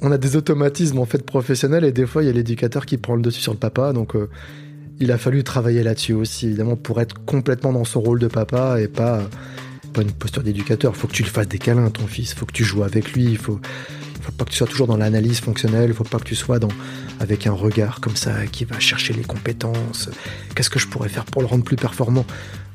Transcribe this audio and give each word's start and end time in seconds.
On 0.00 0.12
a 0.12 0.18
des 0.18 0.36
automatismes 0.36 0.98
en 0.98 1.06
fait 1.06 1.24
professionnels 1.24 1.84
et 1.84 1.92
des 1.92 2.06
fois 2.06 2.22
il 2.22 2.26
y 2.26 2.28
a 2.28 2.32
l'éducateur 2.32 2.86
qui 2.86 2.98
prend 2.98 3.16
le 3.16 3.22
dessus 3.22 3.40
sur 3.40 3.52
le 3.52 3.58
papa. 3.58 3.92
Donc 3.92 4.14
euh, 4.14 4.28
il 5.00 5.12
a 5.12 5.18
fallu 5.18 5.44
travailler 5.44 5.82
là-dessus 5.82 6.12
aussi, 6.12 6.46
évidemment, 6.46 6.76
pour 6.76 7.00
être 7.00 7.24
complètement 7.24 7.72
dans 7.72 7.84
son 7.84 8.00
rôle 8.00 8.18
de 8.18 8.26
papa 8.26 8.80
et 8.80 8.88
pas, 8.88 9.22
pas 9.92 10.02
une 10.02 10.12
posture 10.12 10.42
d'éducateur. 10.42 10.96
Faut 10.96 11.08
que 11.08 11.12
tu 11.12 11.22
le 11.22 11.28
fasses 11.28 11.48
des 11.48 11.58
câlins 11.58 11.90
ton 11.90 12.06
fils, 12.06 12.32
il 12.32 12.36
faut 12.36 12.46
que 12.46 12.52
tu 12.52 12.64
joues 12.64 12.82
avec 12.82 13.12
lui, 13.12 13.24
il 13.24 13.38
faut, 13.38 13.60
faut 14.20 14.32
pas 14.32 14.44
que 14.44 14.50
tu 14.50 14.56
sois 14.56 14.66
toujours 14.66 14.86
dans 14.86 14.96
l'analyse 14.96 15.40
fonctionnelle, 15.40 15.92
faut 15.94 16.04
pas 16.04 16.18
que 16.18 16.24
tu 16.24 16.34
sois 16.34 16.58
dans, 16.58 16.68
avec 17.20 17.46
un 17.46 17.52
regard 17.52 18.00
comme 18.00 18.16
ça 18.16 18.46
qui 18.46 18.64
va 18.64 18.78
chercher 18.80 19.14
les 19.14 19.22
compétences. 19.22 20.10
Qu'est-ce 20.54 20.70
que 20.70 20.78
je 20.78 20.88
pourrais 20.88 21.08
faire 21.08 21.24
pour 21.24 21.42
le 21.42 21.48
rendre 21.48 21.64
plus 21.64 21.76
performant? 21.76 22.26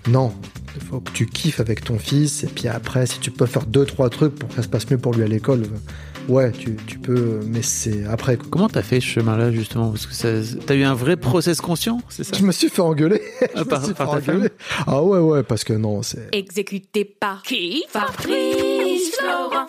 Non, 0.08 0.34
il 0.76 0.82
faut 0.82 1.00
que 1.00 1.12
tu 1.12 1.26
kiffes 1.26 1.60
avec 1.60 1.84
ton 1.84 2.00
fils 2.00 2.44
et 2.44 2.48
puis 2.48 2.68
après, 2.68 3.06
si 3.06 3.20
tu 3.20 3.32
peux 3.32 3.46
faire 3.46 3.66
deux, 3.66 3.86
trois 3.86 4.10
trucs 4.10 4.36
pour 4.36 4.50
que 4.50 4.56
ça 4.56 4.64
se 4.64 4.68
passe 4.68 4.90
mieux 4.90 4.98
pour 4.98 5.14
lui 5.14 5.24
à 5.24 5.28
l'école, 5.28 5.64
Ouais, 6.30 6.52
tu, 6.54 6.78
tu, 6.88 7.00
peux, 7.00 7.42
mais 7.46 7.62
c'est 7.62 8.06
après. 8.06 8.38
Comment 8.38 8.70
t'as 8.70 8.82
fait 8.82 9.02
ce 9.02 9.06
chemin-là 9.06 9.52
justement? 9.52 9.90
Parce 9.90 10.06
que 10.06 10.56
t'as 10.66 10.76
eu 10.76 10.84
un 10.84 10.94
vrai 10.94 11.18
process 11.18 11.60
conscient, 11.60 12.00
c'est 12.08 12.24
ça? 12.24 12.38
Je 12.38 12.46
me 12.46 12.52
suis 12.54 12.70
fait 12.70 12.82
engueuler. 12.82 13.22
Ah, 13.56 13.66
par, 13.66 13.82
par 13.94 14.10
ta 14.10 14.18
engueuler. 14.18 14.50
Ah 14.88 15.04
ouais, 15.04 15.20
ouais, 15.20 15.44
parce 15.44 15.64
que 15.64 15.74
non, 15.74 16.02
c'est. 16.02 16.30
Exécuté 16.32 17.04
par 17.06 17.44
qui? 17.44 17.84
Fabrice 17.90 19.16
Florent. 19.20 19.68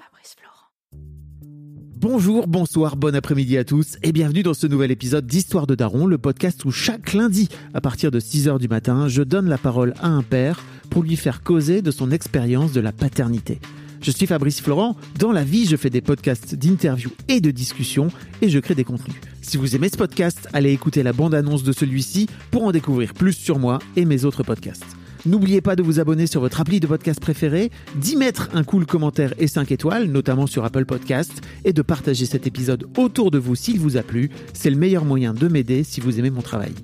Bonjour, 1.96 2.46
bonsoir, 2.46 2.96
bon 2.96 3.14
après-midi 3.14 3.56
à 3.56 3.64
tous 3.64 3.96
et 4.02 4.12
bienvenue 4.12 4.42
dans 4.42 4.55
ce 4.55 4.66
nouvel 4.66 4.91
épisode 4.91 5.27
d'Histoire 5.27 5.66
de 5.66 5.74
Daron, 5.74 6.06
le 6.06 6.18
podcast 6.18 6.64
où 6.64 6.70
chaque 6.70 7.14
lundi, 7.14 7.48
à 7.72 7.80
partir 7.80 8.11
de 8.11 8.20
6h 8.20 8.58
du 8.58 8.68
matin, 8.68 9.08
je 9.08 9.22
donne 9.22 9.48
la 9.48 9.58
parole 9.58 9.94
à 10.00 10.08
un 10.08 10.22
père 10.22 10.62
pour 10.91 11.02
lui 11.02 11.16
faire 11.16 11.42
causer 11.42 11.83
de 11.83 11.91
son 11.91 12.11
expérience 12.11 12.72
de 12.72 12.80
la 12.80 12.92
paternité. 12.92 13.58
Je 14.05 14.10
suis 14.10 14.27
Fabrice 14.27 14.60
Florent. 14.60 14.97
Dans 15.19 15.33
la 15.33 15.44
vie, 15.44 15.64
je 15.64 15.77
fais 15.77 15.88
des 15.88 16.02
podcasts 16.02 16.55
d'interviews 16.55 17.10
et 17.28 17.41
de 17.41 17.50
discussions 17.50 18.08
et 18.42 18.50
je 18.50 18.58
crée 18.58 18.74
des 18.74 18.84
contenus. 18.84 19.16
Si 19.41 19.56
vous 19.56 19.74
aimez 19.74 19.88
ce 19.88 19.96
podcast, 19.96 20.46
allez 20.52 20.72
écouter 20.72 21.02
la 21.02 21.14
bande-annonce 21.14 21.62
de 21.62 21.72
celui-ci 21.72 22.28
pour 22.50 22.64
en 22.64 22.70
découvrir 22.70 23.14
plus 23.14 23.33
sur 23.33 23.58
moi 23.58 23.78
et 23.96 24.05
mes 24.05 24.27
autres 24.27 24.42
podcasts. 24.42 24.84
N'oubliez 25.24 25.62
pas 25.62 25.74
de 25.74 25.83
vous 25.83 26.00
abonner 26.00 26.27
sur 26.27 26.42
votre 26.42 26.61
appli 26.61 26.80
de 26.80 26.86
podcast 26.86 27.19
préféré, 27.19 27.70
d'y 27.96 28.16
mettre 28.16 28.50
un 28.52 28.62
cool 28.62 28.84
commentaire 28.84 29.33
et 29.38 29.46
5 29.46 29.72
étoiles, 29.72 30.05
notamment 30.05 30.46
sur 30.46 30.66
Apple 30.66 30.84
Podcasts, 30.84 31.41
et 31.64 31.72
de 31.72 31.80
partager 31.80 32.27
cet 32.27 32.46
épisode 32.46 32.86
autour 32.98 33.30
de 33.30 33.39
vous 33.39 33.55
s'il 33.55 33.80
vous 33.80 33.96
a 33.96 34.02
plu. 34.02 34.28
C'est 34.52 34.68
le 34.68 34.77
meilleur 34.77 35.06
moyen 35.06 35.33
de 35.33 35.48
m'aider 35.48 35.83
si 35.83 36.02
vous 36.02 36.18
aimez 36.18 36.28
mon 36.28 36.42
travail. 36.42 36.74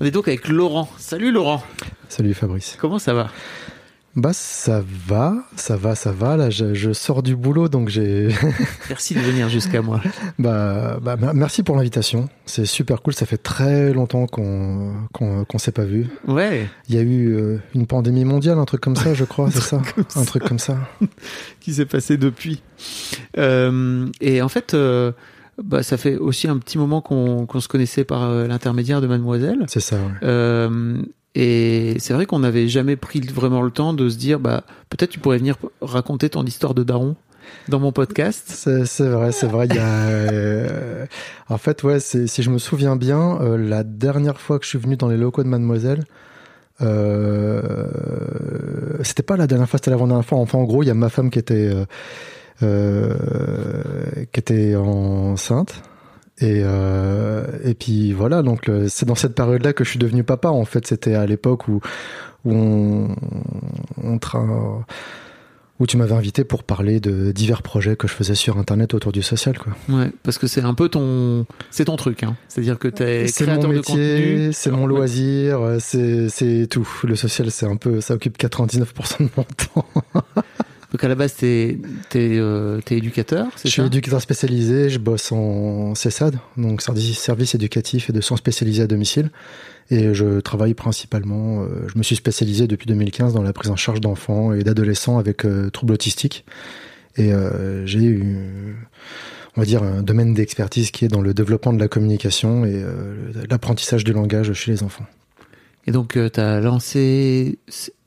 On 0.00 0.04
est 0.04 0.10
donc 0.10 0.26
avec 0.26 0.48
Laurent. 0.48 0.90
Salut 0.98 1.30
Laurent. 1.30 1.62
Salut 2.08 2.34
Fabrice. 2.34 2.76
Comment 2.80 2.98
ça 2.98 3.14
va? 3.14 3.30
Bah 4.14 4.32
ça 4.34 4.82
va, 5.06 5.36
ça 5.56 5.76
va, 5.76 5.94
ça 5.94 6.12
va. 6.12 6.36
Là, 6.36 6.50
je, 6.50 6.74
je 6.74 6.92
sors 6.92 7.22
du 7.22 7.34
boulot, 7.34 7.68
donc 7.68 7.88
j'ai. 7.88 8.28
merci 8.88 9.14
de 9.14 9.20
venir 9.20 9.48
jusqu'à 9.48 9.80
moi. 9.80 10.00
Bah, 10.38 10.98
bah, 11.00 11.16
merci 11.16 11.62
pour 11.62 11.76
l'invitation. 11.76 12.28
C'est 12.44 12.66
super 12.66 13.00
cool. 13.00 13.14
Ça 13.14 13.24
fait 13.24 13.38
très 13.38 13.92
longtemps 13.94 14.26
qu'on 14.26 14.92
qu'on 15.12 15.44
qu'on 15.44 15.58
s'est 15.58 15.72
pas 15.72 15.84
vu. 15.84 16.08
Ouais. 16.26 16.68
Il 16.88 16.94
y 16.94 16.98
a 16.98 17.02
eu 17.02 17.34
euh, 17.34 17.58
une 17.74 17.86
pandémie 17.86 18.26
mondiale, 18.26 18.58
un 18.58 18.66
truc 18.66 18.82
comme 18.82 18.96
ça, 18.96 19.14
je 19.14 19.24
crois, 19.24 19.50
c'est 19.52 19.62
ça, 19.62 19.80
un 20.16 20.24
truc 20.24 20.44
comme 20.44 20.58
ça. 20.58 20.76
Qui 21.60 21.74
s'est 21.74 21.86
passé 21.86 22.16
depuis. 22.18 22.62
Euh, 23.38 24.06
et 24.20 24.42
en 24.42 24.48
fait. 24.48 24.74
Euh, 24.74 25.12
bah, 25.62 25.82
ça 25.82 25.96
fait 25.96 26.16
aussi 26.16 26.48
un 26.48 26.58
petit 26.58 26.78
moment 26.78 27.00
qu'on 27.00 27.46
qu'on 27.46 27.60
se 27.60 27.68
connaissait 27.68 28.04
par 28.04 28.24
euh, 28.24 28.46
l'intermédiaire 28.46 29.00
de 29.00 29.06
Mademoiselle. 29.06 29.64
C'est 29.68 29.80
ça. 29.80 29.96
Ouais. 29.96 30.12
Euh, 30.22 31.02
et 31.34 31.96
c'est 31.98 32.12
vrai 32.12 32.26
qu'on 32.26 32.40
n'avait 32.40 32.68
jamais 32.68 32.96
pris 32.96 33.20
vraiment 33.20 33.62
le 33.62 33.70
temps 33.70 33.94
de 33.94 34.08
se 34.08 34.16
dire, 34.16 34.38
bah, 34.38 34.64
peut-être 34.90 35.10
tu 35.10 35.18
pourrais 35.18 35.38
venir 35.38 35.56
raconter 35.80 36.28
ton 36.28 36.44
histoire 36.44 36.74
de 36.74 36.82
daron 36.82 37.16
dans 37.68 37.80
mon 37.80 37.92
podcast. 37.92 38.44
C'est 38.84 39.08
vrai, 39.08 39.32
c'est 39.32 39.46
vrai. 39.46 39.68
Euh, 39.76 41.06
en 41.48 41.58
fait, 41.58 41.82
ouais, 41.82 42.00
si 42.00 42.42
je 42.42 42.50
me 42.50 42.58
souviens 42.58 42.96
bien, 42.96 43.40
euh, 43.40 43.56
la 43.56 43.82
dernière 43.82 44.40
fois 44.40 44.58
que 44.58 44.64
je 44.64 44.70
suis 44.70 44.78
venu 44.78 44.96
dans 44.96 45.08
les 45.08 45.16
locaux 45.16 45.42
de 45.42 45.48
Mademoiselle, 45.48 46.04
euh, 46.80 47.86
c'était 49.02 49.22
pas 49.22 49.36
la 49.36 49.46
dernière 49.46 49.68
fois, 49.68 49.78
c'était 49.78 49.90
l'avant 49.90 50.06
dernière 50.06 50.26
fois. 50.26 50.38
Enfin, 50.38 50.58
en 50.58 50.64
gros, 50.64 50.82
il 50.82 50.86
y 50.86 50.90
a 50.90 50.94
ma 50.94 51.08
femme 51.08 51.30
qui 51.30 51.38
était 51.38 51.72
euh, 52.62 53.14
qui 54.32 54.40
était 54.40 54.76
enceinte. 54.76 55.82
Et, 56.42 56.62
euh, 56.64 57.44
et 57.64 57.74
puis 57.74 58.12
voilà, 58.12 58.42
donc 58.42 58.70
c'est 58.88 59.06
dans 59.06 59.14
cette 59.14 59.34
période-là 59.34 59.72
que 59.72 59.84
je 59.84 59.90
suis 59.90 59.98
devenu 59.98 60.24
papa. 60.24 60.48
En 60.48 60.64
fait, 60.64 60.86
c'était 60.86 61.14
à 61.14 61.24
l'époque 61.24 61.68
où, 61.68 61.80
où 62.44 62.52
on, 62.52 63.14
on 64.02 64.18
tra... 64.18 64.44
où 65.78 65.86
tu 65.86 65.96
m'avais 65.96 66.14
invité 66.14 66.42
pour 66.42 66.64
parler 66.64 66.98
de 66.98 67.30
divers 67.30 67.62
projets 67.62 67.94
que 67.94 68.08
je 68.08 68.12
faisais 68.12 68.34
sur 68.34 68.58
Internet 68.58 68.92
autour 68.94 69.12
du 69.12 69.22
social, 69.22 69.56
quoi. 69.56 69.72
Ouais, 69.88 70.10
parce 70.24 70.38
que 70.38 70.48
c'est 70.48 70.62
un 70.62 70.74
peu 70.74 70.88
ton, 70.88 71.46
c'est 71.70 71.84
ton 71.84 71.96
truc, 71.96 72.24
hein. 72.24 72.36
C'est-à-dire 72.48 72.78
que 72.78 72.88
t'es 72.88 73.26
créateur 73.32 73.68
mon 73.68 73.74
métier, 73.74 74.52
c'est 74.52 74.70
mon 74.72 74.86
loisir, 74.86 75.76
c'est 75.78 76.28
c'est 76.28 76.66
tout. 76.68 76.88
Le 77.04 77.14
social, 77.14 77.52
c'est 77.52 77.66
un 77.66 77.76
peu, 77.76 78.00
ça 78.00 78.14
occupe 78.14 78.36
99% 78.36 79.18
de 79.20 79.28
mon 79.36 79.44
temps. 79.74 79.86
Donc 80.92 81.02
à 81.02 81.08
la 81.08 81.14
base, 81.14 81.34
t'es 81.34 81.78
es, 82.14 82.38
euh, 82.38 82.80
éducateur, 82.90 83.46
c'est 83.56 83.62
ça 83.62 83.68
Je 83.68 83.70
suis 83.70 83.82
éducateur 83.82 84.20
spécialisé, 84.20 84.90
je 84.90 84.98
bosse 84.98 85.32
en 85.32 85.94
CESAD, 85.94 86.36
donc 86.58 86.82
service 86.82 87.54
éducatif 87.54 88.10
et 88.10 88.12
de 88.12 88.20
soins 88.20 88.36
spécialisés 88.36 88.82
à 88.82 88.86
domicile. 88.86 89.30
Et 89.90 90.14
je 90.14 90.40
travaille 90.40 90.74
principalement, 90.74 91.62
euh, 91.62 91.86
je 91.92 91.98
me 91.98 92.02
suis 92.02 92.16
spécialisé 92.16 92.66
depuis 92.66 92.86
2015 92.86 93.34
dans 93.34 93.42
la 93.42 93.52
prise 93.52 93.70
en 93.70 93.76
charge 93.76 94.00
d'enfants 94.00 94.52
et 94.52 94.62
d'adolescents 94.62 95.18
avec 95.18 95.44
euh, 95.44 95.70
troubles 95.70 95.92
autistiques. 95.92 96.44
Et 97.16 97.32
euh, 97.32 97.84
j'ai 97.86 98.04
eu, 98.04 98.76
on 99.56 99.60
va 99.60 99.66
dire, 99.66 99.82
un 99.82 100.02
domaine 100.02 100.32
d'expertise 100.32 100.90
qui 100.90 101.04
est 101.04 101.08
dans 101.08 101.20
le 101.20 101.34
développement 101.34 101.74
de 101.74 101.78
la 101.78 101.88
communication 101.88 102.64
et 102.64 102.82
l'apprentissage 103.50 104.02
du 104.02 104.14
langage 104.14 104.52
chez 104.54 104.70
les 104.70 104.82
enfants. 104.82 105.04
Et 105.86 105.90
donc, 105.90 106.12
tu 106.32 106.40
as 106.40 106.60
lancé 106.60 107.58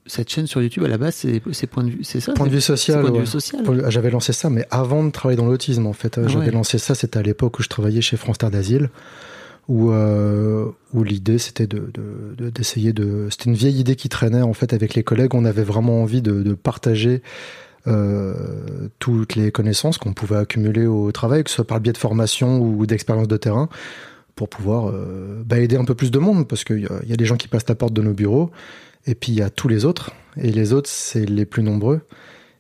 cette 0.08 0.30
chaîne 0.30 0.46
sur 0.46 0.62
YouTube 0.62 0.84
à 0.84 0.88
la 0.88 0.98
base, 0.98 1.16
c'est 1.52 1.68
point 1.68 1.84
de 1.84 1.90
vue, 1.90 2.04
c'est 2.04 2.20
ça 2.20 2.34
Point 2.34 2.48
de 2.48 2.52
vue 2.52 2.62
social. 2.62 3.02
Point 3.02 3.10
de 3.10 3.16
ouais. 3.16 3.22
vue 3.22 3.26
social. 3.26 3.64
J'avais 3.90 4.12
lancé 4.12 4.34
ça, 4.34 4.50
mais 4.50 4.66
avant 4.70 5.04
de 5.04 5.10
travailler 5.10 5.38
dans 5.38 5.48
l'autisme, 5.48 5.88
en 5.88 5.94
fait. 5.94 6.18
Ah 6.18 6.28
J'avais 6.28 6.46
ouais. 6.46 6.52
lancé 6.52 6.78
ça, 6.78 6.96
c'était 6.96 7.18
à 7.18 7.24
l'époque 7.24 7.60
où 7.60 7.64
je 7.64 7.70
travaillais 7.70 8.02
chez 8.02 8.18
France 8.18 8.38
Terre 8.38 8.52
d'Asile, 8.52 8.90
où, 9.68 9.92
euh, 9.92 10.68
où 10.94 11.04
l'idée 11.04 11.40
c'était 11.40 11.66
de, 11.66 11.92
de, 11.94 12.50
d'essayer 12.50 12.94
de, 12.94 13.28
C'était 13.32 13.50
une 13.50 13.56
vieille 13.56 13.80
idée 13.80 13.96
qui 13.96 14.10
traînait 14.10 14.44
en 14.44 14.54
fait 14.54 14.74
avec 14.74 14.94
les 14.94 15.04
collègues. 15.04 15.34
On 15.34 15.46
avait 15.46 15.64
vraiment 15.64 16.04
envie 16.04 16.22
de, 16.22 16.44
de 16.44 16.54
partager 16.54 17.24
euh, 17.88 18.34
toutes 19.00 19.36
les 19.36 19.52
connaissances 19.52 19.98
qu'on 19.98 20.14
pouvait 20.14 20.38
accumuler 20.38 20.86
au 20.86 21.12
travail, 21.12 21.44
que 21.44 21.50
ce 21.50 21.56
soit 21.58 21.68
par 21.68 21.78
le 21.78 21.82
biais 21.82 21.94
de 21.94 21.98
formation 21.98 22.60
ou 22.60 22.86
d'expérience 22.86 23.28
de 23.28 23.38
terrain, 23.38 23.70
pour 24.36 24.50
pouvoir 24.50 24.90
euh, 24.90 25.42
bah, 25.44 25.58
aider 25.58 25.78
un 25.78 25.86
peu 25.86 25.96
plus 25.96 26.12
de 26.12 26.20
monde, 26.20 26.48
parce 26.48 26.64
qu'il 26.64 26.80
y, 26.80 27.10
y 27.10 27.14
a 27.14 27.18
des 27.18 27.26
gens 27.26 27.38
qui 27.38 27.48
passent 27.48 27.68
la 27.68 27.76
porte 27.76 27.94
de 27.94 28.04
nos 28.04 28.14
bureaux. 28.14 28.52
Et 29.08 29.16
puis 29.16 29.32
il 29.32 29.38
y 29.38 29.42
a 29.42 29.50
tous 29.50 29.68
les 29.68 29.86
autres, 29.86 30.12
et 30.38 30.52
les 30.52 30.74
autres, 30.74 30.90
c'est 30.90 31.26
les 31.26 31.46
plus 31.46 31.64
nombreux. 31.64 32.02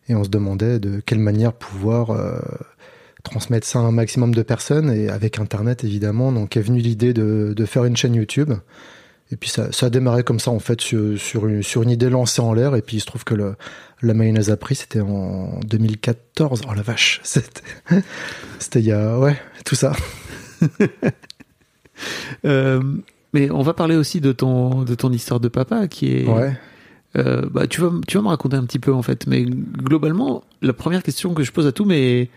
Et 0.07 0.15
on 0.15 0.23
se 0.23 0.29
demandait 0.29 0.79
de 0.79 1.01
quelle 1.03 1.19
manière 1.19 1.53
pouvoir 1.53 2.11
euh, 2.11 2.39
transmettre 3.23 3.65
ça 3.65 3.79
à 3.79 3.81
un 3.81 3.91
maximum 3.91 4.35
de 4.35 4.41
personnes, 4.43 4.91
et 4.91 5.09
avec 5.09 5.39
Internet 5.39 5.83
évidemment. 5.83 6.31
Donc 6.31 6.57
est 6.57 6.61
venue 6.61 6.79
l'idée 6.79 7.13
de, 7.13 7.65
faire 7.65 7.85
une 7.85 7.97
chaîne 7.97 8.15
YouTube. 8.15 8.53
Et 9.31 9.37
puis 9.37 9.49
ça, 9.49 9.69
a 9.81 9.89
démarré 9.89 10.23
comme 10.23 10.39
ça 10.39 10.51
en 10.51 10.59
fait 10.59 10.79
sur, 10.81 11.47
une, 11.47 11.89
idée 11.89 12.09
lancée 12.09 12.41
en 12.41 12.53
l'air. 12.53 12.75
Et 12.75 12.81
puis 12.81 12.97
il 12.97 12.99
se 12.99 13.07
trouve 13.07 13.23
que 13.23 13.33
le, 13.33 13.55
la 14.03 14.13
mayonnaise 14.13 14.51
a 14.51 14.57
pris, 14.57 14.75
c'était 14.75 15.01
en 15.01 15.59
2014. 15.61 16.61
Oh 16.69 16.73
la 16.75 16.83
vache, 16.83 17.21
c'était 17.23 17.63
c'était 18.59 18.79
il 18.79 18.85
y 18.85 18.91
a 18.91 19.17
ouais 19.19 19.37
tout 19.65 19.75
ça. 19.75 19.93
Euh, 22.43 22.81
mais 23.35 23.51
on 23.51 23.61
va 23.61 23.73
parler 23.73 23.95
aussi 23.95 24.19
de 24.21 24.31
ton 24.31 24.83
de 24.83 24.95
ton 24.95 25.11
histoire 25.11 25.39
de 25.39 25.49
papa 25.49 25.87
qui 25.87 26.05
est. 26.15 26.27
Ouais. 26.27 26.53
Euh, 27.17 27.43
bah, 27.55 27.65
tu 27.67 27.79
vas 27.81 27.91
tu 28.07 28.17
vas 28.17 28.23
me 28.23 28.29
raconter 28.29 28.57
un 28.57 28.65
petit 28.65 28.79
peu 28.79 28.91
en 28.93 29.01
fait, 29.01 29.27
mais 29.27 29.43
globalement, 29.45 30.43
la 30.61 30.73
première 30.73 31.03
question 31.03 31.33
que 31.33 31.43
je 31.43 31.51
pose 31.51 31.67
à 31.67 31.71
tous 31.71 31.85
mes 31.85 32.29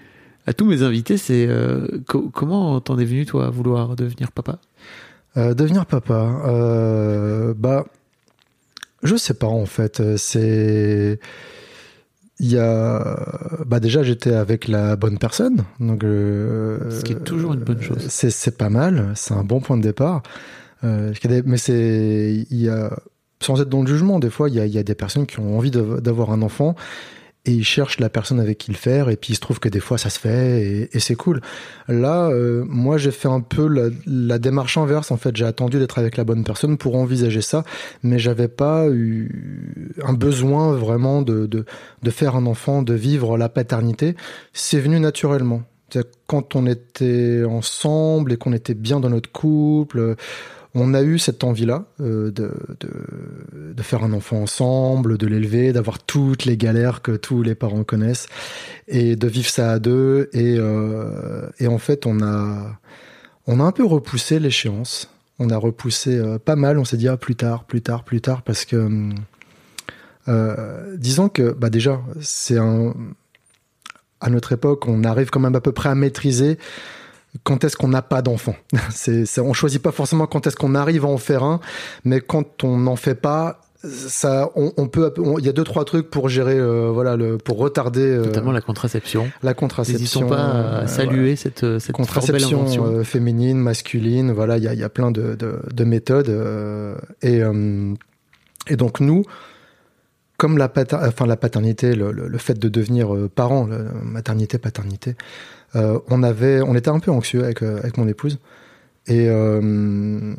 à 0.47 0.53
tous 0.53 0.67
mes 0.67 0.83
invités, 0.83 1.17
c'est 1.17 1.47
euh, 1.49 1.87
co- 2.07 2.31
comment 2.33 2.81
t'en 2.81 2.97
es 2.99 3.05
venu 3.05 3.27
toi 3.27 3.47
à 3.47 3.51
vouloir 3.51 3.97
devenir 3.97 4.31
papa? 4.33 4.59
Euh, 5.37 5.53
devenir 5.55 5.85
papa, 5.85 6.17
bah, 7.57 7.85
je 9.03 9.17
sais 9.17 9.35
pas 9.35 9.47
en 9.49 9.67
fait. 9.67 10.03
C'est 10.17 11.19
il 12.41 12.53
y 12.53 12.59
a, 12.59 13.59
bah 13.67 13.81
déjà 13.81 14.05
j'étais 14.05 14.33
avec 14.33 14.69
la 14.69 14.95
bonne 14.95 15.19
personne, 15.19 15.65
donc 15.81 16.05
euh, 16.05 16.79
Ce 16.91 17.03
qui 17.03 17.13
est 17.13 17.25
toujours 17.25 17.53
une 17.53 17.65
bonne 17.65 17.83
chose. 17.83 18.07
C'est 18.09 18.31
c'est 18.31 18.57
pas 18.57 18.71
mal, 18.71 19.13
c'est 19.17 19.35
un 19.35 19.43
bon 19.43 19.61
point 19.61 19.77
de 19.77 19.83
départ. 19.83 20.23
Euh, 20.85 21.13
mais 21.45 21.57
c'est 21.57 22.47
il 22.51 22.61
y 22.61 22.69
a 22.69 22.97
sans 23.41 23.61
être 23.61 23.69
dans 23.69 23.83
le 23.83 23.87
jugement, 23.87 24.19
des 24.19 24.31
fois 24.31 24.49
il 24.49 24.57
y 24.57 24.61
a, 24.61 24.67
il 24.67 24.73
y 24.73 24.79
a 24.79 24.83
des 24.83 24.95
personnes 24.95 25.27
qui 25.27 25.39
ont 25.41 25.57
envie 25.57 25.71
d'avoir 25.71 26.31
un 26.31 26.43
enfant 26.43 26.75
et 27.45 27.53
ils 27.53 27.65
cherchent 27.65 28.01
la 28.01 28.11
personne 28.11 28.41
avec 28.41 28.59
qui 28.59 28.71
le 28.71 28.77
faire 28.77 29.09
et 29.09 29.17
puis 29.17 29.33
il 29.33 29.37
se 29.37 29.41
trouve 29.41 29.61
que 29.61 29.69
des 29.69 29.81
fois 29.81 29.97
ça 29.97 30.11
se 30.11 30.19
fait 30.19 30.89
et, 30.93 31.01
c'est 31.01 31.15
cool. 31.15 31.41
Là, 31.87 32.29
euh, 32.29 32.65
moi 32.69 32.99
j'ai 32.99 33.11
fait 33.11 33.29
un 33.29 33.41
peu 33.41 33.67
la, 33.69 33.89
la 34.07 34.39
démarche 34.39 34.77
inverse 34.77 35.11
en 35.11 35.17
fait. 35.17 35.37
J'ai 35.37 35.47
attendu 35.47 35.79
d'être 35.79 35.99
avec 35.99 36.17
la 36.17 36.25
bonne 36.25 36.45
personne 36.45 36.77
pour 36.77 36.97
envisager 36.97 37.41
ça, 37.41 37.65
mais 38.03 38.19
j'avais 38.19 38.49
pas 38.49 38.89
eu 38.89 39.95
un 40.05 40.13
besoin 40.13 40.73
vraiment 40.73 41.23
de, 41.23 41.47
de 41.47 41.65
de 42.03 42.11
faire 42.11 42.37
un 42.37 42.47
enfant, 42.47 42.83
de 42.83 42.95
vivre 42.95 43.39
la 43.39 43.49
paternité. 43.49 44.15
C'est 44.53 44.81
venu 44.81 45.01
naturellement. 45.01 45.63
Quand 46.27 46.55
on 46.55 46.67
était 46.67 47.45
ensemble 47.49 48.35
et 48.35 48.37
qu'on 48.37 48.53
était 48.53 48.75
bien 48.75 49.01
dans 49.01 49.09
notre 49.09 49.33
couple, 49.33 50.17
on 50.79 50.95
a 50.95 51.03
eu 51.03 51.19
cette 51.19 51.45
envie-là 51.45 51.85
euh, 52.01 52.31
de, 52.31 52.53
de, 52.81 53.83
faire 53.83 54.05
un 54.05 54.13
enfant 54.13 54.43
ensemble, 54.43 55.19
de 55.19 55.27
l'élever, 55.27 55.73
d'avoir 55.73 55.99
toutes 55.99 56.45
les 56.45 56.57
galères 56.57 57.03
que 57.03 57.13
tous 57.13 57.43
les 57.43 57.55
parents 57.55 57.85
connaissent 57.85 58.27
et 58.87 59.17
de 59.17 59.27
vivre 59.29 59.49
ça 59.49 59.73
à 59.73 59.79
deux. 59.79 60.29
Et, 60.33 60.57
euh, 60.59 61.49
en 61.67 61.79
fait, 61.79 62.07
on 62.07 62.23
a, 62.23 62.79
un 63.47 63.73
peu 63.73 63.85
repoussé 63.85 64.39
l'échéance. 64.39 65.11
On 65.39 65.51
a 65.51 65.57
repoussé 65.57 66.17
euh, 66.17 66.39
pas 66.39 66.57
mal. 66.57 66.79
On 66.79 66.85
s'est 66.85 66.97
dit 66.97 67.09
ah, 67.09 67.17
plus 67.17 67.37
tard, 67.37 67.65
plus 67.65 67.83
tard, 67.83 68.05
plus 68.05 68.21
tard, 68.21 68.43
parce 68.43 68.65
que 68.65 69.11
disons 70.99 71.31
que 71.31 71.53
bah 71.53 71.71
déjà 71.71 72.03
c'est 72.21 72.59
à 72.59 74.29
notre 74.29 74.53
époque 74.53 74.87
on 74.87 75.03
arrive 75.03 75.31
quand 75.31 75.41
même 75.41 75.55
à 75.55 75.63
peu 75.63 75.73
près 75.73 75.89
à 75.89 75.95
maîtriser 75.95 76.59
quand 77.45 77.65
est-ce 77.65 77.77
qu'on 77.77 77.89
n'a 77.89 78.03
pas 78.03 78.23
d'enfant. 78.23 78.57
C'est, 78.91 79.27
c'est, 79.27 79.41
on 79.41 79.53
choisit 79.53 79.83
pas 79.83 79.93
forcément 79.93 80.27
quand 80.27 80.47
est-ce 80.47 80.57
qu'on 80.57 80.75
arrive 80.75 81.05
à 81.05 81.09
en 81.09 81.19
faire 81.19 81.43
un, 81.43 81.61
mais 82.05 82.21
quand 82.21 82.65
on 82.65 82.77
n'en 82.79 82.97
fait 82.97 83.15
pas, 83.15 83.61
ça, 83.85 84.51
on, 84.57 84.73
on 84.77 84.89
peut, 84.89 85.13
il 85.39 85.45
y 85.45 85.49
a 85.49 85.53
deux 85.53 85.63
trois 85.63 85.85
trucs 85.85 86.11
pour 86.11 86.29
gérer, 86.29 86.59
euh, 86.59 86.91
voilà, 86.93 87.15
le, 87.17 87.39
pour 87.39 87.59
retarder 87.59 88.01
euh, 88.01 88.25
Notamment 88.25 88.51
la 88.51 88.61
contraception. 88.61 89.31
la 89.45 89.55
contraception. 89.55 90.23
N'hésitons 90.23 90.27
pas 90.29 90.37
à 90.45 90.83
euh, 90.83 90.87
saluer 90.89 91.37
cette, 91.37 91.65
contraception 91.93 92.67
euh, 92.85 93.05
féminine, 93.05 93.59
masculine, 93.59 94.33
voilà, 94.33 94.59
il 94.59 94.65
y 94.65 94.69
a, 94.69 94.75
il 94.75 94.81
y 94.81 94.85
a 94.85 94.89
plein 94.89 95.13
de, 95.13 95.37
de, 95.37 95.61
de 95.73 95.85
méthodes. 95.85 96.29
et, 97.23 97.41
et 98.67 98.77
donc 98.77 98.99
nous, 99.01 99.25
comme 100.39 100.59
la, 100.59 100.69
pater- 100.69 100.97
enfin, 101.01 101.27
la 101.27 101.37
paternité, 101.37 101.95
le, 101.95 102.11
le- 102.13 102.29
le 102.29 102.39
fait 102.39 102.59
de 102.59 102.69
devenir 102.69 103.11
parent, 103.35 103.65
le- 103.67 103.89
maternité, 104.03 104.59
paternité, 104.59 105.15
euh, 105.77 105.99
on 106.09 106.23
avait, 106.23 106.61
on 106.63 106.75
était 106.75 106.91
un 106.91 107.01
peu 107.01 107.11
anxieux 107.11 107.45
avec, 107.45 107.63
euh, 107.63 107.79
avec 107.79 107.97
mon 107.99 108.09
épouse. 108.09 108.39
Et, 109.07 109.27
euh, 109.29 110.35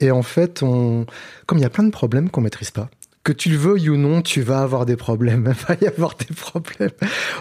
et 0.00 0.10
en 0.10 0.22
fait, 0.22 0.62
on, 0.62 1.06
comme 1.46 1.58
il 1.58 1.62
y 1.62 1.66
a 1.66 1.70
plein 1.70 1.84
de 1.84 1.90
problèmes 1.90 2.30
qu'on 2.30 2.40
maîtrise 2.40 2.70
pas, 2.70 2.88
que 3.22 3.32
tu 3.32 3.48
le 3.48 3.56
veuilles 3.56 3.88
ou 3.88 3.96
non, 3.96 4.20
tu 4.20 4.42
vas 4.42 4.60
avoir 4.60 4.84
des 4.86 4.96
problèmes. 4.96 5.54
Il 5.58 5.66
va 5.66 5.76
y 5.80 5.86
avoir 5.86 6.14
des 6.16 6.34
problèmes. 6.34 6.90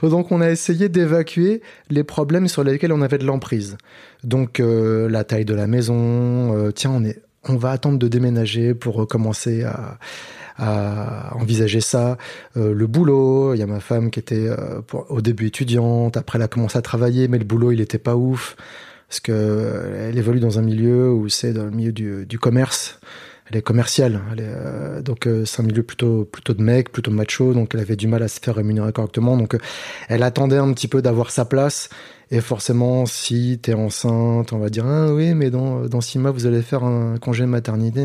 Donc, 0.01 0.31
on 0.31 0.39
a 0.39 0.49
essayé 0.49 0.87
d'évacuer 0.87 1.61
les 1.89 2.03
problèmes 2.03 2.47
sur 2.47 2.63
lesquels 2.63 2.93
on 2.93 3.01
avait 3.01 3.17
de 3.17 3.25
l'emprise. 3.25 3.77
Donc, 4.23 4.59
la 4.59 5.23
taille 5.25 5.43
de 5.43 5.53
la 5.53 5.67
maison. 5.67 6.71
tiens, 6.73 6.91
on 6.91 7.03
est, 7.03 7.21
on 7.49 7.57
va 7.57 7.71
attendre 7.71 7.99
de 7.99 8.07
déménager 8.07 8.73
pour 8.73 8.95
recommencer 8.95 9.63
à, 9.63 9.97
à 10.57 11.35
envisager 11.35 11.81
ça. 11.81 12.17
Euh, 12.57 12.73
le 12.73 12.87
boulot, 12.87 13.53
il 13.53 13.59
y 13.59 13.63
a 13.63 13.67
ma 13.67 13.79
femme 13.79 14.11
qui 14.11 14.19
était 14.19 14.47
euh, 14.47 14.81
au 15.09 15.21
début 15.21 15.47
étudiante, 15.47 16.17
après 16.17 16.37
elle 16.37 16.43
a 16.43 16.47
commencé 16.47 16.77
à 16.77 16.81
travailler, 16.81 17.27
mais 17.27 17.37
le 17.37 17.45
boulot 17.45 17.71
il 17.71 17.81
était 17.81 17.97
pas 17.97 18.15
ouf 18.15 18.55
parce 19.07 19.19
que 19.19 19.31
euh, 19.31 20.09
elle 20.09 20.17
évolue 20.17 20.39
dans 20.39 20.57
un 20.57 20.63
milieu 20.63 21.11
où 21.11 21.29
c'est 21.29 21.53
dans 21.53 21.65
le 21.65 21.71
milieu 21.71 21.91
du, 21.91 22.25
du 22.25 22.39
commerce. 22.39 22.99
Elle 23.51 23.57
est 23.57 23.61
commerciale, 23.61 24.21
elle 24.31 24.39
est, 24.39 24.45
euh, 24.47 25.01
donc 25.01 25.27
euh, 25.27 25.43
c'est 25.45 25.61
un 25.61 25.65
milieu 25.65 25.83
plutôt 25.83 26.23
plutôt 26.23 26.53
de 26.53 26.63
mec, 26.63 26.91
plutôt 26.91 27.11
macho, 27.11 27.53
donc 27.53 27.71
elle 27.73 27.81
avait 27.81 27.97
du 27.97 28.07
mal 28.07 28.23
à 28.23 28.29
se 28.29 28.39
faire 28.39 28.55
rémunérer 28.55 28.93
correctement. 28.93 29.35
Donc 29.35 29.53
euh, 29.53 29.59
elle 30.07 30.23
attendait 30.23 30.57
un 30.57 30.71
petit 30.73 30.87
peu 30.87 31.01
d'avoir 31.01 31.29
sa 31.29 31.45
place. 31.45 31.89
Et 32.31 32.41
forcément, 32.41 33.05
si 33.05 33.59
t'es 33.61 33.73
enceinte, 33.73 34.53
on 34.53 34.59
va 34.59 34.69
dire 34.69 34.85
ah 34.87 35.13
oui, 35.13 35.35
mais 35.35 35.51
dans 35.51 35.85
dans 35.87 36.01
six 36.01 36.19
mois 36.19 36.31
vous 36.31 36.45
allez 36.47 36.61
faire 36.61 36.83
un 36.83 37.17
congé 37.17 37.45
maternité. 37.45 38.01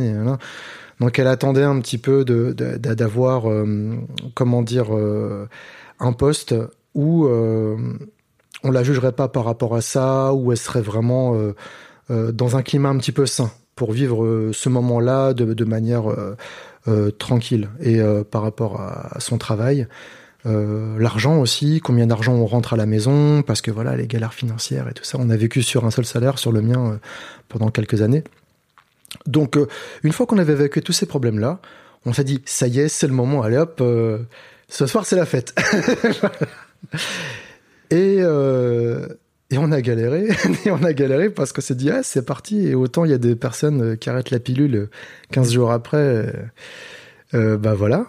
Donc 1.01 1.19
elle 1.19 1.29
attendait 1.29 1.63
un 1.63 1.79
petit 1.81 1.99
peu 1.99 2.25
de 2.25 2.53
de- 2.53 2.77
d'avoir 2.77 3.51
euh, 3.51 3.97
comment 4.35 4.63
dire 4.63 4.95
euh, 4.95 5.49
un 6.01 6.13
poste 6.13 6.55
où 6.95 7.27
euh, 7.27 7.77
on 8.65 8.71
la 8.71 8.83
jugerait 8.83 9.13
pas 9.13 9.29
par 9.29 9.45
rapport 9.45 9.77
à 9.77 9.81
ça, 9.81 10.33
où 10.35 10.51
elle 10.51 10.59
serait 10.59 10.81
vraiment 10.81 11.39
euh, 12.11 12.33
dans 12.33 12.57
un 12.57 12.63
climat 12.63 12.89
un 12.89 12.99
petit 12.99 13.13
peu 13.13 13.27
sain 13.27 13.51
pour 13.77 13.93
vivre 13.93 14.51
ce 14.53 14.69
moment-là 14.69 15.35
de, 15.35 15.65
manière 15.65 16.07
tranquille 17.19 17.69
et 17.81 18.01
par 18.29 18.43
rapport 18.43 18.81
à, 18.81 19.21
son 19.21 19.39
travail. 19.39 19.87
L'argent 20.45 21.39
aussi, 21.39 21.81
combien 21.81 22.09
d'argent 22.09 22.35
on 22.35 22.47
rentre 22.47 22.73
à 22.73 22.77
la 22.77 22.87
maison, 22.87 23.43
parce 23.43 23.61
que 23.61 23.71
voilà, 23.71 23.95
les 23.95 24.09
galères 24.09 24.35
financières 24.35 24.89
et 24.89 24.95
tout 24.95 25.05
ça. 25.05 25.19
On 25.21 25.31
a 25.31 25.37
vécu 25.37 25.63
sur 25.63 25.85
un 25.85 25.93
seul 25.93 26.07
salaire, 26.07 26.41
sur 26.41 26.51
le 26.51 26.61
mien, 26.61 26.99
pendant 27.49 27.71
quelques 27.71 28.03
années. 28.03 28.25
Donc, 29.27 29.57
euh, 29.57 29.67
une 30.03 30.13
fois 30.13 30.27
qu'on 30.27 30.39
avait 30.39 30.53
évacué 30.53 30.83
tous 30.83 30.93
ces 30.93 31.07
problèmes-là, 31.07 31.61
on 32.05 32.13
s'est 32.13 32.25
dit, 32.25 32.43
ça 32.45 32.67
y 32.67 32.81
est, 32.81 32.89
c'est 32.89 33.07
le 33.07 33.13
moment, 33.13 33.43
allez 33.43 33.57
hop, 33.57 33.79
euh, 33.81 34.19
ce 34.69 34.87
soir 34.87 35.07
c'est 35.07 35.17
la 35.17 35.27
fête. 35.27 35.55
et, 37.91 38.19
euh, 38.21 39.07
et 39.51 39.59
on 39.59 39.73
a 39.73 39.81
galéré, 39.81 40.29
et 40.65 40.71
on 40.71 40.83
a 40.85 40.93
galéré 40.93 41.31
parce 41.31 41.53
qu'on 41.53 41.61
s'est 41.61 41.75
dit, 41.75 41.91
ah, 41.91 42.03
c'est 42.03 42.25
parti, 42.25 42.69
et 42.69 42.75
autant 42.75 43.05
il 43.05 43.11
y 43.11 43.15
a 43.15 43.19
des 43.19 43.35
personnes 43.35 43.97
qui 43.97 44.11
arrêtent 44.11 44.31
la 44.31 44.41
pilule 44.41 44.89
15 45.33 45.53
jours 45.53 45.73
après. 45.73 46.33
bah 47.33 47.75
voilà, 47.75 48.07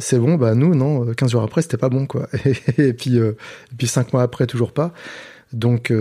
c'est 0.00 0.18
bon, 0.18 0.34
bah 0.34 0.54
nous, 0.54 0.74
non, 0.74 1.12
15 1.12 1.30
jours 1.30 1.42
après, 1.42 1.62
c'était 1.62 1.76
pas 1.76 1.88
bon, 1.88 2.06
quoi. 2.06 2.28
Et, 2.78 2.92
puis, 2.92 3.16
et 3.18 3.34
puis 3.76 3.86
5 3.86 4.12
mois 4.12 4.22
après, 4.22 4.46
toujours 4.46 4.72
pas. 4.72 4.92
Donc, 5.52 5.92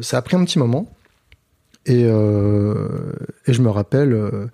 ça 0.00 0.18
a 0.18 0.22
pris 0.22 0.36
un 0.36 0.44
petit 0.44 0.58
moment. 0.58 0.92
Et, 1.88 2.04
euh, 2.04 3.12
et 3.46 3.52
je 3.52 3.62
me 3.62 3.70
rappelle, 3.70 4.12
euh, 4.12 4.46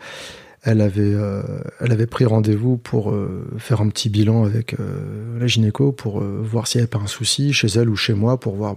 elle 0.63 0.81
avait, 0.81 1.03
euh, 1.03 1.43
elle 1.81 1.93
avait 1.93 2.07
pris 2.07 2.25
rendez-vous 2.25 2.79
pour 2.79 3.11
euh, 3.11 3.47
faire 3.59 3.83
un 3.83 3.89
petit 3.89 4.09
bilan 4.09 4.45
avec 4.45 4.75
euh, 4.75 5.39
la 5.39 5.47
gynéco 5.47 5.93
pour 5.93 6.21
euh, 6.21 6.41
voir 6.43 6.67
s'il 6.67 6.79
n'y 6.79 6.85
avait 6.85 6.91
pas 6.91 6.99
un 6.99 7.07
souci 7.07 7.53
chez 7.53 7.67
elle 7.67 7.91
ou 7.91 7.97
chez 7.97 8.15
moi 8.15 8.41
pour 8.41 8.55
voir, 8.55 8.77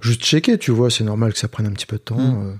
juste 0.00 0.22
checker, 0.22 0.58
tu 0.58 0.72
vois, 0.72 0.90
c'est 0.90 1.04
normal 1.04 1.32
que 1.32 1.38
ça 1.38 1.48
prenne 1.48 1.66
un 1.66 1.72
petit 1.72 1.86
peu 1.86 1.96
de 1.96 2.02
temps. 2.02 2.18
Mm. 2.18 2.58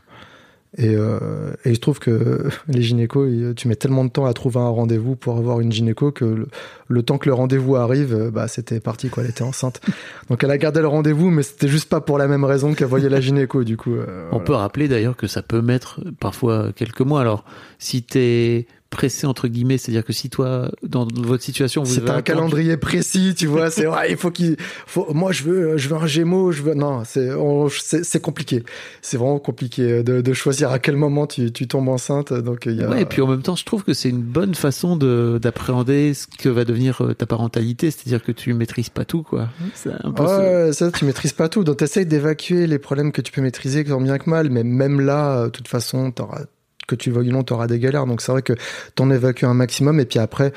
Euh. 0.78 0.82
et, 0.82 0.94
euh, 0.94 1.52
et 1.64 1.70
il 1.70 1.74
se 1.76 1.80
trouve 1.80 1.98
que 1.98 2.48
les 2.68 2.82
gynécos, 2.82 3.28
tu 3.56 3.68
mets 3.68 3.76
tellement 3.76 4.04
de 4.04 4.10
temps 4.10 4.26
à 4.26 4.32
trouver 4.32 4.58
un 4.60 4.68
rendez-vous 4.68 5.16
pour 5.16 5.36
avoir 5.38 5.60
une 5.60 5.72
gynéco 5.72 6.12
que 6.12 6.24
le, 6.24 6.48
le 6.88 7.02
temps 7.02 7.18
que 7.18 7.28
le 7.28 7.34
rendez-vous 7.34 7.76
arrive, 7.76 8.14
euh, 8.14 8.30
bah 8.30 8.48
c'était 8.48 8.80
parti 8.80 9.08
quoi, 9.08 9.22
elle 9.24 9.30
était 9.30 9.42
enceinte. 9.42 9.80
Donc 10.28 10.44
elle 10.44 10.50
a 10.50 10.58
gardé 10.58 10.80
le 10.80 10.88
rendez-vous, 10.88 11.30
mais 11.30 11.42
c'était 11.42 11.68
juste 11.68 11.88
pas 11.88 12.00
pour 12.00 12.18
la 12.18 12.28
même 12.28 12.44
raison 12.44 12.74
qu'elle 12.74 12.88
voyait 12.88 13.08
la 13.08 13.20
gynéco 13.20 13.64
du 13.64 13.76
coup. 13.76 13.94
euh, 13.94 14.26
On 14.28 14.32
voilà. 14.32 14.44
peut 14.44 14.54
rappeler 14.54 14.88
d'ailleurs 14.88 15.16
que 15.16 15.26
ça 15.26 15.42
peut 15.42 15.62
mettre 15.62 16.00
parfois 16.20 16.72
quelques 16.74 17.00
mois. 17.02 17.20
Alors, 17.20 17.44
si 17.78 18.02
t'es 18.02 18.66
pressé 18.90 19.26
entre 19.26 19.48
guillemets, 19.48 19.78
c'est-à-dire 19.78 20.04
que 20.04 20.12
si 20.12 20.30
toi, 20.30 20.70
dans 20.82 21.06
votre 21.14 21.42
situation, 21.42 21.82
vous 21.82 21.94
C'est 21.94 22.08
un 22.08 22.22
calendrier 22.22 22.76
précis, 22.76 23.34
tu 23.36 23.46
vois. 23.46 23.70
C'est 23.70 23.86
ouais, 23.86 24.10
il 24.10 24.16
faut 24.16 24.30
qu'il, 24.30 24.56
faut. 24.86 25.12
Moi, 25.12 25.32
je 25.32 25.42
veux, 25.44 25.76
je 25.76 25.88
veux 25.88 25.96
un 25.96 26.06
Gémeaux, 26.06 26.52
je 26.52 26.62
veux. 26.62 26.74
Non, 26.74 27.02
c'est, 27.04 27.32
on- 27.32 27.68
c'est, 27.68 28.20
compliqué. 28.20 28.62
C'est 29.02 29.16
vraiment 29.16 29.38
compliqué 29.38 30.02
de, 30.02 30.20
de 30.20 30.32
choisir 30.32 30.70
à 30.70 30.78
quel 30.78 30.96
moment 30.96 31.26
tu, 31.26 31.52
tu 31.52 31.68
tombes 31.68 31.88
enceinte. 31.88 32.32
Donc 32.32 32.64
il 32.66 32.76
y 32.76 32.82
a. 32.82 32.88
Ouais, 32.88 33.02
et 33.02 33.04
puis 33.04 33.20
en 33.20 33.26
même 33.26 33.42
temps, 33.42 33.56
je 33.56 33.64
trouve 33.64 33.84
que 33.84 33.92
c'est 33.92 34.08
une 34.08 34.22
bonne 34.22 34.54
façon 34.54 34.96
de 34.96 35.38
d'appréhender 35.40 36.14
ce 36.14 36.26
que 36.26 36.48
va 36.48 36.64
devenir 36.64 37.02
euh, 37.02 37.14
ta 37.14 37.26
parentalité, 37.26 37.90
c'est-à-dire 37.90 38.22
que 38.22 38.32
tu 38.32 38.54
maîtrises 38.54 38.88
pas 38.90 39.04
tout, 39.04 39.22
quoi. 39.22 39.48
C'est 39.74 39.90
un 40.02 40.10
peu 40.12 40.22
Ouais, 40.22 40.72
ça, 40.72 40.90
tu 40.90 41.04
maîtrises 41.04 41.32
pas 41.32 41.48
tout. 41.48 41.64
Donc, 41.64 41.76
t'essayes 41.78 42.06
d'évacuer 42.06 42.66
les 42.66 42.78
problèmes 42.78 43.12
que 43.12 43.20
tu 43.20 43.32
peux 43.32 43.40
maîtriser, 43.42 43.84
tant 43.84 44.00
bien 44.00 44.18
que 44.18 44.28
mal. 44.30 44.50
Mais 44.50 44.62
même 44.64 45.00
là, 45.00 45.44
de 45.44 45.50
toute 45.50 45.68
façon, 45.68 46.10
t'auras, 46.10 46.42
que 46.88 46.96
tu 46.96 47.10
le 47.10 47.16
veuilles 47.16 47.28
ou 47.28 47.32
non, 47.32 47.44
t'auras 47.44 47.68
des 47.68 47.78
galères. 47.78 48.06
Donc, 48.06 48.20
c'est 48.20 48.32
vrai 48.32 48.42
que 48.42 48.54
t'en 48.96 49.10
évacues 49.10 49.46
un 49.46 49.54
maximum. 49.54 50.00
Et 50.00 50.04
puis 50.06 50.18
après, 50.18 50.52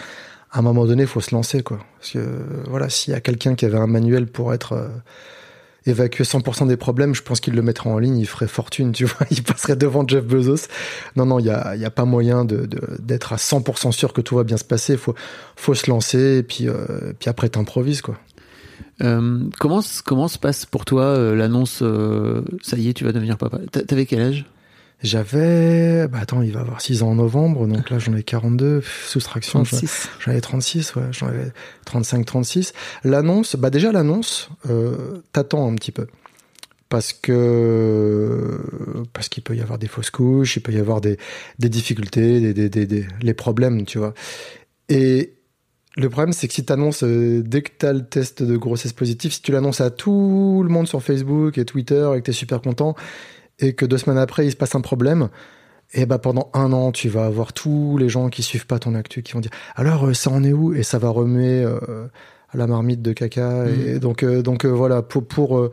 à 0.52 0.60
un 0.60 0.62
moment 0.64 0.86
donné, 0.86 1.04
il 1.04 1.08
faut 1.08 1.22
se 1.22 1.36
lancer, 1.36 1.62
quoi. 1.62 1.78
Parce 2.00 2.12
que, 2.14 2.20
voilà, 2.68 2.90
s'il 2.90 3.14
y 3.14 3.16
a 3.16 3.22
quelqu'un 3.22 3.54
qui 3.56 3.66
avait 3.66 3.78
un 3.78 3.88
manuel 3.88 4.26
pour 4.26 4.54
être, 4.54 4.74
euh, 4.74 4.88
évacuer 5.88 6.24
100% 6.24 6.68
des 6.68 6.78
problèmes, 6.78 7.16
je 7.16 7.24
pense 7.24 7.40
qu'il 7.40 7.56
le 7.56 7.62
mettrait 7.64 7.90
en 7.90 7.98
ligne, 7.98 8.18
il 8.18 8.28
ferait 8.28 8.48
fortune, 8.48 8.92
tu 8.98 9.06
vois. 9.06 9.26
Il 9.32 9.44
passerait 9.44 9.76
devant 9.76 10.08
Jeff 10.08 10.24
Bezos. 10.26 10.68
Non, 11.16 11.26
non, 11.26 11.40
il 11.40 11.46
y 11.46 11.50
a, 11.50 11.76
il 11.76 11.82
y 11.82 11.86
a 11.86 11.90
pas 11.92 12.06
moyen 12.06 12.46
d'être 12.46 13.34
à 13.34 13.38
100% 13.38 13.92
sûr 13.92 14.14
que 14.14 14.22
tout 14.22 14.36
va 14.36 14.44
bien 14.44 14.58
se 14.58 14.64
passer. 14.66 14.98
Faut, 14.98 15.16
faut 15.56 15.74
se 15.74 15.90
lancer. 15.90 16.38
Et 16.38 16.44
puis, 16.44 16.68
euh, 16.68 17.14
puis 17.20 17.30
après, 17.30 17.50
t'improvises, 17.50 18.02
quoi. 18.02 18.16
Euh, 19.02 19.40
comment 19.60 19.82
comment 20.06 20.28
se 20.28 20.38
passe 20.38 20.66
pour 20.68 20.86
toi 20.86 21.18
l'annonce 21.34 21.82
Ça 22.62 22.78
y 22.78 22.90
est, 22.90 22.94
tu 22.94 23.04
vas 23.04 23.12
devenir 23.12 23.38
papa? 23.38 23.58
T'a- 23.72 23.82
T'avais 23.84 24.06
quel 24.06 24.22
âge? 24.22 24.46
J'avais, 25.04 26.08
bah 26.08 26.20
attends, 26.22 26.42
il 26.44 26.52
va 26.52 26.60
avoir 26.60 26.80
6 26.80 27.02
ans 27.02 27.10
en 27.10 27.16
novembre, 27.16 27.66
donc 27.68 27.90
là 27.90 27.98
j'en 27.98 28.16
ai 28.16 28.22
42, 28.24 28.84
soustraction, 29.08 29.64
36. 29.64 30.10
j'en 30.20 30.32
avais 30.32 30.42
36, 30.42 30.96
ouais, 30.96 31.04
j'en 31.12 31.28
avais 31.28 31.52
35, 31.86 32.26
36. 32.26 32.74
L'annonce, 33.04 33.56
bah 33.56 33.72
déjà 33.72 33.92
l'annonce, 33.92 34.50
euh, 34.70 35.22
t'attends 35.34 35.72
un 35.72 35.76
petit 35.76 35.92
peu. 35.92 36.08
Parce 36.90 37.14
que, 37.14 38.60
parce 39.14 39.30
qu'il 39.30 39.42
peut 39.44 39.56
y 39.56 39.62
avoir 39.62 39.80
des 39.80 39.88
fausses 39.88 40.10
couches, 40.10 40.58
il 40.58 40.60
peut 40.62 40.74
y 40.74 40.78
avoir 40.80 41.00
des, 41.02 41.18
des 41.58 41.70
difficultés, 41.70 42.40
des, 42.42 42.54
des, 42.54 42.70
des, 42.70 42.86
des- 42.86 43.08
les 43.22 43.34
problèmes, 43.34 43.86
tu 43.86 43.98
vois. 43.98 44.14
Et 44.90 45.34
le 45.96 46.10
problème, 46.10 46.34
c'est 46.34 46.48
que 46.50 46.54
si 46.54 46.66
t'annonces, 46.66 47.04
euh, 47.04 47.42
dès 47.46 47.62
que 47.62 47.72
t'as 47.78 47.94
le 47.94 48.06
test 48.06 48.44
de 48.44 48.58
grossesse 48.58 48.94
positif, 48.94 49.34
si 49.34 49.42
tu 49.42 49.52
l'annonces 49.54 49.82
à 49.82 49.90
tout 49.90 50.62
le 50.64 50.70
monde 50.70 50.88
sur 50.88 51.02
Facebook 51.02 51.58
et 51.58 51.66
Twitter 51.66 52.10
et 52.14 52.20
que 52.20 52.26
t'es 52.26 52.32
super 52.34 52.62
content, 52.62 52.96
et 53.62 53.74
que 53.74 53.86
deux 53.86 53.98
semaines 53.98 54.18
après, 54.20 54.46
il 54.46 54.52
se 54.52 54.58
passe 54.58 54.76
un 54.76 54.82
problème, 54.82 55.30
et 55.94 56.06
bah 56.06 56.18
pendant 56.20 56.50
un 56.54 56.74
an, 56.74 56.92
tu 56.92 57.08
vas 57.10 57.26
avoir 57.26 57.54
tous 57.54 57.98
les 57.98 58.10
gens 58.10 58.28
qui 58.30 58.44
suivent 58.44 58.66
pas 58.68 58.80
ton 58.80 58.94
actu 58.96 59.24
qui 59.24 59.34
vont 59.34 59.40
dire 59.42 59.52
alors 59.76 60.08
euh, 60.08 60.14
ça 60.14 60.30
en 60.30 60.44
est 60.44 60.52
où? 60.54 60.74
Et 60.74 60.84
ça 60.84 60.98
va 61.00 61.10
remuer 61.10 61.64
euh, 61.64 61.80
à 62.50 62.58
la 62.58 62.68
marmite 62.68 63.02
de 63.02 63.14
caca. 63.14 63.66
Et 63.68 64.00
donc, 64.00 64.24
euh, 64.24 64.42
donc 64.42 64.66
euh, 64.66 64.70
voilà, 64.70 65.02
pour, 65.02 65.26
pour, 65.26 65.70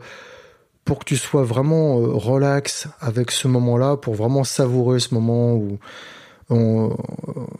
pour 0.85 0.99
que 0.99 1.05
tu 1.05 1.17
sois 1.17 1.43
vraiment 1.43 1.95
relax 1.97 2.87
avec 3.01 3.31
ce 3.31 3.47
moment-là, 3.47 3.97
pour 3.97 4.13
vraiment 4.15 4.43
savourer 4.43 4.99
ce 4.99 5.13
moment 5.13 5.55
où. 5.55 5.77
on- 6.49 6.89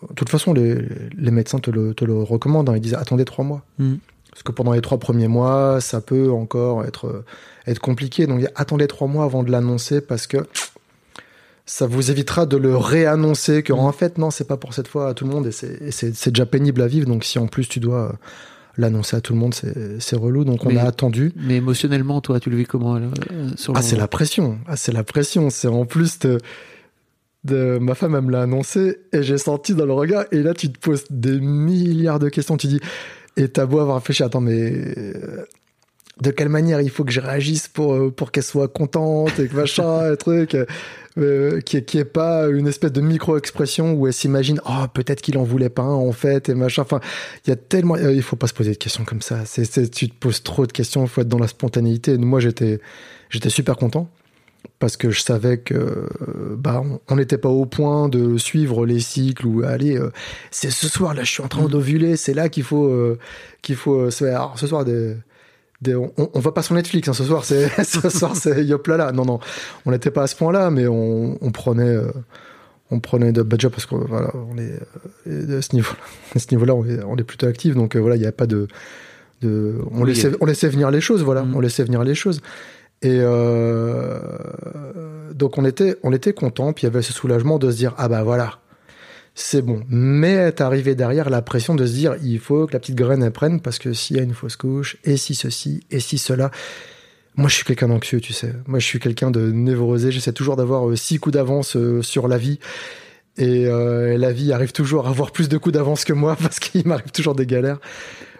de 0.09 0.15
toute 0.15 0.29
façon, 0.29 0.53
les, 0.53 0.75
les 1.17 1.31
médecins 1.31 1.59
te 1.59 1.69
le, 1.71 1.93
te 1.93 2.03
le 2.05 2.21
recommandent. 2.23 2.69
hein. 2.69 2.75
Ils 2.75 2.81
disent 2.81 2.95
attendez 2.95 3.23
trois 3.25 3.45
mois. 3.45 3.61
Mm. 3.77 3.95
Parce 4.31 4.43
que 4.43 4.51
pendant 4.51 4.73
les 4.73 4.81
trois 4.81 4.97
premiers 4.99 5.27
mois, 5.27 5.81
ça 5.81 6.01
peut 6.01 6.31
encore 6.31 6.85
être, 6.85 7.07
euh, 7.07 7.25
être 7.67 7.79
compliqué. 7.79 8.27
Donc 8.27 8.45
attendez 8.55 8.87
trois 8.87 9.07
mois 9.07 9.25
avant 9.25 9.43
de 9.43 9.51
l'annoncer 9.51 10.01
parce 10.01 10.27
que 10.27 10.37
ça 11.65 11.85
vous 11.87 12.09
évitera 12.09 12.45
de 12.45 12.57
le 12.57 12.75
réannoncer 12.75 13.61
que 13.63 13.73
en 13.73 13.91
fait 13.91 14.17
non, 14.17 14.31
c'est 14.31 14.47
pas 14.47 14.57
pour 14.57 14.73
cette 14.73 14.87
fois 14.87 15.09
à 15.09 15.13
tout 15.13 15.25
le 15.25 15.31
monde 15.31 15.47
et 15.47 15.51
c'est 15.91 16.29
déjà 16.29 16.45
pénible 16.45 16.81
à 16.81 16.87
vivre. 16.87 17.07
Donc 17.07 17.23
si 17.23 17.37
en 17.37 17.47
plus 17.47 17.67
tu 17.67 17.79
dois 17.79 18.09
euh, 18.09 18.13
l'annoncer 18.77 19.17
à 19.17 19.21
tout 19.21 19.33
le 19.33 19.39
monde, 19.39 19.53
c'est 19.53 20.15
relou. 20.15 20.45
Donc 20.45 20.65
on 20.65 20.69
Mais- 20.69 20.77
a 20.79 20.85
attendu. 20.85 21.31
Mais 21.35 21.57
émotionnellement, 21.57 22.21
toi, 22.21 22.39
tu 22.39 22.49
le 22.49 22.57
vis 22.57 22.65
comment 22.65 22.95
euh, 22.95 23.01
sur 23.55 23.75
Ah, 23.75 23.81
c'est 23.81 23.97
la 23.97 24.07
pression. 24.07 24.57
Ah, 24.67 24.77
c'est 24.77 24.91
la 24.93 25.03
pression. 25.03 25.49
C'est 25.49 25.67
en 25.67 25.85
plus 25.85 26.17
de, 26.19 26.37
de 27.43 27.77
ma 27.79 27.93
femme, 27.93 28.15
elle 28.15 28.21
me 28.21 28.31
l'a 28.31 28.41
annoncé 28.43 28.99
et 29.11 29.21
j'ai 29.21 29.37
senti 29.37 29.75
dans 29.75 29.85
le 29.85 29.93
regard. 29.93 30.25
Et 30.31 30.41
là, 30.41 30.53
tu 30.53 30.71
te 30.71 30.79
poses 30.79 31.03
des 31.09 31.39
milliards 31.39 32.19
de 32.19 32.29
questions. 32.29 32.57
Tu 32.57 32.67
dis, 32.67 32.79
et 33.37 33.47
t'as 33.47 33.65
beau 33.65 33.79
avoir 33.79 33.97
réfléchi, 33.97 34.23
attends, 34.23 34.41
mais 34.41 34.71
euh, 34.97 35.45
de 36.21 36.31
quelle 36.31 36.49
manière 36.49 36.81
il 36.81 36.89
faut 36.89 37.03
que 37.05 37.11
je 37.11 37.21
réagisse 37.21 37.67
pour, 37.67 37.93
euh, 37.93 38.11
pour 38.11 38.31
qu'elle 38.31 38.43
soit 38.43 38.67
contente 38.67 39.39
et 39.39 39.47
que 39.47 39.55
machin, 39.55 40.11
et 40.13 40.17
truc, 40.17 40.57
euh, 41.17 41.59
qui 41.61 41.83
qui 41.83 41.97
est 41.97 42.05
pas 42.05 42.47
une 42.47 42.67
espèce 42.67 42.91
de 42.91 43.01
micro-expression 43.01 43.93
où 43.93 44.07
elle 44.07 44.13
s'imagine, 44.13 44.59
oh, 44.65 44.85
peut-être 44.93 45.21
qu'il 45.21 45.37
en 45.37 45.43
voulait 45.43 45.69
pas 45.69 45.83
un, 45.83 45.93
en 45.93 46.11
fait, 46.11 46.49
et 46.49 46.53
machin. 46.55 46.81
Enfin, 46.81 46.99
il 47.45 47.49
y 47.49 47.53
a 47.53 47.55
tellement, 47.55 47.95
euh, 47.95 48.13
il 48.13 48.21
faut 48.21 48.35
pas 48.35 48.47
se 48.47 48.53
poser 48.53 48.71
de 48.71 48.77
questions 48.77 49.05
comme 49.05 49.21
ça. 49.21 49.45
C'est, 49.45 49.65
c'est- 49.65 49.89
tu 49.89 50.09
te 50.09 50.15
poses 50.15 50.43
trop 50.43 50.65
de 50.65 50.71
questions, 50.71 51.03
il 51.03 51.09
faut 51.09 51.21
être 51.21 51.27
dans 51.27 51.39
la 51.39 51.47
spontanéité. 51.47 52.17
Moi, 52.17 52.39
j'étais, 52.39 52.79
j'étais 53.29 53.49
super 53.49 53.75
content 53.77 54.09
parce 54.79 54.95
que 54.97 55.09
je 55.11 55.21
savais 55.21 55.57
que 55.57 55.73
euh, 55.73 56.07
bah 56.57 56.81
on- 57.09 57.15
n'était 57.15 57.37
pas 57.37 57.49
au 57.49 57.65
point 57.65 58.07
de 58.09 58.37
suivre 58.37 58.85
les 58.85 58.99
cycles 59.01 59.45
ou 59.45 59.63
allez 59.63 59.97
euh, 59.97 60.11
c'est 60.51 60.71
ce 60.71 60.87
soir 60.87 61.13
là 61.13 61.23
je 61.23 61.31
suis 61.31 61.43
en 61.43 61.47
train 61.49 61.65
d'ovuler 61.67 62.15
c'est 62.15 62.33
là 62.33 62.47
qu'il 62.49 62.63
faut 62.63 62.85
euh, 62.85 63.17
qu'il 63.61 63.75
faut 63.75 63.95
euh, 63.99 64.09
se 64.11 64.23
faire. 64.23 64.35
alors 64.37 64.57
ce 64.59 64.67
soir 64.67 64.85
des, 64.85 65.15
des- 65.81 65.95
on, 65.95 66.11
on 66.17 66.39
va 66.39 66.51
pas 66.53 66.61
sur 66.61 66.75
Netflix 66.75 67.09
hein, 67.09 67.13
ce 67.13 67.23
soir 67.25 67.43
c'est 67.43 67.67
ce 67.83 68.09
soir 68.09 68.35
c'est 68.37 68.63
yop 68.65 68.87
là 68.87 68.95
là 68.97 69.11
non 69.11 69.25
non 69.25 69.39
on 69.85 69.91
n'était 69.91 70.11
pas 70.11 70.23
à 70.23 70.27
ce 70.27 70.35
point 70.37 70.51
là 70.53 70.69
mais 70.71 70.87
on, 70.87 71.37
on 71.43 71.51
prenait 71.51 71.83
euh, 71.95 72.11
on 72.91 72.99
prenait 73.01 73.31
de 73.33 73.41
budget 73.43 73.69
parce 73.69 73.85
que 73.85 73.95
voilà 73.95 74.31
on 74.49 74.57
est 74.57 74.79
de 75.29 75.59
ce 75.61 75.75
niveau 75.75 75.91
à 76.35 76.39
ce 76.39 76.47
niveau 76.51 76.63
là 76.65 76.73
on 76.81 76.85
est, 76.85 77.03
on 77.03 77.17
est 77.17 77.23
plutôt 77.23 77.47
actif 77.47 77.75
donc 77.75 77.97
voilà 77.97 78.15
il 78.15 78.21
n'y 78.21 78.25
a 78.27 78.31
pas 78.31 78.47
de 78.47 78.67
de 79.41 79.75
on 79.91 80.01
Oui, 80.03 80.09
laissait 80.13 80.29
a- 80.29 80.37
on 80.41 80.45
laissait 80.45 80.69
venir 80.69 80.89
les 80.89 81.01
choses 81.01 81.21
voilà 81.23 81.43
Mhm. 81.43 81.55
on 81.55 81.59
laissait 81.59 81.83
venir 81.83 82.03
les 82.05 82.15
choses 82.15 82.41
et 83.01 83.19
euh, 83.21 84.19
donc 85.33 85.57
on 85.57 85.63
était, 85.63 85.95
on 86.03 86.11
était 86.11 86.33
content, 86.33 86.73
puis 86.73 86.83
il 86.83 86.87
y 86.87 86.91
avait 86.91 87.01
ce 87.01 87.13
soulagement 87.13 87.57
de 87.57 87.71
se 87.71 87.77
dire 87.77 87.93
ah 87.97 88.09
bah 88.09 88.23
voilà, 88.23 88.59
c'est 89.35 89.61
bon. 89.61 89.83
Mais 89.87 90.33
est 90.33 90.59
arrivé 90.59 90.95
derrière 90.95 91.29
la 91.29 91.41
pression 91.41 91.75
de 91.75 91.85
se 91.85 91.93
dire 91.93 92.15
il 92.23 92.39
faut 92.39 92.67
que 92.67 92.73
la 92.73 92.79
petite 92.79 92.95
graine 92.95 93.29
prenne 93.31 93.61
parce 93.61 93.79
que 93.79 93.93
s'il 93.93 94.17
y 94.17 94.19
a 94.19 94.23
une 94.23 94.33
fausse 94.33 94.57
couche 94.57 94.97
et 95.05 95.15
si 95.15 95.33
ceci 95.33 95.83
et 95.91 95.99
si 95.99 96.17
cela. 96.17 96.51
Moi 97.35 97.47
je 97.47 97.55
suis 97.55 97.63
quelqu'un 97.63 97.87
d'anxieux, 97.87 98.19
tu 98.19 98.33
sais. 98.33 98.53
Moi 98.67 98.79
je 98.79 98.85
suis 98.85 98.99
quelqu'un 98.99 99.31
de 99.31 99.49
névrosé. 99.49 100.11
J'essaie 100.11 100.33
toujours 100.33 100.57
d'avoir 100.57 100.89
euh, 100.89 100.97
six 100.97 101.19
coups 101.19 101.35
d'avance 101.35 101.77
euh, 101.77 102.01
sur 102.01 102.27
la 102.27 102.37
vie. 102.37 102.59
Et 103.37 103.67
la 103.67 104.33
vie 104.33 104.51
arrive 104.51 104.73
toujours 104.73 105.07
à 105.07 105.11
avoir 105.11 105.31
plus 105.31 105.47
de 105.47 105.57
coups 105.57 105.73
d'avance 105.73 106.03
que 106.03 106.11
moi 106.11 106.35
parce 106.41 106.59
qu'il 106.59 106.85
m'arrive 106.85 107.11
toujours 107.11 107.35
des 107.35 107.45
galères. 107.45 107.79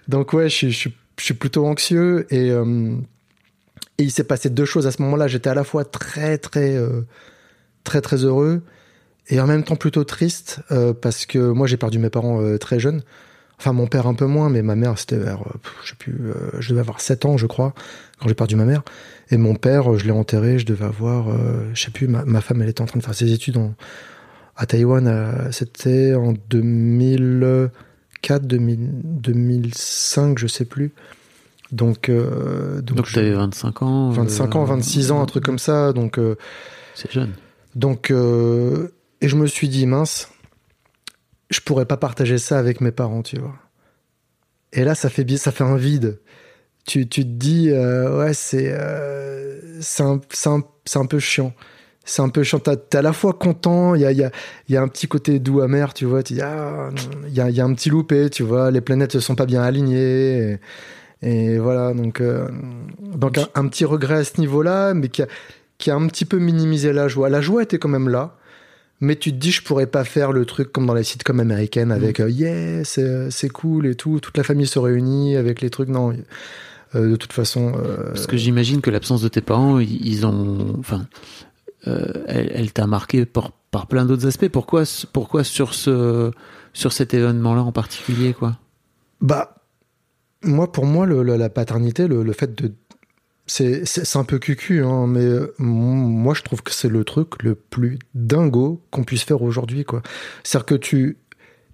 Donc 0.09 0.33
ouais, 0.33 0.49
je 0.49 0.67
suis, 0.67 0.93
je 1.17 1.33
plutôt 1.33 1.65
anxieux 1.65 2.27
et 2.33 2.51
et 3.99 4.03
il 4.03 4.11
s'est 4.11 4.23
passé 4.23 4.49
deux 4.49 4.65
choses 4.65 4.87
à 4.87 4.91
ce 4.91 5.01
moment-là. 5.03 5.27
J'étais 5.27 5.49
à 5.49 5.53
la 5.53 5.65
fois 5.65 5.83
très, 5.83 6.37
très, 6.37 6.75
euh, 6.75 7.01
très, 7.83 8.01
très 8.01 8.23
heureux 8.23 8.63
et 9.27 9.39
en 9.41 9.45
même 9.45 9.63
temps 9.63 9.75
plutôt 9.75 10.05
triste 10.05 10.61
euh, 10.71 10.93
parce 10.93 11.25
que 11.25 11.51
moi, 11.51 11.67
j'ai 11.67 11.77
perdu 11.77 11.99
mes 11.99 12.09
parents 12.09 12.41
euh, 12.41 12.57
très 12.57 12.79
jeunes. 12.79 13.03
Enfin, 13.59 13.73
mon 13.73 13.87
père 13.87 14.07
un 14.07 14.13
peu 14.13 14.25
moins, 14.25 14.49
mais 14.49 14.61
ma 14.61 14.77
mère, 14.77 14.97
c'était 14.97 15.17
vers, 15.17 15.43
je 15.83 15.89
sais 15.89 15.95
plus, 15.97 16.31
je 16.59 16.69
devais 16.69 16.79
avoir 16.79 17.01
7 17.01 17.25
ans, 17.25 17.35
je 17.35 17.45
crois, 17.45 17.73
quand 18.17 18.29
j'ai 18.29 18.33
perdu 18.33 18.55
ma 18.55 18.63
mère. 18.63 18.83
Et 19.31 19.37
mon 19.37 19.53
père, 19.53 19.97
je 19.97 20.05
l'ai 20.05 20.11
enterré, 20.11 20.59
je 20.59 20.65
devais 20.65 20.85
avoir, 20.85 21.27
je 21.73 21.83
sais 21.83 21.91
plus, 21.91 22.07
ma, 22.07 22.39
femme, 22.39 22.61
elle 22.61 22.69
était 22.69 22.79
en 22.79 22.85
train 22.85 22.99
de 22.99 23.03
faire 23.03 23.13
ses 23.13 23.33
études 23.33 23.57
en, 23.57 23.73
à 24.55 24.65
Taïwan. 24.65 25.49
c'était 25.51 26.13
en 26.13 26.31
2004, 26.49 28.47
2000, 28.47 28.91
2005, 29.03 30.39
je 30.39 30.47
sais 30.47 30.63
plus. 30.63 30.93
Donc, 31.71 32.09
euh, 32.09 32.81
Donc, 32.81 33.05
je- 33.05 33.19
avais 33.19 33.31
25 33.33 33.81
ans. 33.83 34.09
25 34.09 34.55
ans, 34.55 34.63
euh, 34.63 34.65
26 34.65 35.11
ans, 35.11 35.21
un 35.21 35.25
truc 35.25 35.43
comme 35.43 35.59
ça. 35.59 35.93
Donc, 35.93 36.17
euh, 36.17 36.35
C'est 36.95 37.11
jeune. 37.11 37.33
donc 37.75 38.09
euh, 38.11 38.89
et 39.21 39.27
je 39.29 39.35
me 39.35 39.45
suis 39.47 39.69
dit, 39.69 39.85
mince, 39.85 40.29
je 41.49 41.59
pourrais 41.61 41.85
pas 41.85 41.97
partager 41.97 42.37
ça 42.37 42.57
avec 42.59 42.81
mes 42.81 42.91
parents, 42.91 43.21
tu 43.21 43.37
vois. 43.39 43.55
Et 44.73 44.83
là, 44.83 44.95
ça 44.95 45.09
fait, 45.09 45.27
ça 45.37 45.51
fait 45.51 45.63
un 45.63 45.75
vide. 45.77 46.19
Tu, 46.85 47.07
tu 47.07 47.23
te 47.23 47.27
dis, 47.29 47.69
euh, 47.71 48.19
ouais, 48.19 48.33
c'est 48.33 48.69
euh, 48.71 49.59
un, 49.99 50.19
un, 50.45 50.61
un 50.95 51.05
peu 51.05 51.19
chiant. 51.19 51.53
C'est 52.05 52.21
un 52.23 52.29
peu 52.29 52.41
chiant. 52.43 52.59
T'es 52.59 52.97
à 52.97 53.01
la 53.03 53.13
fois 53.13 53.33
content, 53.33 53.93
il 53.93 54.01
y 54.01 54.05
a, 54.05 54.11
y, 54.11 54.23
a, 54.23 54.31
y 54.69 54.77
a 54.77 54.81
un 54.81 54.87
petit 54.87 55.07
côté 55.07 55.37
doux 55.39 55.61
amer, 55.61 55.93
tu 55.93 56.05
vois. 56.05 56.21
Ah, 56.41 56.89
il 57.27 57.33
y 57.33 57.41
a, 57.41 57.49
y 57.49 57.59
a 57.61 57.63
un 57.65 57.73
petit 57.73 57.89
loupé, 57.89 58.29
tu 58.29 58.41
vois. 58.43 58.71
Les 58.71 58.81
planètes 58.81 59.13
ne 59.15 59.19
sont 59.19 59.35
pas 59.35 59.45
bien 59.45 59.61
alignées. 59.61 60.53
Et, 60.53 60.59
et 61.21 61.57
voilà, 61.57 61.93
donc, 61.93 62.21
euh, 62.21 62.47
donc 63.15 63.37
un, 63.37 63.47
un 63.55 63.67
petit 63.67 63.85
regret 63.85 64.15
à 64.19 64.23
ce 64.23 64.39
niveau-là, 64.39 64.93
mais 64.93 65.09
qui 65.09 65.21
a, 65.21 65.27
qui 65.77 65.91
a 65.91 65.95
un 65.95 66.07
petit 66.07 66.25
peu 66.25 66.37
minimisé 66.39 66.93
la 66.93 67.07
joie. 67.07 67.29
La 67.29 67.41
joie 67.41 67.63
était 67.63 67.77
quand 67.77 67.89
même 67.89 68.09
là, 68.09 68.37
mais 69.01 69.15
tu 69.15 69.31
te 69.31 69.37
dis, 69.37 69.51
je 69.51 69.63
pourrais 69.63 69.87
pas 69.87 70.03
faire 70.03 70.31
le 70.31 70.45
truc 70.45 70.71
comme 70.71 70.85
dans 70.85 70.93
les 70.93 71.03
sitcoms 71.03 71.39
américaines 71.39 71.91
avec 71.91 72.19
euh, 72.19 72.29
yeah, 72.29 72.83
c'est 72.83 73.49
cool 73.49 73.87
et 73.87 73.95
tout, 73.95 74.19
toute 74.19 74.37
la 74.37 74.43
famille 74.43 74.67
se 74.67 74.79
réunit 74.79 75.35
avec 75.35 75.61
les 75.61 75.69
trucs. 75.69 75.89
Non, 75.89 76.13
euh, 76.95 77.11
de 77.11 77.15
toute 77.15 77.33
façon. 77.33 77.73
euh, 77.77 78.11
Parce 78.11 78.27
que 78.27 78.35
j'imagine 78.37 78.81
que 78.81 78.89
l'absence 78.89 79.21
de 79.21 79.27
tes 79.27 79.41
parents, 79.41 79.79
ils 79.79 80.25
ont. 80.25 80.75
Enfin, 80.79 81.07
elle, 81.85 82.51
elle 82.53 82.71
t'a 82.73 82.87
marqué 82.87 83.25
par, 83.25 83.51
par 83.71 83.87
plein 83.87 84.05
d'autres 84.05 84.27
aspects. 84.27 84.49
Pourquoi, 84.49 84.83
pourquoi 85.13 85.43
sur, 85.43 85.73
ce, 85.73 86.31
sur 86.73 86.91
cet 86.91 87.13
événement-là 87.13 87.63
en 87.63 87.71
particulier, 87.71 88.33
quoi? 88.33 88.57
Bah, 89.21 89.55
moi, 90.43 90.71
pour 90.71 90.85
moi, 90.85 91.05
la 91.05 91.49
paternité, 91.49 92.07
le, 92.07 92.33
fait 92.33 92.55
de. 92.55 92.73
C'est 93.47 94.15
un 94.15 94.23
peu 94.23 94.37
cucu, 94.37 94.83
hein, 94.83 95.07
mais 95.07 95.25
euh, 95.25 95.53
moi, 95.57 96.33
je 96.33 96.43
trouve 96.43 96.61
que 96.61 96.71
c'est 96.71 96.89
le 96.89 97.03
truc 97.03 97.41
le 97.41 97.55
plus 97.55 97.97
dingo 98.13 98.81
qu'on 98.91 99.03
puisse 99.03 99.23
faire 99.23 99.41
aujourd'hui. 99.41 99.85
C'est-à-dire 100.43 100.65
que 100.65 100.75
tu. 100.75 101.17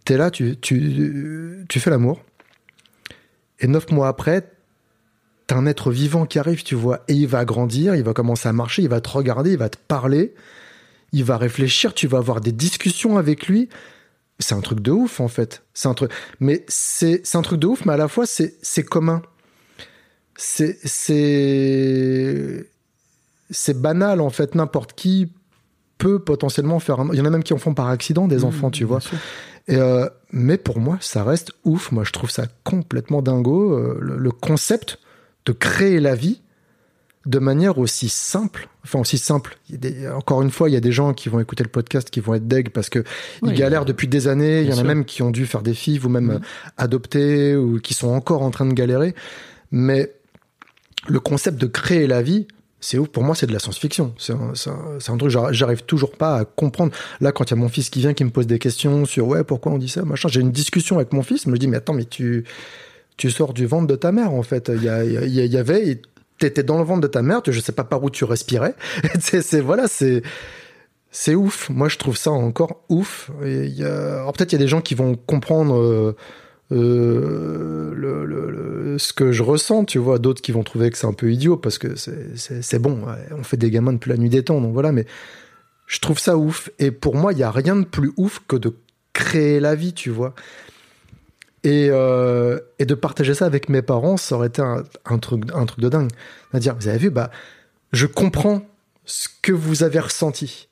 T'es 0.05 0.17
là, 0.17 0.29
tu, 0.29 0.55
tu, 0.57 1.65
tu 1.67 1.79
fais 1.79 1.89
l'amour, 1.89 2.21
et 3.59 3.67
neuf 3.67 3.91
mois 3.91 4.07
après, 4.07 4.51
t'as 5.47 5.55
un 5.55 5.65
être 5.65 5.91
vivant 5.91 6.25
qui 6.25 6.39
arrive, 6.39 6.63
tu 6.63 6.75
vois, 6.75 7.03
et 7.07 7.13
il 7.13 7.27
va 7.27 7.45
grandir, 7.45 7.95
il 7.95 8.03
va 8.03 8.13
commencer 8.13 8.47
à 8.47 8.53
marcher, 8.53 8.83
il 8.83 8.89
va 8.89 9.01
te 9.01 9.09
regarder, 9.09 9.51
il 9.53 9.57
va 9.57 9.69
te 9.69 9.77
parler, 9.87 10.33
il 11.11 11.23
va 11.23 11.37
réfléchir, 11.37 11.93
tu 11.93 12.07
vas 12.07 12.17
avoir 12.17 12.41
des 12.41 12.51
discussions 12.51 13.17
avec 13.17 13.47
lui. 13.47 13.69
C'est 14.39 14.55
un 14.55 14.61
truc 14.61 14.81
de 14.81 14.91
ouf, 14.91 15.19
en 15.19 15.27
fait. 15.27 15.63
C'est 15.73 15.87
un 15.87 15.93
truc. 15.93 16.11
Mais 16.39 16.65
c'est 16.67 17.21
un 17.35 17.41
truc 17.41 17.59
de 17.59 17.67
ouf, 17.67 17.85
mais 17.85 17.93
à 17.93 17.97
la 17.97 18.07
fois, 18.07 18.25
c'est 18.25 18.55
c'est 18.61 18.83
commun. 18.83 19.21
C'est 20.35 20.77
c'est 20.83 22.69
c'est 23.49 23.79
banal, 23.79 24.19
en 24.21 24.29
fait. 24.29 24.55
N'importe 24.55 24.93
qui 24.93 25.31
peut 25.97 26.19
potentiellement 26.19 26.79
faire 26.79 26.99
un. 26.99 27.09
Il 27.13 27.17
y 27.17 27.21
en 27.21 27.25
a 27.25 27.29
même 27.29 27.43
qui 27.43 27.53
en 27.53 27.57
font 27.57 27.73
par 27.73 27.87
accident, 27.87 28.27
des 28.27 28.43
enfants, 28.43 28.71
tu 28.71 28.83
vois. 28.83 28.99
Et 29.67 29.77
euh, 29.77 30.07
mais 30.31 30.57
pour 30.57 30.79
moi, 30.79 30.97
ça 30.99 31.23
reste 31.23 31.53
ouf. 31.63 31.91
Moi, 31.91 32.03
je 32.03 32.11
trouve 32.11 32.29
ça 32.29 32.45
complètement 32.63 33.21
dingo. 33.21 33.73
euh, 33.73 33.97
le, 34.01 34.17
le 34.17 34.31
concept 34.31 34.99
de 35.45 35.53
créer 35.53 35.99
la 35.99 36.15
vie, 36.15 36.41
de 37.25 37.39
manière 37.39 37.79
aussi 37.79 38.07
simple, 38.09 38.67
enfin 38.83 38.99
aussi 38.99 39.17
simple. 39.17 39.57
encore 40.15 40.41
une 40.41 40.51
fois, 40.51 40.69
il 40.69 40.73
y 40.73 40.75
a 40.75 40.81
des 40.81 40.91
gens 40.91 41.13
qui 41.13 41.29
vont 41.29 41.39
écouter 41.39 41.63
le 41.63 41.69
podcast 41.69 42.09
qui 42.09 42.19
vont 42.19 42.35
être 42.35 42.47
deg 42.47 42.69
parce 42.69 42.89
que 42.89 43.03
ils 43.43 43.53
galèrent 43.53 43.85
depuis 43.85 44.07
des 44.07 44.27
années. 44.27 44.61
Il 44.61 44.69
y 44.69 44.73
en 44.73 44.77
a 44.77 44.83
même 44.83 45.05
qui 45.05 45.23
ont 45.23 45.31
dû 45.31 45.45
faire 45.45 45.63
des 45.63 45.73
filles 45.73 45.99
ou 46.03 46.09
même 46.09 46.33
mm. 46.33 46.41
adopter 46.77 47.55
ou 47.55 47.79
qui 47.79 47.93
sont 47.93 48.09
encore 48.09 48.43
en 48.43 48.51
train 48.51 48.65
de 48.65 48.73
galérer. 48.73 49.15
Mais 49.71 50.13
le 51.07 51.19
concept 51.19 51.59
de 51.59 51.65
créer 51.65 52.05
la 52.05 52.21
vie, 52.21 52.47
c'est 52.79 52.99
ouf. 52.99 53.07
Pour 53.07 53.23
moi, 53.23 53.33
c'est 53.33 53.47
de 53.47 53.53
la 53.53 53.59
science-fiction. 53.59 54.13
C'est 54.19 54.33
un, 54.33 54.53
un, 55.07 55.17
truc, 55.17 55.31
j'arrive 55.51 55.83
toujours 55.83 56.11
pas 56.11 56.37
à 56.37 56.45
comprendre. 56.45 56.91
Là, 57.21 57.31
quand 57.31 57.45
il 57.45 57.51
y 57.51 57.57
a 57.57 57.59
mon 57.59 57.69
fils 57.69 57.89
qui 57.89 57.99
vient, 57.99 58.13
qui 58.13 58.23
me 58.23 58.29
pose 58.29 58.45
des 58.45 58.59
questions 58.59 59.05
sur 59.05 59.27
ouais, 59.27 59.43
pourquoi 59.43 59.71
on 59.71 59.79
dit 59.79 59.89
ça, 59.89 60.03
machin. 60.03 60.29
J'ai 60.29 60.41
une 60.41 60.51
discussion 60.51 60.97
avec 60.97 61.11
mon 61.11 61.23
fils, 61.23 61.45
il 61.45 61.51
me 61.51 61.57
dit 61.57 61.67
mais 61.67 61.77
attends, 61.77 61.93
mais 61.93 62.05
tu 62.05 62.43
tu 63.17 63.31
sors 63.31 63.53
du 63.53 63.65
ventre 63.65 63.87
de 63.87 63.95
ta 63.95 64.11
mère 64.11 64.33
en 64.33 64.43
fait. 64.43 64.69
Il 64.73 64.83
y, 64.83 65.25
il 65.25 65.51
y 65.51 65.57
avait 65.57 66.01
t'étais 66.39 66.63
dans 66.63 66.77
le 66.77 66.83
ventre 66.83 67.01
de 67.01 67.07
ta 67.07 67.21
mère, 67.21 67.41
je 67.45 67.59
sais 67.59 67.71
pas 67.71 67.83
par 67.83 68.03
où 68.03 68.09
tu 68.09 68.25
respirais. 68.25 68.75
c'est 69.19 69.61
voilà, 69.61 69.87
c'est 69.87 70.21
c'est 71.15 71.33
ouf. 71.33 71.69
Moi, 71.69 71.87
je 71.87 71.97
trouve 71.97 72.17
ça 72.17 72.31
encore 72.31 72.83
ouf. 72.89 73.31
Et 73.43 73.67
y 73.67 73.85
a... 73.85 74.29
Peut-être 74.33 74.51
il 74.51 74.55
y 74.55 74.61
a 74.61 74.63
des 74.63 74.67
gens 74.67 74.81
qui 74.81 74.95
vont 74.95 75.15
comprendre 75.15 75.79
euh, 75.79 76.13
euh, 76.73 77.95
ce 78.97 79.13
que 79.13 79.31
je 79.31 79.41
ressens, 79.41 79.85
tu 79.85 79.97
vois. 79.97 80.19
D'autres 80.19 80.41
qui 80.41 80.51
vont 80.51 80.63
trouver 80.63 80.91
que 80.91 80.97
c'est 80.97 81.07
un 81.07 81.13
peu 81.13 81.31
idiot 81.31 81.55
parce 81.55 81.77
que 81.77 81.95
c'est 81.95 82.79
bon. 82.79 83.05
On 83.31 83.43
fait 83.43 83.55
des 83.55 83.71
gamins 83.71 83.93
depuis 83.93 84.09
la 84.09 84.17
nuit 84.17 84.29
des 84.29 84.43
temps, 84.43 84.59
donc 84.59 84.73
voilà. 84.73 84.91
Mais 84.91 85.05
je 85.87 85.99
trouve 85.99 86.19
ça 86.19 86.35
ouf. 86.35 86.69
Et 86.79 86.91
pour 86.91 87.15
moi, 87.15 87.31
il 87.31 87.39
y 87.39 87.43
a 87.43 87.51
rien 87.51 87.77
de 87.77 87.85
plus 87.85 88.11
ouf 88.17 88.41
que 88.45 88.57
de 88.57 88.75
créer 89.13 89.61
la 89.61 89.75
vie, 89.75 89.93
tu 89.93 90.09
vois. 90.09 90.35
Et, 91.65 91.87
euh, 91.89 92.59
et, 92.77 92.85
de 92.85 92.93
partager 92.93 93.33
ça 93.33 93.45
avec 93.47 93.69
mes 93.69 93.81
parents, 93.81 94.17
ça 94.17 94.35
aurait 94.35 94.47
été 94.49 94.61
un, 94.61 95.17
truc, 95.17 95.43
un 95.53 95.65
truc 95.65 95.79
de 95.79 95.89
dingue. 95.89 96.11
C'est-à-dire, 96.51 96.75
vous 96.79 96.87
avez 96.87 96.99
vu, 96.99 97.09
bah, 97.09 97.31
je 97.91 98.05
comprends 98.05 98.61
ce 99.05 99.27
que 99.41 99.51
vous 99.51 99.81
avez 99.81 99.99
ressenti. 99.99 100.69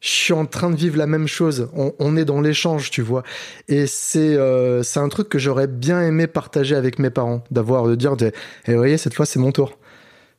Je 0.00 0.08
suis 0.08 0.32
en 0.32 0.46
train 0.46 0.70
de 0.70 0.74
vivre 0.74 0.98
la 0.98 1.06
même 1.06 1.28
chose. 1.28 1.68
On, 1.72 2.16
est 2.16 2.24
dans 2.24 2.40
l'échange, 2.40 2.90
tu 2.90 3.02
vois. 3.02 3.22
Et 3.68 3.86
c'est 3.86 4.34
euh, 4.34 4.82
c'est 4.82 4.98
un 4.98 5.08
truc 5.08 5.28
que 5.28 5.38
j'aurais 5.38 5.68
bien 5.68 6.02
aimé 6.02 6.26
partager 6.26 6.74
avec 6.74 6.98
mes 6.98 7.10
parents, 7.10 7.44
d'avoir 7.52 7.86
de 7.86 7.94
dire, 7.94 8.16
et 8.20 8.32
eh, 8.66 8.74
voyez, 8.74 8.98
cette 8.98 9.14
fois 9.14 9.26
c'est 9.26 9.38
mon 9.38 9.52
tour. 9.52 9.78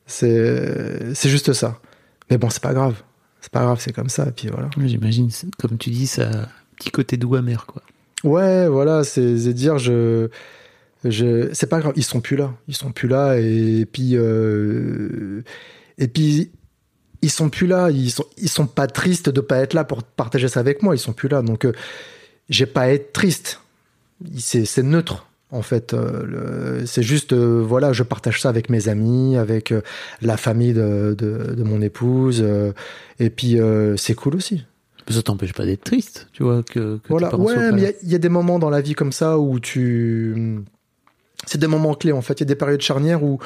C'est 0.05 1.15
c'est 1.15 1.29
juste 1.29 1.53
ça. 1.53 1.79
Mais 2.29 2.37
bon, 2.37 2.49
c'est 2.49 2.61
pas 2.61 2.73
grave. 2.73 3.01
C'est 3.39 3.53
pas 3.53 3.61
grave, 3.61 3.79
c'est 3.79 3.93
comme 3.93 4.09
ça. 4.09 4.25
Et 4.27 4.31
puis 4.31 4.49
voilà. 4.49 4.69
J'imagine, 4.77 5.29
comme 5.57 5.77
tu 5.77 5.91
dis, 5.91 6.07
ça 6.07 6.29
petit 6.75 6.91
côté 6.91 7.15
doux 7.15 7.35
amer, 7.35 7.65
quoi. 7.65 7.81
Ouais, 8.23 8.67
voilà, 8.67 9.03
c'est 9.03 9.35
dire 9.53 9.77
je 9.77 10.29
je 11.03 11.49
c'est 11.53 11.67
pas 11.67 11.79
grave, 11.79 11.93
ils 11.97 12.03
sont 12.03 12.21
plus 12.21 12.37
là, 12.37 12.53
ils 12.67 12.75
sont 12.75 12.91
plus 12.91 13.09
là 13.09 13.35
et 13.37 13.85
puis 13.85 14.11
euh, 14.13 15.41
et 15.97 16.07
puis 16.07 16.51
ils 17.21 17.29
sont 17.31 17.49
plus 17.49 17.67
là, 17.67 17.89
ils 17.91 18.11
sont 18.11 18.25
ils 18.37 18.49
sont 18.49 18.67
pas 18.67 18.87
tristes 18.87 19.29
de 19.29 19.41
pas 19.41 19.57
être 19.57 19.73
là 19.73 19.83
pour 19.83 20.03
partager 20.03 20.47
ça 20.47 20.61
avec 20.61 20.81
moi, 20.83 20.95
ils 20.95 20.99
sont 20.99 21.11
plus 21.13 21.27
là 21.27 21.41
donc 21.41 21.65
euh, 21.65 21.73
j'ai 22.49 22.65
pas 22.65 22.81
à 22.83 22.87
être 22.89 23.11
triste. 23.13 23.59
C'est 24.37 24.83
neutre 24.83 25.27
en 25.51 25.61
fait. 25.61 25.93
Euh, 25.93 26.85
c'est 26.85 27.03
juste, 27.03 27.33
euh, 27.33 27.61
voilà, 27.61 27.91
je 27.93 28.03
partage 28.03 28.41
ça 28.41 28.49
avec 28.49 28.69
mes 28.69 28.87
amis, 28.87 29.35
avec 29.37 29.73
la 30.21 30.37
famille 30.37 30.73
de, 30.73 31.13
de, 31.17 31.53
de 31.55 31.63
mon 31.63 31.81
épouse, 31.81 32.45
et 33.19 33.29
puis 33.29 33.57
c'est 33.97 34.15
cool 34.15 34.35
aussi. 34.35 34.63
Ça 35.09 35.21
t'empêche 35.21 35.53
pas 35.53 35.65
d'être 35.65 35.83
triste, 35.83 36.27
tu 36.33 36.43
vois. 36.43 36.63
Que, 36.63 36.97
que 36.97 37.09
voilà, 37.09 37.35
ouais, 37.35 37.71
mais 37.71 37.95
il 38.03 38.09
y, 38.09 38.15
a 38.15 38.19
des 38.19 38.29
moments 38.29 38.59
dans 38.59 38.69
la 38.69 38.81
vie 38.81 38.93
comme 38.93 39.11
ça 39.11 39.37
où 39.37 39.59
tu. 39.59 40.63
C'est 41.45 41.57
des 41.57 41.67
moments 41.67 41.93
clés 41.93 42.11
en 42.11 42.21
fait. 42.21 42.39
Il 42.39 42.41
y 42.41 42.43
a 42.43 42.47
des 42.47 42.55
périodes 42.55 42.81
charnières 42.81 43.23
où. 43.23 43.39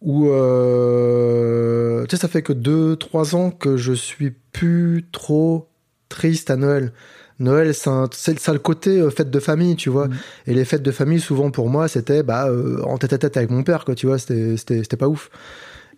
où 0.00 0.28
euh... 0.28 2.04
Tu 2.06 2.16
sais, 2.16 2.22
ça 2.22 2.28
fait 2.28 2.42
que 2.42 2.52
2-3 2.52 3.34
ans 3.34 3.50
que 3.50 3.76
je 3.76 3.92
suis 3.92 4.32
plus 4.52 5.06
trop 5.10 5.68
triste 6.08 6.50
à 6.50 6.56
Noël. 6.56 6.92
Noël, 7.40 7.74
c'est 7.74 8.38
ça 8.38 8.52
le 8.52 8.58
côté 8.58 9.00
euh, 9.00 9.10
fête 9.10 9.30
de 9.30 9.40
famille, 9.40 9.76
tu 9.76 9.90
vois. 9.90 10.08
Mm. 10.08 10.14
Et 10.46 10.54
les 10.54 10.64
fêtes 10.64 10.82
de 10.82 10.90
famille, 10.90 11.20
souvent 11.20 11.50
pour 11.50 11.68
moi, 11.68 11.88
c'était 11.88 12.22
bah, 12.22 12.48
euh, 12.48 12.80
en 12.84 12.98
tête 12.98 13.12
à 13.12 13.18
tête 13.18 13.36
avec 13.36 13.50
mon 13.50 13.62
père, 13.62 13.84
quoi, 13.84 13.94
tu 13.94 14.06
vois. 14.06 14.18
C'était 14.18 14.96
pas 14.96 15.08
ouf. 15.08 15.30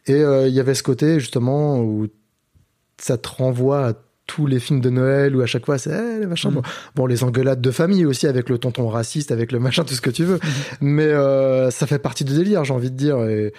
Et 0.06 0.14
euh, 0.14 0.48
il 0.48 0.54
y 0.54 0.60
avait 0.60 0.74
ce 0.74 0.82
côté, 0.82 1.20
justement, 1.20 1.80
où 1.80 2.06
ça 2.98 3.18
te 3.18 3.28
renvoie 3.28 3.88
à 3.88 3.92
tous 4.26 4.46
les 4.46 4.58
films 4.60 4.80
de 4.80 4.90
Noël 4.90 5.36
où 5.36 5.40
à 5.40 5.46
chaque 5.46 5.66
fois 5.66 5.78
c'est 5.78 5.90
eh, 5.90 6.20
les 6.20 6.26
machins. 6.26 6.50
Mm. 6.50 6.62
Bon, 6.94 7.06
les 7.06 7.24
engueulades 7.24 7.60
de 7.60 7.70
famille 7.70 8.04
aussi 8.04 8.26
avec 8.26 8.48
le 8.48 8.58
tonton 8.58 8.88
raciste, 8.88 9.32
avec 9.32 9.52
le 9.52 9.60
machin, 9.60 9.84
tout 9.84 9.94
ce 9.94 10.00
que 10.00 10.10
tu 10.10 10.24
veux. 10.24 10.36
Mm. 10.36 10.40
Mais 10.80 11.06
euh, 11.06 11.70
ça 11.70 11.86
fait 11.86 11.98
partie 11.98 12.24
du 12.24 12.34
délire, 12.34 12.64
j'ai 12.64 12.74
envie 12.74 12.90
de 12.90 12.96
dire. 12.96 13.22
Et, 13.24 13.52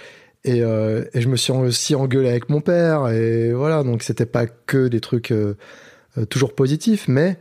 et, 0.44 0.62
euh, 0.62 1.04
et, 1.14 1.22
je 1.22 1.28
me 1.30 1.36
suis 1.36 1.52
aussi 1.52 1.96
engueulé 1.96 2.30
avec 2.30 2.50
mon 2.50 2.62
père. 2.62 3.08
Et 3.10 3.54
voilà, 3.54 3.84
donc 3.84 4.04
c'était 4.04 4.26
pas 4.26 4.46
que 4.48 4.88
des 4.88 5.00
trucs 5.00 5.32
euh, 5.32 5.56
toujours 6.30 6.54
positifs, 6.54 7.08
mais 7.08 7.38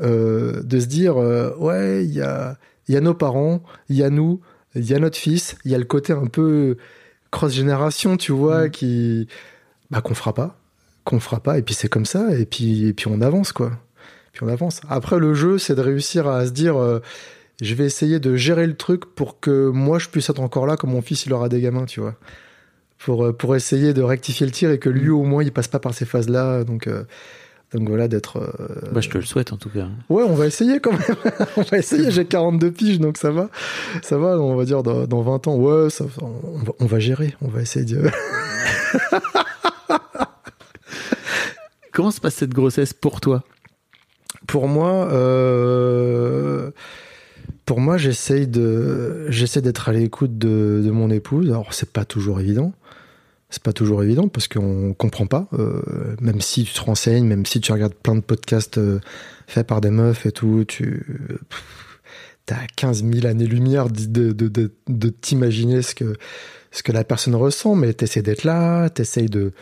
de 0.00 0.78
se 0.78 0.86
dire 0.86 1.16
ouais, 1.16 2.04
il 2.04 2.14
y 2.14 2.22
a, 2.22 2.56
y 2.88 2.96
a 2.96 3.00
nos 3.00 3.14
parents, 3.14 3.64
il 3.88 3.96
y 3.96 4.04
a 4.04 4.10
nous, 4.10 4.40
il 4.76 4.88
y 4.88 4.94
a 4.94 5.00
notre 5.00 5.16
fils, 5.16 5.56
il 5.64 5.72
y 5.72 5.74
a 5.74 5.78
le 5.78 5.84
côté 5.84 6.12
un 6.12 6.26
peu 6.26 6.76
cross 7.32 7.52
génération, 7.52 8.16
tu 8.16 8.30
vois, 8.30 8.66
mm. 8.66 8.70
qui 8.70 9.28
bah 9.90 10.00
qu'on 10.00 10.14
fera 10.14 10.34
pas 10.34 10.58
qu'on 11.08 11.20
fera 11.20 11.40
pas 11.40 11.56
et 11.56 11.62
puis 11.62 11.74
c'est 11.74 11.88
comme 11.88 12.04
ça 12.04 12.36
et 12.36 12.44
puis 12.44 12.86
et 12.86 12.92
puis 12.92 13.06
on 13.08 13.22
avance 13.22 13.52
quoi. 13.52 13.72
Puis 14.32 14.44
on 14.44 14.48
avance. 14.48 14.82
Après 14.90 15.18
le 15.18 15.32
jeu 15.32 15.56
c'est 15.56 15.74
de 15.74 15.80
réussir 15.80 16.28
à 16.28 16.44
se 16.44 16.50
dire 16.50 16.76
euh, 16.76 17.00
je 17.62 17.74
vais 17.74 17.86
essayer 17.86 18.20
de 18.20 18.36
gérer 18.36 18.66
le 18.66 18.76
truc 18.76 19.06
pour 19.14 19.40
que 19.40 19.70
moi 19.70 19.98
je 19.98 20.08
puisse 20.10 20.28
être 20.28 20.40
encore 20.40 20.66
là 20.66 20.76
quand 20.76 20.86
mon 20.86 21.00
fils 21.00 21.24
il 21.24 21.32
aura 21.32 21.48
des 21.48 21.62
gamins 21.62 21.86
tu 21.86 22.00
vois. 22.00 22.14
Pour 22.98 23.24
euh, 23.24 23.32
pour 23.32 23.56
essayer 23.56 23.94
de 23.94 24.02
rectifier 24.02 24.44
le 24.44 24.52
tir 24.52 24.70
et 24.70 24.78
que 24.78 24.90
lui 24.90 25.08
au 25.08 25.22
moins 25.22 25.42
il 25.42 25.50
passe 25.50 25.68
pas 25.68 25.78
par 25.78 25.94
ces 25.94 26.04
phases 26.04 26.28
là 26.28 26.62
donc 26.62 26.86
euh, 26.86 27.04
donc 27.72 27.88
voilà 27.88 28.06
d'être 28.06 28.40
bah, 28.92 29.00
je 29.00 29.08
te 29.08 29.16
le 29.16 29.24
souhaite 29.24 29.54
en 29.54 29.56
tout 29.56 29.70
cas. 29.70 29.88
Ouais 30.10 30.24
on 30.24 30.34
va 30.34 30.46
essayer 30.46 30.78
quand 30.78 30.92
même. 30.92 31.16
On 31.56 31.62
va 31.62 31.78
essayer. 31.78 32.10
J'ai 32.10 32.26
42 32.26 32.70
piges 32.70 33.00
donc 33.00 33.16
ça 33.16 33.30
va. 33.30 33.48
Ça 34.02 34.18
va 34.18 34.38
on 34.38 34.56
va 34.56 34.64
dire 34.66 34.82
dans, 34.82 35.06
dans 35.06 35.22
20 35.22 35.48
ans. 35.48 35.56
Ouais 35.56 35.88
ça, 35.88 36.04
on, 36.20 36.58
va, 36.58 36.72
on 36.80 36.86
va 36.86 36.98
gérer. 36.98 37.34
On 37.40 37.48
va 37.48 37.62
essayer 37.62 37.86
de 37.86 38.10
Comment 41.98 42.12
se 42.12 42.20
passe 42.20 42.36
cette 42.36 42.54
grossesse 42.54 42.94
pour 42.94 43.20
toi? 43.20 43.42
Pour 44.46 44.68
moi, 44.68 45.08
euh, 45.10 46.70
pour 47.66 47.80
moi, 47.80 47.96
j'essaye 47.96 48.46
de, 48.46 49.26
j'essaie 49.30 49.62
d'être 49.62 49.88
à 49.88 49.92
l'écoute 49.92 50.38
de, 50.38 50.88
mon 50.92 51.10
épouse. 51.10 51.48
Alors, 51.48 51.74
c'est 51.74 51.90
pas 51.90 52.04
toujours 52.04 52.38
évident. 52.38 52.72
C'est 53.50 53.64
pas 53.64 53.72
toujours 53.72 54.04
évident 54.04 54.28
parce 54.28 54.46
qu'on 54.46 54.94
comprend 54.96 55.26
pas. 55.26 55.48
Euh, 55.54 55.82
même 56.20 56.40
si 56.40 56.62
tu 56.62 56.72
te 56.72 56.80
renseignes, 56.82 57.26
même 57.26 57.44
si 57.44 57.60
tu 57.60 57.72
regardes 57.72 57.94
plein 57.94 58.14
de 58.14 58.20
podcasts 58.20 58.78
euh, 58.78 59.00
faits 59.48 59.66
par 59.66 59.80
des 59.80 59.90
meufs 59.90 60.24
et 60.24 60.30
tout, 60.30 60.64
tu 60.68 61.04
as 62.48 62.64
15 62.76 63.06
000 63.12 63.26
années-lumière 63.26 63.88
de, 63.88 64.30
de, 64.30 64.46
de, 64.46 64.70
de 64.86 65.08
t'imaginer 65.08 65.82
ce 65.82 65.96
que, 65.96 66.14
ce 66.70 66.84
que 66.84 66.92
la 66.92 67.02
personne 67.02 67.34
ressent, 67.34 67.74
mais 67.74 67.92
t'essaies 67.92 68.22
d'être 68.22 68.44
là, 68.44 68.88
t'essayes 68.88 69.28
de, 69.28 69.52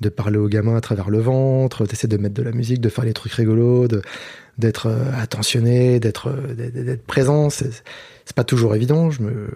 de 0.00 0.08
parler 0.08 0.38
aux 0.38 0.48
gamins 0.48 0.76
à 0.76 0.80
travers 0.80 1.10
le 1.10 1.18
ventre, 1.18 1.84
d'essayer 1.86 2.08
de 2.08 2.16
mettre 2.16 2.34
de 2.34 2.42
la 2.42 2.52
musique, 2.52 2.80
de 2.80 2.88
faire 2.88 3.04
des 3.04 3.12
trucs 3.12 3.32
rigolos, 3.32 3.88
d'être 4.58 4.86
euh, 4.86 5.10
attentionné, 5.16 5.98
d'être 5.98 6.28
euh, 6.28 6.96
présent. 7.06 7.50
C'est 7.50 7.82
pas 8.34 8.44
toujours 8.44 8.74
évident. 8.74 9.10
Je 9.10 9.22
me 9.22 9.48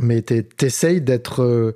mais 0.00 0.22
t'essayes 0.22 1.00
d'être 1.00 1.42
euh, 1.42 1.74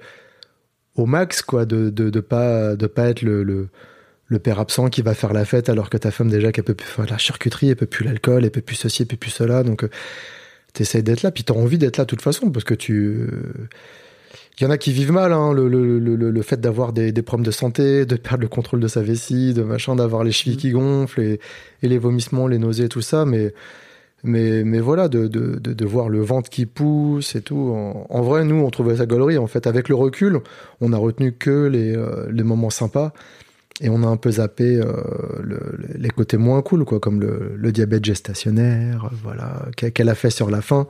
au 0.95 1.07
max 1.07 1.43
quoi, 1.43 1.65
de, 1.65 1.91
de, 1.91 2.21
pas 2.21 2.77
de 2.77 2.87
pas 2.87 3.09
être 3.09 3.23
le, 3.23 3.43
le, 3.43 4.39
père 4.39 4.61
absent 4.61 4.89
qui 4.91 5.03
va 5.03 5.15
faire 5.15 5.33
la 5.33 5.45
fête 5.45 5.69
alors 5.69 5.91
que 5.91 5.97
ta 5.97 6.13
femme 6.13 6.31
déjà 6.31 6.53
qu'elle 6.53 6.63
peut 6.63 6.75
plus 6.75 6.87
la 7.05 7.19
charcuterie, 7.19 7.71
elle 7.71 7.77
peut 7.77 7.87
plus 7.87 8.05
l'alcool, 8.05 8.45
elle 8.45 8.53
peut 8.53 8.61
plus 8.61 8.77
ceci, 8.77 9.03
elle 9.03 9.09
peut 9.09 9.17
plus 9.17 9.33
cela. 9.33 9.65
Donc 9.65 9.85
t'essayes 10.73 11.03
d'être 11.03 11.23
là, 11.23 11.33
puis 11.33 11.43
t'as 11.43 11.55
envie 11.55 11.79
d'être 11.79 11.97
là 11.97 12.05
de 12.05 12.11
toute 12.11 12.23
façon 12.23 12.53
parce 12.53 12.65
que 12.65 12.75
tu 12.75 13.27
il 14.59 14.65
y 14.65 14.67
en 14.67 14.71
a 14.71 14.79
qui 14.79 14.93
vivent 14.93 15.13
mal, 15.13 15.33
hein, 15.33 15.53
le, 15.53 15.67
le, 15.67 15.99
le, 15.99 16.17
le, 16.17 16.43
fait 16.43 16.61
d'avoir 16.61 16.93
des, 16.93 17.11
des, 17.11 17.23
problèmes 17.23 17.47
de 17.47 17.51
santé, 17.51 18.05
de 18.05 18.17
perdre 18.17 18.43
le 18.43 18.49
contrôle 18.49 18.81
de 18.81 18.89
sa 18.89 19.03
vessie, 19.03 19.55
de 19.55 19.63
machin, 19.63 19.97
d'avoir 19.97 20.25
les 20.25 20.33
chevilles 20.33 20.57
mm. 20.57 20.61
qui 20.61 20.71
gonflent 20.73 21.21
et, 21.21 21.41
et, 21.83 21.89
les 21.89 21.99
vomissements, 21.99 22.47
les 22.47 22.59
nausées, 22.59 22.89
tout 22.89 23.01
ça. 23.01 23.25
Mais, 23.25 23.55
mais, 24.25 24.63
mais 24.63 24.81
voilà, 24.81 25.09
de, 25.09 25.27
de, 25.27 25.59
de, 25.59 25.73
de 25.73 25.85
voir 25.87 26.11
le 26.11 26.21
ventre 26.21 26.51
qui 26.51 26.67
pousse 26.67 27.35
et 27.35 27.41
tout. 27.41 27.75
En, 28.09 28.23
vrai, 28.23 28.45
nous, 28.45 28.57
on 28.57 28.71
trouvait 28.71 28.97
ça 28.97 29.07
galerie. 29.07 29.39
En 29.39 29.47
fait, 29.47 29.67
avec 29.67 29.89
le 29.89 29.95
recul, 29.95 30.41
on 30.81 30.93
a 30.93 30.99
retenu 30.99 31.33
que 31.33 31.67
les, 31.67 31.97
euh, 31.97 32.31
les 32.31 32.43
moments 32.43 32.71
sympas 32.71 33.13
et 33.81 33.89
on 33.89 34.03
a 34.03 34.07
un 34.07 34.17
peu 34.17 34.33
zappé 34.33 34.77
euh, 34.77 34.93
le, 35.43 35.59
les 35.97 36.11
côtés 36.11 36.37
moins 36.37 36.61
cool, 36.63 36.85
quoi, 36.85 37.01
comme 37.01 37.21
le, 37.21 37.55
le 37.57 37.73
diabète 37.73 38.05
gestationnaire, 38.05 39.11
voilà, 39.23 39.67
qu'elle 39.77 40.09
a 40.09 40.15
fait 40.15 40.31
sur 40.31 40.51
la 40.51 40.61
fin. 40.61 40.87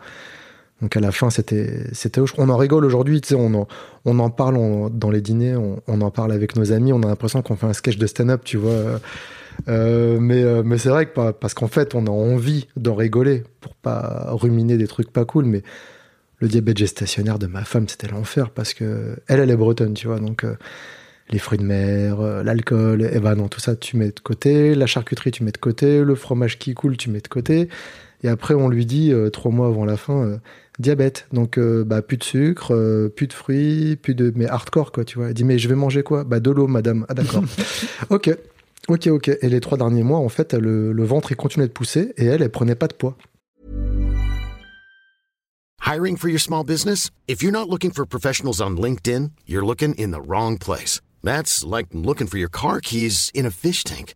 Donc 0.82 0.96
à 0.96 1.00
la 1.00 1.12
fin, 1.12 1.30
c'était, 1.30 1.84
c'était, 1.92 2.20
on 2.36 2.48
en 2.48 2.56
rigole 2.56 2.84
aujourd'hui, 2.84 3.20
tu 3.20 3.28
sais, 3.28 3.34
on 3.34 3.54
en, 3.54 3.68
on 4.04 4.18
en 4.18 4.30
parle 4.30 4.90
dans 4.92 5.10
les 5.10 5.20
dîners, 5.20 5.56
on, 5.56 6.00
en 6.00 6.10
parle 6.10 6.32
avec 6.32 6.56
nos 6.56 6.72
amis, 6.72 6.92
on 6.92 7.02
a 7.02 7.06
l'impression 7.06 7.40
qu'on 7.40 7.56
fait 7.56 7.66
un 7.66 7.72
sketch 7.72 7.96
de 7.96 8.06
stand-up, 8.06 8.42
tu 8.44 8.56
vois. 8.56 9.00
Euh, 9.68 10.18
mais, 10.18 10.42
euh, 10.42 10.62
mais 10.64 10.78
c'est 10.78 10.88
vrai 10.88 11.06
que 11.06 11.30
parce 11.30 11.54
qu'en 11.54 11.68
fait, 11.68 11.94
on 11.94 12.06
a 12.06 12.10
envie 12.10 12.66
d'en 12.76 12.96
rigoler 12.96 13.44
pour 13.60 13.74
pas 13.74 14.26
ruminer 14.30 14.76
des 14.76 14.88
trucs 14.88 15.12
pas 15.12 15.24
cool, 15.24 15.44
mais 15.44 15.62
le 16.42 16.48
diabète 16.48 16.76
gestationnaire 16.76 17.38
de 17.38 17.46
ma 17.46 17.64
femme, 17.64 17.88
c'était 17.88 18.08
l'enfer 18.08 18.50
parce 18.50 18.74
que 18.74 19.16
elle, 19.28 19.48
est 19.48 19.56
bretonne, 19.56 19.94
tu 19.94 20.08
vois. 20.08 20.18
Donc, 20.18 20.42
euh, 20.42 20.56
les 21.30 21.38
fruits 21.38 21.58
de 21.58 21.64
mer, 21.64 22.20
euh, 22.20 22.42
l'alcool, 22.42 23.02
et 23.02 23.20
ben 23.20 23.36
non, 23.36 23.46
tout 23.46 23.60
ça, 23.60 23.76
tu 23.76 23.96
mets 23.96 24.10
de 24.10 24.20
côté. 24.20 24.74
La 24.74 24.86
charcuterie, 24.86 25.30
tu 25.30 25.44
mets 25.44 25.52
de 25.52 25.58
côté. 25.58 26.02
Le 26.02 26.14
fromage 26.16 26.58
qui 26.58 26.74
coule, 26.74 26.96
tu 26.96 27.10
mets 27.10 27.20
de 27.20 27.28
côté. 27.28 27.68
Et 28.24 28.28
après, 28.28 28.54
on 28.54 28.68
lui 28.68 28.86
dit, 28.86 29.12
euh, 29.12 29.30
trois 29.30 29.52
mois 29.52 29.68
avant 29.68 29.84
la 29.84 29.96
fin, 29.96 30.40
diabète. 30.82 31.26
Donc, 31.32 31.58
bah, 31.58 32.02
plus 32.02 32.18
de 32.18 32.24
sucre, 32.24 33.08
plus 33.16 33.26
de 33.26 33.32
fruits, 33.32 33.96
plus 33.96 34.14
de. 34.14 34.32
Mais 34.36 34.46
hardcore, 34.46 34.92
quoi, 34.92 35.04
tu 35.04 35.18
vois. 35.18 35.28
Elle 35.28 35.34
dit, 35.34 35.44
mais 35.44 35.58
je 35.58 35.68
vais 35.68 35.74
manger 35.74 36.02
quoi? 36.02 36.24
Bah, 36.24 36.40
de 36.40 36.50
l'eau, 36.50 36.66
madame. 36.66 37.06
Ah, 37.08 37.14
d'accord. 37.14 37.44
ok. 38.10 38.36
Ok, 38.88 39.06
ok. 39.06 39.28
Et 39.28 39.48
les 39.48 39.60
trois 39.60 39.78
derniers 39.78 40.02
mois, 40.02 40.18
en 40.18 40.28
fait, 40.28 40.54
le, 40.54 40.92
le 40.92 41.04
ventre, 41.04 41.32
il 41.32 41.36
continuait 41.36 41.68
de 41.68 41.72
pousser 41.72 42.12
et 42.16 42.26
elle, 42.26 42.42
elle 42.42 42.50
prenait 42.50 42.74
pas 42.74 42.88
de 42.88 42.94
poids. 42.94 43.16
Hiring 45.84 46.16
for 46.16 46.28
your 46.28 46.40
small 46.40 46.64
business? 46.64 47.10
If 47.26 47.42
you're 47.42 47.52
not 47.52 47.68
looking 47.68 47.90
for 47.90 48.06
professionals 48.06 48.60
on 48.60 48.76
LinkedIn, 48.76 49.32
you're 49.46 49.66
looking 49.66 49.94
in 49.96 50.12
the 50.12 50.20
wrong 50.20 50.56
place. 50.56 51.00
That's 51.22 51.64
like 51.64 51.88
looking 51.92 52.28
for 52.28 52.38
your 52.38 52.48
car 52.48 52.80
keys 52.80 53.30
in 53.34 53.44
a 53.46 53.50
fish 53.50 53.84
tank. 53.84 54.14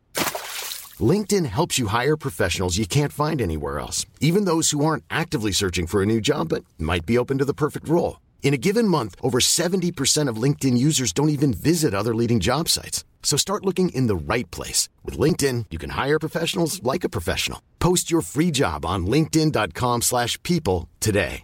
LinkedIn 1.00 1.46
helps 1.46 1.78
you 1.78 1.88
hire 1.88 2.16
professionals 2.16 2.78
you 2.78 2.86
can't 2.86 3.12
find 3.12 3.42
anywhere 3.42 3.78
else, 3.78 4.06
even 4.20 4.44
those 4.46 4.70
who 4.70 4.84
aren't 4.84 5.04
actively 5.10 5.52
searching 5.52 5.86
for 5.86 6.02
a 6.02 6.06
new 6.06 6.20
job 6.20 6.48
but 6.48 6.64
might 6.78 7.04
be 7.04 7.18
open 7.18 7.38
to 7.38 7.44
the 7.44 7.52
perfect 7.52 7.88
role. 7.88 8.20
In 8.42 8.54
a 8.54 8.58
given 8.68 8.88
month, 8.88 9.16
over 9.22 9.38
70% 9.40 10.28
of 10.28 10.42
LinkedIn 10.42 10.78
users 10.78 11.12
don't 11.12 11.30
even 11.30 11.52
visit 11.52 11.94
other 11.94 12.14
leading 12.14 12.40
job 12.40 12.68
sites. 12.68 13.04
So 13.22 13.36
start 13.36 13.64
looking 13.64 13.88
in 13.88 14.06
the 14.06 14.16
right 14.16 14.48
place. 14.52 14.88
With 15.04 15.18
LinkedIn, 15.18 15.66
you 15.70 15.78
can 15.78 15.90
hire 15.90 16.18
professionals 16.18 16.80
like 16.84 17.02
a 17.02 17.08
professional. 17.08 17.60
Post 17.80 18.08
your 18.08 18.22
free 18.22 18.52
job 18.52 18.86
on 18.86 19.06
linkedin.com 19.06 20.02
slash 20.02 20.40
people 20.44 20.88
today. 21.00 21.42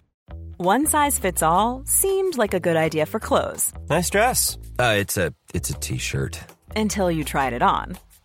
One 0.57 0.85
size 0.85 1.19
fits 1.19 1.43
all 1.43 1.83
seemed 1.85 2.37
like 2.37 2.53
a 2.53 2.59
good 2.59 2.77
idea 2.77 3.05
for 3.05 3.19
clothes. 3.19 3.73
Nice 3.89 4.09
dress. 4.09 4.57
Uh, 4.79 4.95
it's 4.97 5.17
a 5.17 5.33
it's 5.53 5.71
a 5.71 5.73
t-shirt. 5.73 6.39
Until 6.75 7.11
you 7.11 7.25
tried 7.25 7.51
it 7.53 7.61
on. 7.61 7.97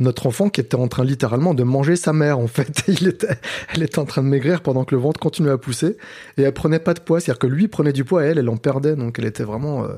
Notre 0.00 0.26
enfant 0.26 0.48
qui 0.48 0.60
était 0.60 0.74
en 0.76 0.88
train 0.88 1.04
littéralement 1.04 1.54
de 1.54 1.62
manger 1.62 1.96
sa 1.96 2.12
mère, 2.12 2.38
en 2.38 2.46
fait. 2.48 2.82
Il 2.88 3.08
était, 3.08 3.28
elle 3.74 3.82
était 3.82 3.98
en 3.98 4.04
train 4.04 4.22
de 4.22 4.28
maigrir 4.28 4.60
pendant 4.60 4.84
que 4.84 4.94
le 4.94 5.00
ventre 5.00 5.18
continuait 5.20 5.52
à 5.52 5.58
pousser. 5.58 5.96
Et 6.36 6.42
elle 6.42 6.52
prenait 6.52 6.78
pas 6.78 6.94
de 6.94 7.00
poids. 7.00 7.20
C'est-à-dire 7.20 7.38
que 7.38 7.46
lui 7.46 7.68
prenait 7.68 7.92
du 7.92 8.04
poids 8.04 8.24
et 8.24 8.28
elle, 8.28 8.38
elle 8.38 8.48
en 8.48 8.56
perdait. 8.56 8.94
Donc 8.96 9.18
elle 9.18 9.24
était 9.26 9.44
vraiment. 9.44 9.84
Euh, 9.84 9.88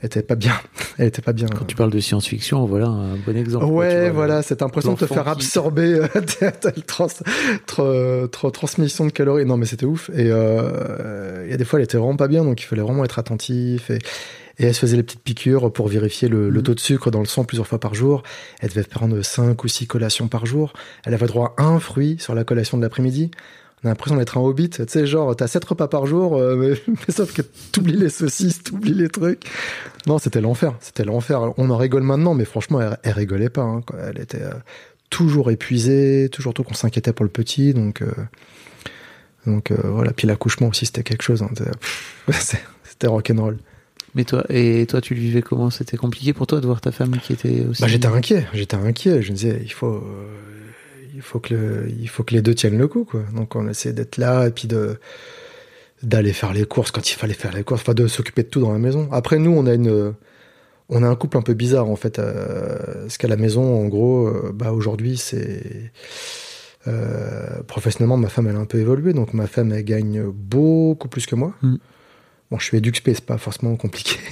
elle 0.00 0.06
était 0.06 0.22
pas 0.22 0.34
bien. 0.36 0.54
Elle 0.98 1.06
était 1.06 1.22
pas 1.22 1.32
bien. 1.32 1.46
Quand 1.48 1.64
tu 1.64 1.74
parles 1.74 1.90
de 1.90 2.00
science-fiction, 2.00 2.66
voilà 2.66 2.86
un 2.86 3.16
bon 3.16 3.36
exemple. 3.36 3.64
Ouais, 3.64 4.02
vois, 4.04 4.10
voilà, 4.10 4.42
cette 4.42 4.60
impression 4.62 4.92
de 4.92 4.98
te 4.98 5.06
faire 5.06 5.24
qui- 5.24 5.30
absorber 5.30 5.94
euh, 5.94 6.06
telle 6.60 6.82
trans, 6.86 7.06
tra- 7.66 8.26
tra- 8.28 8.50
transmission 8.52 9.06
de 9.06 9.10
calories. 9.10 9.46
Non, 9.46 9.56
mais 9.56 9.64
c'était 9.66 9.86
ouf. 9.86 10.10
Et 10.10 10.28
euh, 10.30 11.42
il 11.46 11.50
y 11.50 11.54
a 11.54 11.56
des 11.56 11.64
fois, 11.64 11.78
elle 11.78 11.84
était 11.84 11.96
vraiment 11.96 12.16
pas 12.16 12.28
bien, 12.28 12.44
donc 12.44 12.60
il 12.62 12.64
fallait 12.66 12.82
vraiment 12.82 13.04
être 13.04 13.18
attentif. 13.18 13.90
Et, 13.90 13.98
et 14.58 14.64
elle 14.66 14.74
se 14.74 14.80
faisait 14.80 14.96
les 14.96 15.02
petites 15.02 15.22
piqûres 15.22 15.72
pour 15.72 15.88
vérifier 15.88 16.28
le, 16.28 16.50
le 16.50 16.58
Mhm. 16.58 16.62
taux 16.64 16.74
de 16.74 16.80
sucre 16.80 17.10
dans 17.10 17.20
le 17.20 17.26
sang 17.26 17.44
plusieurs 17.44 17.66
fois 17.66 17.80
par 17.80 17.94
jour. 17.94 18.22
Elle 18.60 18.68
devait 18.70 18.82
prendre 18.84 19.20
5 19.22 19.62
ou 19.64 19.68
6 19.68 19.86
collations 19.86 20.28
par 20.28 20.46
jour. 20.46 20.72
Elle 21.04 21.14
avait 21.14 21.26
droit 21.26 21.54
à 21.58 21.64
un 21.64 21.80
fruit 21.80 22.16
sur 22.20 22.34
la 22.34 22.44
collation 22.44 22.76
de 22.78 22.82
l'après-midi. 22.82 23.30
On 23.84 23.88
a 23.88 23.90
l'impression 23.90 24.16
d'être 24.16 24.38
un 24.38 24.40
hobbit. 24.42 24.70
Tu 24.70 24.82
sais, 24.86 25.06
genre, 25.06 25.34
t'as 25.34 25.48
7 25.48 25.64
repas 25.64 25.88
par 25.88 26.06
jour, 26.06 26.36
euh, 26.36 26.54
mais, 26.56 26.94
mais 27.08 27.12
sauf 27.14 27.32
que 27.32 27.42
t'oublies 27.72 27.96
les 27.96 28.10
saucisses, 28.10 28.62
t'oublies 28.62 28.94
les 28.94 29.08
trucs. 29.08 29.42
Non, 30.06 30.18
c'était 30.18 30.40
l'enfer. 30.40 30.74
C'était 30.80 31.04
l'enfer. 31.04 31.52
On 31.58 31.68
en 31.70 31.76
rigole 31.76 32.02
maintenant, 32.04 32.34
mais 32.34 32.44
franchement, 32.44 32.80
elle, 32.80 32.96
elle 33.02 33.12
rigolait 33.14 33.48
pas. 33.50 33.62
hein. 33.62 33.80
Elle 34.06 34.20
était 34.20 34.42
euh, 34.42 34.52
toujours 35.10 35.50
épuisée, 35.50 36.28
toujours 36.30 36.54
tout 36.54 36.62
qu'on 36.62 36.74
s'inquiétait 36.74 37.12
pour 37.12 37.24
le 37.24 37.30
petit. 37.30 37.74
Donc, 37.74 38.02
euh, 38.02 38.12
donc 39.46 39.72
voilà. 39.72 40.12
Puis 40.12 40.28
l'accouchement 40.28 40.68
aussi, 40.68 40.86
c'était 40.86 41.02
quelque 41.02 41.22
chose. 41.22 41.42
hein. 41.42 41.48
C'était 42.84 43.06
rock'n'roll. 43.08 43.58
Mais 44.14 44.24
toi, 44.24 44.44
et 44.50 44.86
toi, 44.86 45.00
tu 45.00 45.14
le 45.14 45.20
vivais 45.20 45.42
comment? 45.42 45.70
C'était 45.70 45.96
compliqué 45.96 46.32
pour 46.32 46.46
toi 46.46 46.60
de 46.60 46.66
voir 46.66 46.80
ta 46.80 46.92
femme 46.92 47.16
qui 47.18 47.32
était 47.32 47.64
aussi. 47.64 47.80
Bah, 47.80 47.88
j'étais 47.88 48.08
inquiet. 48.08 48.46
J'étais 48.52 48.76
inquiet. 48.76 49.22
Je 49.22 49.30
me 49.30 49.36
disais, 49.36 49.60
il 49.62 49.72
faut, 49.72 49.94
euh, 49.94 50.26
il 51.14 51.22
faut 51.22 51.40
que 51.40 51.54
le, 51.54 51.88
il 51.98 52.08
faut 52.08 52.22
que 52.22 52.34
les 52.34 52.42
deux 52.42 52.54
tiennent 52.54 52.78
le 52.78 52.88
coup, 52.88 53.04
quoi. 53.04 53.22
Donc 53.34 53.56
on 53.56 53.68
essayait 53.68 53.94
d'être 53.94 54.18
là 54.18 54.48
et 54.48 54.50
puis 54.50 54.68
de 54.68 54.98
d'aller 56.02 56.32
faire 56.32 56.52
les 56.52 56.64
courses 56.64 56.90
quand 56.90 57.08
il 57.10 57.14
fallait 57.14 57.32
faire 57.32 57.52
les 57.52 57.62
courses, 57.62 57.82
enfin 57.82 57.94
de 57.94 58.08
s'occuper 58.08 58.42
de 58.42 58.48
tout 58.48 58.60
dans 58.60 58.72
la 58.72 58.78
maison. 58.78 59.08
Après 59.12 59.38
nous, 59.38 59.52
on 59.52 59.66
a 59.66 59.74
une, 59.74 60.14
on 60.88 61.02
a 61.02 61.08
un 61.08 61.14
couple 61.16 61.38
un 61.38 61.42
peu 61.42 61.54
bizarre 61.54 61.88
en 61.88 61.96
fait, 61.96 62.18
euh, 62.18 63.02
parce 63.02 63.18
qu'à 63.18 63.28
la 63.28 63.36
maison, 63.36 63.82
en 63.82 63.86
gros, 63.86 64.26
euh, 64.26 64.52
bah 64.54 64.72
aujourd'hui 64.72 65.16
c'est 65.16 65.92
euh, 66.86 67.62
professionnellement, 67.66 68.16
ma 68.16 68.28
femme 68.28 68.48
elle 68.48 68.56
a 68.56 68.58
un 68.58 68.66
peu 68.66 68.78
évolué, 68.78 69.12
donc 69.12 69.32
ma 69.32 69.46
femme 69.46 69.72
elle 69.72 69.84
gagne 69.84 70.22
beaucoup 70.24 71.08
plus 71.08 71.26
que 71.26 71.34
moi. 71.34 71.54
Mm. 71.62 71.76
Bon, 72.52 72.58
je 72.58 72.66
suis 72.66 72.76
éduqué, 72.76 73.00
c'est 73.14 73.24
pas 73.24 73.38
forcément 73.38 73.74
compliqué. 73.76 74.16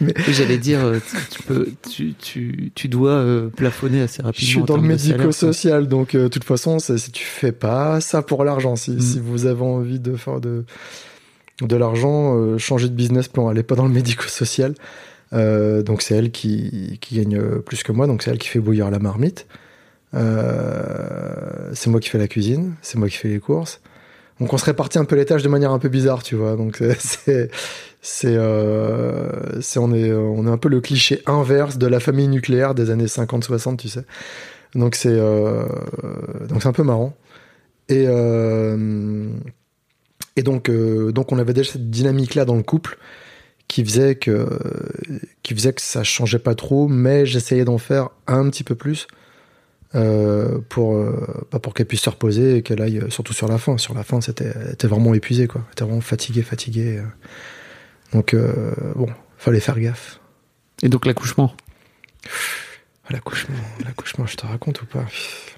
Oui, 0.00 0.12
J'allais 0.30 0.58
dire, 0.58 0.80
euh, 0.84 0.98
tu, 1.30 1.42
peux, 1.44 1.68
tu, 1.88 2.14
tu, 2.14 2.72
tu 2.74 2.88
dois 2.88 3.12
euh, 3.12 3.50
plafonner 3.50 4.00
assez 4.00 4.20
Je 4.20 4.26
rapidement. 4.26 4.48
suis 4.48 4.60
en 4.60 4.64
dans 4.64 4.76
le 4.76 4.82
médico-social, 4.82 5.86
donc 5.86 6.16
euh, 6.16 6.24
de 6.24 6.28
toute 6.28 6.42
façon, 6.42 6.80
si 6.80 7.12
tu 7.12 7.24
fais 7.24 7.52
pas 7.52 8.00
ça 8.00 8.20
pour 8.20 8.42
l'argent, 8.42 8.74
si, 8.74 8.90
Mm. 8.92 9.00
si 9.00 9.20
vous 9.20 9.46
avez 9.46 9.62
envie 9.62 10.00
de 10.00 10.16
faire 10.16 10.40
de, 10.40 10.64
de 11.60 11.76
l'argent, 11.76 12.36
euh, 12.36 12.58
changez 12.58 12.88
de 12.88 12.94
business 12.94 13.28
plan, 13.28 13.46
allez 13.48 13.62
pas 13.62 13.76
dans 13.76 13.86
le 13.86 13.92
médico-social. 13.92 14.74
Donc 15.30 16.02
c'est 16.02 16.16
elle 16.16 16.32
qui, 16.32 16.98
qui 17.00 17.14
gagne 17.18 17.40
plus 17.64 17.84
que 17.84 17.92
moi, 17.92 18.08
donc 18.08 18.24
c'est 18.24 18.32
elle 18.32 18.38
qui 18.38 18.48
fait 18.48 18.58
bouillir 18.60 18.90
la 18.90 18.98
marmite. 18.98 19.46
C'est 20.12 21.86
moi 21.90 22.00
qui 22.00 22.08
fais 22.08 22.18
la 22.18 22.26
cuisine, 22.28 22.74
c'est 22.82 22.98
moi 22.98 23.08
qui 23.08 23.18
fais 23.18 23.28
les 23.28 23.38
courses. 23.38 23.80
Donc 24.40 24.52
on 24.52 24.58
se 24.58 24.64
répartit 24.64 24.98
un 24.98 25.04
peu 25.04 25.16
les 25.16 25.24
tâches 25.24 25.42
de 25.42 25.48
manière 25.48 25.70
un 25.72 25.78
peu 25.78 25.88
bizarre, 25.88 26.22
tu 26.22 26.34
vois. 26.34 26.56
Donc 26.56 26.82
c'est- 26.98 27.50
c'est 28.00 28.34
euh, 28.34 29.28
on 29.78 30.46
est 30.46 30.50
un 30.50 30.58
peu 30.58 30.68
le 30.68 30.80
cliché 30.80 31.22
inverse 31.26 31.78
de 31.78 31.86
la 31.86 32.00
famille 32.00 32.28
nucléaire 32.28 32.74
des 32.74 32.90
années 32.90 33.06
50-60, 33.06 33.76
tu 33.76 33.88
sais. 33.88 34.04
Donc 34.74 34.94
c'est 34.94 35.08
euh, 35.10 35.64
c'est 36.60 36.66
un 36.66 36.72
peu 36.72 36.82
marrant. 36.82 37.14
Et 37.88 38.04
euh, 38.08 39.28
donc 40.42 40.68
euh, 40.70 41.12
on 41.32 41.38
avait 41.38 41.52
déjà 41.52 41.72
cette 41.72 41.90
dynamique 41.90 42.34
là 42.34 42.44
dans 42.44 42.56
le 42.56 42.62
couple 42.62 42.98
qui 43.68 43.84
faisait 43.84 44.16
que 44.16 44.48
qui 45.42 45.54
faisait 45.54 45.74
ça 45.78 46.02
changeait 46.04 46.38
pas 46.38 46.54
trop, 46.54 46.88
mais 46.88 47.26
j'essayais 47.26 47.64
d'en 47.64 47.78
faire 47.78 48.10
un 48.26 48.48
petit 48.50 48.64
peu 48.64 48.74
plus 48.74 49.06
euh, 49.94 50.58
pour 50.68 50.94
euh, 50.96 51.44
pas 51.50 51.58
pour 51.58 51.74
qu'elle 51.74 51.86
puisse 51.86 52.00
se 52.02 52.10
reposer 52.10 52.56
et 52.56 52.62
qu'elle 52.62 52.80
aille 52.82 52.98
euh, 52.98 53.10
surtout 53.10 53.32
sur 53.32 53.48
la 53.48 53.58
fin. 53.58 53.76
Sur 53.78 53.94
la 53.94 54.02
fin, 54.02 54.20
c'était 54.20 54.52
était 54.72 54.86
vraiment 54.88 55.12
épuisée 55.14 55.46
quoi, 55.46 55.62
elle 55.66 55.72
était 55.72 55.84
vraiment 55.84 56.00
fatiguée, 56.00 56.42
fatiguée. 56.42 56.98
euh. 56.98 57.02
Donc 58.12 58.34
euh, 58.34 58.72
bon, 58.96 59.08
fallait 59.38 59.60
faire 59.60 59.78
gaffe. 59.80 60.20
Et 60.82 60.88
donc 60.88 61.06
l'accouchement? 61.06 61.54
L'accouchement, 63.10 63.56
l'accouchement, 63.84 64.26
je 64.26 64.36
te 64.36 64.46
raconte 64.46 64.80
ou 64.82 64.86
pas? 64.86 65.04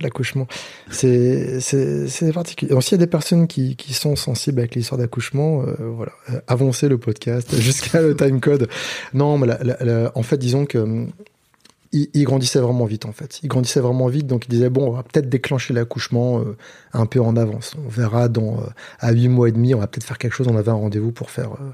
L'accouchement, 0.01 0.49
c'est 0.90 1.61
c'est 1.61 2.09
c'est 2.09 2.33
particulier. 2.33 2.73
Alors, 2.73 2.83
s'il 2.83 2.92
y 2.92 3.01
a 3.01 3.05
des 3.05 3.11
personnes 3.11 3.47
qui, 3.47 3.77
qui 3.77 3.92
sont 3.92 4.16
sensibles 4.16 4.59
avec 4.61 4.75
l'histoire 4.75 4.99
d'accouchement, 4.99 5.62
voilà, 5.79 6.12
avancez 6.49 6.88
le 6.88 6.97
podcast 6.99 7.55
jusqu'à 7.61 8.01
le 8.01 8.16
time 8.16 8.40
code. 8.40 8.68
Non, 9.12 9.37
mais 9.38 9.47
la- 9.47 9.62
la- 9.62 9.77
la- 9.85 10.12
en 10.16 10.23
fait, 10.23 10.38
disons 10.38 10.64
que 10.64 11.07
il, 11.94 12.09
il 12.12 12.24
grandissait 12.24 12.59
vraiment 12.59 12.85
vite 12.85 13.07
en 13.07 13.12
fait. 13.12 13.40
Il 13.42 13.48
grandissait 13.48 13.80
vraiment 13.80 14.09
vite, 14.09 14.26
donc 14.26 14.44
il 14.46 14.50
disait 14.50 14.68
bon, 14.68 14.88
on 14.88 14.90
va 14.90 15.02
peut-être 15.02 15.28
déclencher 15.28 15.72
l'accouchement 15.72 16.40
euh, 16.40 16.57
un 16.92 17.07
peu 17.07 17.20
en 17.20 17.37
avance. 17.37 17.74
On 17.85 17.88
verra 17.88 18.28
dans 18.28 18.59
euh, 18.59 18.66
à 18.98 19.12
huit 19.12 19.28
mois 19.28 19.48
et 19.48 19.52
demi, 19.52 19.74
on 19.74 19.78
va 19.78 19.87
peut-être 19.87 20.04
faire 20.04 20.18
quelque 20.18 20.35
chose. 20.35 20.48
On 20.48 20.57
avait 20.57 20.70
un 20.70 20.74
rendez-vous 20.74 21.12
pour 21.12 21.30
faire 21.30 21.52
euh, 21.52 21.70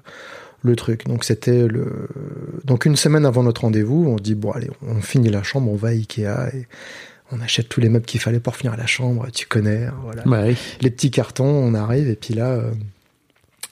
le 0.63 0.77
truc. 0.77 1.07
Donc 1.07 1.25
c'était 1.25 1.67
le 1.67 2.09
donc 2.65 2.85
une 2.85 2.97
semaine 2.97 3.25
avant 3.25 3.43
notre 3.43 3.63
rendez-vous, 3.63 4.07
on 4.07 4.17
dit 4.17 4.35
bon 4.35 4.53
allez, 4.53 4.71
on 4.87 5.01
finit 5.01 5.31
la 5.31 5.43
chambre, 5.43 5.71
on 5.71 5.77
va 5.77 5.89
à 5.89 5.93
Ikea 5.93 6.55
et 6.55 6.67
on 7.33 7.41
achète 7.41 7.69
tous 7.69 7.81
les 7.81 7.89
meubles 7.89 8.07
qu'il 8.07 8.21
fallait 8.21 8.41
pour 8.41 8.57
finir 8.57 8.77
la 8.77 8.87
chambre. 8.87 9.27
Tu 9.33 9.47
connais, 9.47 9.87
hein, 9.87 9.95
voilà. 10.03 10.23
Bah. 10.27 10.45
Les 10.81 10.91
petits 10.91 11.11
cartons, 11.11 11.45
on 11.45 11.75
arrive 11.75 12.09
et 12.09 12.17
puis 12.17 12.35
là, 12.35 12.61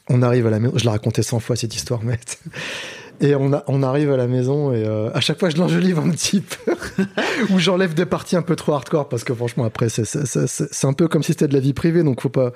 on 0.08 0.22
arrive 0.22 0.46
à 0.46 0.50
la 0.50 0.60
maison. 0.60 0.78
Je 0.78 0.84
l'ai 0.84 0.90
raconté 0.90 1.22
100 1.22 1.40
fois 1.40 1.56
cette 1.56 1.74
histoire, 1.74 2.02
mais 2.04 2.18
et 3.20 3.34
on, 3.34 3.52
a, 3.52 3.64
on 3.66 3.82
arrive 3.82 4.10
à 4.12 4.16
la 4.16 4.26
maison 4.26 4.72
et 4.72 4.84
euh, 4.84 5.10
à 5.12 5.20
chaque 5.20 5.38
fois 5.40 5.50
je 5.50 5.56
l'enjolive 5.56 5.98
un 5.98 6.10
petit 6.10 6.40
peu 6.40 6.72
ou 7.50 7.58
j'enlève 7.58 7.94
des 7.94 8.06
parties 8.06 8.36
un 8.36 8.42
peu 8.42 8.54
trop 8.56 8.72
hardcore 8.74 9.08
parce 9.08 9.24
que 9.24 9.34
franchement 9.34 9.64
après 9.64 9.88
c'est 9.88 10.04
c'est- 10.04 10.26
c'est- 10.46 10.84
un 10.86 10.92
peu 10.92 11.08
comme 11.08 11.22
si 11.22 11.32
c'était 11.32 11.48
de 11.48 11.54
la 11.54 11.60
vie 11.60 11.72
privée 11.72 12.02
donc 12.02 12.20
faut 12.20 12.28
pas 12.28 12.52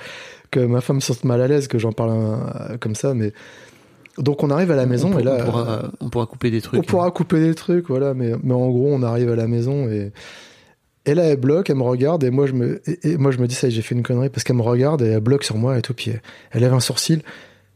que 0.51 0.61
ma 0.61 0.81
femme 0.81 1.01
se 1.01 1.09
sente 1.12 1.25
mal 1.25 1.40
à 1.40 1.48
l'aise 1.48 1.66
que 1.68 1.79
j'en 1.79 1.92
parle 1.92 2.11
euh, 2.12 2.77
comme 2.79 2.94
ça 2.94 3.12
mais 3.14 3.33
Donc 4.18 4.42
on 4.42 4.51
arrive 4.51 4.70
à 4.70 4.77
la 4.77 4.87
maison 4.87 5.11
on, 5.14 5.18
et 5.18 5.22
là, 5.22 5.38
on 5.40 5.44
pourra, 5.44 5.83
on 6.01 6.09
pourra 6.11 6.27
couper 6.27 6.51
des 6.51 6.61
trucs. 6.61 6.79
on 6.81 6.83
pourra 6.85 7.11
couper 7.11 7.40
des 7.40 7.55
trucs, 7.55 7.88
voilà. 7.88 8.12
Mais, 8.12 8.33
mais 8.42 8.53
en 8.55 8.68
gros, 8.68 8.90
on 8.92 9.03
arrive 9.03 9.31
à 9.31 9.37
la 9.37 9.46
maison 9.48 9.88
et, 9.88 10.12
et 11.07 11.14
là, 11.14 11.22
elle 11.25 11.40
bloque, 11.40 11.70
elle 11.70 11.77
me 11.77 11.83
regarde 11.83 12.22
et 12.22 12.31
moi, 12.31 12.46
je 12.46 12.53
me, 12.53 12.83
et, 12.87 13.12
et 13.12 13.16
moi, 13.16 13.31
je 13.33 13.38
me 13.38 13.46
dis, 13.46 13.55
ça 13.55 13.70
j'ai 13.70 13.81
fait 13.81 13.94
une 13.94 14.03
connerie 14.03 14.29
parce 14.29 14.44
qu'elle 14.44 14.57
me 14.57 14.62
regarde 14.62 15.01
et 15.01 15.07
elle 15.07 15.20
bloque 15.20 15.44
sur 15.44 15.57
moi 15.57 15.79
et 15.79 15.83
tout. 15.83 15.94
Puis 15.94 16.11
elle, 16.11 16.20
elle 16.51 16.61
lève 16.61 16.75
un 16.75 16.81
sourcil. 16.81 17.22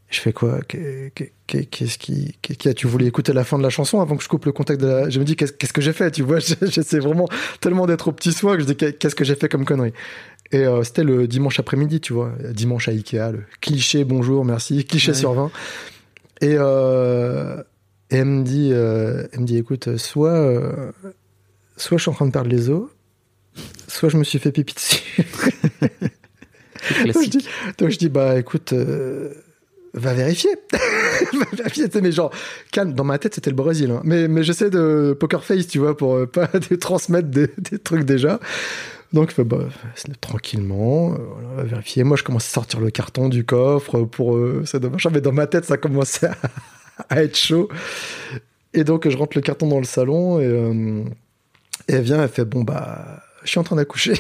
Je 0.09 0.21
fais 0.21 0.33
quoi? 0.33 0.61
Qu'est- 0.69 1.13
qu'est- 1.15 1.33
Qu'est-ce 1.67 1.99
qui, 1.99 2.35
a? 2.67 2.75
Tu 2.75 2.87
voulais 2.87 3.07
écouter 3.07 3.33
la 3.33 3.45
fin 3.45 3.57
de 3.59 3.63
la 3.63 3.71
chanson 3.71 4.01
avant 4.01 4.17
que 4.17 4.23
je 4.23 4.29
coupe 4.29 4.45
le 4.47 4.53
contact 4.53 4.81
de 4.81 4.87
la. 4.87 5.11
Je 5.11 5.19
me 5.21 5.25
dis, 5.25 5.37
qu'est-ce 5.37 5.53
que 5.73 5.81
j'ai 5.81 5.93
fait? 5.93 6.11
Tu 6.11 6.23
vois, 6.23 6.39
j'essaie 6.63 6.99
vraiment 7.01 7.29
tellement 7.61 7.87
d'être 7.87 8.09
au 8.09 8.13
petit 8.13 8.33
soin 8.33 8.55
que 8.57 8.63
je 8.63 8.67
dis, 8.67 8.77
qu'est-ce 8.77 9.15
que 9.15 9.25
j'ai 9.25 9.35
fait 9.37 9.49
comme 9.49 9.65
connerie? 9.65 9.93
Et 10.53 10.65
euh, 10.65 10.85
c'était 10.85 11.03
le 11.05 11.27
dimanche 11.27 11.59
après-midi, 11.59 12.01
tu 12.01 12.13
vois, 12.13 12.33
dimanche 12.53 12.89
à 12.89 12.93
Ikea, 12.93 13.33
le 13.33 13.43
cliché 13.61 14.05
bonjour, 14.05 14.45
merci, 14.45 14.85
cliché 14.85 15.11
Ouais. 15.11 15.17
sur 15.19 15.33
20. 15.35 15.51
Et, 16.41 16.55
euh, 16.57 17.61
et 18.11 18.17
elle 18.17 18.27
me 18.27 18.45
dit, 18.45 18.71
euh, 18.73 19.27
elle 19.33 19.41
me 19.41 19.45
dit, 19.47 19.57
écoute, 19.57 19.97
soit, 19.97 20.93
soit 21.77 21.97
je 21.99 22.03
suis 22.03 22.11
en 22.11 22.15
train 22.15 22.27
de 22.27 22.31
perdre 22.33 22.49
les 22.51 22.71
os, 22.71 22.89
soit 23.89 24.09
je 24.09 24.17
me 24.19 24.25
suis 24.25 24.39
fait 24.39 24.53
pipi 24.53 24.73
dessus. 24.75 25.03
Donc 27.07 27.25
je, 27.25 27.29
dis, 27.29 27.49
donc 27.79 27.91
je 27.91 27.99
dis, 27.99 28.09
bah 28.09 28.39
écoute, 28.39 28.73
va 29.97 30.15
vérifier. 30.15 30.51
va 30.73 31.47
vérifier. 31.53 31.89
Mais 32.01 32.13
genre, 32.13 32.31
calme, 32.73 32.93
dans 32.93 33.05
ma 33.05 33.19
tête, 33.19 33.35
c'était 33.35 33.51
le 33.51 33.57
Brésil. 33.57 33.91
hein. 33.91 34.01
Mais, 34.05 34.29
mais 34.29 34.43
j'essaie 34.43 34.71
de 34.71 35.17
poker 35.19 35.45
face, 35.45 35.67
tu 35.67 35.79
vois, 35.79 35.97
pour 35.97 36.15
euh, 36.15 36.27
pas 36.27 36.47
transmettre 36.81 37.29
des, 37.29 37.49
trucs 37.83 38.05
déjà. 38.05 38.39
Donc, 39.13 39.39
bah, 39.41 39.59
tranquillement, 40.21 41.13
euh, 41.13 41.17
voilà, 41.33 41.49
on 41.53 41.57
va 41.57 41.63
vérifier. 41.63 42.05
Moi, 42.05 42.17
je 42.17 42.23
commence 42.23 42.47
à 42.47 42.51
sortir 42.51 42.81
le 42.81 42.91
carton 42.91 43.29
du 43.29 43.45
coffre 43.45 44.03
pour. 44.03 44.37
Euh, 44.37 44.63
c'est 44.67 44.81
dommage, 44.81 45.07
mais 45.13 45.21
dans 45.21 45.33
ma 45.33 45.47
tête, 45.47 45.65
ça 45.65 45.77
commençait 45.77 46.31
à, 47.09 47.23
être 47.23 47.37
chaud. 47.37 47.69
Et 48.75 48.85
donc, 48.85 49.09
je 49.09 49.17
rentre 49.17 49.37
le 49.37 49.43
carton 49.43 49.69
dans 49.69 49.79
le 49.79 49.85
salon 49.85 50.39
et, 50.41 50.45
euh, 50.45 51.05
et 51.89 51.95
elle 51.95 52.03
vient, 52.03 52.23
elle 52.23 52.29
fait, 52.29 52.45
bon, 52.45 52.63
bah, 52.63 53.23
je 53.43 53.49
suis 53.49 53.59
en 53.59 53.65
train 53.65 53.77
d'accoucher. 53.77 54.15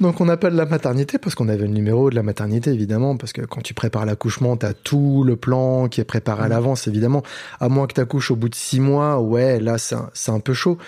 Donc 0.00 0.20
on 0.20 0.28
appelle 0.28 0.54
la 0.54 0.66
maternité 0.66 1.18
parce 1.18 1.34
qu'on 1.34 1.48
avait 1.48 1.66
le 1.66 1.72
numéro 1.72 2.10
de 2.10 2.14
la 2.14 2.22
maternité 2.22 2.70
évidemment 2.70 3.16
parce 3.16 3.32
que 3.32 3.42
quand 3.42 3.62
tu 3.62 3.74
prépares 3.74 4.06
l'accouchement 4.06 4.56
t'as 4.56 4.72
tout 4.72 5.24
le 5.24 5.36
plan 5.36 5.88
qui 5.88 6.00
est 6.00 6.04
préparé 6.04 6.44
à 6.44 6.48
l'avance 6.48 6.86
évidemment. 6.86 7.22
À 7.60 7.68
moins 7.68 7.86
que 7.86 7.94
t'accouches 7.94 8.30
au 8.30 8.36
bout 8.36 8.48
de 8.48 8.54
six 8.54 8.80
mois 8.80 9.20
ouais 9.20 9.60
là 9.60 9.78
c'est 9.78 9.94
un, 9.94 10.10
c'est 10.14 10.30
un 10.30 10.40
peu 10.40 10.54
chaud. 10.54 10.78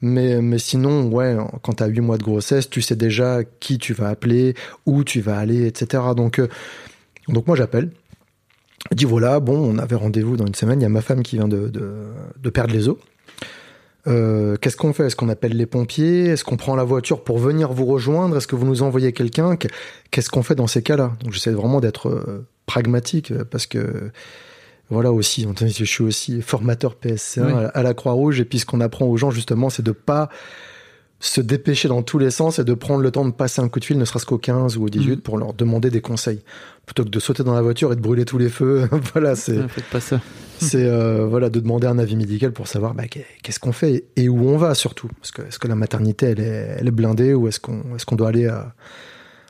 Mais 0.00 0.40
mais 0.40 0.58
sinon 0.58 1.08
ouais 1.08 1.36
quand 1.62 1.74
t'as 1.74 1.86
huit 1.86 2.00
mois 2.00 2.18
de 2.18 2.22
grossesse 2.22 2.70
tu 2.70 2.80
sais 2.82 2.96
déjà 2.96 3.40
qui 3.60 3.78
tu 3.78 3.92
vas 3.92 4.08
appeler 4.08 4.54
où 4.86 5.04
tu 5.04 5.20
vas 5.20 5.38
aller 5.38 5.66
etc 5.66 6.02
donc 6.16 6.38
euh, 6.38 6.48
donc 7.28 7.46
moi 7.46 7.56
j'appelle. 7.56 7.90
Dis 8.92 9.04
voilà 9.04 9.40
bon 9.40 9.58
on 9.58 9.78
avait 9.78 9.96
rendez-vous 9.96 10.36
dans 10.36 10.46
une 10.46 10.54
semaine. 10.54 10.80
Il 10.80 10.84
y 10.84 10.86
a 10.86 10.90
ma 10.90 11.02
femme 11.02 11.22
qui 11.22 11.36
vient 11.36 11.48
de 11.48 11.68
de, 11.68 12.06
de 12.38 12.50
perdre 12.50 12.72
les 12.72 12.88
os 12.88 12.96
euh, 14.06 14.56
qu'est-ce 14.60 14.76
qu'on 14.76 14.92
fait? 14.92 15.06
Est-ce 15.06 15.16
qu'on 15.16 15.28
appelle 15.28 15.56
les 15.56 15.66
pompiers? 15.66 16.26
Est-ce 16.26 16.44
qu'on 16.44 16.56
prend 16.56 16.74
la 16.76 16.84
voiture 16.84 17.22
pour 17.24 17.38
venir 17.38 17.72
vous 17.72 17.86
rejoindre? 17.86 18.36
Est-ce 18.36 18.46
que 18.46 18.56
vous 18.56 18.66
nous 18.66 18.82
envoyez 18.82 19.12
quelqu'un? 19.12 19.56
Qu- 19.56 19.68
Qu'est-ce 20.10 20.30
qu'on 20.30 20.42
fait 20.42 20.54
dans 20.54 20.66
ces 20.66 20.82
cas-là? 20.82 21.12
Donc 21.22 21.32
j'essaie 21.32 21.50
vraiment 21.52 21.80
d'être 21.80 22.08
euh, 22.08 22.46
pragmatique 22.66 23.30
euh, 23.32 23.44
parce 23.44 23.66
que 23.66 24.10
voilà 24.88 25.12
aussi, 25.12 25.46
je 25.60 25.84
suis 25.84 26.02
aussi 26.02 26.42
formateur 26.42 26.96
PSC1 27.00 27.44
Oui. 27.46 27.52
à, 27.52 27.68
à 27.68 27.82
la 27.82 27.94
Croix-Rouge 27.94 28.40
et 28.40 28.44
puis 28.44 28.58
ce 28.58 28.66
qu'on 28.66 28.80
apprend 28.80 29.06
aux 29.06 29.16
gens 29.16 29.30
justement, 29.30 29.70
c'est 29.70 29.84
de 29.84 29.92
pas 29.92 30.28
se 31.22 31.40
dépêcher 31.42 31.86
dans 31.86 32.02
tous 32.02 32.18
les 32.18 32.30
sens 32.30 32.58
et 32.58 32.64
de 32.64 32.72
prendre 32.74 33.02
le 33.02 33.10
temps 33.10 33.26
de 33.26 33.30
passer 33.30 33.60
un 33.60 33.68
coup 33.68 33.78
de 33.78 33.84
fil, 33.84 33.98
ne 33.98 34.04
serait-ce 34.06 34.24
qu'au 34.24 34.38
15 34.38 34.78
ou 34.78 34.84
au 34.84 34.88
18 34.88 35.16
Mhm. 35.16 35.20
pour 35.20 35.36
leur 35.38 35.52
demander 35.52 35.90
des 35.90 36.00
conseils 36.00 36.40
plutôt 36.86 37.04
que 37.04 37.10
de 37.10 37.20
sauter 37.20 37.44
dans 37.44 37.52
la 37.54 37.60
voiture 37.62 37.92
et 37.92 37.96
de 37.96 38.00
brûler 38.00 38.24
tous 38.24 38.38
les 38.38 38.48
feux. 38.48 38.88
voilà, 39.12 39.36
c'est 39.36 39.58
Ouais, 39.58 39.68
faites 39.68 39.84
pas 39.84 40.00
ça. 40.00 40.20
c'est 40.58 40.84
euh, 40.86 41.26
voilà 41.26 41.50
de 41.50 41.60
demander 41.60 41.86
un 41.86 41.98
avis 41.98 42.16
médical 42.16 42.52
pour 42.52 42.68
savoir 42.68 42.94
bah, 42.94 43.06
qu'est- 43.06 43.26
qu'est-ce 43.42 43.60
qu'on 43.60 43.72
fait 43.72 44.04
et 44.16 44.28
où 44.30 44.48
on 44.48 44.56
va 44.56 44.74
surtout 44.74 45.08
parce 45.20 45.30
que 45.30 45.42
est-ce 45.42 45.58
que 45.58 45.68
la 45.68 45.74
maternité 45.74 46.26
elle 46.26 46.40
est, 46.40 46.76
elle 46.80 46.88
est 46.88 46.90
blindée 46.90 47.32
ou 47.34 47.48
est-ce 47.48 47.60
qu'on 47.60 47.82
est-ce 47.96 48.04
qu'on 48.06 48.16
doit 48.16 48.28
aller 48.28 48.46
à, 48.46 48.74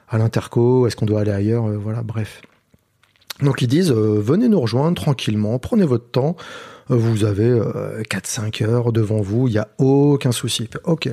à 0.09 0.19
l'interco 0.19 0.87
est-ce 0.87 0.95
qu'on 0.97 1.07
doit 1.07 1.21
aller 1.21 1.33
ailleurs 1.33 1.67
euh, 1.67 1.77
voilà 1.77 2.03
bref 2.03 2.43
donc 3.43 3.61
ils 3.63 3.67
disent 3.69 3.91
euh, 3.91 4.21
venez 4.21 4.49
nous 4.49 4.61
rejoindre 4.61 4.95
tranquillement 5.01 5.59
prenez 5.59 5.85
votre 5.85 6.11
temps 6.11 6.37
vous 6.89 7.25
avez 7.25 7.49
euh, 7.49 8.03
4-5 8.03 8.65
heures 8.65 8.93
devant 8.93 9.21
vous 9.21 9.49
il 9.49 9.55
y 9.55 9.59
a 9.59 9.69
aucun 9.79 10.31
souci 10.33 10.69
ok 10.85 11.09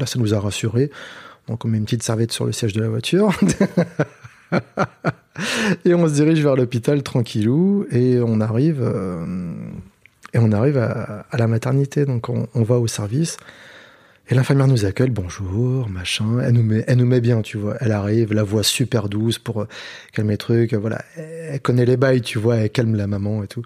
là 0.00 0.06
ça 0.06 0.18
nous 0.18 0.34
a 0.34 0.40
rassurés. 0.40 0.90
Donc 1.48 1.64
on 1.64 1.68
met 1.68 1.78
une 1.78 1.84
petite 1.84 2.02
serviette 2.02 2.32
sur 2.32 2.44
le 2.44 2.52
siège 2.52 2.72
de 2.72 2.80
la 2.80 2.88
voiture. 2.88 3.32
Et 5.84 5.94
on 5.94 6.08
se 6.08 6.14
dirige 6.14 6.42
vers 6.42 6.56
l'hôpital 6.56 7.02
tranquillou 7.02 7.86
et 7.90 8.20
on 8.20 8.40
arrive 8.40 8.82
euh, 8.82 9.24
et 10.34 10.38
on 10.38 10.52
arrive 10.52 10.76
à, 10.76 11.24
la 11.32 11.46
maternité. 11.46 12.04
Donc 12.04 12.28
on, 12.28 12.62
va 12.62 12.78
au 12.78 12.86
service 12.86 13.36
et 14.28 14.34
l'infirmière 14.34 14.66
nous 14.66 14.84
accueille. 14.84 15.10
Bonjour 15.10 15.88
machin. 15.88 16.40
Elle 16.42 16.54
nous 16.54 16.62
met 16.62 16.84
elle 16.86 16.98
nous 16.98 17.06
met 17.06 17.20
bien 17.20 17.42
tu 17.42 17.56
vois. 17.56 17.76
Elle 17.80 17.92
arrive 17.92 18.32
la 18.32 18.42
voix 18.42 18.62
super 18.62 19.08
douce 19.08 19.38
pour 19.38 19.62
euh, 19.62 19.68
calmer 20.12 20.34
les 20.34 20.38
trucs 20.38 20.74
voilà. 20.74 21.02
Elle 21.16 21.60
connaît 21.60 21.86
les 21.86 21.96
bails 21.96 22.22
tu 22.22 22.38
vois. 22.38 22.56
Elle 22.56 22.70
calme 22.70 22.96
la 22.96 23.06
maman 23.06 23.42
et 23.42 23.48
tout 23.48 23.62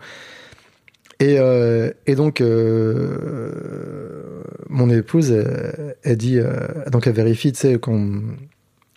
et, 1.20 1.36
euh, 1.38 1.90
et 2.06 2.14
donc 2.14 2.40
euh, 2.40 4.42
mon 4.68 4.90
épouse 4.90 5.30
elle, 5.30 5.96
elle 6.02 6.16
dit 6.16 6.38
euh, 6.38 6.52
donc 6.90 7.06
elle 7.06 7.14
vérifie 7.14 7.52
tu 7.52 7.60
sais 7.60 7.78
quand 7.78 8.10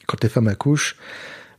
quand 0.08 0.24
les 0.24 0.30
femmes 0.30 0.48
accouchent 0.48 0.96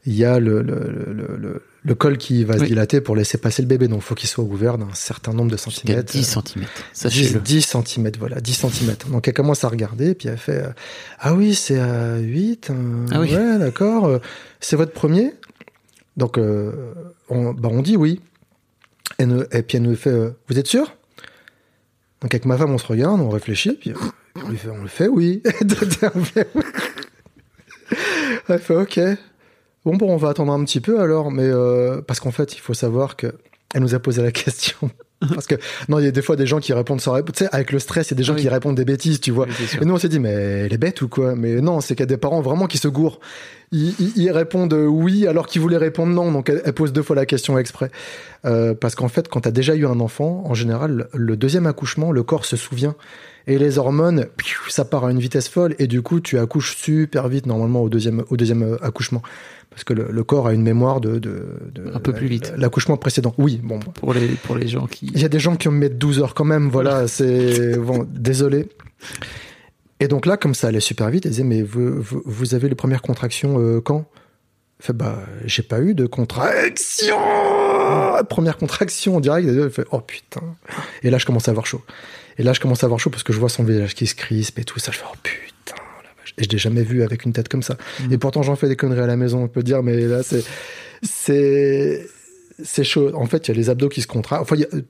il 0.06 0.14
y 0.14 0.24
a 0.24 0.40
le, 0.40 0.62
le, 0.62 0.74
le, 1.12 1.36
le, 1.36 1.62
le 1.82 1.94
col 1.94 2.16
qui 2.16 2.42
va 2.44 2.56
se 2.56 2.64
dilater 2.64 3.02
pour 3.02 3.14
laisser 3.14 3.36
passer 3.36 3.60
le 3.60 3.68
bébé. 3.68 3.88
Donc, 3.88 3.98
il 3.98 4.04
faut 4.04 4.14
qu'il 4.14 4.28
soit 4.28 4.44
ouvert 4.44 4.78
d'un 4.78 4.94
certain 4.94 5.34
nombre 5.34 5.50
de 5.50 5.58
centimètres. 5.58 6.12
10 6.12 6.24
cm. 6.24 6.42
10, 6.56 6.64
Sachez-le. 6.94 7.40
10 7.40 7.76
cm, 7.84 8.10
voilà, 8.18 8.40
10 8.40 8.52
cm. 8.54 8.94
Donc, 9.10 9.28
elle 9.28 9.34
commence 9.34 9.64
à 9.64 9.68
regarder, 9.68 10.14
puis 10.14 10.28
elle 10.28 10.38
fait 10.38 10.62
euh, 10.64 10.68
Ah 11.18 11.34
oui, 11.34 11.54
c'est 11.54 11.78
à 11.78 12.16
8. 12.16 12.70
euh, 12.70 13.06
Ah 13.10 13.20
oui. 13.20 13.34
Ouais, 13.34 13.58
d'accord. 13.58 14.06
euh, 14.06 14.18
C'est 14.60 14.76
votre 14.76 14.92
premier? 14.92 15.34
Donc, 16.16 16.38
euh, 16.38 16.94
on, 17.28 17.52
bah, 17.52 17.68
on 17.70 17.82
dit 17.82 17.96
oui. 17.96 18.20
Et, 19.18 19.62
puis, 19.62 19.76
elle 19.76 19.82
nous 19.82 19.96
fait 19.96 20.10
euh, 20.10 20.30
Vous 20.48 20.58
êtes 20.58 20.66
sûr? 20.66 20.94
Donc, 22.20 22.34
avec 22.34 22.44
ma 22.44 22.56
femme, 22.56 22.72
on 22.72 22.78
se 22.78 22.86
regarde, 22.86 23.20
on 23.20 23.28
réfléchit, 23.28 23.72
puis 23.72 23.90
euh, 23.90 23.94
on, 24.44 24.48
lui 24.48 24.56
fait, 24.56 24.70
on 24.70 24.82
le 24.82 24.88
fait 24.88 25.08
oui. 25.08 25.42
elle 28.48 28.58
fait 28.58 28.76
Ok. 28.76 29.00
Bon, 29.84 29.96
bon, 29.96 30.12
on 30.12 30.16
va 30.16 30.30
attendre 30.30 30.52
un 30.52 30.64
petit 30.64 30.80
peu 30.80 31.00
alors, 31.00 31.30
mais 31.30 31.46
euh, 31.46 32.02
parce 32.02 32.20
qu'en 32.20 32.32
fait, 32.32 32.54
il 32.54 32.60
faut 32.60 32.74
savoir 32.74 33.16
que 33.16 33.34
elle 33.74 33.82
nous 33.82 33.94
a 33.94 34.00
posé 34.00 34.22
la 34.22 34.32
question. 34.32 34.90
Parce 35.34 35.46
que 35.48 35.56
non, 35.88 35.98
il 35.98 36.04
y 36.04 36.08
a 36.08 36.12
des 36.12 36.22
fois 36.22 36.36
des 36.36 36.46
gens 36.46 36.60
qui 36.60 36.72
répondent 36.72 37.00
sans 37.00 37.12
réponse. 37.12 37.34
Tu 37.36 37.44
sais, 37.44 37.50
avec 37.52 37.72
le 37.72 37.78
stress, 37.80 38.08
il 38.08 38.12
y 38.12 38.14
a 38.14 38.18
des 38.18 38.22
gens 38.22 38.34
oui. 38.34 38.42
qui 38.42 38.48
répondent 38.48 38.76
des 38.76 38.84
bêtises, 38.84 39.20
tu 39.20 39.32
vois. 39.32 39.46
Oui. 39.48 39.78
Et 39.80 39.84
nous, 39.84 39.94
on 39.94 39.98
s'est 39.98 40.08
dit, 40.08 40.20
mais 40.20 40.30
elle 40.30 40.72
est 40.72 40.78
bête 40.78 41.02
ou 41.02 41.08
quoi? 41.08 41.34
Mais 41.34 41.60
non, 41.60 41.80
c'est 41.80 41.94
qu'il 41.94 42.02
y 42.02 42.04
a 42.04 42.06
des 42.06 42.16
parents 42.16 42.40
vraiment 42.40 42.66
qui 42.66 42.78
se 42.78 42.86
gourrent. 42.88 43.18
Ils, 43.72 43.94
ils- 43.98 44.12
ils 44.16 44.30
répondent 44.30 44.72
euh, 44.72 44.86
oui 44.86 45.26
alors 45.26 45.46
qu'ils 45.46 45.60
voulaient 45.60 45.76
répondre 45.76 46.12
non. 46.12 46.30
Donc, 46.30 46.48
elle, 46.48 46.62
elle 46.64 46.72
pose 46.72 46.92
deux 46.92 47.02
fois 47.02 47.16
la 47.16 47.26
question 47.26 47.58
exprès. 47.58 47.90
Euh, 48.46 48.74
parce 48.74 48.94
qu'en 48.94 49.08
fait, 49.08 49.28
quand 49.28 49.40
tu 49.40 49.48
as 49.48 49.52
déjà 49.52 49.74
eu 49.74 49.86
un 49.86 49.98
enfant, 50.00 50.44
en 50.46 50.54
général, 50.54 51.08
le 51.12 51.36
deuxième 51.36 51.66
accouchement, 51.66 52.12
le 52.12 52.22
corps 52.22 52.44
se 52.44 52.56
souvient. 52.56 52.94
Et 53.48 53.58
les 53.58 53.78
hormones, 53.78 54.26
ça 54.68 54.84
part 54.84 55.06
à 55.06 55.10
une 55.10 55.18
vitesse 55.18 55.48
folle. 55.48 55.74
Et 55.78 55.86
du 55.86 56.02
coup, 56.02 56.20
tu 56.20 56.38
accouches 56.38 56.76
super 56.76 57.28
vite, 57.28 57.46
normalement, 57.46 57.80
au 57.82 57.88
deuxième, 57.88 58.22
au 58.30 58.36
deuxième 58.36 58.62
euh, 58.62 58.76
accouchement. 58.84 59.22
Parce 59.78 59.84
que 59.84 59.92
le, 59.92 60.08
le 60.10 60.24
corps 60.24 60.48
a 60.48 60.52
une 60.54 60.62
mémoire 60.62 61.00
de, 61.00 61.20
de, 61.20 61.46
de- 61.72 61.92
Un 61.94 62.00
peu 62.00 62.12
plus 62.12 62.26
vite. 62.26 62.52
L'accouchement 62.56 62.96
précédent. 62.96 63.32
Oui, 63.38 63.60
bon. 63.62 63.78
Pour 63.78 64.12
les, 64.12 64.26
pour 64.26 64.56
les 64.56 64.66
gens 64.66 64.88
qui. 64.88 65.06
Il 65.14 65.20
y 65.20 65.24
a 65.24 65.28
des 65.28 65.38
gens 65.38 65.54
qui 65.54 65.68
me 65.68 65.74
mettent 65.74 65.98
12 65.98 66.18
heures 66.20 66.34
quand 66.34 66.44
même, 66.44 66.68
voilà, 66.68 67.06
c'est 67.06 67.76
bon, 67.78 68.04
désolé. 68.10 68.68
Et 70.00 70.08
donc 70.08 70.26
là, 70.26 70.36
comme 70.36 70.54
ça 70.54 70.66
allait 70.66 70.80
super 70.80 71.10
vite, 71.10 71.26
elle 71.26 71.30
disait, 71.30 71.44
mais 71.44 71.62
vous, 71.62 72.02
vous, 72.02 72.22
vous 72.24 72.54
avez 72.56 72.68
les 72.68 72.74
premières 72.74 73.02
contractions 73.02 73.60
euh, 73.60 73.80
quand? 73.80 74.04
Fait, 74.80 74.92
bah, 74.92 75.20
j'ai 75.44 75.62
pas 75.62 75.80
eu 75.80 75.94
de 75.94 76.06
contraction 76.06 77.16
Première 78.28 78.56
contraction 78.56 79.16
en 79.16 79.20
direct, 79.20 79.48
elle 79.48 79.70
fait, 79.70 79.84
oh 79.92 80.00
putain. 80.00 80.42
Et 81.02 81.10
là, 81.10 81.18
je 81.18 81.26
commence 81.26 81.46
à 81.48 81.52
avoir 81.52 81.66
chaud. 81.66 81.82
Et 82.36 82.42
là, 82.42 82.52
je 82.52 82.60
commence 82.60 82.82
à 82.82 82.86
avoir 82.86 82.98
chaud 83.00 83.10
parce 83.10 83.22
que 83.22 83.32
je 83.32 83.38
vois 83.38 83.48
son 83.48 83.62
visage 83.64 83.94
qui 83.94 84.06
se 84.08 84.14
crispe 84.16 84.58
et 84.58 84.64
tout 84.64 84.78
ça, 84.80 84.90
je 84.92 84.98
fais, 84.98 85.04
oh 85.08 85.16
putain. 85.22 85.47
Et 86.38 86.44
je 86.44 86.48
l'ai 86.48 86.58
jamais 86.58 86.82
vu 86.82 87.02
avec 87.02 87.24
une 87.24 87.32
tête 87.32 87.48
comme 87.48 87.62
ça. 87.62 87.76
Et 88.10 88.18
pourtant, 88.18 88.42
j'en 88.42 88.56
fais 88.56 88.68
des 88.68 88.76
conneries 88.76 89.00
à 89.00 89.06
la 89.06 89.16
maison, 89.16 89.42
on 89.42 89.48
peut 89.48 89.62
dire, 89.62 89.82
mais 89.82 90.00
là, 90.00 90.22
c'est, 90.22 90.44
c'est, 91.02 92.06
c'est 92.62 92.84
chaud. 92.84 93.12
En 93.14 93.26
fait, 93.26 93.48
il 93.48 93.50
y 93.50 93.54
a 93.54 93.56
les 93.56 93.70
abdos 93.70 93.88
qui 93.88 94.02
se 94.02 94.06
contractent. 94.06 94.42
Enfin, 94.42 94.56
il 94.56 94.60
y 94.62 94.64
a- 94.64 94.82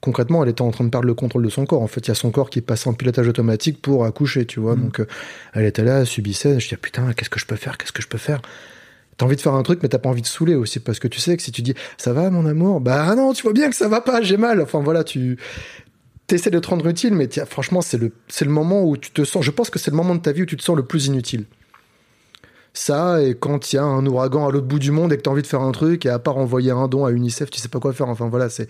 concrètement, 0.00 0.42
elle 0.42 0.50
était 0.50 0.62
en 0.62 0.70
train 0.70 0.84
de 0.84 0.88
perdre 0.90 1.06
le 1.06 1.14
contrôle 1.14 1.44
de 1.44 1.48
son 1.50 1.66
corps. 1.66 1.82
En 1.82 1.86
fait, 1.86 2.00
il 2.00 2.08
y 2.08 2.10
a 2.10 2.14
son 2.14 2.30
corps 2.30 2.50
qui 2.50 2.60
passe 2.60 2.86
en 2.86 2.94
pilotage 2.94 3.28
automatique 3.28 3.80
pour 3.82 4.04
accoucher, 4.04 4.46
tu 4.46 4.58
vois. 4.60 4.74
Donc, 4.74 5.00
euh, 5.00 5.06
elle 5.54 5.64
était 5.64 5.84
là, 5.84 6.00
elle 6.00 6.06
subissait. 6.06 6.58
Je 6.58 6.68
dis, 6.68 6.74
ah, 6.74 6.78
putain, 6.80 7.12
qu'est-ce 7.12 7.30
que 7.30 7.38
je 7.40 7.46
peux 7.46 7.56
faire? 7.56 7.78
Qu'est-ce 7.78 7.92
que 7.92 8.02
je 8.02 8.08
peux 8.08 8.18
faire? 8.18 8.40
T'as 9.16 9.26
envie 9.26 9.36
de 9.36 9.40
faire 9.42 9.52
un 9.54 9.62
truc, 9.62 9.80
mais 9.82 9.90
t'as 9.90 9.98
pas 9.98 10.08
envie 10.08 10.22
de 10.22 10.26
saouler 10.26 10.54
aussi, 10.54 10.80
parce 10.80 10.98
que 10.98 11.06
tu 11.06 11.20
sais 11.20 11.36
que 11.36 11.42
si 11.42 11.52
tu 11.52 11.60
dis, 11.60 11.74
ça 11.98 12.14
va, 12.14 12.30
mon 12.30 12.46
amour? 12.46 12.80
Bah 12.80 13.14
non, 13.14 13.34
tu 13.34 13.42
vois 13.42 13.52
bien 13.52 13.68
que 13.68 13.76
ça 13.76 13.86
va 13.86 14.00
pas, 14.00 14.22
j'ai 14.22 14.38
mal. 14.38 14.62
Enfin, 14.62 14.80
voilà, 14.80 15.04
tu 15.04 15.36
essaies 16.34 16.50
de 16.50 16.58
te 16.58 16.68
rendre 16.68 16.86
utile, 16.86 17.14
mais 17.14 17.28
tiens, 17.28 17.44
franchement, 17.44 17.82
c'est 17.82 17.98
le, 17.98 18.12
le 18.40 18.50
moment 18.50 18.84
où 18.84 18.96
tu 18.96 19.10
te 19.10 19.24
sens. 19.24 19.44
Je 19.44 19.50
pense 19.50 19.70
que 19.70 19.78
c'est 19.78 19.90
le 19.90 19.96
moment 19.96 20.14
de 20.14 20.20
ta 20.20 20.32
vie 20.32 20.42
où 20.42 20.46
tu 20.46 20.56
te 20.56 20.62
sens 20.62 20.76
le 20.76 20.84
plus 20.84 21.06
inutile. 21.06 21.46
Ça, 22.72 23.22
et 23.22 23.34
quand 23.34 23.72
il 23.72 23.76
y 23.76 23.78
a 23.78 23.82
un 23.82 24.06
ouragan 24.06 24.46
à 24.46 24.52
l'autre 24.52 24.66
bout 24.66 24.78
du 24.78 24.92
monde 24.92 25.12
et 25.12 25.16
que 25.16 25.22
tu 25.22 25.28
as 25.28 25.32
envie 25.32 25.42
de 25.42 25.46
faire 25.46 25.60
un 25.60 25.72
truc, 25.72 26.06
et 26.06 26.08
à 26.08 26.18
part 26.18 26.36
envoyer 26.36 26.70
un 26.70 26.86
don 26.88 27.04
à 27.04 27.10
UNICEF, 27.10 27.50
tu 27.50 27.60
sais 27.60 27.68
pas 27.68 27.80
quoi 27.80 27.92
faire. 27.92 28.08
Enfin 28.08 28.28
voilà, 28.28 28.48
c'est. 28.48 28.68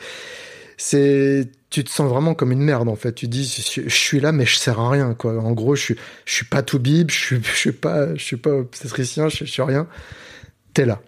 tu 1.71 1.85
te 1.85 1.91
sens 1.91 2.09
vraiment 2.11 2.35
comme 2.35 2.53
une 2.53 2.63
merde 2.63 2.89
en 2.89 2.97
fait. 2.97 3.13
Tu 3.13 3.29
dis, 3.29 3.45
je, 3.45 3.83
je 3.83 3.95
suis 3.95 4.21
là, 4.21 4.33
mais 4.33 4.47
je 4.47 4.57
sers 4.57 4.81
à 4.81 4.91
rien 4.91 5.15
quoi. 5.15 5.39
En 5.39 5.53
gros, 5.53 5.77
je 5.77 5.83
suis, 5.83 5.97
je 6.25 6.35
suis 6.35 6.47
pas 6.47 6.63
tout 6.63 6.79
bib, 6.79 7.11
je 7.11 7.19
suis, 7.19 7.41
je 7.43 7.57
suis 7.57 7.73
pas, 7.73 8.15
je 8.15 8.25
suis 8.25 8.37
pas 8.39 8.51
obstétricien, 8.51 9.29
je, 9.29 9.45
je 9.45 9.51
suis 9.51 9.63
rien. 9.63 9.87
T'es 10.73 10.87
là. 10.87 11.01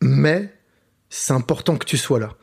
Mais 0.00 0.52
c'est 1.10 1.32
important 1.32 1.76
que 1.76 1.86
tu 1.86 1.96
sois 1.96 2.20
là. 2.20 2.36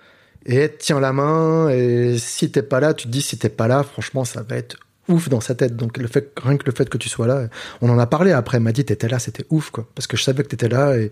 Et 0.45 0.71
tient 0.77 0.99
la 0.99 1.13
main, 1.13 1.69
et 1.69 2.17
si 2.17 2.49
t'es 2.51 2.63
pas 2.63 2.79
là, 2.79 2.93
tu 2.93 3.07
te 3.07 3.11
dis, 3.11 3.21
si 3.21 3.37
t'es 3.37 3.49
pas 3.49 3.67
là, 3.67 3.83
franchement, 3.83 4.23
ça 4.25 4.41
va 4.41 4.55
être 4.55 4.77
ouf 5.09 5.27
dans 5.27 5.41
sa 5.41 5.55
tête. 5.55 5.75
Donc 5.75 5.97
le 5.97 6.07
fait, 6.07 6.31
rien 6.41 6.57
que 6.57 6.65
le 6.65 6.71
fait 6.71 6.89
que 6.89 6.97
tu 6.97 7.09
sois 7.09 7.27
là, 7.27 7.47
on 7.81 7.89
en 7.89 7.99
a 7.99 8.07
parlé 8.07 8.31
après, 8.31 8.57
elle 8.57 8.63
m'a 8.63 8.71
dit, 8.71 8.85
t'étais 8.85 9.09
là, 9.09 9.19
c'était 9.19 9.45
ouf, 9.49 9.69
quoi. 9.69 9.87
Parce 9.95 10.07
que 10.07 10.15
je 10.15 10.23
savais 10.23 10.43
que 10.43 10.47
t'étais 10.47 10.69
là, 10.69 10.97
et, 10.97 11.11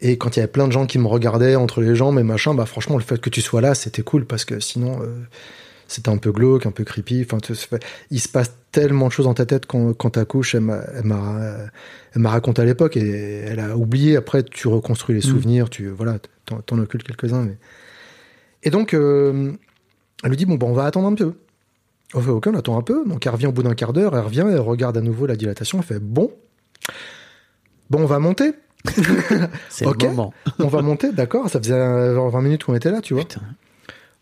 et 0.00 0.16
quand 0.16 0.36
il 0.36 0.40
y 0.40 0.42
avait 0.42 0.50
plein 0.50 0.66
de 0.66 0.72
gens 0.72 0.86
qui 0.86 0.98
me 0.98 1.06
regardaient 1.06 1.56
entre 1.56 1.80
les 1.80 1.96
jambes 1.96 2.18
et 2.18 2.22
machin, 2.22 2.54
bah 2.54 2.66
franchement, 2.66 2.96
le 2.96 3.02
fait 3.02 3.20
que 3.20 3.30
tu 3.30 3.40
sois 3.40 3.60
là, 3.60 3.74
c'était 3.74 4.02
cool, 4.02 4.26
parce 4.26 4.44
que 4.44 4.60
sinon, 4.60 5.00
euh, 5.02 5.06
c'était 5.88 6.08
un 6.08 6.16
peu 6.16 6.32
glauque, 6.32 6.66
un 6.66 6.70
peu 6.70 6.84
creepy. 6.84 7.24
Enfin, 7.24 7.38
il 8.10 8.20
se 8.20 8.28
passe 8.28 8.52
tellement 8.70 9.08
de 9.08 9.12
choses 9.12 9.26
dans 9.26 9.34
ta 9.34 9.46
tête 9.46 9.66
quand, 9.66 9.92
quand 9.92 10.10
t'accouches. 10.10 10.54
Elle 10.54 10.62
m'a, 10.62 12.30
raconté 12.30 12.62
à 12.62 12.64
l'époque 12.64 12.96
et 12.96 13.44
elle 13.46 13.60
a 13.60 13.76
oublié. 13.76 14.16
Après, 14.16 14.42
tu 14.42 14.68
reconstruis 14.68 15.14
les 15.14 15.20
souvenirs, 15.20 15.68
tu, 15.68 15.88
voilà, 15.88 16.18
t'en, 16.46 16.60
t'en 16.60 16.78
occultes 16.78 17.06
quelques-uns. 17.06 17.42
Mais... 17.42 17.56
Et 18.62 18.70
donc, 18.70 18.94
euh, 18.94 19.52
elle 20.22 20.30
lui 20.30 20.36
dit, 20.36 20.46
bon, 20.46 20.54
bah, 20.56 20.66
on 20.68 20.72
va 20.72 20.84
attendre 20.84 21.08
un 21.08 21.14
peu. 21.14 21.34
On 22.14 22.20
fait, 22.20 22.30
ok, 22.30 22.46
on 22.48 22.54
attend 22.54 22.78
un 22.78 22.82
peu. 22.82 23.04
Donc, 23.06 23.26
elle 23.26 23.32
revient 23.32 23.46
au 23.46 23.52
bout 23.52 23.62
d'un 23.62 23.74
quart 23.74 23.92
d'heure, 23.92 24.14
elle 24.16 24.24
revient, 24.24 24.44
elle 24.48 24.60
regarde 24.60 24.96
à 24.96 25.00
nouveau 25.00 25.26
la 25.26 25.36
dilatation, 25.36 25.78
elle 25.78 25.84
fait, 25.84 25.98
bon, 25.98 26.30
bon, 27.90 28.02
on 28.02 28.06
va 28.06 28.18
monter. 28.18 28.52
C'est 29.68 29.84
le 29.84 30.08
moment. 30.08 30.34
On 30.58 30.66
va 30.68 30.82
monter, 30.82 31.12
d'accord. 31.12 31.48
Ça 31.48 31.58
faisait 31.60 31.72
euh, 31.74 32.28
20 32.28 32.40
minutes 32.42 32.64
qu'on 32.64 32.74
était 32.74 32.90
là, 32.90 33.00
tu 33.00 33.14
vois. 33.14 33.22
Putain. 33.22 33.40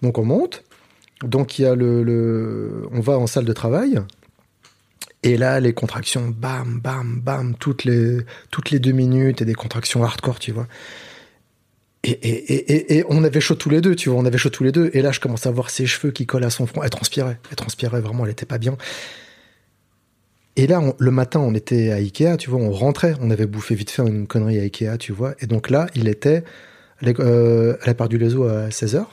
Donc 0.03 0.18
on 0.18 0.24
monte. 0.24 0.64
Donc 1.22 1.59
il 1.59 1.62
y 1.62 1.66
a 1.66 1.74
le, 1.74 2.03
le- 2.03 2.87
on 2.92 3.00
va 3.00 3.18
en 3.18 3.26
salle 3.26 3.44
de 3.46 3.53
travail. 3.55 4.00
Et 5.22 5.37
là, 5.38 5.61
les 5.61 5.72
contractions, 5.74 6.29
bam, 6.29 6.79
bam, 6.83 7.20
bam, 7.22 7.55
toutes 7.59 7.85
les, 7.85 8.18
toutes 8.50 8.70
les 8.70 8.79
deux 8.79 8.92
minutes 8.92 9.40
et 9.42 9.44
des 9.44 9.55
contractions 9.55 10.03
hardcore, 10.05 10.38
tu 10.38 10.53
vois. 10.53 10.66
Et, 12.02 12.10
et, 12.12 12.54
et, 12.54 12.98
et, 12.98 13.04
on 13.10 13.24
avait 13.24 13.40
chaud 13.40 13.56
tous 13.56 13.68
les 13.68 13.82
deux, 13.82 13.94
tu 13.94 14.08
vois, 14.08 14.18
on 14.18 14.24
avait 14.24 14.38
chaud 14.38 14.48
tous 14.48 14.64
les 14.64 14.72
deux. 14.72 14.90
Et 14.94 15.02
là, 15.02 15.12
je 15.12 15.20
commence 15.20 15.46
à 15.46 15.50
voir 15.50 15.68
ses 15.68 15.86
cheveux 15.86 16.12
qui 16.12 16.24
collent 16.26 16.44
à 16.44 16.50
son 16.50 16.66
front. 16.66 16.82
Elle 16.82 16.90
transpirait, 16.90 17.38
elle 17.50 17.56
transpirait 17.56 18.00
vraiment, 18.00 18.24
elle 18.24 18.32
était 18.32 18.46
pas 18.46 18.58
bien. 18.58 18.78
Et 20.56 20.66
là, 20.66 20.82
le 20.98 21.10
matin, 21.10 21.40
on 21.40 21.54
était 21.54 21.90
à 21.90 21.96
Ikea, 21.96 22.36
tu 22.38 22.50
vois, 22.50 22.60
on 22.60 22.70
rentrait, 22.70 23.14
on 23.20 23.30
avait 23.30 23.46
bouffé 23.46 23.74
vite 23.74 23.90
fait 23.90 24.02
une 24.02 24.26
connerie 24.26 24.58
à 24.58 24.62
Ikea, 24.62 24.98
tu 24.98 25.12
vois. 25.12 25.34
Et 25.40 25.46
donc 25.46 25.70
là, 25.70 25.86
il 25.94 26.08
était, 26.08 26.42
euh, 27.02 27.76
elle 27.82 27.90
a 27.90 27.94
perdu 27.94 28.18
les 28.18 28.34
os 28.34 28.50
à 28.50 28.68
16h. 28.68 29.04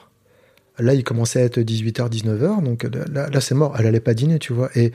Là, 0.79 0.93
il 0.93 1.03
commençait 1.03 1.41
à 1.41 1.43
être 1.45 1.59
18h, 1.59 2.09
19h. 2.09 2.63
Donc 2.63 2.85
euh, 2.85 2.89
là, 3.11 3.41
c'est 3.41 3.55
mort. 3.55 3.75
Elle 3.77 3.87
allait 3.87 3.99
pas 3.99 4.13
dîner, 4.13 4.39
tu 4.39 4.53
vois. 4.53 4.69
Et, 4.75 4.91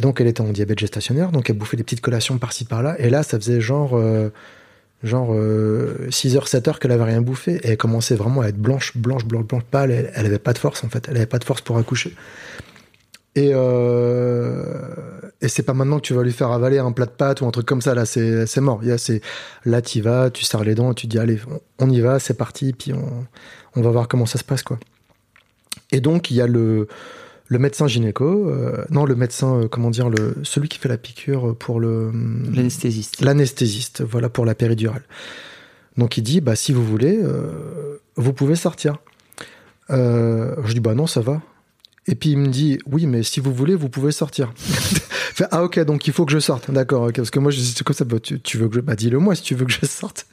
donc, 0.00 0.20
elle 0.20 0.28
était 0.28 0.40
en 0.40 0.48
diabète 0.48 0.78
gestationnnaire. 0.78 1.30
Donc, 1.30 1.50
elle 1.50 1.58
bouffait 1.58 1.76
des 1.76 1.82
petites 1.82 2.00
collations 2.00 2.38
par-ci, 2.38 2.64
par-là. 2.64 2.98
Et 2.98 3.10
là, 3.10 3.22
ça 3.22 3.38
faisait 3.38 3.60
genre, 3.60 3.98
euh, 3.98 4.30
genre 5.02 5.34
6h, 5.34 6.48
7h 6.48 6.78
qu'elle 6.78 6.92
avait 6.92 7.04
rien 7.04 7.22
bouffé. 7.22 7.60
Et 7.62 7.70
elle 7.70 7.76
commençait 7.76 8.16
vraiment 8.16 8.42
à 8.42 8.48
être 8.48 8.58
blanche, 8.58 8.96
blanche, 8.96 9.24
blanche, 9.24 9.44
blanche, 9.44 9.64
pâle. 9.70 9.90
Elle, 9.90 10.10
elle 10.14 10.26
avait 10.26 10.38
pas 10.38 10.52
de 10.52 10.58
force, 10.58 10.84
en 10.84 10.88
fait. 10.88 11.06
Elle 11.08 11.16
avait 11.16 11.26
pas 11.26 11.38
de 11.38 11.44
force 11.44 11.60
pour 11.62 11.78
accoucher. 11.78 12.14
Et, 13.36 13.52
euh, 13.54 14.62
et 15.40 15.48
c'est 15.48 15.62
pas 15.62 15.72
maintenant 15.72 15.96
que 15.96 16.06
tu 16.06 16.14
vas 16.14 16.22
lui 16.22 16.32
faire 16.32 16.50
avaler 16.50 16.78
un 16.78 16.92
plat 16.92 17.06
de 17.06 17.12
pâtes 17.12 17.40
ou 17.40 17.46
un 17.46 17.50
truc 17.50 17.66
comme 17.66 17.80
ça. 17.80 17.94
Là, 17.94 18.04
c'est 18.04 18.46
c'est 18.46 18.60
mort. 18.60 18.80
A, 18.82 18.98
c'est, 18.98 19.20
là, 19.64 19.80
tu 19.80 20.00
vas, 20.00 20.30
tu 20.30 20.44
serres 20.44 20.64
les 20.64 20.74
dents, 20.74 20.94
tu 20.94 21.06
dis, 21.06 21.18
allez, 21.18 21.38
on, 21.78 21.86
on 21.86 21.90
y 21.90 22.00
va, 22.00 22.18
c'est 22.18 22.34
parti. 22.34 22.72
Puis 22.72 22.92
on, 22.92 23.26
on 23.76 23.82
va 23.82 23.90
voir 23.90 24.08
comment 24.08 24.26
ça 24.26 24.38
se 24.38 24.44
passe, 24.44 24.62
quoi. 24.62 24.78
Et 25.92 26.00
donc, 26.00 26.30
il 26.30 26.36
y 26.36 26.40
a 26.40 26.46
le, 26.46 26.88
le 27.50 27.58
médecin 27.58 27.88
gynéco, 27.88 28.48
euh, 28.48 28.84
non, 28.90 29.04
le 29.04 29.16
médecin, 29.16 29.62
euh, 29.62 29.68
comment 29.68 29.90
dire, 29.90 30.08
le, 30.08 30.36
celui 30.44 30.68
qui 30.68 30.78
fait 30.78 30.88
la 30.88 30.96
piqûre 30.96 31.56
pour 31.56 31.80
le. 31.80 32.12
L'anesthésiste. 32.54 33.20
L'anesthésiste, 33.20 34.02
voilà, 34.02 34.28
pour 34.28 34.46
la 34.46 34.54
péridurale. 34.54 35.02
Donc 35.96 36.16
il 36.16 36.22
dit, 36.22 36.40
bah, 36.40 36.54
si 36.54 36.72
vous 36.72 36.84
voulez, 36.84 37.18
euh, 37.20 37.98
vous 38.14 38.32
pouvez 38.32 38.54
sortir. 38.54 38.98
Euh, 39.90 40.54
je 40.64 40.74
dis, 40.74 40.80
bah 40.80 40.94
non, 40.94 41.08
ça 41.08 41.20
va. 41.20 41.42
Et 42.06 42.14
puis 42.14 42.30
il 42.30 42.38
me 42.38 42.46
dit, 42.46 42.78
oui, 42.86 43.06
mais 43.06 43.24
si 43.24 43.40
vous 43.40 43.52
voulez, 43.52 43.74
vous 43.74 43.88
pouvez 43.88 44.12
sortir. 44.12 44.52
Fait, 45.34 45.46
ah 45.50 45.64
ok, 45.64 45.80
donc 45.80 46.06
il 46.06 46.12
faut 46.12 46.24
que 46.24 46.32
je 46.32 46.38
sorte, 46.38 46.70
d'accord. 46.70 47.10
parce 47.12 47.30
que 47.30 47.40
moi, 47.40 47.50
je 47.50 47.58
dis, 47.58 47.74
comme 47.84 47.96
ça, 47.96 48.04
bah, 48.04 48.20
tu, 48.20 48.40
tu 48.40 48.58
veux 48.58 48.68
que 48.68 48.76
je... 48.76 48.80
Bah 48.80 48.94
dis-le 48.94 49.18
moi 49.18 49.34
si 49.34 49.42
tu 49.42 49.56
veux 49.56 49.66
que 49.66 49.72
je 49.72 49.86
sorte. 49.86 50.26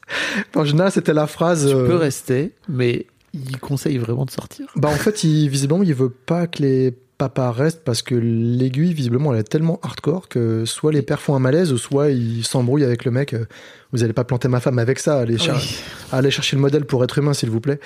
en 0.56 0.65
général, 0.65 0.91
c'était 0.91 1.13
la 1.13 1.25
phrase... 1.25 1.67
Tu 1.67 1.75
euh, 1.75 1.88
peux 1.88 1.95
rester, 1.95 2.53
mais 2.69 3.08
il 3.34 3.60
conseille 3.60 3.97
vraiment 3.97 4.25
de 4.25 4.32
sortir. 4.32 4.67
bah 4.75 4.89
en 4.89 4.95
fait, 4.95 5.23
il, 5.23 5.49
visiblement, 5.49 5.84
il 5.84 5.93
veut 5.95 6.10
pas 6.10 6.45
que 6.45 6.62
les 6.62 6.93
papas 7.17 7.51
restent 7.51 7.84
parce 7.84 8.01
que 8.01 8.13
l'aiguille, 8.15 8.93
visiblement, 8.93 9.34
elle 9.34 9.39
est 9.39 9.43
tellement 9.43 9.80
hardcore 9.84 10.27
que 10.30 10.65
soit 10.65 10.91
les 10.91 11.01
pères 11.01 11.19
font 11.19 11.36
un 11.36 11.39
malaise 11.39 11.73
ou 11.73 11.77
soit 11.77 12.10
ils 12.12 12.45
s'embrouillent 12.45 12.84
avec 12.84 13.06
le 13.06 13.12
mec. 13.12 13.34
Euh, 13.34 13.45
Vous 13.93 14.03
allez 14.03 14.13
pas 14.13 14.23
planter 14.25 14.47
ma 14.49 14.60
femme 14.60 14.80
avec 14.80 14.99
ça. 14.99 15.19
Allez, 15.19 15.38
cher- 15.38 15.56
Oui. 15.56 15.80
allez 16.12 16.30
chercher 16.30 16.56
le 16.58 16.62
modèle 16.62 16.86
pour 16.86 17.03
être 17.03 17.17
humain, 17.17 17.34
s'il 17.34 17.49
vous 17.49 17.62
plaît. 17.62 17.80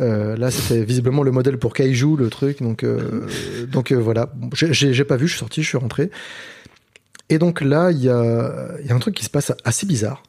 Euh, 0.00 0.36
là, 0.36 0.50
c'était 0.50 0.84
visiblement 0.84 1.22
le 1.22 1.30
modèle 1.30 1.58
pour 1.58 1.72
Kaiju, 1.72 2.16
le 2.16 2.28
truc. 2.28 2.60
Donc, 2.60 2.82
euh, 2.82 3.26
donc 3.70 3.92
euh, 3.92 3.96
voilà. 3.96 4.32
J'ai- 4.52 5.04
pas 5.04 5.16
vu, 5.16 5.26
je 5.28 5.32
suis 5.32 5.38
sorti, 5.40 5.62
je 5.62 5.68
suis 5.68 5.78
rentré. 5.78 6.10
Et 7.30 7.38
donc 7.38 7.60
là, 7.60 7.90
il 7.90 8.02
y 8.02 8.10
a, 8.10 8.72
y 8.84 8.90
a 8.90 8.94
un 8.94 8.98
truc 8.98 9.14
qui 9.14 9.24
se 9.24 9.30
passe 9.30 9.52
assez 9.64 9.86
bizarre. 9.86 10.22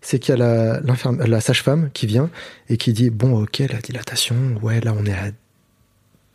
C'est 0.00 0.18
qu'il 0.20 0.36
y 0.38 0.40
a 0.40 0.80
la, 0.80 0.80
la 1.26 1.40
sage-femme 1.40 1.90
qui 1.92 2.06
vient 2.06 2.30
et 2.68 2.76
qui 2.76 2.92
dit 2.92 3.10
Bon, 3.10 3.42
ok, 3.42 3.58
la 3.70 3.80
dilatation, 3.80 4.36
ouais, 4.62 4.80
là, 4.80 4.94
on 4.96 5.04
est 5.06 5.12
à 5.12 5.30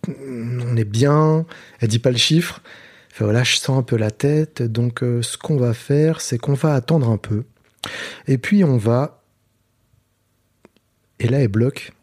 on 0.08 0.76
est 0.76 0.84
bien. 0.84 1.46
Elle 1.80 1.88
dit 1.90 2.00
pas 2.00 2.12
le 2.12 2.18
chiffre. 2.18 2.62
Fait, 3.10 3.24
voilà, 3.24 3.44
je 3.44 3.56
sens 3.58 3.78
un 3.78 3.84
peu 3.84 3.96
la 3.96 4.12
tête. 4.12 4.62
Donc, 4.62 5.04
euh, 5.04 5.22
ce 5.22 5.38
qu'on 5.38 5.58
va 5.58 5.74
faire, 5.74 6.22
c'est 6.22 6.38
qu'on 6.38 6.54
va 6.54 6.74
attendre 6.74 7.10
un 7.10 7.18
peu. 7.18 7.44
Et 8.28 8.38
puis, 8.38 8.64
on 8.64 8.78
va. 8.78 9.24
Et 11.20 11.28
là, 11.28 11.40
elle 11.40 11.48
bloque. 11.48 11.94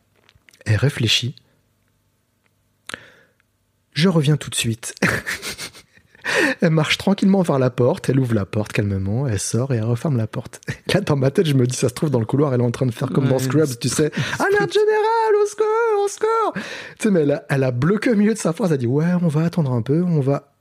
Elle 0.66 0.76
réfléchit. 0.76 1.34
Je 3.92 4.08
reviens 4.08 4.36
tout 4.36 4.50
de 4.50 4.54
suite. 4.54 4.94
elle 6.60 6.70
marche 6.70 6.98
tranquillement 6.98 7.42
vers 7.42 7.58
la 7.58 7.70
porte. 7.70 8.08
Elle 8.08 8.20
ouvre 8.20 8.34
la 8.34 8.44
porte 8.44 8.72
calmement. 8.72 9.26
Elle 9.26 9.38
sort 9.38 9.72
et 9.72 9.76
elle 9.76 9.84
referme 9.84 10.16
la 10.16 10.26
porte. 10.26 10.60
Là, 10.94 11.00
dans 11.00 11.16
ma 11.16 11.30
tête, 11.30 11.46
je 11.46 11.54
me 11.54 11.66
dis, 11.66 11.76
ça 11.76 11.88
se 11.88 11.94
trouve 11.94 12.10
dans 12.10 12.20
le 12.20 12.26
couloir, 12.26 12.54
elle 12.54 12.60
est 12.60 12.64
en 12.64 12.70
train 12.70 12.86
de 12.86 12.92
faire 12.92 13.10
comme 13.10 13.28
dans. 13.28 13.38
Scrubs, 13.38 13.78
tu 13.80 13.88
sais. 13.88 14.10
Alerte 14.38 14.72
générale, 14.72 15.34
au 15.42 15.46
score, 15.46 16.04
au 16.04 16.08
score. 16.08 16.52
Tu 16.54 16.62
sais, 17.04 17.10
mais 17.10 17.20
elle 17.20 17.32
a, 17.32 17.44
elle 17.48 17.64
a 17.64 17.70
bloqué 17.70 18.10
au 18.10 18.16
milieu 18.16 18.34
de 18.34 18.38
sa 18.38 18.52
phrase. 18.52 18.70
Elle 18.70 18.74
a 18.74 18.78
dit, 18.78 18.86
ouais, 18.86 19.06
on 19.22 19.28
va 19.28 19.44
attendre 19.44 19.72
un 19.72 19.82
peu, 19.82 20.02
on 20.02 20.20
va. 20.20 20.52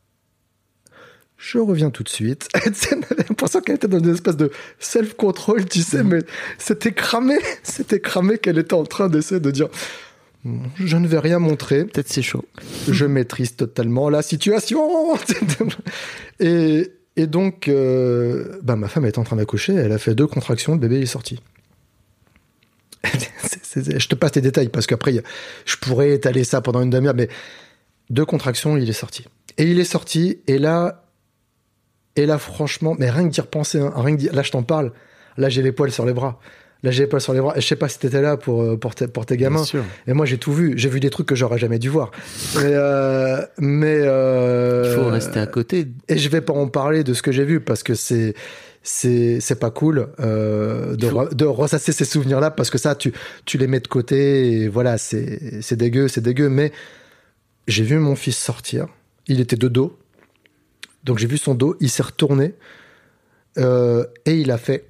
Je 1.38 1.58
reviens 1.58 1.90
tout 1.90 2.04
de 2.04 2.10
suite. 2.10 2.50
Avait 2.54 3.24
l'impression 3.30 3.62
qu'elle 3.62 3.76
était 3.76 3.88
dans 3.88 4.00
une 4.00 4.14
espèce 4.14 4.36
de 4.36 4.52
self-control, 4.80 5.66
tu 5.66 5.82
sais, 5.82 6.04
mais 6.04 6.20
c'était 6.58 6.92
cramé. 6.92 7.38
C'était 7.64 8.02
cramé 8.02 8.38
qu'elle 8.38 8.58
était 8.58 8.74
en 8.74 8.84
train 8.84 9.08
d'essayer 9.08 9.40
de 9.40 9.52
dire, 9.52 9.70
je 10.76 10.98
ne 10.98 11.08
vais 11.08 11.20
rien 11.20 11.40
montrer 11.40 11.86
Peut-être 11.86 12.10
c'est 12.10 12.22
chaud. 12.22 12.46
je 12.88 13.06
maîtrise 13.06 13.56
totalement 13.56 14.10
la 14.10 14.22
situation. 14.22 15.18
et, 16.40 16.92
et 17.16 17.28
donc, 17.28 17.68
euh, 17.68 18.60
bah, 18.64 18.76
ma 18.76 18.88
femme 18.88 19.06
est 19.06 19.18
en 19.18 19.24
train 19.24 19.36
d'accoucher, 19.36 19.74
elle 19.74 19.92
a 19.92 19.98
fait 19.98 20.16
deux 20.16 20.28
contractions, 20.28 20.74
le 20.74 20.80
bébé 20.80 21.02
est 21.02 21.06
sorti. 21.06 21.42
Je 23.76 24.08
te 24.08 24.16
passe 24.16 24.36
les 24.36 24.42
détails 24.42 24.70
parce 24.70 24.88
qu'après, 24.88 25.14
je 25.66 25.76
pourrais 25.78 26.12
étaler 26.12 26.44
ça 26.44 26.62
pendant 26.62 26.82
une 26.82 26.90
demi-heure, 26.90 27.14
mais 27.14 27.30
deux 28.10 28.26
contractions, 28.26 28.78
il 28.78 28.90
est 28.90 28.94
sorti. 28.94 29.26
Et 29.58 29.64
il 29.64 29.80
est 29.80 29.86
sorti, 29.86 30.40
et 30.48 30.58
là, 30.58 31.04
et 32.16 32.26
là, 32.26 32.38
franchement, 32.38 32.96
mais 32.98 33.10
rien 33.10 33.28
que 33.28 33.34
d'y 33.34 33.42
repenser, 33.42 33.80
hein, 33.80 33.94
rien 33.96 34.18
que 34.18 34.36
là, 34.36 34.42
je 34.42 34.52
t'en 34.52 34.64
parle, 34.64 34.92
là, 35.38 35.50
j'ai 35.50 35.62
les 35.62 35.72
poils 35.72 35.92
sur 35.92 36.06
les 36.06 36.14
bras. 36.14 36.40
Là, 36.82 36.92
j'ai 36.92 37.04
les 37.04 37.08
poils 37.08 37.22
sur 37.22 37.34
les 37.34 37.42
bras. 37.42 37.58
Et 37.58 37.62
je 37.62 37.68
sais 37.68 37.76
pas 37.76 37.90
si 37.90 38.00
t'étais 38.00 38.22
là 38.22 38.38
pour, 38.38 38.62
euh, 38.64 38.78
pour, 38.78 38.96
tes, 38.96 39.08
pour 39.08 39.26
tes 39.26 39.36
gamins. 39.36 39.58
Bien 39.58 39.66
sûr. 39.66 39.84
Et 40.08 40.14
moi, 40.14 40.26
j'ai 40.26 40.38
tout 40.38 40.54
vu. 40.54 40.74
J'ai 40.78 40.88
vu 40.88 41.00
des 41.02 41.10
trucs 41.10 41.28
que 41.28 41.36
j'aurais 41.36 41.58
jamais 41.58 41.78
dû 41.78 41.90
voir. 41.90 42.12
Mais, 42.56 42.62
euh, 42.66 43.42
mais 43.58 43.98
euh, 44.00 44.86
Il 44.96 44.96
faut 45.04 45.10
rester 45.10 45.40
à 45.40 45.46
côté. 45.48 45.88
Et 46.08 46.18
je 46.18 46.30
vais 46.30 46.40
pas 46.42 46.54
en 46.54 46.68
parler 46.68 47.04
de 47.04 47.14
ce 47.14 47.22
que 47.22 47.32
j'ai 47.34 47.44
vu 47.44 47.60
parce 47.60 47.84
que 47.84 47.96
c'est 47.96 48.34
c'est 48.82 49.42
c'est 49.42 49.60
pas 49.60 49.72
cool 49.72 50.08
euh, 50.22 50.96
de, 50.96 51.08
re- 51.08 51.34
de 51.36 51.44
ressasser 51.44 51.92
ces 51.92 52.06
souvenirs 52.06 52.40
là 52.40 52.50
parce 52.50 52.70
que 52.70 52.78
ça 52.78 52.96
tu 52.96 53.12
tu 53.44 53.58
les 53.58 53.68
mets 53.68 53.82
de 53.82 53.90
côté 53.90 54.54
et 54.54 54.68
voilà 54.70 54.98
c'est 54.98 55.62
c'est 55.62 55.76
dégueu 55.76 56.08
c'est 56.08 56.22
dégueu 56.22 56.48
mais 56.48 56.72
j'ai 57.68 57.84
vu 57.84 57.98
mon 58.00 58.16
fils 58.16 58.38
sortir 58.38 58.88
il 59.28 59.42
était 59.42 59.58
de 59.58 59.68
dos 59.68 60.00
donc 61.04 61.18
j'ai 61.20 61.28
vu 61.28 61.38
son 61.38 61.56
dos 61.56 61.76
il 61.82 61.90
s'est 61.90 62.04
retourné 62.04 62.54
euh, 63.58 64.06
et 64.26 64.36
il 64.36 64.50
a 64.50 64.58
fait 64.58 64.86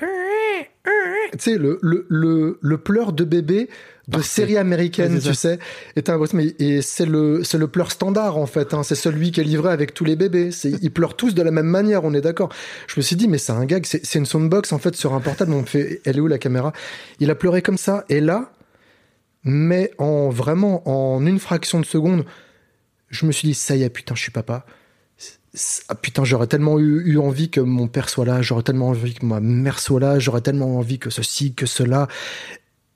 tu 1.33 1.37
sais 1.51 1.57
le, 1.57 1.79
le 1.81 2.05
le 2.09 2.57
le 2.61 2.77
pleur 2.77 3.13
de 3.13 3.23
bébé 3.23 3.69
de 4.07 4.13
Parfait. 4.17 4.27
série 4.27 4.57
américaine, 4.57 5.13
Ouais, 5.13 5.19
tu 5.19 5.33
sais. 5.35 5.59
L'impression- 5.95 6.35
mais- 6.37 6.55
et 6.57 6.81
c'est 6.81 7.05
le, 7.05 7.43
c'est 7.43 7.59
le 7.59 7.67
pleur 7.67 7.91
standard, 7.91 8.37
en 8.37 8.47
fait. 8.47 8.73
hein. 8.73 8.81
C'est 8.81 8.95
celui 8.95 9.31
qui 9.31 9.39
est 9.39 9.43
livré 9.43 9.69
avec 9.71 9.93
tous 9.93 10.03
les 10.03 10.15
bébés. 10.15 10.49
C'est, 10.49 10.71
ils 10.81 10.89
pleurent 10.91 11.15
tous 11.15 11.35
de 11.35 11.43
la 11.43 11.51
même 11.51 11.67
manière, 11.67 12.03
on 12.03 12.13
est 12.15 12.21
d'accord. 12.21 12.49
Je 12.87 12.95
me 12.97 13.03
suis 13.03 13.15
dit, 13.15 13.27
mais 13.27 13.37
c'est 13.37 13.51
un 13.51 13.65
gag, 13.65 13.85
c'est, 13.85 14.03
c'est 14.03 14.17
une 14.17 14.25
soundbox, 14.25 14.71
en 14.73 14.79
fait, 14.79 14.95
sur 14.95 15.13
un 15.13 15.19
portable. 15.19 15.53
On 15.53 15.61
me 15.61 15.65
fait, 15.67 16.01
elle 16.05 16.17
est 16.17 16.21
où 16.21 16.27
la 16.27 16.39
caméra? 16.39 16.73
Il 17.19 17.29
a 17.29 17.35
pleuré 17.35 17.61
comme 17.61 17.77
ça. 17.77 18.03
Et 18.09 18.19
là, 18.19 18.51
mais 19.43 19.91
en 19.99 20.29
vraiment, 20.29 20.81
en 20.89 21.23
une 21.25 21.37
fraction 21.39 21.79
de 21.79 21.85
seconde, 21.85 22.25
je 23.09 23.27
me 23.27 23.31
suis 23.31 23.47
dit, 23.49 23.53
ça 23.53 23.75
y 23.75 23.83
est, 23.83 23.89
putain, 23.91 24.15
je 24.15 24.21
suis 24.23 24.31
papa. 24.31 24.65
C'est- 25.53 25.83
Ah, 25.89 25.95
putain, 25.95 26.23
j'aurais 26.23 26.47
tellement 26.47 26.79
eu, 26.79 27.17
envie 27.17 27.49
que 27.49 27.59
mon 27.59 27.87
père 27.87 28.09
soit 28.09 28.25
là, 28.25 28.41
j'aurais 28.41 28.63
tellement 28.63 28.89
envie 28.89 29.13
que 29.15 29.25
ma 29.25 29.39
mère 29.39 29.79
soit 29.79 29.99
là, 29.99 30.19
j'aurais 30.19 30.41
tellement 30.41 30.77
envie 30.77 30.99
que 30.99 31.09
ceci, 31.09 31.53
que 31.53 31.65
cela. 31.65 32.07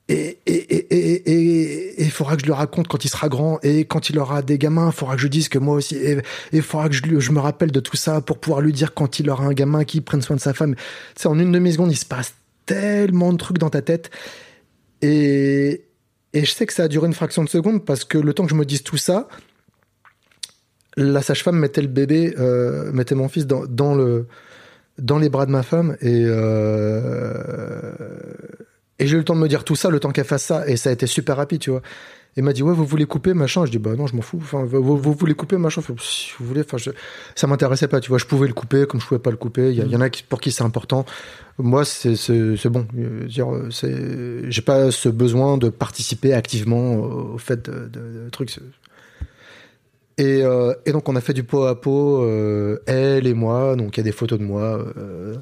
Et 0.08 0.38
et 0.46 0.54
et 0.74 0.94
et 0.94 2.02
et 2.02 2.04
il 2.04 2.10
faudra 2.10 2.36
que 2.36 2.42
je 2.42 2.46
le 2.46 2.52
raconte 2.52 2.88
quand 2.88 3.04
il 3.06 3.08
sera 3.08 3.28
grand 3.30 3.58
et 3.62 3.86
quand 3.86 4.10
il 4.10 4.18
aura 4.18 4.42
des 4.42 4.58
gamins, 4.58 4.88
il 4.88 4.92
faudra 4.92 5.16
que 5.16 5.22
je 5.22 5.28
dise 5.28 5.48
que 5.48 5.58
moi 5.58 5.76
aussi 5.76 5.96
et 5.96 6.18
il 6.52 6.60
faudra 6.62 6.90
que 6.90 6.94
je, 6.94 7.20
je 7.20 7.32
me 7.32 7.40
rappelle 7.40 7.72
de 7.72 7.80
tout 7.80 7.96
ça 7.96 8.20
pour 8.20 8.38
pouvoir 8.38 8.60
lui 8.60 8.72
dire 8.74 8.92
quand 8.92 9.18
il 9.18 9.30
aura 9.30 9.44
un 9.46 9.54
gamin 9.54 9.84
qui 9.84 10.02
prenne 10.02 10.20
soin 10.20 10.36
de 10.36 10.42
sa 10.42 10.52
femme. 10.52 10.74
Sais, 11.16 11.26
en 11.28 11.38
une 11.38 11.52
demi 11.52 11.72
seconde, 11.72 11.90
il 11.90 11.96
se 11.96 12.04
passe 12.04 12.34
tellement 12.66 13.32
de 13.32 13.38
trucs 13.38 13.56
dans 13.58 13.70
ta 13.70 13.80
tête 13.82 14.10
et 15.02 15.84
et 16.32 16.44
je 16.44 16.50
sais 16.50 16.66
que 16.66 16.72
ça 16.72 16.84
a 16.84 16.88
duré 16.88 17.06
une 17.06 17.14
fraction 17.14 17.44
de 17.44 17.48
seconde 17.48 17.84
parce 17.84 18.04
que 18.04 18.18
le 18.18 18.34
temps 18.34 18.44
que 18.44 18.50
je 18.50 18.56
me 18.56 18.64
dise 18.66 18.82
tout 18.82 18.96
ça, 18.96 19.28
la 20.96 21.22
sage-femme 21.22 21.56
mettait 21.58 21.82
le 21.82 21.88
bébé, 21.88 22.34
euh, 22.38 22.92
mettait 22.92 23.14
mon 23.14 23.28
fils 23.28 23.46
dans, 23.46 23.66
dans 23.66 23.94
le 23.94 24.26
dans 24.98 25.18
les 25.18 25.28
bras 25.28 25.44
de 25.44 25.50
ma 25.50 25.64
femme 25.64 25.96
et 26.00 26.22
euh, 26.24 27.42
et 29.00 29.08
j'ai 29.08 29.16
eu 29.16 29.18
le 29.18 29.24
temps 29.24 29.34
de 29.34 29.40
me 29.40 29.48
dire 29.48 29.64
tout 29.64 29.74
ça, 29.74 29.90
le 29.90 29.98
temps 29.98 30.12
qu'elle 30.12 30.24
fasse 30.24 30.44
ça 30.44 30.68
et 30.68 30.76
ça 30.76 30.90
a 30.90 30.92
été 30.92 31.06
super 31.06 31.36
rapide, 31.36 31.60
tu 31.60 31.70
vois. 31.70 31.82
Et 32.36 32.42
m'a 32.42 32.52
dit 32.52 32.62
ouais 32.62 32.74
vous 32.74 32.84
voulez 32.84 33.06
couper 33.06 33.32
machin, 33.34 33.64
je 33.64 33.70
dis 33.70 33.78
bah 33.78 33.94
non 33.96 34.06
je 34.06 34.14
m'en 34.16 34.22
fous, 34.22 34.38
enfin 34.40 34.64
vous, 34.64 34.96
vous 34.96 35.12
voulez 35.12 35.34
couper 35.34 35.56
machin, 35.56 35.82
si 36.00 36.32
vous 36.38 36.46
voulez, 36.46 36.62
enfin 36.62 36.78
je, 36.78 36.90
ça 37.34 37.46
m'intéressait 37.46 37.88
pas, 37.88 38.00
tu 38.00 38.08
vois, 38.08 38.18
je 38.18 38.26
pouvais 38.26 38.48
le 38.48 38.54
couper 38.54 38.86
comme 38.86 39.00
je 39.00 39.06
pouvais 39.06 39.20
pas 39.20 39.30
le 39.30 39.36
couper. 39.36 39.70
Il 39.70 39.76
y, 39.76 39.96
en 39.96 40.00
a 40.00 40.08
pour 40.28 40.40
qui 40.40 40.50
c'est 40.52 40.64
important. 40.64 41.04
Moi 41.58 41.84
c'est 41.84 42.68
bon, 42.68 42.86
dire 43.26 43.48
c'est 43.70 44.50
j'ai 44.50 44.62
pas 44.62 44.90
ce 44.92 45.08
besoin 45.08 45.58
de 45.58 45.68
participer 45.68 46.32
activement 46.34 46.94
au, 46.94 47.34
au 47.34 47.38
fait 47.38 47.68
de, 47.68 47.88
de, 47.88 48.24
de 48.24 48.30
trucs. 48.30 48.58
Et, 50.16 50.42
euh, 50.42 50.74
et 50.86 50.92
donc 50.92 51.08
on 51.08 51.16
a 51.16 51.20
fait 51.20 51.32
du 51.32 51.42
pot 51.42 51.64
à 51.64 51.80
pot, 51.80 52.22
euh, 52.22 52.82
elle 52.86 53.26
et 53.26 53.34
moi. 53.34 53.76
Donc 53.76 53.96
il 53.96 54.00
y 54.00 54.02
a 54.02 54.04
des 54.04 54.12
photos 54.12 54.38
de 54.38 54.44
moi, 54.44 54.84
euh, 54.96 55.34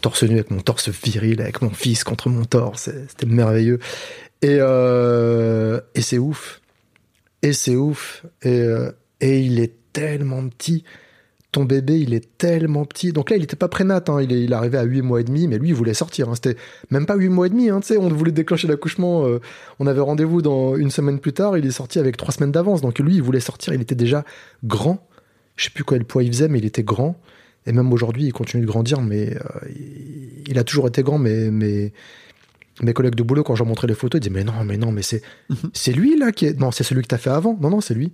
torse 0.00 0.22
nu 0.24 0.34
avec 0.34 0.50
mon 0.50 0.60
torse 0.60 0.88
viril, 0.88 1.40
avec 1.40 1.62
mon 1.62 1.70
fils 1.70 2.04
contre 2.04 2.28
mon 2.28 2.44
torse. 2.44 2.90
C'était 3.08 3.26
merveilleux. 3.26 3.78
Et, 4.42 4.58
euh, 4.60 5.80
et 5.94 6.02
c'est 6.02 6.18
ouf. 6.18 6.60
Et 7.42 7.52
c'est 7.52 7.76
ouf. 7.76 8.24
Et, 8.42 8.60
euh, 8.60 8.92
et 9.20 9.40
il 9.40 9.60
est 9.60 9.74
tellement 9.92 10.46
petit. 10.48 10.84
Ton 11.52 11.64
bébé, 11.64 11.98
il 11.98 12.14
est 12.14 12.38
tellement 12.38 12.84
petit. 12.84 13.12
Donc 13.12 13.30
là, 13.30 13.36
il 13.36 13.42
était 13.42 13.56
pas 13.56 13.66
prénat. 13.66 14.02
Hein. 14.06 14.22
Il, 14.22 14.32
est, 14.32 14.44
il 14.44 14.52
arrivait 14.54 14.78
à 14.78 14.84
8 14.84 15.02
mois 15.02 15.20
et 15.20 15.24
demi, 15.24 15.48
mais 15.48 15.58
lui, 15.58 15.70
il 15.70 15.74
voulait 15.74 15.94
sortir. 15.94 16.28
Hein. 16.28 16.34
C'était 16.36 16.56
même 16.90 17.06
pas 17.06 17.16
8 17.16 17.28
mois 17.28 17.46
et 17.48 17.50
demi. 17.50 17.70
Hein. 17.70 17.80
Tu 17.80 17.88
sais, 17.88 17.96
on 17.96 18.08
voulait 18.08 18.30
déclencher 18.30 18.68
l'accouchement. 18.68 19.26
euh, 19.26 19.40
on 19.80 19.88
avait 19.88 20.00
rendez-vous 20.00 20.42
dans 20.42 20.76
une 20.76 20.90
semaine 20.90 21.18
plus 21.18 21.32
tard. 21.32 21.58
Il 21.58 21.66
est 21.66 21.72
sorti 21.72 21.98
avec 21.98 22.16
trois 22.16 22.32
semaines 22.32 22.52
d'avance. 22.52 22.82
Donc 22.82 23.00
lui, 23.00 23.16
il 23.16 23.22
voulait 23.22 23.40
sortir. 23.40 23.74
Il 23.74 23.80
était 23.80 23.96
déjà 23.96 24.24
grand. 24.62 25.04
Je 25.56 25.64
sais 25.64 25.70
plus 25.70 25.84
quel 25.84 26.04
poids 26.04 26.22
il 26.22 26.32
faisait, 26.32 26.48
mais 26.48 26.58
il 26.58 26.64
était 26.66 26.84
grand. 26.84 27.20
Et 27.66 27.72
même 27.72 27.92
aujourd'hui, 27.92 28.26
il 28.26 28.32
continue 28.32 28.62
de 28.62 28.68
grandir. 28.68 29.00
Mais 29.00 29.36
euh, 29.36 29.68
il, 30.46 30.56
a 30.56 30.62
toujours 30.62 30.86
été 30.86 31.02
grand. 31.02 31.18
Mais, 31.18 31.50
mais 31.50 31.92
mes 32.80 32.92
collègues 32.92 33.16
de 33.16 33.24
boulot, 33.24 33.42
quand 33.42 33.56
j'en 33.56 33.66
montrais 33.66 33.88
les 33.88 33.94
photos, 33.94 34.20
ils 34.20 34.28
disaient 34.28 34.34
Mais 34.34 34.44
non, 34.44 34.64
mais 34.64 34.76
non, 34.76 34.92
mais 34.92 35.02
c'est 35.02 35.22
c'est 35.72 35.92
lui 35.92 36.16
là 36.16 36.30
qui 36.30 36.46
est. 36.46 36.60
Non, 36.60 36.70
c'est 36.70 36.84
celui 36.84 37.02
que 37.02 37.08
t'as 37.08 37.18
fait 37.18 37.30
avant. 37.30 37.58
Non, 37.60 37.70
non, 37.70 37.80
c'est 37.80 37.94
lui. 37.94 38.12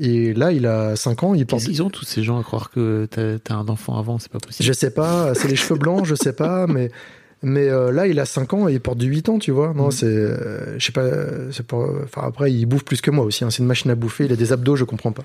Et 0.00 0.34
là, 0.34 0.50
il 0.52 0.66
a 0.66 0.96
5 0.96 1.22
ans. 1.22 1.34
Il 1.34 1.46
porte. 1.46 1.62
Qu'ils 1.64 1.82
ont 1.82 1.90
tous 1.90 2.04
ces 2.04 2.22
gens 2.24 2.38
à 2.40 2.42
croire 2.42 2.70
que 2.70 3.06
t'as 3.10 3.54
un 3.54 3.68
enfant 3.68 3.96
avant 3.98 4.18
C'est 4.18 4.30
pas 4.32 4.40
possible. 4.40 4.66
Je 4.66 4.72
sais 4.72 4.90
pas, 4.90 5.34
c'est 5.34 5.48
les 5.48 5.56
cheveux 5.56 5.78
blancs, 5.78 6.04
je 6.04 6.14
sais 6.14 6.32
pas, 6.32 6.66
mais 6.66 6.90
mais 7.46 7.68
euh, 7.68 7.92
là 7.92 8.06
il 8.06 8.18
a 8.20 8.24
5 8.24 8.54
ans 8.54 8.68
et 8.68 8.72
il 8.72 8.80
porte 8.80 8.96
du 8.96 9.06
8 9.06 9.28
ans, 9.28 9.38
tu 9.38 9.50
vois. 9.50 9.74
Non, 9.74 9.84
Mhm. 9.86 9.90
c'est 9.92 10.06
euh, 10.06 10.78
je 10.78 10.86
sais 10.86 10.92
pas, 10.92 11.04
c'est 11.52 11.66
pas 11.66 11.76
enfin 12.02 12.22
après 12.26 12.50
il 12.50 12.64
bouffe 12.64 12.84
plus 12.84 13.02
que 13.02 13.10
moi 13.10 13.22
aussi, 13.26 13.44
hein. 13.44 13.50
c'est 13.50 13.58
une 13.58 13.66
machine 13.66 13.90
à 13.90 13.94
bouffer, 13.94 14.24
il 14.24 14.32
a 14.32 14.36
des 14.36 14.50
abdos, 14.52 14.76
je 14.76 14.84
comprends 14.84 15.12
pas. 15.12 15.24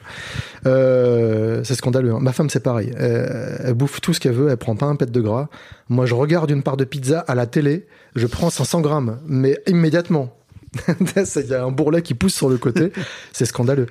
Euh, 0.65 1.61
c'est 1.63 1.75
scandaleux. 1.75 2.11
hein. 2.11 2.19
Ma 2.21 2.33
femme 2.33 2.49
c'est 2.49 2.59
pareil, 2.59 2.91
elle, 2.97 3.61
elle 3.63 3.73
bouffe 3.73 4.01
tout 4.01 4.13
ce 4.13 4.19
qu'elle 4.19 4.33
veut, 4.33 4.49
elle 4.49 4.57
prend 4.57 4.75
pas 4.75 4.85
un 4.87 4.95
pet 4.97 5.09
de 5.09 5.21
gras. 5.21 5.47
Moi 5.87 6.05
je 6.05 6.13
regarde 6.13 6.51
une 6.51 6.61
part 6.63 6.77
de 6.77 6.83
pizza 6.83 7.19
à 7.21 7.35
la 7.35 7.45
télé, 7.47 7.87
je 8.15 8.27
prends 8.27 8.49
500 8.49 8.81
grammes, 8.81 9.19
mais 9.25 9.57
immédiatement. 9.67 10.35
Il 10.87 11.45
y 11.49 11.53
a 11.53 11.63
un 11.63 11.71
bourrelet 11.71 12.01
qui 12.03 12.13
pousse 12.13 12.35
sur 12.35 12.49
le 12.49 12.57
côté, 12.57 12.91
c'est 13.33 13.45
scandaleux. 13.45 13.87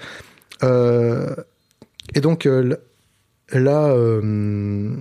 Euh, 0.62 1.34
et 2.14 2.20
donc 2.20 2.46
euh, 2.46 2.76
là, 3.52 3.88
euh, 3.88 4.96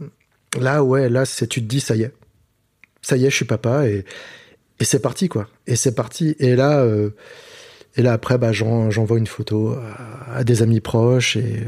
là, 0.60 0.84
ouais, 0.84 1.10
là, 1.10 1.26
c'est, 1.26 1.48
tu 1.48 1.62
te 1.62 1.68
dis, 1.68 1.80
ça 1.80 1.96
y 1.96 2.04
est. 2.04 2.14
Ça 3.02 3.18
y 3.18 3.26
est, 3.26 3.30
je 3.30 3.36
suis 3.36 3.46
papa 3.46 3.88
et, 3.88 4.06
c'est 4.82 5.02
parti, 5.02 5.30
quoi. 5.30 5.48
Et 5.66 5.76
c'est 5.76 5.96
parti. 5.96 6.36
Et 6.40 6.56
là, 6.56 6.86
et 7.96 8.02
là 8.04 8.14
après, 8.14 8.38
bah, 8.38 8.52
j'en, 8.52 8.92
j'envoie 8.92 9.18
une 9.18 9.26
photo 9.26 9.76
à, 10.28 10.44
des 10.44 10.62
amis 10.62 10.82
proches 10.82 11.36
et, 11.36 11.64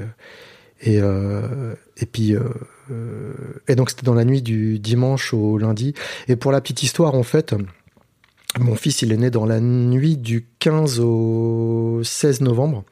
et, 0.82 1.02
puis, 2.12 2.36
et 3.68 3.76
donc 3.76 3.90
c'était 3.90 4.04
dans 4.04 4.14
la 4.14 4.26
nuit 4.26 4.44
du 4.44 4.78
dimanche 4.78 5.34
au 5.34 5.58
lundi. 5.58 5.96
Et 6.28 6.36
pour 6.36 6.52
la 6.52 6.62
petite 6.62 6.84
histoire, 6.84 7.16
en 7.16 7.24
fait, 7.24 7.56
mon 8.60 8.76
fils, 8.76 9.02
il 9.02 9.12
est 9.12 9.18
né 9.18 9.32
dans 9.32 9.46
la 9.46 9.60
nuit 9.60 10.18
du 10.18 10.46
15 10.60 11.00
au 11.00 12.02
16 12.04 12.42
novembre. 12.42 12.84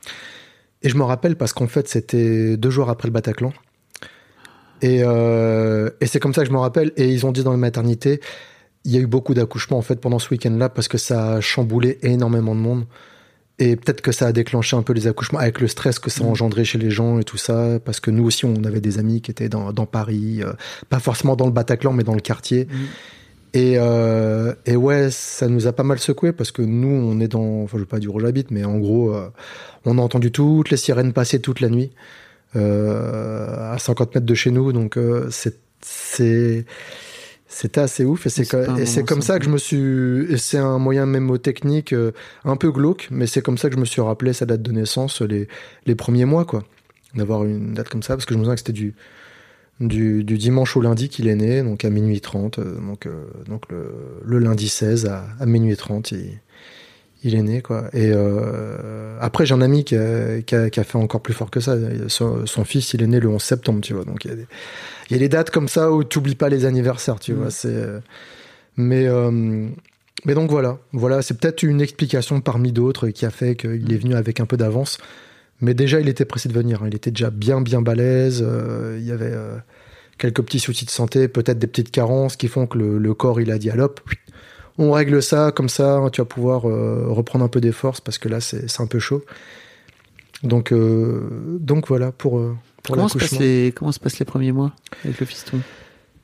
Et 0.83 0.89
je 0.89 0.95
me 0.95 1.03
rappelle 1.03 1.35
parce 1.35 1.53
qu'en 1.53 1.67
fait, 1.67 1.87
c'était 1.87 2.57
deux 2.57 2.69
jours 2.69 2.89
après 2.89 3.07
le 3.07 3.13
Bataclan. 3.13 3.51
Et, 4.81 4.99
euh, 5.01 5.89
et 6.01 6.05
c'est 6.05 6.19
comme 6.19 6.33
ça 6.33 6.41
que 6.41 6.47
je 6.47 6.53
me 6.53 6.59
rappelle. 6.59 6.91
Et 6.97 7.09
ils 7.09 7.25
ont 7.25 7.31
dit 7.31 7.43
dans 7.43 7.51
la 7.51 7.57
maternité, 7.57 8.21
il 8.85 8.91
y 8.91 8.97
a 8.97 9.01
eu 9.01 9.07
beaucoup 9.07 9.33
d'accouchements 9.33 9.77
en 9.77 9.81
fait 9.81 9.99
pendant 9.99 10.19
ce 10.19 10.29
week-end-là 10.29 10.69
parce 10.69 10.87
que 10.87 10.97
ça 10.97 11.33
a 11.33 11.41
chamboulé 11.41 11.97
énormément 12.03 12.55
de 12.55 12.59
monde. 12.59 12.85
Et 13.59 13.75
peut-être 13.75 14.01
que 14.01 14.11
ça 14.11 14.27
a 14.27 14.31
déclenché 14.31 14.77
un 14.77 14.83
peu 14.83 14.93
les 14.93 15.07
accouchements 15.07 15.39
avec 15.39 15.59
le 15.59 15.67
stress 15.67 15.97
que 15.97 16.11
ça 16.11 16.23
a 16.23 16.27
engendré 16.27 16.63
chez 16.63 16.77
les 16.77 16.91
gens 16.91 17.17
et 17.17 17.23
tout 17.23 17.37
ça. 17.37 17.79
Parce 17.83 17.99
que 17.99 18.11
nous 18.11 18.23
aussi, 18.23 18.45
on 18.45 18.63
avait 18.65 18.81
des 18.81 18.99
amis 18.99 19.21
qui 19.21 19.31
étaient 19.31 19.49
dans, 19.49 19.73
dans 19.73 19.87
Paris, 19.87 20.43
euh, 20.43 20.53
pas 20.89 20.99
forcément 20.99 21.35
dans 21.35 21.47
le 21.47 21.51
Bataclan, 21.51 21.91
mais 21.91 22.03
dans 22.03 22.13
le 22.13 22.21
quartier. 22.21 22.67
Et, 23.57 23.73
euh, 23.79 24.53
et 24.67 24.75
ouais, 24.75 25.09
ça 25.09 25.47
nous 25.47 25.65
a 25.65 25.73
pas 25.73 25.81
mal 25.81 25.97
secoué 25.97 26.31
parce 26.31 26.51
que 26.51 26.61
nous, 26.61 26.89
on 26.89 27.19
est 27.19 27.27
dans, 27.27 27.63
enfin, 27.63 27.77
je 27.77 27.81
veux 27.81 27.87
pas 27.87 27.97
dire 27.97 28.13
où 28.13 28.19
j'habite, 28.19 28.51
mais 28.51 28.63
en 28.63 28.77
gros, 28.77 29.15
euh, 29.15 29.31
on 29.83 29.97
a 29.97 30.01
entendu 30.01 30.31
toutes 30.31 30.69
les 30.69 30.77
sirènes 30.77 31.11
passer 31.11 31.39
toute 31.39 31.59
la 31.59 31.69
nuit 31.69 31.89
euh, 32.55 33.73
à 33.73 33.79
50 33.79 34.13
mètres 34.13 34.27
de 34.27 34.35
chez 34.35 34.51
nous, 34.51 34.73
donc 34.73 34.99
c'est 35.31 35.57
c'était 37.49 37.79
assez 37.79 38.05
ouf. 38.05 38.27
Et 38.27 38.29
c'est 38.29 39.03
comme 39.03 39.23
ça 39.23 39.39
que 39.39 39.45
je 39.45 39.49
me 39.49 39.57
suis 39.57 40.37
c'est 40.37 40.59
un 40.59 40.77
moyen 40.77 41.07
mémotechnique 41.07 41.95
un 42.45 42.55
peu 42.57 42.71
glauque, 42.71 43.07
mais 43.09 43.25
c'est 43.25 43.41
comme 43.41 43.57
ça 43.57 43.69
que 43.69 43.75
je 43.75 43.79
me 43.79 43.85
suis 43.85 44.01
rappelé 44.01 44.33
sa 44.33 44.45
date 44.45 44.61
de 44.61 44.71
naissance 44.71 45.23
les 45.23 45.47
les 45.87 45.95
premiers 45.95 46.25
mois 46.25 46.45
quoi, 46.45 46.63
d'avoir 47.15 47.43
une 47.43 47.73
date 47.73 47.89
comme 47.89 48.03
ça 48.03 48.15
parce 48.15 48.27
que 48.27 48.35
je 48.35 48.37
me 48.37 48.43
souviens 48.43 48.53
que 48.53 48.59
c'était 48.61 48.71
du 48.73 48.93
du, 49.79 50.23
du 50.23 50.37
dimanche 50.37 50.75
au 50.77 50.81
lundi 50.81 51.09
qu'il 51.09 51.27
est 51.27 51.35
né, 51.35 51.61
donc 51.63 51.85
à 51.85 51.89
minuit 51.89 52.21
30. 52.21 52.59
euh, 52.59 52.79
donc, 52.79 53.05
euh, 53.05 53.25
donc 53.47 53.63
le, 53.69 53.91
le 54.25 54.39
lundi 54.39 54.69
16 54.69 55.05
à, 55.05 55.25
à 55.39 55.45
minuit 55.45 55.75
30, 55.77 56.11
il, 56.11 56.39
il 57.23 57.35
est 57.35 57.41
né, 57.43 57.61
quoi. 57.61 57.89
Et 57.93 58.11
euh, 58.13 59.17
après, 59.21 59.45
j'ai 59.45 59.53
un 59.53 59.61
ami 59.61 59.83
qui 59.83 59.95
a, 59.95 60.41
qui, 60.41 60.55
a, 60.55 60.69
qui 60.69 60.79
a 60.79 60.83
fait 60.83 60.97
encore 60.97 61.21
plus 61.21 61.33
fort 61.33 61.49
que 61.51 61.59
ça. 61.59 61.75
Son, 62.07 62.45
son 62.45 62.63
fils, 62.63 62.93
il 62.93 63.01
est 63.03 63.07
né 63.07 63.19
le 63.19 63.29
11 63.29 63.41
septembre, 63.41 63.81
tu 63.81 63.93
vois. 63.93 64.05
Donc 64.05 64.25
il 64.25 64.29
y 64.29 64.33
a 64.33 64.35
des, 64.37 64.47
il 65.09 65.13
y 65.13 65.15
a 65.15 65.19
des 65.19 65.29
dates 65.29 65.49
comme 65.51 65.67
ça 65.67 65.91
où 65.91 66.03
tu 66.03 66.19
oublies 66.19 66.35
pas 66.35 66.49
les 66.49 66.65
anniversaires, 66.65 67.19
tu 67.19 67.33
Mm. 67.33 67.35
vois. 67.37 67.51
C'est, 67.51 67.75
mais, 68.77 69.07
euh, 69.07 69.67
mais 70.25 70.33
donc 70.33 70.49
voilà. 70.49 70.77
Voilà, 70.93 71.21
c'est 71.21 71.39
peut-être 71.39 71.63
une 71.63 71.81
explication 71.81 72.41
parmi 72.41 72.71
d'autres 72.71 73.09
qui 73.09 73.25
a 73.25 73.31
fait 73.31 73.55
qu'il 73.55 73.91
est 73.93 73.97
venu 73.97 74.15
avec 74.15 74.39
un 74.39 74.45
peu 74.45 74.57
d'avance. 74.57 74.97
Mais 75.61 75.73
déjà, 75.73 75.99
il 75.99 76.07
était 76.07 76.25
pressé 76.25 76.49
de 76.49 76.53
venir. 76.53 76.83
hein. 76.83 76.87
Il 76.87 76.95
était 76.95 77.11
déjà 77.11 77.29
bien, 77.29 77.61
bien 77.61 77.81
balèze. 77.81 78.43
Euh, 78.45 78.97
il 78.99 79.05
y 79.05 79.11
avait 79.11 79.31
euh, 79.31 79.57
quelques 80.17 80.41
petits 80.43 80.59
soucis 80.59 80.85
de 80.85 80.91
santé, 80.91 81.27
peut-être 81.27 81.57
des 81.59 81.67
petites 81.67 81.91
carences 81.91 82.35
qui 82.35 82.47
font 82.47 82.67
que 82.67 82.77
le, 82.77 82.97
le 82.99 83.13
corps, 83.13 83.41
il 83.41 83.51
a 83.51 83.57
dit, 83.57 83.69
on 84.77 84.91
règle 84.91 85.23
ça, 85.23 85.51
comme 85.51 85.69
ça, 85.69 85.99
tu 86.13 86.21
vas 86.21 86.25
pouvoir 86.25 86.69
euh, 86.69 87.05
reprendre 87.07 87.43
un 87.43 87.47
peu 87.47 87.59
des 87.61 87.71
forces 87.71 88.01
parce 88.01 88.17
que 88.19 88.29
là, 88.29 88.39
c'est 88.39 88.79
un 88.79 88.87
peu 88.87 88.99
chaud. 88.99 89.23
Donc, 90.43 90.71
donc 90.71 91.87
voilà 91.87 92.11
pour, 92.11 92.39
pour 92.83 92.95
Comment 92.95 93.07
se, 93.07 93.17
l'accouchement. 93.17 93.39
les, 93.39 93.73
comment 93.75 93.91
se 93.91 93.99
passent 93.99 94.19
les 94.19 94.25
premiers 94.25 94.51
mois 94.51 94.71
avec 95.03 95.19
le 95.19 95.25
fiston? 95.25 95.59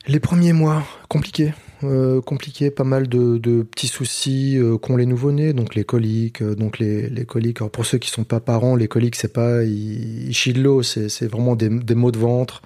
Les 0.06 0.20
premiers 0.20 0.52
mois, 0.52 0.84
compliqués. 1.08 1.52
Euh, 1.88 2.20
compliqué, 2.20 2.70
pas 2.70 2.84
mal 2.84 3.08
de, 3.08 3.38
de 3.38 3.62
petits 3.62 3.88
soucis 3.88 4.56
euh, 4.58 4.78
qu'ont 4.78 4.96
les 4.96 5.06
nouveau-nés, 5.06 5.52
donc 5.52 5.74
les 5.74 5.84
coliques, 5.84 6.42
euh, 6.42 6.54
donc 6.54 6.78
les, 6.78 7.08
les 7.08 7.24
coliques. 7.24 7.60
Alors 7.60 7.70
pour 7.70 7.86
ceux 7.86 7.98
qui 7.98 8.10
sont 8.10 8.24
pas 8.24 8.40
parents, 8.40 8.76
les 8.76 8.88
coliques 8.88 9.16
c'est 9.16 9.32
pas 9.32 9.62
ils, 9.64 10.62
l'eau, 10.62 10.82
c'est 10.82 11.26
vraiment 11.26 11.56
des, 11.56 11.68
des 11.68 11.94
maux 11.94 12.12
de 12.12 12.18
ventre 12.18 12.62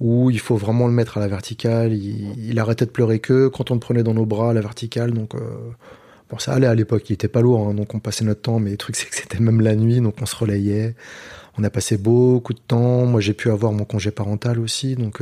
où 0.00 0.30
il 0.30 0.40
faut 0.40 0.56
vraiment 0.56 0.86
le 0.86 0.92
mettre 0.92 1.18
à 1.18 1.20
la 1.20 1.28
verticale. 1.28 1.92
Il, 1.94 2.58
arrêtait 2.58 2.86
de 2.86 2.90
pleurer 2.90 3.20
que 3.20 3.48
quand 3.48 3.70
on 3.70 3.74
le 3.74 3.80
prenait 3.80 4.02
dans 4.02 4.14
nos 4.14 4.26
bras 4.26 4.50
à 4.50 4.52
la 4.52 4.60
verticale, 4.60 5.12
donc 5.12 5.34
Bon, 6.30 6.38
ça 6.38 6.54
allait 6.54 6.66
à 6.66 6.74
l'époque, 6.74 7.10
il 7.10 7.12
était 7.12 7.28
pas 7.28 7.42
lourd, 7.42 7.68
hein, 7.68 7.74
donc 7.74 7.94
on 7.94 8.00
passait 8.00 8.24
notre 8.24 8.40
temps, 8.40 8.58
mais 8.58 8.70
le 8.70 8.76
truc 8.78 8.96
c'est 8.98 9.06
que 9.08 9.14
c'était 9.14 9.38
même 9.38 9.60
la 9.60 9.76
nuit, 9.76 10.00
donc 10.00 10.14
on 10.20 10.26
se 10.26 10.34
relayait. 10.34 10.94
On 11.58 11.64
a 11.64 11.70
passé 11.70 11.98
beaucoup 11.98 12.54
de 12.54 12.58
temps. 12.58 13.04
Moi, 13.04 13.20
j'ai 13.20 13.34
pu 13.34 13.50
avoir 13.50 13.72
mon 13.72 13.84
congé 13.84 14.10
parental 14.10 14.58
aussi, 14.58 14.96
donc 14.96 15.20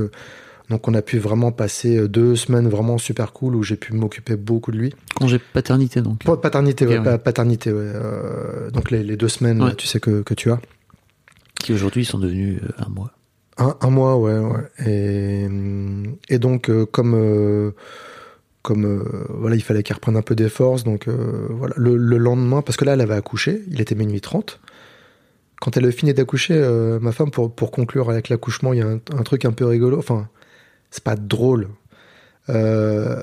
donc 0.70 0.86
on 0.88 0.94
a 0.94 1.02
pu 1.02 1.18
vraiment 1.18 1.52
passer 1.52 1.98
euh, 1.98 2.08
deux 2.08 2.36
semaines 2.36 2.68
vraiment 2.68 2.96
super 2.96 3.32
cool 3.32 3.56
où 3.56 3.62
j'ai 3.62 3.76
pu 3.76 3.92
m'occuper 3.92 4.36
beaucoup 4.36 4.70
de 4.70 4.78
lui. 4.78 4.94
Congé 5.16 5.38
paternité 5.38 6.00
donc. 6.00 6.24
Paternité, 6.40 6.86
Ok, 6.86 7.04
ouais, 7.04 7.18
paternité, 7.18 7.72
ouais. 7.72 7.78
Euh, 7.82 8.70
donc 8.70 8.90
les, 8.90 9.02
les 9.02 9.16
deux 9.16 9.28
semaines, 9.28 9.74
tu 9.76 9.86
sais 9.86 10.00
que, 10.00 10.22
que 10.22 10.32
tu 10.32 10.50
as. 10.50 10.60
Qui 11.56 11.72
aujourd'hui 11.74 12.04
sont 12.04 12.18
devenus 12.18 12.60
euh, 12.62 12.84
un 12.86 12.88
mois. 12.88 13.10
Un, 13.58 13.76
un 13.82 13.90
mois, 13.90 14.16
ouais, 14.16 14.38
ouais. 14.38 14.86
Et, 14.86 15.48
et 16.30 16.38
donc, 16.38 16.70
euh, 16.70 16.86
comme, 16.86 17.14
euh, 17.14 17.72
comme 18.62 19.04
voilà, 19.28 19.56
il 19.56 19.62
fallait 19.62 19.82
qu'elle 19.82 19.96
reprenne 19.96 20.16
un 20.16 20.22
peu 20.22 20.34
des 20.34 20.48
forces, 20.48 20.84
donc 20.84 21.08
voilà. 21.08 21.74
Le, 21.76 21.96
le 21.96 22.16
lendemain, 22.16 22.62
parce 22.62 22.78
que 22.78 22.86
là, 22.86 22.94
elle 22.94 23.02
avait 23.02 23.14
accouché, 23.14 23.62
il 23.68 23.80
était 23.82 23.94
minuit 23.94 24.20
30. 24.22 24.60
Quand 25.60 25.76
elle 25.76 25.84
a 25.84 25.92
fini 25.92 26.14
d'accoucher, 26.14 26.54
euh, 26.56 26.98
ma 27.00 27.12
femme, 27.12 27.30
pour, 27.30 27.54
pour 27.54 27.70
conclure 27.70 28.08
avec 28.08 28.30
l'accouchement, 28.30 28.72
il 28.72 28.78
y 28.78 28.82
a 28.82 28.86
un, 28.86 28.94
un 28.94 29.22
truc 29.24 29.44
un 29.44 29.52
peu 29.52 29.66
rigolo. 29.66 29.98
Enfin, 29.98 30.28
c'est 30.90 31.04
pas 31.04 31.16
drôle. 31.16 31.68
Euh, 32.48 33.20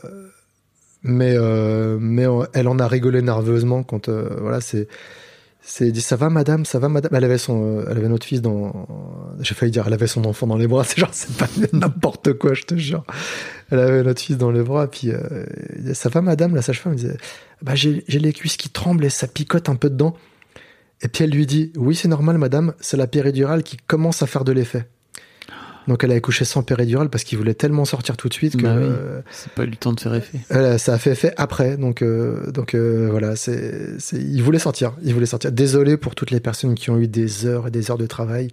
mais, 1.04 1.34
euh, 1.36 1.98
mais 2.00 2.26
elle 2.54 2.68
en 2.68 2.80
a 2.80 2.88
rigolé 2.88 3.22
nerveusement 3.22 3.84
quand, 3.84 4.10
euh, 4.10 4.38
voilà, 4.42 4.62
c'est. 4.62 4.88
C'est 5.70 5.92
dit 5.92 6.00
ça 6.00 6.16
va 6.16 6.30
madame, 6.30 6.64
ça 6.64 6.80
va 6.80 6.88
madame. 6.88 7.14
Elle 7.14 7.26
avait 7.26 7.38
son, 7.38 7.84
elle 7.90 7.98
avait 7.98 8.08
notre 8.08 8.26
fils 8.26 8.42
dans. 8.42 8.88
J'ai 9.42 9.54
failli 9.54 9.70
dire, 9.70 9.84
elle 9.86 9.94
avait 9.94 10.08
son 10.08 10.24
enfant 10.24 10.48
dans 10.48 10.56
les 10.56 10.66
bras. 10.66 10.84
C'est 10.86 10.98
genre, 10.98 11.10
c'est 11.12 11.36
pas 11.36 11.50
n'importe 11.74 12.32
quoi, 12.38 12.54
je 12.54 12.64
te 12.64 12.76
jure. 12.76 13.04
Elle 13.70 13.80
avait 13.80 14.04
notre 14.04 14.22
fils 14.22 14.38
dans 14.38 14.50
les 14.50 14.64
bras, 14.64 14.90
puis 14.90 15.12
ça 15.94 16.08
va 16.08 16.22
madame, 16.22 16.56
la 16.56 16.62
sage-femme 16.62 16.96
disait, 16.96 17.18
bah 17.62 17.76
j'ai 17.76 18.02
les 18.08 18.32
cuisses 18.32 18.56
qui 18.56 18.70
tremblent 18.70 19.04
et 19.04 19.10
ça 19.10 19.28
picote 19.28 19.68
un 19.68 19.76
peu 19.76 19.90
dedans. 19.90 20.16
Et 21.02 21.10
puis 21.10 21.26
elle 21.26 21.32
lui 21.32 21.46
dit, 21.46 21.74
oui 21.76 21.96
c'est 21.96 22.08
normal 22.08 22.38
madame, 22.38 22.74
c'est 22.80 22.96
la 22.96 23.08
péridurale 23.08 23.64
qui 23.64 23.76
commence 23.76 24.24
à 24.24 24.26
faire 24.26 24.46
de 24.46 24.54
l'effet. 24.54 24.88
Donc 25.88 26.04
elle 26.04 26.12
a 26.12 26.16
accouché 26.16 26.44
sans 26.46 26.64
péridurale 26.64 27.10
parce 27.10 27.24
qu'il 27.24 27.38
voulait 27.38 27.54
tellement 27.54 27.86
sortir 27.86 28.18
tout 28.18 28.28
de 28.28 28.34
suite 28.34 28.58
que 28.58 28.64
Bah 28.64 28.76
oui. 28.78 28.84
euh, 28.86 29.22
C'est 29.32 29.52
pas 29.54 29.64
eu 29.64 29.68
le 29.68 29.76
temps 29.78 29.94
de 29.94 30.00
faire 30.00 30.14
effet. 30.16 30.40
euh, 30.52 30.78
ça 30.78 30.94
a 30.94 30.98
fait 30.98 31.12
effet 31.12 31.34
après, 31.38 31.78
donc 31.78 32.02
euh, 32.02 32.52
donc 32.52 32.74
euh, 32.76 33.08
voilà, 33.10 33.36
c'est 33.36 33.72
il 34.14 34.42
voulait 34.44 34.60
sortir, 34.60 34.94
il 35.04 35.14
voulait 35.14 35.26
sortir. 35.26 35.52
Désolé 35.52 35.96
pour 35.98 36.14
toutes 36.16 36.32
les 36.32 36.40
personnes 36.42 36.76
qui 36.76 36.90
ont 36.90 36.98
eu 37.00 37.08
des 37.08 37.46
heures 37.46 37.68
et 37.68 37.72
des 37.72 37.90
heures 37.90 37.98
de 37.98 38.06
travail. 38.08 38.50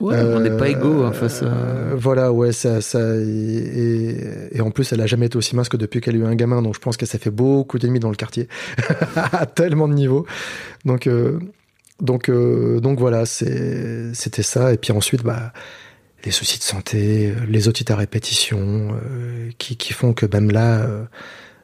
Ouais, 0.00 0.16
on 0.20 0.40
n'est 0.40 0.50
pas 0.56 0.64
Euh, 0.64 0.70
égaux 0.70 1.02
hein, 1.04 1.12
face 1.12 1.42
à. 1.42 1.94
voilà, 1.94 2.32
ouais, 2.32 2.50
ça 2.52 2.80
ça 2.80 3.00
et, 3.16 3.20
et, 3.22 4.56
et 4.56 4.60
en 4.60 4.70
plus 4.72 4.92
elle 4.92 5.00
a 5.00 5.06
jamais 5.06 5.26
été 5.26 5.36
aussi 5.38 5.54
mince 5.56 5.68
que 5.68 5.76
depuis 5.76 6.00
qu'elle 6.00 6.16
a 6.16 6.18
eu 6.18 6.24
un 6.24 6.34
gamin, 6.34 6.62
donc 6.62 6.74
je 6.74 6.80
pense 6.80 6.96
qu'elle 6.96 7.08
s'est 7.08 7.18
fait 7.18 7.30
beaucoup 7.30 7.78
d'ennemis 7.78 8.00
dans 8.00 8.10
le 8.10 8.16
quartier 8.16 8.48
à 9.16 9.46
tellement 9.46 9.86
de 9.88 9.94
niveaux. 9.94 10.26
Donc 10.84 11.06
euh, 11.06 11.38
donc 12.00 12.28
euh, 12.28 12.80
donc 12.80 12.98
voilà, 12.98 13.24
c'était 13.24 14.42
ça 14.42 14.72
et 14.72 14.76
puis 14.78 14.92
ensuite 14.92 15.22
bah 15.22 15.52
les 16.24 16.30
soucis 16.30 16.58
de 16.58 16.62
santé, 16.64 17.30
euh, 17.30 17.46
les 17.48 17.68
otites 17.68 17.90
à 17.90 17.96
répétition, 17.96 18.90
euh, 18.92 19.50
qui, 19.58 19.76
qui 19.76 19.92
font 19.92 20.12
que 20.12 20.26
même 20.26 20.50
là, 20.50 20.80
euh, 20.82 21.04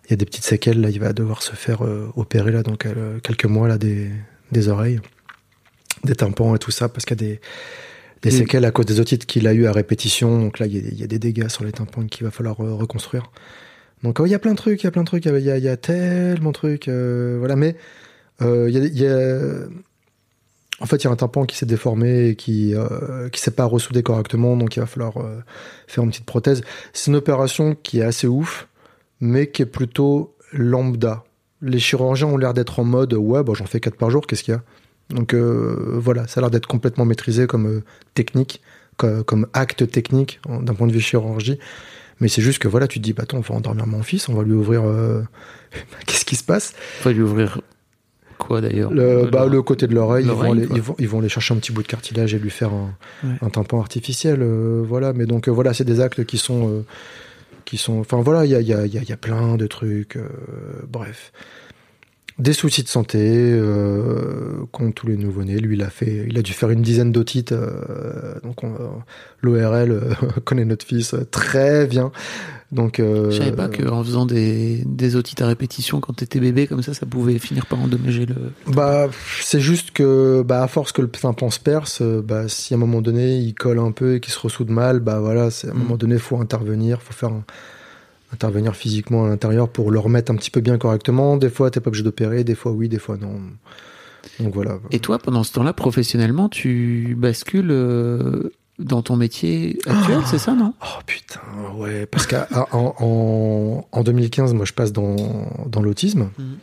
il 0.07 0.11
y 0.11 0.15
a 0.15 0.17
des 0.17 0.27
petites 0.27 0.45
séquelles. 0.45 0.81
Là, 0.81 0.91
il 0.91 1.01
va 1.01 1.13
devoir 1.13 1.43
se 1.43 1.53
faire 1.53 1.85
euh, 1.85 2.11
opérer 2.17 2.53
là, 2.53 2.63
donc 2.63 2.87
euh, 2.87 3.19
quelques 3.21 3.47
mois 3.47 3.69
là 3.69 3.79
des, 3.79 4.11
des 4.53 4.69
oreilles, 4.69 5.01
des 6.05 6.15
tympans 6.15 6.55
et 6.55 6.59
tout 6.59 6.71
ça, 6.71 6.89
parce 6.89 7.05
qu'il 7.05 7.21
y 7.21 7.25
a 7.25 7.29
des, 7.29 7.41
des 8.23 8.31
Mm. 8.31 8.39
séquelles 8.39 8.65
à 8.65 8.71
cause 8.71 8.87
des 8.87 9.01
otites 9.01 9.27
qu'il 9.27 9.47
a 9.47 9.53
eu 9.55 9.67
à 9.67 9.73
répétition. 9.73 10.41
Donc 10.41 10.59
là, 10.59 10.67
il 10.67 10.95
y 10.95 11.01
y 11.01 11.05
a 11.05 11.07
des 11.07 11.19
dégâts 11.19 11.49
sur 11.49 11.65
les 11.65 11.73
tympans 11.73 12.07
qu'il 12.07 12.25
va 12.25 12.31
falloir 12.31 12.61
euh, 12.61 12.75
reconstruire. 12.75 13.31
Donc 14.03 14.21
euh, 14.21 14.27
il 14.27 14.31
y 14.31 14.35
a 14.35 14.39
plein 14.39 14.53
de 14.53 14.57
trucs, 14.57 14.83
il 14.83 14.87
y 14.87 14.89
a 14.89 14.91
plein 14.91 15.03
de 15.03 15.07
trucs, 15.07 15.25
il 15.27 15.39
y 15.39 15.45
y 15.45 15.69
a 15.69 15.77
tellement 15.77 16.51
de 16.51 16.55
trucs, 16.55 16.89
euh, 16.89 17.37
voilà. 17.39 17.57
Mais 17.57 17.77
euh, 18.43 18.69
il 18.69 18.75
y 18.75 18.79
a, 18.79 18.85
il 18.85 18.99
y 18.99 19.07
a 19.07 19.69
en 20.81 20.87
fait, 20.87 20.97
il 20.97 21.05
y 21.05 21.09
a 21.09 21.11
un 21.11 21.17
tympan 21.17 21.45
qui 21.45 21.57
s'est 21.57 21.67
déformé 21.67 22.29
et 22.29 22.37
qui 22.37 22.75
euh, 22.75 23.29
qui 23.29 23.41
s'est 23.41 23.51
pas 23.51 23.65
ressoudé 23.65 24.03
correctement, 24.03 24.57
donc 24.57 24.77
il 24.77 24.81
va 24.81 24.87
falloir 24.87 25.19
euh, 25.19 25.41
faire 25.87 26.05
une 26.05 26.11
petite 26.11 26.25
prothèse. 26.27 26.63
C'est 26.93 27.11
une 27.11 27.17
opération 27.17 27.77
qui 27.83 28.01
est 28.01 28.05
assez 28.05 28.27
ouf, 28.27 28.69
mais 29.21 29.49
qui 29.49 29.63
est 29.63 29.67
plutôt 29.67 30.35
lambda. 30.53 31.25
Les 31.63 31.79
chirurgiens 31.79 32.29
ont 32.29 32.39
l'air 32.39 32.55
d'être 32.55 32.79
en 32.79 32.85
mode 32.85 33.13
ouais, 33.15 33.43
bah, 33.43 33.53
j'en 33.55 33.67
fais 33.67 33.81
quatre 33.81 33.97
par 33.97 34.11
jour, 34.11 34.27
qu'est-ce 34.27 34.43
qu'il 34.43 34.55
y 34.55 34.57
a? 34.57 34.63
Donc 35.11 35.35
euh, 35.35 35.99
voilà, 35.99 36.27
ça 36.27 36.41
a 36.41 36.43
l'air 36.43 36.51
d'être 36.51 36.67
complètement 36.67 37.05
maîtrisé 37.05 37.47
comme 37.47 37.67
euh, 37.67 37.85
technique, 38.15 38.63
comme, 38.97 39.47
acte 39.55 39.91
technique 39.91 40.41
d'un 40.49 40.75
point 40.75 40.87
de 40.87 40.93
vue 40.93 41.01
chirurgie. 41.01 41.59
Mais 42.21 42.29
c'est 42.29 42.43
juste 42.43 42.59
que 42.59 42.69
voilà, 42.69 42.87
tu 42.87 42.99
te 42.99 43.05
dis, 43.05 43.15
bah 43.15 43.23
attends, 43.23 43.39
on 43.39 43.41
va 43.41 43.55
endormir 43.55 43.87
mon 43.87 44.03
fils, 44.03 44.29
on 44.29 44.35
va 44.35 44.43
lui 44.43 44.53
ouvrir. 44.53 44.85
euh, 44.85 45.23
Qu'est-ce 46.07 46.25
qui 46.25 46.37
se 46.37 46.45
passe? 46.45 46.75
Faut 47.01 47.11
lui 47.11 47.23
ouvrir 47.23 47.61
quoi 48.51 48.61
d'ailleurs 48.61 48.91
le, 48.93 49.29
bah, 49.31 49.45
le- 49.47 49.53
le 49.53 49.63
côté 49.63 49.87
de 49.87 49.95
l'oreille, 49.95 50.25
ils 50.27 50.77
ils, 50.77 50.81
vont, 50.83 50.95
ils 50.99 51.09
vont 51.09 51.19
aller 51.21 51.29
chercher 51.29 51.55
un 51.55 51.59
petit 51.59 51.73
bout 51.73 51.83
de 51.83 51.89
cartilage 51.89 52.35
et 52.35 52.39
lui 52.39 52.51
faire 52.51 52.73
un, 52.73 52.91
Ouais. 53.25 53.35
un 53.43 53.49
tympan 53.51 53.79
artificiel. 53.81 54.41
euh, 54.43 54.83
voilà, 54.87 55.13
mais 55.13 55.27
donc 55.27 55.47
euh, 55.49 55.53
voilà, 55.53 55.73
c'est 55.75 55.85
des 55.85 56.01
actes 56.01 56.25
qui 56.25 56.39
sont. 56.39 56.69
euh, 56.69 56.83
qui 57.65 57.77
sont 57.77 58.01
enfin 58.01 58.21
voilà, 58.21 58.45
il 58.47 58.51
y 58.51 58.55
a, 58.57 58.61
il 58.61 58.67
y, 58.67 58.75
a, 58.75 58.85
il 58.87 58.93
y 58.93 58.99
a- 58.99 59.03
y 59.03 59.13
a 59.13 59.17
plein 59.17 59.57
de 59.57 59.67
trucs. 59.69 60.17
euh, 60.17 60.29
bref. 60.89 61.33
Des 62.41 62.55
soucis 62.55 62.83
de 62.83 62.89
santé, 62.89 63.19
euh, 63.21 64.65
qu'ont 64.73 64.93
tous 64.93 65.07
les 65.07 65.17
nouveau-nés. 65.17 65.59
Lui, 65.59 65.77
il 65.77 65.83
a, 65.83 65.91
fait, 65.91 66.25
il 66.29 66.39
a 66.39 66.43
dû 66.43 66.53
faire 66.55 66.71
une 66.71 66.81
dizaine 66.83 67.13
d'otites. 67.13 67.53
euh, 67.53 68.35
donc, 68.43 68.65
on- 68.65 68.73
l'ORL 69.43 69.91
euh, 69.93 70.01
connaît 70.45 70.65
notre 70.65 70.87
fils 70.87 71.13
euh, 71.15 71.27
très 71.31 71.87
bien. 71.87 72.11
Donc, 72.73 72.99
euh, 73.01 73.31
Je 73.31 73.39
savais 73.39 73.53
pas 73.53 73.69
qu'en 73.69 74.03
faisant 74.03 74.25
des, 74.27 74.83
des 74.87 75.17
otites 75.17 75.43
à 75.43 75.47
répétition 75.49 76.01
quand 76.01 76.15
t'étais 76.15 76.41
bébé, 76.41 76.67
comme 76.67 76.83
ça, 76.83 76.95
ça 76.95 77.05
pouvait 77.05 77.39
finir 77.39 77.67
par 77.67 77.81
endommager 77.83 78.25
le. 78.27 78.37
Bah, 78.69 79.09
c'est 79.43 79.61
juste 79.61 79.91
que, 79.91 80.43
bah, 80.47 80.63
à 80.63 80.69
force 80.69 80.93
que 80.93 81.03
le 81.03 81.09
tympan 81.09 81.51
se 81.51 81.59
perce, 81.61 82.01
euh, 82.01 82.23
bah, 82.27 82.49
si 82.49 82.73
à 82.73 82.77
un 82.77 82.81
moment 82.81 83.03
donné 83.03 83.37
il 83.39 83.55
colle 83.55 83.81
un 83.81 83.91
peu 83.93 84.15
et 84.15 84.21
qu'il 84.21 84.33
se 84.33 84.39
ressoude 84.39 84.71
mal, 84.71 85.01
bah 85.01 85.19
voilà, 85.21 85.51
c'est 85.51 85.67
à 85.69 85.73
un 85.73 85.75
Mm. 85.75 85.79
moment 85.79 85.97
donné 85.97 86.17
faut 86.19 86.41
intervenir, 86.41 87.03
faut 87.03 87.13
faire 87.13 87.31
un- 87.31 87.45
intervenir 88.33 88.77
physiquement 88.77 89.25
à 89.25 89.29
l'intérieur 89.29 89.69
pour 89.69 89.91
le 89.91 89.99
remettre 89.99 90.33
un 90.33 90.37
petit 90.37 90.51
peu 90.51 90.61
bien 90.61 90.79
correctement. 90.79 91.37
Des 91.37 91.51
fois 91.51 91.71
t'es 91.71 91.81
pas 91.81 91.89
obligé 91.89 92.05
d'opérer, 92.05 92.45
des 92.45 92.55
fois 92.55 92.73
oui, 92.73 92.89
des 92.89 92.99
fois 92.99 93.17
non. 93.17 93.41
Donc 94.39 94.55
voilà. 94.55 94.79
Et 94.91 94.99
toi, 94.99 95.19
pendant 95.19 95.45
ce 95.45 95.53
temps-là, 95.53 95.73
professionnellement, 95.73 96.51
tu 96.51 97.17
bascules 97.19 97.71
euh, 97.71 98.51
dans 98.79 99.03
ton 99.03 99.17
métier 99.17 99.79
actuel, 99.87 100.21
c'est 100.27 100.39
ça, 100.39 100.55
non? 100.55 100.75
Oh 100.83 101.01
putain, 101.07 101.41
ouais, 101.77 102.07
parce 102.07 102.27
qu'en 102.27 102.45
en, 102.73 103.87
en 103.91 104.03
2015, 104.03 104.55
moi 104.55 104.65
je 104.65 104.73
passe 104.73 104.93
dans, 104.93 105.17
dans 105.67 105.83
l'autisme. 105.83 106.31
Mhm. 106.39 106.59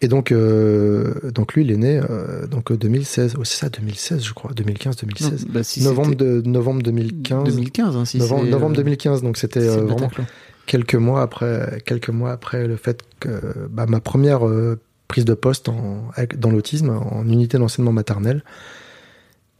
Et 0.00 0.06
donc, 0.06 0.30
euh, 0.30 1.30
donc 1.34 1.54
lui, 1.54 1.64
il 1.64 1.72
est 1.72 1.76
né 1.76 2.00
euh, 2.08 2.46
donc 2.46 2.72
2016. 2.72 3.34
Oh, 3.36 3.44
c'est 3.44 3.58
ça, 3.58 3.68
2016, 3.68 4.24
je 4.24 4.32
crois, 4.32 4.52
2015-2016. 4.52 5.22
Non, 5.22 5.36
bah, 5.48 5.62
si 5.64 5.82
novembre, 5.82 6.14
de, 6.14 6.40
novembre 6.42 6.82
2015. 6.82 7.44
2015, 7.44 7.96
hein, 7.96 8.04
si 8.04 8.18
novembre, 8.18 8.44
c'est, 8.44 8.50
novembre 8.50 8.72
euh, 8.74 8.84
2015, 8.84 9.22
donc 9.22 9.36
c'était 9.36 9.60
euh, 9.60 9.82
vraiment. 9.82 10.08
Quelques 10.68 10.94
mois 10.94 11.22
après, 11.22 11.82
quelques 11.84 12.10
mois 12.10 12.30
après 12.30 12.68
le 12.68 12.76
fait 12.76 13.02
que 13.18 13.66
bah, 13.70 13.86
ma 13.88 14.00
première 14.00 14.46
euh, 14.46 14.78
prise 15.08 15.24
de 15.24 15.34
poste 15.34 15.68
dans 16.36 16.50
l'autisme 16.50 16.90
en 16.90 17.26
unité 17.26 17.58
d'enseignement 17.58 17.92
maternel. 17.92 18.44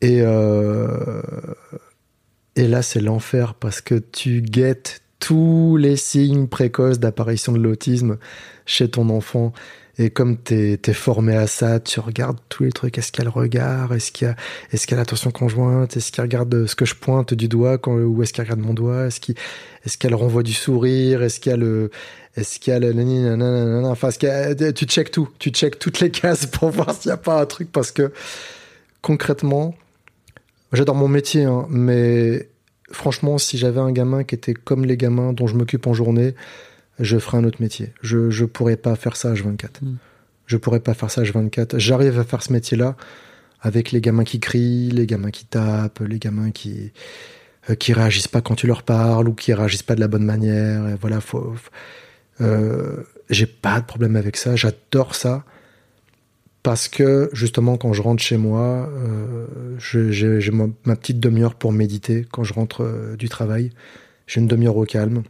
Et 0.01 0.21
euh, 0.23 1.23
et 2.55 2.69
là 2.69 2.83
c'est 2.83 3.01
l'enfer 3.01 3.55
parce 3.55 3.81
que 3.81 3.97
tu 3.97 4.43
guettes 4.43 5.03
tous 5.19 5.77
les 5.77 5.97
signes 5.97 6.47
précoces 6.47 7.01
d'apparition 7.01 7.53
de 7.53 7.59
l'autisme 7.59 8.19
chez 8.67 8.89
ton 8.89 9.09
enfant. 9.09 9.53
Et 10.01 10.11
comme 10.11 10.37
t'es 10.37 10.79
es 10.87 10.93
formé 10.93 11.35
à 11.35 11.49
ça, 11.49 11.81
tu 11.81 11.99
regardes 11.99 12.39
tous 12.49 12.63
les 12.63 12.71
trucs. 12.71 12.97
Est-ce 12.99 13.11
qu'il 13.11 13.25
y 13.25 13.27
Est-ce 13.27 14.13
qu'il 14.13 14.29
y 14.29 14.31
a, 14.31 14.37
est-ce 14.73 14.87
qu'il 14.87 14.95
y 14.95 14.99
a 14.99 15.01
l'attention 15.01 15.33
conjointe 15.33 15.97
Est-ce 15.97 16.13
qu'il 16.13 16.23
regarde 16.23 16.67
ce 16.67 16.77
que 16.77 16.85
je 16.85 16.95
pointe 16.95 17.35
du 17.35 17.49
doigt 17.49 17.79
Ou 17.89 18.23
est-ce 18.23 18.33
qu'il 18.33 18.45
regarde 18.45 18.61
mon 18.61 18.75
doigt 18.75 19.07
Est-ce 19.07 19.19
qu'il 19.19 19.35
est-ce 19.85 19.99
qu'elle 19.99 20.15
renvoie 20.15 20.43
du 20.43 20.53
sourire 20.53 21.23
Est-ce 21.23 21.41
qu'il 21.41 21.51
y 21.51 21.53
a 21.53 21.57
le, 21.57 21.91
est-ce 22.37 22.61
qu'il 22.61 22.73
y 22.73 22.77
a 22.77 22.79
le, 22.79 22.93
nanana, 22.93 23.89
enfin, 23.89 24.11
y 24.23 24.27
a- 24.27 24.73
tu 24.73 24.85
checkes 24.85 25.11
tout, 25.11 25.29
tu 25.39 25.51
checkes 25.51 25.79
toutes 25.79 25.99
les 26.01 26.11
cases 26.13 26.47
pour 26.47 26.71
voir 26.71 26.95
s'il 26.95 27.09
n'y 27.09 27.15
a 27.15 27.17
pas 27.17 27.41
un 27.41 27.47
truc 27.47 27.73
parce 27.73 27.91
que 27.91 28.13
concrètement, 29.03 29.75
j'adore 30.73 30.95
mon 30.95 31.09
métier, 31.09 31.45
hein, 31.45 31.67
mais 31.71 32.49
franchement, 32.93 33.39
si 33.39 33.59
j'avais 33.59 33.81
un 33.81 33.93
gamin 33.93 34.23
qui 34.23 34.35
était 34.37 34.55
comme 34.55 34.85
les 34.85 34.97
gamins 34.97 35.33
dont 35.33 35.47
je 35.47 35.57
m'occupe 35.57 35.87
en 35.87 35.95
journée, 35.95 36.35
je 37.01 37.19
ferais 37.19 37.39
un 37.39 37.45
autre 37.45 37.61
métier. 37.61 37.93
Je, 38.03 38.31
je 38.31 38.45
pourrais 38.45 38.77
pas 38.77 38.97
faire 38.97 39.17
ça 39.17 39.33
H24. 39.35 39.67
Mm. 39.83 39.97
Je 40.47 40.57
pourrais 40.57 40.81
pas 40.81 40.95
faire 40.95 41.11
ça 41.11 41.23
H24. 41.23 41.79
J'arrive 41.79 42.19
à 42.19 42.25
faire 42.25 42.43
ce 42.43 42.53
métier-là 42.53 42.97
avec 43.61 43.93
les 43.93 44.01
gamins 44.01 44.25
qui 44.25 44.41
crient, 44.41 44.91
les 44.91 45.07
gamins 45.07 45.31
qui 45.31 45.45
tapent, 45.45 46.01
les 46.01 46.19
gamins 46.19 46.51
qui 46.51 46.93
euh, 47.71 47.75
qui 47.75 47.93
réagissent 47.93 48.29
pas 48.29 48.41
quand 48.41 48.55
tu 48.55 48.67
leur 48.67 48.83
parles 48.83 49.29
ou 49.29 49.35
qui 49.35 49.53
réagissent 49.53 49.83
pas 49.83 49.95
de 49.95 50.01
la 50.01 50.09
bonne 50.09 50.25
manière. 50.25 50.89
Et 50.89 50.95
voilà, 51.01 51.21
faut, 51.21 51.55
faut- 51.55 51.71
euh, 52.41 53.03
j'ai 53.31 53.47
pas 53.47 53.81
de 53.81 53.85
problème 53.87 54.17
avec 54.17 54.37
ça. 54.37 54.57
J'adore 54.57 55.15
ça 55.15 55.45
parce 56.63 56.89
que 56.89 57.31
justement 57.33 57.77
quand 57.77 57.93
je 57.93 58.03
rentre 58.03 58.23
chez 58.23 58.37
moi, 58.37 58.89
euh, 58.93 59.47
j'ai 59.79 60.13
j'ai 60.41 60.51
ma, 60.51 60.67
ma 60.85 60.97
petite 60.97 61.21
demi-heure 61.21 61.55
pour 61.55 61.73
méditer 61.73 62.27
quand 62.31 62.45
je 62.45 62.53
rentre 62.55 62.83
euh, 62.85 63.17
du 63.17 63.29
travail. 63.29 63.71
J'ai 64.27 64.41
une 64.41 64.49
demi-heure 64.49 64.77
au 64.77 64.85
calme. 64.85 65.23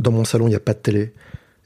Dans 0.00 0.12
mon 0.12 0.24
salon, 0.24 0.46
il 0.46 0.50
n'y 0.50 0.56
a 0.56 0.60
pas 0.60 0.72
de 0.72 0.78
télé. 0.78 1.12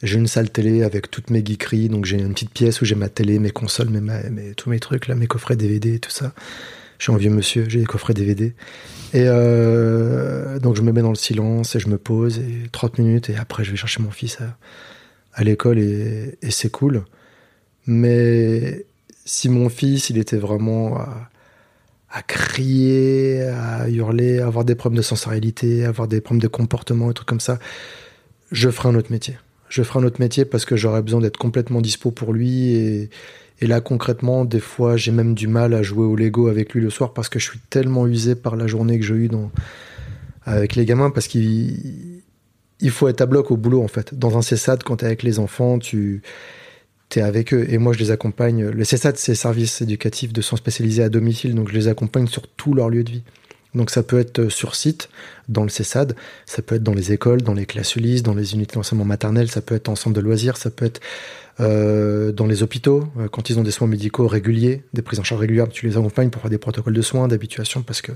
J'ai 0.02 0.18
une 0.18 0.26
salle 0.26 0.50
télé 0.50 0.82
avec 0.82 1.08
toutes 1.08 1.30
mes 1.30 1.44
geekeries, 1.44 1.88
donc 1.88 2.04
j'ai 2.04 2.18
une 2.18 2.34
petite 2.34 2.50
pièce 2.50 2.82
où 2.82 2.84
j'ai 2.84 2.96
ma 2.96 3.08
télé, 3.08 3.38
mes 3.38 3.50
consoles, 3.50 3.90
mes, 3.90 4.00
mes, 4.00 4.54
tous 4.54 4.68
mes 4.68 4.80
trucs 4.80 5.06
là, 5.06 5.14
mes 5.14 5.28
coffrets 5.28 5.56
DVD, 5.56 6.00
tout 6.00 6.10
ça. 6.10 6.34
Je 6.98 7.04
suis 7.04 7.12
un 7.12 7.16
vieux 7.16 7.30
monsieur, 7.30 7.66
j'ai 7.68 7.78
des 7.78 7.86
coffrets 7.86 8.12
DVD. 8.12 8.54
Et 9.12 9.24
euh, 9.26 10.58
donc 10.58 10.74
je 10.74 10.82
me 10.82 10.90
mets 10.90 11.00
dans 11.00 11.10
le 11.10 11.14
silence 11.14 11.76
et 11.76 11.78
je 11.78 11.88
me 11.88 11.96
pose 11.96 12.40
et 12.40 12.68
30 12.72 12.98
minutes 12.98 13.30
et 13.30 13.36
après 13.36 13.62
je 13.62 13.70
vais 13.70 13.76
chercher 13.76 14.02
mon 14.02 14.10
fils 14.10 14.38
à, 15.32 15.44
l'école 15.44 15.78
et, 15.78 16.36
et 16.42 16.50
c'est 16.50 16.70
cool. 16.70 17.04
Mais 17.86 18.84
si 19.24 19.48
mon 19.48 19.68
fils 19.68 20.10
il 20.10 20.18
était 20.18 20.36
vraiment 20.36 20.98
à, 20.98 21.30
à, 22.10 22.22
crier, 22.22 23.42
à 23.42 23.88
hurler, 23.88 24.40
à 24.40 24.48
avoir 24.48 24.64
des 24.64 24.74
problèmes 24.74 24.98
de 24.98 25.02
sensorialité, 25.02 25.84
à 25.84 25.90
avoir 25.90 26.08
des 26.08 26.20
problèmes 26.20 26.42
de 26.42 26.48
comportement 26.48 27.10
et 27.10 27.14
trucs 27.14 27.28
comme 27.28 27.40
ça, 27.40 27.60
je 28.52 28.70
ferai 28.70 28.88
un 28.88 28.94
autre 28.94 29.12
métier. 29.12 29.36
Je 29.68 29.82
ferai 29.82 30.00
un 30.00 30.04
autre 30.04 30.20
métier 30.20 30.44
parce 30.44 30.64
que 30.64 30.76
j'aurais 30.76 31.02
besoin 31.02 31.20
d'être 31.20 31.36
complètement 31.36 31.80
dispo 31.80 32.10
pour 32.10 32.32
lui 32.32 32.74
et, 32.74 33.10
là, 33.60 33.80
concrètement, 33.80 34.44
des 34.44 34.60
fois, 34.60 34.96
j'ai 34.96 35.10
même 35.10 35.34
du 35.34 35.48
mal 35.48 35.74
à 35.74 35.82
jouer 35.82 36.04
au 36.04 36.16
Lego 36.16 36.48
avec 36.48 36.74
lui 36.74 36.82
le 36.82 36.90
soir 36.90 37.12
parce 37.12 37.28
que 37.28 37.38
je 37.38 37.48
suis 37.48 37.58
tellement 37.70 38.06
usé 38.06 38.34
par 38.34 38.56
la 38.56 38.66
journée 38.66 38.98
que 38.98 39.04
j'ai 39.04 39.14
eue 39.14 39.30
avec 40.44 40.76
les 40.76 40.84
gamins 40.84 41.10
parce 41.10 41.26
qu'il 41.28 42.22
il 42.80 42.90
faut 42.90 43.08
être 43.08 43.22
à 43.22 43.26
bloc 43.26 43.50
au 43.50 43.56
boulot, 43.56 43.82
en 43.82 43.88
fait. 43.88 44.14
Dans 44.14 44.36
un 44.36 44.42
CESAD, 44.42 44.82
quand 44.82 44.98
tu 44.98 45.04
es 45.04 45.06
avec 45.06 45.22
les 45.22 45.38
enfants, 45.38 45.78
tu 45.78 46.22
es 47.16 47.20
avec 47.20 47.54
eux. 47.54 47.66
Et 47.70 47.78
moi, 47.78 47.92
je 47.92 47.98
les 47.98 48.10
accompagne. 48.10 48.68
Le 48.68 48.84
CESAD, 48.84 49.16
c'est 49.16 49.34
service 49.34 49.80
éducatif 49.80 50.32
de 50.32 50.42
soins 50.42 50.58
spécialisés 50.58 51.02
à 51.02 51.08
domicile, 51.08 51.54
donc 51.54 51.70
je 51.70 51.74
les 51.74 51.88
accompagne 51.88 52.26
sur 52.26 52.46
tout 52.46 52.74
leur 52.74 52.90
lieu 52.90 53.02
de 53.02 53.10
vie. 53.10 53.22
Donc 53.74 53.90
ça 53.90 54.02
peut 54.02 54.18
être 54.18 54.48
sur 54.48 54.74
site, 54.74 55.08
dans 55.48 55.62
le 55.62 55.68
CESAD, 55.68 56.14
ça 56.46 56.62
peut 56.62 56.76
être 56.76 56.82
dans 56.82 56.94
les 56.94 57.12
écoles, 57.12 57.42
dans 57.42 57.54
les 57.54 57.66
classes 57.66 57.96
ULIS, 57.96 58.22
dans 58.22 58.34
les 58.34 58.54
unités 58.54 58.74
d'enseignement 58.74 59.04
maternel, 59.04 59.50
ça 59.50 59.60
peut 59.60 59.74
être 59.74 59.88
en 59.88 59.96
centre 59.96 60.14
de 60.14 60.20
loisirs, 60.20 60.56
ça 60.56 60.70
peut 60.70 60.84
être 60.84 61.00
euh, 61.60 62.32
dans 62.32 62.46
les 62.46 62.62
hôpitaux, 62.62 63.04
euh, 63.18 63.28
quand 63.28 63.50
ils 63.50 63.58
ont 63.58 63.62
des 63.62 63.70
soins 63.70 63.88
médicaux 63.88 64.26
réguliers, 64.26 64.82
des 64.92 65.02
prises 65.02 65.20
en 65.20 65.24
charge 65.24 65.40
régulières, 65.40 65.68
tu 65.68 65.86
les 65.86 65.96
accompagnes 65.96 66.30
pour 66.30 66.42
faire 66.42 66.50
des 66.50 66.58
protocoles 66.58 66.94
de 66.94 67.02
soins, 67.02 67.28
d'habituation, 67.28 67.82
parce 67.82 68.02
que 68.02 68.12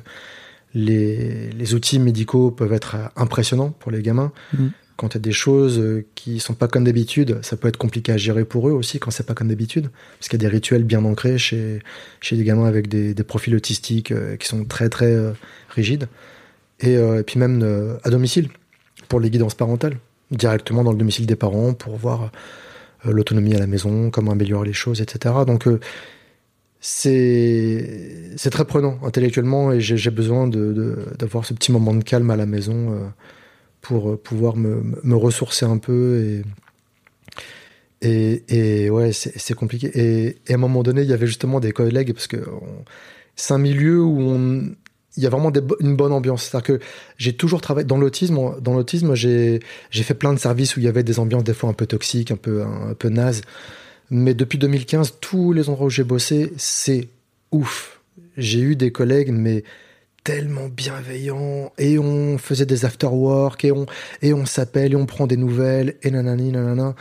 les, 0.75 1.51
les, 1.51 1.75
outils 1.75 1.99
médicaux 1.99 2.51
peuvent 2.51 2.73
être 2.73 2.97
impressionnants 3.17 3.71
pour 3.71 3.91
les 3.91 4.03
gamins. 4.03 4.33
Mmh. 4.53 4.67
Quand 4.99 5.15
il 5.15 5.19
y 5.19 5.21
a 5.21 5.21
des 5.21 5.33
choses 5.33 5.83
qui 6.15 6.41
sont 6.41 6.55
pas 6.55 6.69
comme 6.69 6.85
d'habitude, 6.85 7.39
ça 7.43 7.57
peut 7.57 7.69
être 7.69 7.79
compliqué 7.79 8.13
à 8.13 8.19
gérer 8.19 8.45
pour 8.45 8.69
eux 8.69 8.73
aussi 8.73 8.99
quand 8.99 9.11
c'est 9.11 9.25
pas 9.25 9.33
comme 9.33 9.49
d'habitude, 9.49 9.91
parce 10.19 10.29
qu'il 10.29 10.43
y 10.43 10.45
a 10.45 10.49
des 10.49 10.53
rituels 10.55 10.85
bien 10.85 11.03
ancrés 11.05 11.39
chez 11.39 11.79
chez 12.21 12.37
des 12.37 12.45
gamins 12.45 12.67
avec 12.67 12.89
des, 12.89 13.15
des 13.15 13.25
profils 13.25 13.55
autistiques 13.55 14.13
euh, 14.13 14.37
qui 14.37 14.47
sont 14.47 14.65
très 14.67 14.91
très 14.91 15.13
euh, 15.13 15.33
rigides, 15.71 16.09
et, 16.81 16.97
euh, 16.97 17.23
puis 17.23 17.39
même 17.39 17.63
euh, 17.63 17.97
à 18.05 18.11
domicile 18.11 18.49
pour 19.09 19.21
les 19.21 19.31
guidances 19.31 19.55
parentales, 19.55 19.97
directement 20.31 20.85
dans 20.85 20.93
le 20.93 20.99
domicile 20.99 21.27
des 21.27 21.37
parents 21.37 21.73
pour 21.75 21.97
voir 21.97 22.31
euh, 23.07 23.13
l'autonomie 23.13 23.55
à 23.55 23.59
la 23.59 23.67
maison, 23.67 24.11
comment 24.11 24.33
améliorer 24.33 24.67
les 24.67 24.73
choses, 24.73 25.01
etc. 25.01 25.35
Donc 25.47 25.67
euh, 25.67 25.81
c'est 26.81 28.33
c'est 28.37 28.51
très 28.51 28.65
prenant 28.65 28.99
intellectuellement 29.05 29.73
et 29.73 29.81
j'ai 29.81 30.11
besoin 30.11 30.47
d'avoir 30.49 31.43
de, 31.43 31.49
ce 31.49 31.55
petit 31.55 31.73
moment 31.73 31.95
de 31.95 32.05
calme 32.05 32.31
à 32.31 32.37
la 32.37 32.47
maison 32.47 32.93
euh, 32.93 33.09
pour 33.89 34.21
pouvoir 34.21 34.55
me, 34.55 35.17
ressourcer 35.17 35.65
un 35.65 35.79
peu 35.79 36.43
et 38.03 38.45
et, 38.47 38.91
ouais 38.91 39.13
c'est 39.13 39.55
compliqué 39.55 39.91
et, 39.95 40.53
à 40.53 40.55
un 40.55 40.59
moment 40.59 40.83
donné 40.83 41.03
il 41.03 41.09
y 41.09 41.15
avait 41.15 41.27
justement 41.27 41.59
des 41.59 41.73
collègues 41.73 42.13
parce 42.13 42.27
que 42.27 42.37
c'est 43.35 43.55
un 43.55 43.59
milieu 43.59 44.03
où 44.03 44.21
on 44.21 44.75
il 45.17 45.25
y 45.25 45.27
a 45.27 45.31
vraiment 45.31 45.51
une 45.81 45.97
bonne 45.97 46.13
ambiance. 46.13 46.45
C'est-à-dire 46.45 46.79
que 46.79 46.85
j'ai 47.17 47.33
toujours 47.33 47.61
travaillé 47.61 47.85
dans 47.85 47.99
l'autisme. 47.99 48.39
Dans 48.61 48.75
l'autisme, 48.75 49.17
j'ai 49.17 49.59
j'ai 49.91 50.05
fait 50.05 50.15
plein 50.15 50.33
de 50.33 50.39
services 50.39 50.77
où 50.77 50.81
il 50.81 50.85
y 50.85 50.89
avait 50.89 51.03
des 51.03 51.19
ambiances 51.19 51.43
des 51.43 51.55
fois 51.55 51.71
un 51.71 51.73
peu 51.73 51.87
toxiques, 51.87 52.31
un 52.31 52.37
peu 52.37 52.63
un, 52.63 52.91
un 52.91 52.95
peu 52.95 53.09
nazes. 53.09 53.43
Mais 54.11 54.33
depuis 54.33 54.59
2015, 54.59 55.15
tous 55.21 55.53
les 55.53 55.69
endroits 55.71 55.87
où 55.87 55.91
j'ai 55.91 56.05
bossé, 56.05 56.53
c'est 56.57 57.09
ouf. 57.51 58.01
J'ai 58.37 58.61
eu 58.61 58.77
des 58.77 58.93
collègues, 58.93 59.33
mais 59.33 59.65
tellement 60.25 60.69
bienveillants 60.69 61.73
et 61.79 61.99
on 61.99 62.39
faisait 62.39 62.67
des 62.67 62.85
after 62.85 63.07
work 63.07 63.65
et 63.65 63.73
on 63.73 63.87
et 64.23 64.35
on 64.35 64.47
s'appelle 64.47 64.93
et 64.93 64.97
on 64.97 65.07
prend 65.07 65.27
des 65.27 65.37
nouvelles 65.37 65.97
et 66.03 66.11
nanani 66.11 66.53
nanana. 66.53 66.95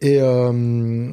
Et 0.00 0.20
euh, 0.20 1.12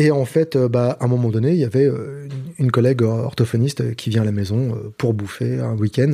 et 0.00 0.10
en 0.10 0.24
fait, 0.24 0.56
euh, 0.56 0.66
bah, 0.66 0.96
à 0.98 1.04
un 1.04 1.08
moment 1.08 1.28
donné, 1.28 1.50
il 1.50 1.58
y 1.58 1.64
avait 1.64 1.84
euh, 1.84 2.26
une 2.58 2.72
collègue 2.72 3.02
orthophoniste 3.02 3.94
qui 3.96 4.08
vient 4.08 4.22
à 4.22 4.24
la 4.24 4.32
maison 4.32 4.74
euh, 4.74 4.90
pour 4.96 5.12
bouffer 5.12 5.60
un 5.60 5.74
week-end. 5.74 6.12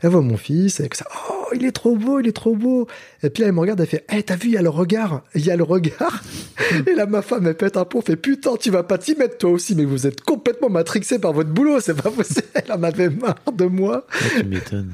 Elle 0.00 0.08
voit 0.08 0.22
mon 0.22 0.38
fils, 0.38 0.80
et 0.80 0.88
que 0.88 0.96
ça, 0.96 1.04
oh, 1.14 1.48
il 1.54 1.66
est 1.66 1.72
trop 1.72 1.96
beau, 1.96 2.18
il 2.18 2.28
est 2.28 2.32
trop 2.32 2.56
beau. 2.56 2.86
Et 3.22 3.28
puis 3.28 3.42
là, 3.42 3.48
elle 3.48 3.54
me 3.54 3.60
regarde, 3.60 3.78
elle 3.78 3.88
fait, 3.88 4.06
hey, 4.08 4.24
t'as 4.24 4.36
vu, 4.36 4.48
il 4.48 4.54
y 4.54 4.56
a 4.56 4.62
le 4.62 4.70
regard, 4.70 5.22
il 5.34 5.44
y 5.44 5.50
a 5.50 5.56
le 5.56 5.64
regard. 5.64 6.22
et 6.86 6.94
là, 6.94 7.04
ma 7.04 7.20
femme, 7.20 7.46
elle 7.46 7.58
pète 7.58 7.76
un 7.76 7.84
pont, 7.84 8.00
fait, 8.00 8.16
putain, 8.16 8.56
tu 8.58 8.70
vas 8.70 8.84
pas 8.84 8.96
t'y 8.96 9.14
mettre 9.16 9.36
toi 9.36 9.50
aussi, 9.50 9.74
mais 9.74 9.84
vous 9.84 10.06
êtes 10.06 10.22
complètement 10.22 10.70
matrixé 10.70 11.18
par 11.18 11.34
votre 11.34 11.50
boulot, 11.50 11.78
c'est 11.80 12.00
pas 12.00 12.10
possible. 12.10 12.46
Elle 12.54 12.72
en 12.72 12.82
avait 12.84 13.10
marre 13.10 13.52
de 13.54 13.66
moi. 13.66 14.06
Ouais, 14.14 14.40
tu 14.40 14.46
m'étonnes. 14.46 14.92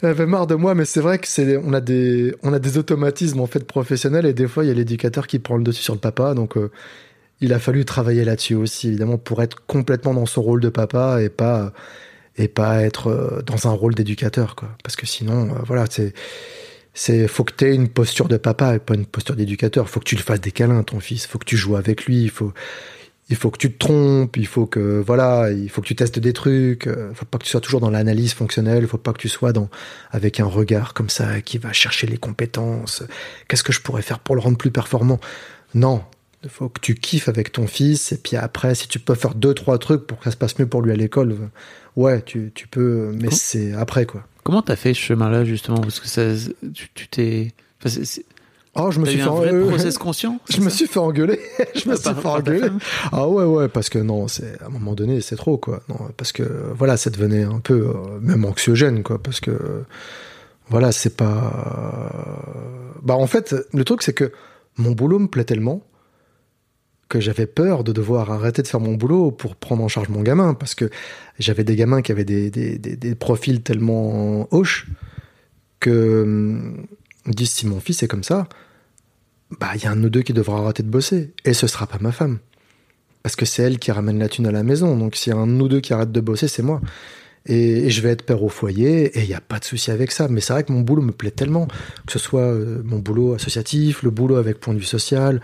Elle 0.00 0.08
avait 0.08 0.24
marre 0.24 0.46
de 0.46 0.54
moi, 0.54 0.74
mais 0.74 0.86
c'est 0.86 1.00
vrai 1.02 1.18
que 1.18 1.28
c'est, 1.28 1.58
on 1.58 1.74
a 1.74 1.82
des, 1.82 2.34
on 2.42 2.54
a 2.54 2.58
des 2.58 2.78
automatismes, 2.78 3.40
en 3.40 3.46
fait, 3.46 3.66
professionnels, 3.66 4.24
et 4.24 4.32
des 4.32 4.48
fois, 4.48 4.64
il 4.64 4.68
y 4.68 4.70
a 4.70 4.74
l'éducateur 4.74 5.26
qui 5.26 5.38
prend 5.38 5.58
le 5.58 5.62
dessus 5.62 5.82
sur 5.82 5.92
le 5.92 6.00
papa, 6.00 6.32
donc, 6.32 6.56
euh, 6.56 6.70
il 7.42 7.52
a 7.52 7.58
fallu 7.58 7.84
travailler 7.84 8.24
là-dessus 8.24 8.54
aussi, 8.54 8.88
évidemment, 8.88 9.18
pour 9.18 9.42
être 9.42 9.66
complètement 9.66 10.14
dans 10.14 10.26
son 10.26 10.42
rôle 10.42 10.60
de 10.60 10.68
papa 10.68 11.20
et 11.20 11.28
pas 11.28 11.72
et 12.38 12.48
pas 12.48 12.82
être 12.82 13.42
dans 13.46 13.68
un 13.68 13.72
rôle 13.72 13.94
d'éducateur, 13.94 14.56
quoi. 14.56 14.70
Parce 14.82 14.96
que 14.96 15.06
sinon, 15.06 15.50
euh, 15.50 15.58
voilà, 15.66 15.84
c'est 15.90 16.14
c'est 16.94 17.26
faut 17.28 17.44
que 17.44 17.52
tu 17.54 17.66
aies 17.66 17.74
une 17.74 17.88
posture 17.88 18.28
de 18.28 18.36
papa 18.36 18.76
et 18.76 18.78
pas 18.78 18.94
une 18.94 19.06
posture 19.06 19.36
d'éducateur. 19.36 19.88
Faut 19.88 20.00
que 20.00 20.04
tu 20.04 20.16
le 20.16 20.22
fasses 20.22 20.40
des 20.40 20.52
câlins, 20.52 20.82
ton 20.82 21.00
fils. 21.00 21.26
Faut 21.26 21.38
que 21.38 21.44
tu 21.44 21.56
joues 21.56 21.76
avec 21.76 22.04
lui. 22.06 22.22
Il 22.22 22.30
faut 22.30 22.52
il 23.30 23.36
faut 23.36 23.50
que 23.50 23.58
tu 23.58 23.72
te 23.72 23.78
trompes. 23.78 24.36
Il 24.36 24.46
faut 24.46 24.66
que 24.66 25.02
voilà, 25.04 25.50
il 25.50 25.68
faut 25.70 25.80
que 25.82 25.86
tu 25.86 25.96
testes 25.96 26.18
des 26.18 26.32
trucs. 26.32 26.88
Faut 27.14 27.24
pas 27.24 27.38
que 27.38 27.44
tu 27.44 27.50
sois 27.50 27.60
toujours 27.60 27.80
dans 27.80 27.90
l'analyse 27.90 28.34
fonctionnelle. 28.34 28.82
Il 28.82 28.88
faut 28.88 28.98
pas 28.98 29.12
que 29.12 29.18
tu 29.18 29.28
sois 29.28 29.52
dans 29.52 29.68
avec 30.10 30.40
un 30.40 30.46
regard 30.46 30.94
comme 30.94 31.08
ça 31.08 31.40
qui 31.40 31.58
va 31.58 31.72
chercher 31.72 32.06
les 32.06 32.18
compétences. 32.18 33.02
Qu'est-ce 33.48 33.64
que 33.64 33.72
je 33.72 33.80
pourrais 33.80 34.02
faire 34.02 34.18
pour 34.18 34.34
le 34.34 34.42
rendre 34.42 34.58
plus 34.58 34.70
performant? 34.70 35.18
Non, 35.74 36.04
il 36.44 36.50
faut 36.50 36.68
que 36.68 36.80
tu 36.80 36.94
kiffes 36.94 37.28
avec 37.28 37.52
ton 37.52 37.66
fils, 37.66 38.12
et 38.12 38.18
puis 38.18 38.36
après, 38.36 38.74
si 38.74 38.88
tu 38.88 38.98
peux 38.98 39.14
faire 39.14 39.34
deux, 39.34 39.54
trois 39.54 39.78
trucs 39.78 40.06
pour 40.06 40.18
que 40.18 40.24
ça 40.24 40.30
se 40.30 40.36
passe 40.36 40.58
mieux 40.58 40.66
pour 40.66 40.82
lui 40.82 40.92
à 40.92 40.96
l'école, 40.96 41.36
ouais, 41.96 42.22
tu, 42.22 42.52
tu 42.54 42.68
peux, 42.68 43.12
mais 43.20 43.30
c'est 43.30 43.72
après, 43.74 44.06
quoi. 44.06 44.24
Comment 44.44 44.62
t'as 44.62 44.76
fait 44.76 44.94
ce 44.94 45.00
chemin-là, 45.00 45.44
justement? 45.44 45.80
Parce 45.80 46.00
que 46.00 46.08
ça, 46.08 46.22
tu 46.72 47.08
t'es. 47.08 47.52
Enfin, 47.84 48.00
Oh, 48.74 48.90
je 48.90 49.00
me 49.00 49.04
suis 49.04 49.18
fait 49.18 49.66
process 49.66 49.98
conscient 49.98 50.40
Je 50.48 50.62
me 50.62 50.70
suis 50.70 50.86
fait 50.86 50.98
engueuler. 50.98 51.38
je 51.74 51.88
me 51.90 51.94
suis 51.94 52.14
fait 52.14 52.26
engueuler. 52.26 52.70
Ah 53.12 53.28
ouais, 53.28 53.44
ouais, 53.44 53.68
parce 53.68 53.90
que 53.90 53.98
non, 53.98 54.28
c'est 54.28 54.60
à 54.62 54.66
un 54.66 54.70
moment 54.70 54.94
donné, 54.94 55.20
c'est 55.20 55.36
trop, 55.36 55.58
quoi. 55.58 55.82
Non, 55.90 55.98
parce 56.16 56.32
que 56.32 56.42
voilà, 56.74 56.96
ça 56.96 57.10
devenait 57.10 57.44
un 57.44 57.60
peu 57.60 57.88
euh, 57.88 58.18
même 58.20 58.46
anxiogène, 58.46 59.02
quoi. 59.02 59.22
Parce 59.22 59.40
que 59.40 59.50
euh, 59.50 59.84
voilà, 60.70 60.90
c'est 60.90 61.16
pas. 61.16 62.94
Bah 63.02 63.14
en 63.14 63.26
fait, 63.26 63.54
le 63.74 63.84
truc 63.84 64.02
c'est 64.02 64.14
que 64.14 64.32
mon 64.78 64.92
boulot 64.92 65.18
me 65.18 65.26
plaît 65.28 65.44
tellement 65.44 65.82
que 67.12 67.20
j'avais 67.20 67.46
peur 67.46 67.84
de 67.84 67.92
devoir 67.92 68.30
arrêter 68.30 68.62
de 68.62 68.66
faire 68.66 68.80
mon 68.80 68.94
boulot 68.94 69.30
pour 69.32 69.54
prendre 69.54 69.84
en 69.84 69.88
charge 69.88 70.08
mon 70.08 70.22
gamin, 70.22 70.54
parce 70.54 70.74
que 70.74 70.88
j'avais 71.38 71.62
des 71.62 71.76
gamins 71.76 72.00
qui 72.00 72.10
avaient 72.10 72.24
des, 72.24 72.50
des, 72.50 73.14
profils 73.14 73.60
tellement 73.60 74.48
hoches 74.50 74.86
que 75.78 76.22
hum, 76.22 76.86
disent 77.26 77.50
si 77.50 77.66
mon 77.66 77.80
fils 77.80 78.02
est 78.02 78.08
comme 78.08 78.24
ça, 78.24 78.48
bah 79.60 79.72
il 79.74 79.82
y 79.82 79.86
a 79.86 79.90
un 79.90 79.96
de 79.96 80.00
nous 80.00 80.08
deux 80.08 80.22
qui 80.22 80.32
devra 80.32 80.60
arrêter 80.60 80.82
de 80.82 80.88
bosser. 80.88 81.34
Et 81.44 81.52
ce 81.52 81.66
sera 81.66 81.86
pas 81.86 81.98
ma 82.00 82.12
femme. 82.12 82.38
Parce 83.22 83.36
que 83.36 83.44
c'est 83.44 83.62
elle 83.62 83.78
qui 83.78 83.92
ramène 83.92 84.18
la 84.18 84.30
thune 84.30 84.46
à 84.46 84.52
la 84.52 84.62
maison. 84.62 84.96
Donc 84.96 85.14
s'il 85.14 85.34
y 85.34 85.36
a 85.36 85.38
un 85.38 85.46
de 85.46 85.52
nous 85.52 85.68
deux 85.68 85.80
qui 85.80 85.92
arrête 85.92 86.12
de 86.12 86.20
bosser 86.20 86.48
c'est 86.48 86.62
moi. 86.62 86.80
Et, 87.44 87.90
je 87.90 88.00
vais 88.00 88.10
être 88.10 88.22
père 88.22 88.42
au 88.42 88.48
foyer 88.48 89.18
et 89.18 89.22
il 89.24 89.28
y 89.28 89.34
a 89.34 89.40
pas 89.42 89.58
de 89.58 89.66
souci 89.66 89.90
avec 89.90 90.12
ça. 90.12 90.28
Mais 90.28 90.40
c'est 90.40 90.54
vrai 90.54 90.64
que 90.64 90.72
mon 90.72 90.80
boulot 90.80 91.02
me 91.02 91.12
plaît 91.12 91.30
tellement. 91.30 91.66
Que 92.06 92.12
ce 92.12 92.18
soit 92.18 92.40
euh, 92.40 92.80
mon 92.86 93.00
boulot 93.00 93.34
associatif 93.34 94.02
le 94.02 94.08
boulot 94.08 94.36
avec 94.36 94.60
point 94.60 94.72
de 94.72 94.78
vue 94.78 94.86
social 94.86 95.42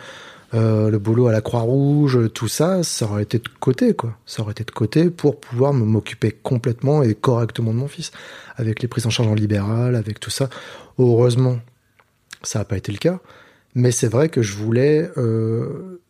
euh, 0.54 0.90
le 0.90 0.98
boulot 0.98 1.26
à 1.28 1.32
la 1.32 1.40
Croix-Rouge 1.40 2.32
tout 2.32 2.48
ça 2.48 2.82
ça 2.82 3.04
aurait 3.06 3.22
été 3.22 3.38
de 3.38 3.48
côté 3.60 3.94
quoi. 3.94 4.16
Ça 4.24 4.42
aurait 4.42 4.52
été 4.52 4.64
de 4.64 4.70
côté 4.70 5.10
pour 5.10 5.38
pouvoir 5.38 5.74
m'occuper 5.74 6.32
complètement 6.32 7.02
et 7.02 7.14
correctement 7.14 7.72
de 7.72 7.78
mon 7.78 7.88
fils. 7.88 8.12
Avec 8.56 8.80
les 8.82 8.88
prises 8.88 9.06
en 9.06 9.10
charge 9.10 9.28
en 9.28 9.34
libéral 9.34 9.94
avec 9.94 10.20
tout 10.20 10.30
ça. 10.30 10.48
Heureusement 10.98 11.58
ça 12.42 12.60
n'a 12.60 12.64
pas 12.64 12.76
été 12.76 12.92
le 12.92 12.98
cas. 12.98 13.20
Mais 13.74 13.90
c'est 13.90 14.08
vrai 14.08 14.28
que 14.28 14.42
je 14.42 14.54
voulais, 14.54 15.10
euh, 15.16 16.00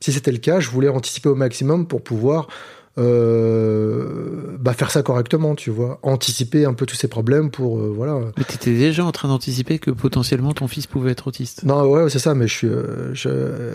si 0.00 0.12
c'était 0.12 0.32
le 0.32 0.38
cas, 0.38 0.60
je 0.60 0.70
voulais 0.70 0.88
anticiper 0.88 1.28
au 1.28 1.34
maximum 1.34 1.86
pour 1.86 2.02
pouvoir 2.02 2.48
euh, 2.96 4.56
bah, 4.58 4.72
faire 4.72 4.90
ça 4.90 5.02
correctement, 5.02 5.54
tu 5.54 5.70
vois. 5.70 5.98
Anticiper 6.02 6.64
un 6.64 6.74
peu 6.74 6.86
tous 6.86 6.96
ces 6.96 7.08
problèmes 7.08 7.50
pour, 7.50 7.78
euh, 7.78 7.92
voilà. 7.94 8.18
Mais 8.36 8.44
t'étais 8.44 8.72
déjà 8.72 9.04
en 9.04 9.12
train 9.12 9.28
d'anticiper 9.28 9.78
que 9.78 9.90
potentiellement 9.90 10.52
ton 10.52 10.68
fils 10.68 10.86
pouvait 10.86 11.10
être 11.12 11.26
autiste. 11.26 11.64
Non, 11.64 11.84
ouais, 11.90 12.08
c'est 12.10 12.18
ça, 12.18 12.34
mais 12.34 12.46
je 12.46 12.54
suis. 12.54 12.68
euh, 12.68 13.12
je, 13.14 13.28
euh, 13.28 13.74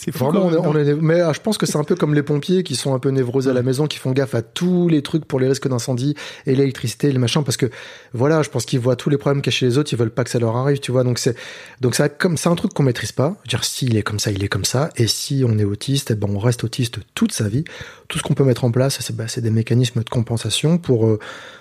C'est 0.00 0.12
Vraiment, 0.16 0.46
on 0.46 0.74
on 0.74 0.76
est- 0.76 0.94
mais 0.94 1.20
ah, 1.20 1.32
je 1.34 1.40
pense 1.40 1.58
que 1.58 1.66
c'est 1.66 1.76
un 1.76 1.82
peu 1.82 1.96
comme 1.96 2.14
les 2.14 2.22
pompiers 2.22 2.62
qui 2.62 2.76
sont 2.76 2.94
un 2.94 3.00
peu 3.00 3.08
névrosés 3.10 3.50
à 3.50 3.52
la 3.52 3.62
maison, 3.62 3.88
qui 3.88 3.98
font 3.98 4.12
gaffe 4.12 4.36
à 4.36 4.42
tous 4.42 4.86
les 4.88 5.02
trucs 5.02 5.24
pour 5.24 5.40
les 5.40 5.48
risques 5.48 5.66
d'incendie 5.66 6.14
et 6.46 6.54
l'électricité, 6.54 7.10
les 7.10 7.18
machins, 7.18 7.42
parce 7.42 7.56
que 7.56 7.66
voilà, 8.14 8.42
je 8.42 8.48
pense 8.48 8.64
qu'ils 8.64 8.78
voient 8.78 8.94
tous 8.94 9.10
les 9.10 9.18
problèmes 9.18 9.42
cachés 9.42 9.66
les 9.66 9.76
autres, 9.76 9.92
ils 9.92 9.98
veulent 9.98 10.12
pas 10.12 10.22
que 10.22 10.30
ça 10.30 10.38
leur 10.38 10.56
arrive, 10.56 10.78
tu 10.78 10.92
vois. 10.92 11.02
Donc 11.02 11.18
c'est 11.18 11.34
donc 11.80 11.96
ça 11.96 12.08
comme 12.08 12.36
c'est 12.36 12.48
un 12.48 12.54
truc 12.54 12.72
qu'on 12.74 12.84
maîtrise 12.84 13.10
pas. 13.10 13.36
Dire 13.48 13.64
s'il 13.64 13.96
est 13.96 14.02
comme 14.02 14.20
ça, 14.20 14.30
il 14.30 14.44
est 14.44 14.48
comme 14.48 14.64
ça, 14.64 14.90
et 14.96 15.08
si 15.08 15.42
on 15.44 15.58
est 15.58 15.64
autiste, 15.64 16.12
eh 16.12 16.14
ben 16.14 16.28
on 16.30 16.38
reste 16.38 16.62
autiste 16.62 16.98
toute 17.16 17.32
sa 17.32 17.48
vie. 17.48 17.64
Tout 18.06 18.18
ce 18.18 18.22
qu'on 18.22 18.34
peut 18.34 18.44
mettre 18.44 18.64
en 18.64 18.70
place, 18.70 18.98
c'est 19.00 19.16
bah, 19.16 19.24
des 19.36 19.50
mécanismes 19.50 20.04
de 20.04 20.08
compensation 20.08 20.78
pour 20.78 21.06
euh, 21.08 21.18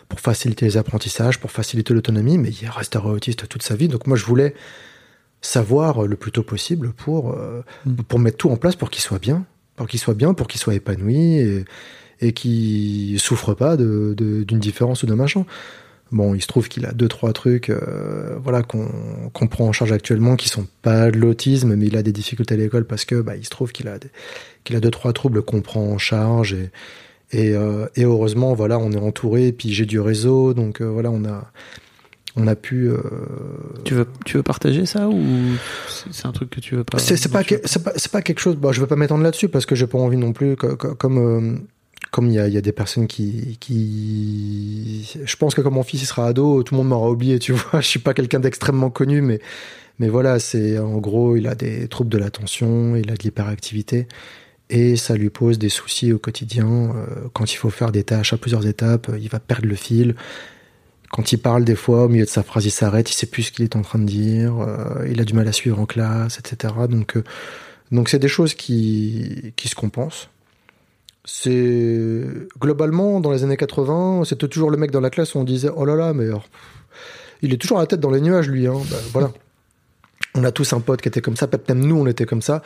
pour 0.09 0.19
faciliter 0.19 0.65
les 0.65 0.77
apprentissages, 0.77 1.39
pour 1.39 1.49
faciliter 1.49 1.93
l'autonomie, 1.95 2.37
mais 2.37 2.49
il 2.51 2.69
restera 2.69 3.09
autiste 3.09 3.49
toute 3.49 3.63
sa 3.63 3.75
vie. 3.75 3.87
Donc 3.87 4.05
moi 4.05 4.15
je 4.15 4.25
voulais 4.25 4.53
savoir 5.41 6.03
euh, 6.03 6.07
le 6.07 6.15
plus 6.15 6.31
tôt 6.31 6.43
possible 6.43 6.91
pour, 6.93 7.31
euh, 7.33 7.61
Mm. 7.85 7.95
pour 8.07 8.19
mettre 8.19 8.37
tout 8.37 8.49
en 8.49 8.57
place 8.57 8.75
pour 8.75 8.89
qu'il 8.89 9.01
soit 9.01 9.19
bien, 9.19 9.45
pour 9.75 9.87
qu'il 9.87 9.99
soit 9.99 10.13
bien, 10.15 10.33
pour 10.33 10.47
qu'il 10.47 10.59
soit 10.59 10.73
épanoui 10.75 11.37
et, 11.37 11.65
et 12.21 12.33
qu'il 12.33 13.19
souffre 13.19 13.53
pas 13.53 13.77
de- 13.77 14.13
de- 14.17 14.43
d'une 14.43 14.59
différence 14.59 15.03
ou 15.03 15.05
d'un 15.05 15.15
machin. 15.15 15.45
Bon, 16.11 16.33
il 16.33 16.41
se 16.41 16.47
trouve 16.47 16.69
qu'il 16.69 16.85
a 16.85 16.93
deux 16.93 17.09
trois 17.09 17.33
trucs, 17.33 17.69
euh, 17.69 18.37
voilà, 18.41 18.63
qu'on 18.63 19.47
prend 19.49 19.65
en 19.67 19.73
charge 19.73 19.91
actuellement, 19.91 20.37
qui 20.37 20.47
sont 20.47 20.65
pas 20.81 21.11
de 21.11 21.17
l'autisme, 21.17 21.75
mais 21.75 21.85
il 21.87 21.97
a 21.97 22.01
des 22.01 22.13
difficultés 22.13 22.53
à 22.53 22.57
l'école 22.57 22.85
parce 22.85 23.03
que, 23.03 23.19
bah, 23.21 23.35
il 23.35 23.43
se 23.43 23.49
trouve 23.49 23.73
qu'il 23.73 23.89
a 23.89 23.97
qu'il 24.63 24.75
a 24.77 24.79
deux 24.79 24.89
trois 24.91 25.11
troubles 25.11 25.41
qu'on 25.43 25.61
prend 25.61 25.81
en 25.81 25.97
charge 25.97 26.53
et 26.53 26.69
et, 27.33 27.51
euh, 27.53 27.87
et 27.97 28.05
heureusement, 28.05 28.53
voilà, 28.53 28.79
on 28.79 28.89
est 28.93 28.97
entouré. 28.97 29.51
Puis 29.51 29.73
j'ai 29.73 29.85
du 29.85 29.99
réseau, 29.99 30.53
donc 30.53 30.81
voilà, 30.81 31.11
on 31.11 31.25
a 31.25 31.51
on 32.37 32.47
a 32.47 32.55
pu 32.55 32.87
euh, 32.89 32.97
Tu 33.83 33.93
veux, 33.95 34.05
tu 34.25 34.37
veux 34.37 34.43
partager 34.43 34.85
ça 34.85 35.09
ou 35.09 35.19
c'est 36.11 36.25
un 36.25 36.31
truc 36.31 36.49
que 36.49 36.59
tu 36.59 36.75
veux 36.75 36.83
pas 36.83 36.97
c'est 36.99 37.31
pas, 37.31 37.43
c'est 37.65 37.83
pas, 37.83 37.91
c'est 37.95 38.11
pas 38.11 38.21
quelque 38.21 38.39
chose. 38.39 38.55
Bon, 38.55 38.71
je 38.71 38.79
veux 38.79 38.87
pas 38.87 38.95
m'étendre 38.95 39.23
là-dessus 39.23 39.49
parce 39.49 39.65
que 39.65 39.75
j'ai 39.75 39.87
pas 39.87 39.97
envie 39.97 40.17
non 40.17 40.33
plus. 40.33 40.55
co- 40.55 40.75
co- 40.75 40.95
Comme 40.95 41.17
euh, 41.17 41.57
comme 42.11 42.27
il 42.27 42.33
y 42.35 42.39
a, 42.39 42.47
y 42.47 42.57
a 42.57 42.61
des 42.61 42.71
personnes 42.71 43.07
qui 43.07 43.57
qui. 43.59 45.17
Je 45.25 45.35
pense 45.35 45.55
que 45.55 45.61
quand 45.61 45.71
mon 45.71 45.83
fils 45.83 46.01
il 46.01 46.05
sera 46.05 46.27
ado, 46.27 46.63
tout 46.63 46.73
le 46.73 46.77
monde 46.79 46.89
m'aura 46.89 47.09
oublié. 47.09 47.39
Tu 47.39 47.51
vois, 47.53 47.81
je 47.81 47.87
suis 47.87 47.99
pas 47.99 48.13
quelqu'un 48.13 48.39
d'extrêmement 48.39 48.89
connu, 48.89 49.21
mais 49.21 49.39
mais 49.99 50.09
voilà, 50.09 50.39
c'est 50.39 50.77
en 50.77 50.97
gros, 50.99 51.35
il 51.37 51.47
a 51.47 51.55
des 51.55 51.87
troubles 51.87 52.09
de 52.09 52.17
l'attention, 52.17 52.95
il 52.95 53.09
a 53.11 53.15
de 53.15 53.23
l'hyperactivité. 53.23 54.07
Et 54.69 54.97
ça 54.97 55.15
lui 55.15 55.29
pose 55.29 55.57
des 55.59 55.69
soucis 55.69 56.11
au 56.11 56.19
quotidien. 56.19 56.67
Euh, 56.67 57.05
quand 57.33 57.51
il 57.53 57.55
faut 57.55 57.69
faire 57.69 57.91
des 57.93 58.03
tâches 58.03 58.33
à 58.33 58.37
plusieurs 58.37 58.67
étapes, 58.67 59.09
il 59.19 59.29
va 59.29 59.39
perdre 59.39 59.65
le 59.67 59.75
fil. 59.75 60.15
Quand 61.11 61.31
il 61.31 61.37
parle, 61.37 61.63
des 61.63 61.75
fois, 61.75 62.05
au 62.05 62.09
milieu 62.09 62.25
de 62.25 62.29
sa 62.29 62.43
phrase, 62.43 62.65
il 62.65 62.71
s'arrête, 62.71 63.09
il 63.09 63.13
sait 63.13 63.27
plus 63.27 63.43
ce 63.43 63.51
qu'il 63.51 63.63
est 63.63 63.75
en 63.75 63.81
train 63.81 63.99
de 63.99 64.05
dire, 64.05 64.59
euh, 64.59 65.07
il 65.09 65.21
a 65.21 65.23
du 65.23 65.33
mal 65.33 65.47
à 65.47 65.53
suivre 65.53 65.79
en 65.79 65.85
classe, 65.85 66.39
etc. 66.39 66.73
Donc, 66.89 67.15
euh, 67.15 67.23
donc 67.91 68.09
c'est 68.09 68.19
des 68.19 68.27
choses 68.27 68.53
qui, 68.53 69.53
qui 69.55 69.67
se 69.69 69.75
compensent. 69.75 70.29
C'est 71.23 72.23
globalement 72.59 73.19
dans 73.19 73.31
les 73.31 73.43
années 73.43 73.57
80, 73.57 74.23
c'était 74.25 74.47
toujours 74.47 74.69
le 74.69 74.77
mec 74.77 74.91
dans 74.91 75.01
la 75.01 75.09
classe 75.09 75.35
où 75.35 75.39
on 75.39 75.43
disait 75.43 75.69
oh 75.75 75.85
là 75.85 75.95
là, 75.95 76.13
mais 76.13 76.25
alors, 76.25 76.45
il 77.41 77.53
est 77.53 77.57
toujours 77.57 77.79
la 77.79 77.85
tête 77.85 77.99
dans 77.99 78.11
les 78.11 78.21
nuages 78.21 78.49
lui. 78.49 78.67
Hein. 78.67 78.77
Ben, 78.89 78.97
voilà. 79.11 79.31
On 80.37 80.43
a 80.43 80.51
tous 80.51 80.71
un 80.73 80.79
pote 80.79 81.01
qui 81.01 81.07
était 81.07 81.19
comme 81.19 81.35
ça, 81.35 81.47
peut-être 81.47 81.67
même 81.67 81.83
nous 81.83 81.99
on 81.99 82.05
était 82.05 82.27
comme 82.27 82.43
ça. 82.43 82.61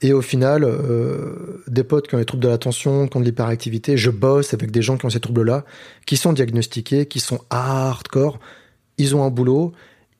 Et 0.00 0.12
au 0.12 0.22
final, 0.22 0.62
euh, 0.62 1.60
des 1.66 1.82
potes 1.82 2.06
qui 2.06 2.14
ont 2.14 2.18
des 2.18 2.24
troubles 2.24 2.44
de 2.44 2.48
l'attention, 2.48 3.08
qui 3.08 3.16
ont 3.16 3.20
de 3.20 3.24
l'hyperactivité, 3.24 3.96
je 3.96 4.10
bosse 4.10 4.54
avec 4.54 4.70
des 4.70 4.80
gens 4.80 4.96
qui 4.96 5.06
ont 5.06 5.10
ces 5.10 5.18
troubles-là, 5.18 5.64
qui 6.06 6.16
sont 6.16 6.32
diagnostiqués, 6.32 7.06
qui 7.06 7.18
sont 7.18 7.40
hardcore, 7.50 8.38
ils 8.96 9.16
ont 9.16 9.24
un 9.24 9.30
boulot, 9.30 9.72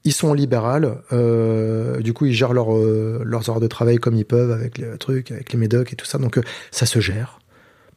ils 0.03 0.13
sont 0.13 0.29
en 0.29 0.35
libéral, 0.35 1.01
euh, 1.13 2.01
du 2.01 2.13
coup 2.13 2.27
ils 2.27 2.33
gèrent 2.33 2.53
euh, 2.53 3.23
leurs 3.25 3.49
heures 3.51 3.61
de 3.61 3.69
travail 3.69 3.99
comme 3.99 4.17
ils 4.17 4.25
peuvent 4.25 4.51
avec 4.51 4.77
les 4.77 4.99
trucs, 4.99 5.31
avec 5.31 5.53
les 5.53 5.59
médocs 5.61 5.93
et 5.93 5.97
tout 5.97 6.07
ça, 6.07 6.19
donc 6.19 6.41
ça 6.73 6.87
se 6.87 6.99
gère. 6.99 7.39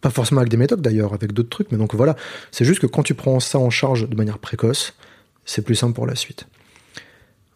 Pas 0.02 0.12
forcément 0.12 0.42
avec 0.42 0.52
des 0.52 0.58
médocs 0.58 0.82
d'ailleurs, 0.82 1.16
avec 1.16 1.34
d'autres 1.34 1.50
trucs, 1.50 1.72
mais 1.72 1.80
donc 1.80 1.96
voilà, 1.96 2.16
c'est 2.52 2.64
juste 2.64 2.80
que 2.80 2.88
quand 2.88 3.02
tu 3.02 3.16
prends 3.16 3.40
ça 3.40 3.58
en 3.58 3.72
charge 3.72 4.08
de 4.08 4.16
manière 4.16 4.38
précoce, 4.38 4.94
c'est 5.46 5.64
plus 5.64 5.76
simple 5.76 5.94
pour 5.94 6.06
la 6.06 6.16
suite. 6.16 6.46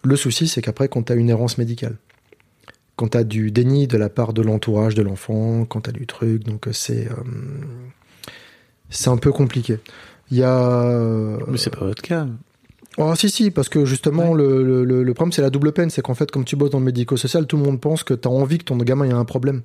Le 0.03 0.15
souci, 0.15 0.47
c'est 0.47 0.61
qu'après, 0.61 0.87
quand 0.89 1.03
tu 1.03 1.13
as 1.13 1.15
une 1.15 1.29
errance 1.29 1.57
médicale, 1.57 1.95
quand 2.95 3.09
tu 3.09 3.17
as 3.17 3.23
du 3.23 3.51
déni 3.51 3.87
de 3.87 3.97
la 3.97 4.09
part 4.09 4.33
de 4.33 4.41
l'entourage 4.41 4.95
de 4.95 5.01
l'enfant, 5.01 5.65
quand 5.65 5.81
tu 5.81 5.89
as 5.89 5.93
du 5.93 6.05
truc, 6.05 6.43
donc 6.43 6.67
euh, 6.67 6.73
c'est 6.73 7.07
euh, 7.07 7.15
c'est 8.89 9.09
un 9.09 9.17
peu 9.17 9.31
compliqué. 9.31 9.79
Il 10.31 10.37
y 10.37 10.43
a. 10.43 10.83
euh, 10.83 11.37
Mais 11.47 11.57
c'est 11.57 11.69
pas 11.69 11.85
votre 11.85 12.01
cas. 12.01 12.27
Oh, 12.97 13.15
si, 13.15 13.29
si, 13.31 13.49
parce 13.49 13.69
que 13.69 13.85
justement, 13.85 14.35
le, 14.35 14.63
le, 14.63 14.83
le- 14.85 15.03
le 15.03 15.13
problème, 15.15 15.31
c'est 15.31 15.41
la 15.41 15.49
double 15.49 15.71
peine. 15.71 15.89
C'est 15.89 16.03
qu'en 16.03 16.13
fait, 16.13 16.29
comme 16.29 16.45
tu 16.45 16.55
bosses 16.55 16.69
dans 16.69 16.79
le 16.79 16.85
médico-social, 16.85 17.47
tout 17.47 17.57
le 17.57 17.63
monde 17.63 17.81
pense 17.81 18.03
que 18.03 18.13
tu 18.13 18.27
as 18.27 18.31
envie 18.31 18.59
que 18.59 18.65
ton 18.65 18.77
gamin 18.77 19.05
ait 19.05 19.11
un 19.13 19.25
problème. 19.25 19.61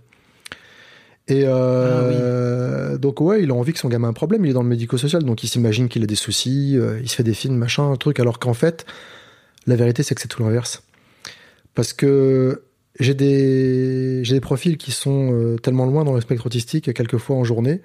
Et 1.31 1.43
euh, 1.45 2.97
donc, 2.97 3.21
ouais, 3.21 3.43
il 3.43 3.51
a 3.51 3.55
envie 3.55 3.75
que 3.75 3.79
son 3.79 3.89
gamin 3.89 4.09
ait 4.09 4.11
un 4.11 4.15
problème. 4.15 4.47
Il 4.47 4.51
est 4.51 4.55
dans 4.55 4.63
le 4.63 4.69
médico-social, 4.69 5.25
donc 5.25 5.43
il 5.45 5.49
s'imagine 5.49 5.89
qu'il 5.91 6.03
a 6.03 6.07
des 6.07 6.15
soucis, 6.15 6.79
il 7.03 7.09
se 7.09 7.17
fait 7.17 7.23
des 7.23 7.35
films, 7.35 7.57
machin, 7.57 7.91
un 7.91 7.97
truc, 7.97 8.19
alors 8.19 8.39
qu'en 8.39 8.55
fait, 8.55 8.87
la 9.69 9.77
vérité, 9.77 10.03
c'est 10.03 10.15
que 10.15 10.21
c'est 10.21 10.29
tout 10.29 10.43
l'inverse. 10.43 10.83
Parce 11.75 11.93
que 11.93 12.65
j'ai 12.99 13.15
des, 13.15 14.41
profils 14.41 14.77
qui 14.77 14.91
sont 14.91 15.33
euh, 15.33 15.57
tellement 15.59 15.87
loin 15.87 16.05
dans 16.05 16.15
le 16.15 16.21
spectre 16.21 16.47
autistique, 16.47 16.93
quelquefois 16.93 17.37
en 17.37 17.45
journée, 17.45 17.81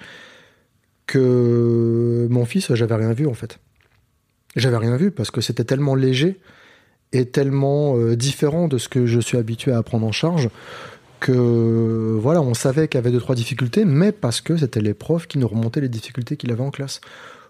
que 1.06 2.28
mon 2.32 2.46
fils, 2.46 2.74
j'avais 2.74 2.96
rien 2.96 3.14
vu, 3.14 3.28
en 3.28 3.34
fait. 3.34 3.60
J'avais 4.56 4.78
rien 4.78 4.98
vu 4.98 5.12
parce 5.12 5.32
que 5.32 5.42
c'était 5.42 5.64
tellement 5.64 5.96
léger 5.96 6.40
et 7.12 7.26
tellement 7.26 7.98
euh, 7.98 8.16
différent 8.16 8.68
de 8.68 8.78
ce 8.78 8.88
que 8.88 9.06
je 9.06 9.20
suis 9.20 9.38
habitué 9.38 9.72
à 9.72 9.84
prendre 9.84 10.08
en 10.08 10.12
charge 10.12 10.50
que 11.20 12.18
voilà, 12.20 12.42
on 12.42 12.54
savait 12.54 12.90
qu'il 12.90 12.98
y 12.98 13.00
avait 13.00 13.12
deux 13.12 13.20
trois 13.20 13.36
difficultés, 13.36 13.86
mais 13.86 14.12
parce 14.12 14.42
que 14.42 14.58
c'était 14.58 14.82
les 14.82 14.94
profs 14.94 15.26
qui 15.26 15.38
nous 15.38 15.48
remontaient 15.48 15.80
les 15.80 15.88
difficultés 15.88 16.36
qu'il 16.36 16.52
avait 16.52 16.64
en 16.64 16.72
classe. 16.72 17.00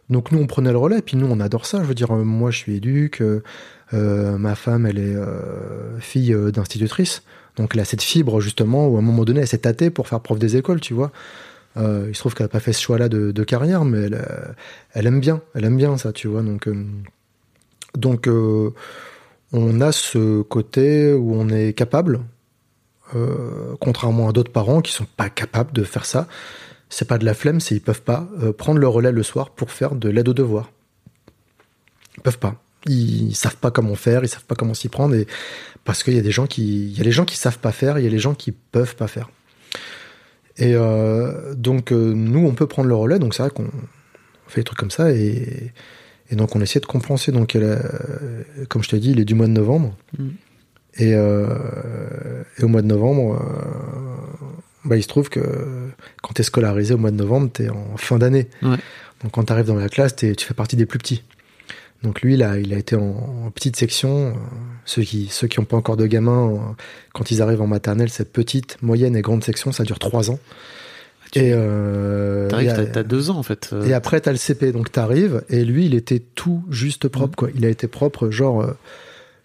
Donc 0.09 0.31
nous 0.31 0.39
on 0.39 0.47
prenait 0.47 0.71
le 0.71 0.77
relais, 0.77 1.01
puis 1.01 1.17
nous 1.17 1.27
on 1.29 1.39
adore 1.39 1.65
ça. 1.65 1.79
Je 1.81 1.87
veux 1.87 1.95
dire, 1.95 2.11
euh, 2.11 2.23
moi 2.23 2.51
je 2.51 2.57
suis 2.57 2.75
éduque, 2.75 3.21
euh, 3.21 3.41
euh, 3.93 4.37
ma 4.37 4.55
femme 4.55 4.85
elle 4.85 4.99
est 4.99 5.15
fille 5.99 6.35
d'institutrice, 6.51 7.23
donc 7.55 7.71
elle 7.73 7.79
a 7.81 7.85
cette 7.85 8.01
fibre 8.01 8.41
justement 8.41 8.87
où 8.87 8.95
à 8.95 8.99
un 8.99 9.03
moment 9.03 9.23
donné 9.23 9.41
elle 9.41 9.47
s'est 9.47 9.59
tâtée 9.59 9.89
pour 9.89 10.07
faire 10.07 10.19
prof 10.19 10.39
des 10.39 10.57
écoles, 10.57 10.81
tu 10.81 10.93
vois. 10.93 11.11
Il 11.75 12.13
se 12.13 12.19
trouve 12.19 12.35
qu'elle 12.35 12.45
n'a 12.45 12.49
pas 12.49 12.59
fait 12.59 12.73
ce 12.73 12.81
choix-là 12.81 13.09
de, 13.09 13.31
de 13.31 13.43
carrière, 13.43 13.83
mais 13.83 14.03
elle, 14.03 14.25
elle 14.93 15.07
aime 15.07 15.19
bien, 15.19 15.41
elle 15.55 15.65
aime 15.65 15.77
bien 15.77 15.97
ça, 15.97 16.13
tu 16.13 16.27
vois. 16.27 16.43
Donc, 16.43 16.69
donc 17.95 18.29
on 19.51 19.81
a 19.81 19.91
ce 19.91 20.43
côté 20.43 21.13
où 21.13 21.33
on 21.33 21.49
est 21.49 21.73
capable, 21.73 22.19
contrairement 23.79 24.29
à 24.29 24.33
d'autres 24.33 24.51
parents 24.51 24.81
qui 24.81 24.91
sont 24.91 25.07
pas 25.17 25.29
capables 25.29 25.71
de 25.71 25.83
faire 25.83 26.05
ça. 26.05 26.27
C'est 26.93 27.07
pas 27.07 27.17
de 27.17 27.25
la 27.25 27.33
flemme, 27.33 27.59
c'est 27.59 27.73
ils 27.73 27.81
peuvent 27.81 28.03
pas 28.03 28.29
euh, 28.43 28.53
prendre 28.53 28.79
le 28.79 28.87
relais 28.87 29.11
le 29.11 29.23
soir 29.23 29.49
pour 29.49 29.71
faire 29.71 29.95
de 29.95 30.09
l'aide 30.09 30.29
aux 30.29 30.35
devoirs. 30.35 30.71
Ils 32.17 32.21
peuvent 32.21 32.37
pas. 32.37 32.61
Ils 32.85 33.33
savent 33.33 33.57
pas 33.57 33.71
comment 33.71 33.95
faire, 33.95 34.23
ils 34.23 34.27
savent 34.27 34.45
pas 34.45 34.53
comment 34.53 34.75
s'y 34.75 34.89
prendre, 34.89 35.15
et 35.15 35.25
parce 35.85 36.03
qu'il 36.03 36.13
y 36.13 36.19
a 36.19 36.21
des 36.21 36.29
gens 36.29 36.45
qui, 36.45 36.91
il 36.91 36.95
y 36.95 37.01
a 37.01 37.03
les 37.03 37.11
gens 37.11 37.25
qui 37.25 37.35
savent 37.35 37.57
pas 37.57 37.71
faire, 37.71 37.97
il 37.97 38.03
y 38.03 38.07
a 38.07 38.11
les 38.11 38.19
gens 38.19 38.35
qui 38.35 38.51
peuvent 38.51 38.95
pas 38.95 39.07
faire. 39.07 39.31
Et 40.57 40.75
euh, 40.75 41.55
donc, 41.55 41.91
euh, 41.91 42.13
nous, 42.13 42.45
on 42.45 42.53
peut 42.53 42.67
prendre 42.67 42.87
le 42.87 42.93
relais. 42.95 43.17
Donc, 43.17 43.33
c'est 43.33 43.41
vrai 43.41 43.51
qu'on 43.51 43.71
fait 44.45 44.61
des 44.61 44.65
trucs 44.65 44.77
comme 44.77 44.91
ça. 44.91 45.11
Et, 45.11 45.71
et 46.29 46.35
donc, 46.35 46.55
on 46.55 46.61
essaie 46.61 46.79
de 46.79 46.85
compenser. 46.85 47.31
Donc, 47.31 47.55
elle 47.55 47.81
comme 48.69 48.83
je 48.83 48.89
t'ai 48.89 48.99
dit, 48.99 49.11
il 49.11 49.19
est 49.19 49.25
du 49.25 49.33
mois 49.33 49.47
de 49.47 49.53
novembre. 49.53 49.97
Mm. 50.19 50.29
Et, 50.99 51.09
et 51.09 52.63
au 52.63 52.67
mois 52.67 52.83
de 52.83 52.87
novembre, 52.87 53.41
bah, 54.85 54.97
il 54.97 55.03
se 55.03 55.07
trouve 55.07 55.29
que 55.29 55.39
quand 56.21 56.33
tu 56.33 56.41
es 56.41 56.43
scolarisé 56.43 56.93
au 56.93 56.97
mois 56.97 57.11
de 57.11 57.15
novembre, 57.17 57.49
tu 57.53 57.63
es 57.63 57.69
en 57.69 57.97
fin 57.97 58.17
d'année. 58.17 58.47
Ouais. 58.61 58.77
Donc, 59.23 59.31
quand 59.31 59.43
tu 59.45 59.53
arrives 59.53 59.65
dans 59.67 59.75
la 59.75 59.89
classe, 59.89 60.15
t'es- 60.15 60.35
tu 60.35 60.45
fais 60.45 60.53
partie 60.53 60.75
des 60.75 60.85
plus 60.85 60.99
petits. 60.99 61.23
Donc 62.03 62.21
lui, 62.21 62.35
là, 62.35 62.57
il 62.57 62.73
a 62.73 62.77
été 62.77 62.97
en, 62.97 63.45
en 63.45 63.51
petite 63.51 63.77
section. 63.77 64.27
Euh, 64.27 64.31
Ceux 64.85 65.03
qui 65.03 65.27
ceux 65.31 65.47
qui 65.47 65.61
n'ont 65.61 65.65
pas 65.65 65.77
encore 65.77 65.95
de 65.95 66.05
gamins, 66.05 66.49
euh, 66.51 66.57
quand 67.13 67.31
ils 67.31 67.41
arrivent 67.41 67.61
en 67.61 67.67
maternelle, 67.67 68.09
c'est 68.09 68.29
petite, 68.33 68.77
moyenne 68.81 69.15
et 69.15 69.21
grande 69.21 69.41
section, 69.41 69.71
ça 69.71 69.83
dure 69.85 69.99
trois 69.99 70.29
ans. 70.29 70.39
Tu- 71.31 71.39
Et, 71.39 71.51
euh, 71.53 72.49
T'arrives, 72.49 72.69
a- 72.71 72.85
t'as, 72.85 73.03
deux 73.03 73.29
ans 73.29 73.37
en 73.37 73.43
fait. 73.43 73.69
euh, 73.71 73.85
et 73.85 73.93
après, 73.93 74.19
t'as 74.19 74.31
le 74.31 74.37
CP, 74.37 74.73
donc 74.73 74.91
t'arrives, 74.91 75.43
et 75.49 75.63
lui, 75.63 75.85
il 75.85 75.95
était 75.95 76.19
tout 76.19 76.63
juste 76.69 77.07
propre, 77.07 77.37
quoi. 77.37 77.49
Il 77.55 77.63
a 77.65 77.69
été 77.69 77.87
propre, 77.87 78.29
genre, 78.29 78.61
euh, 78.61 78.73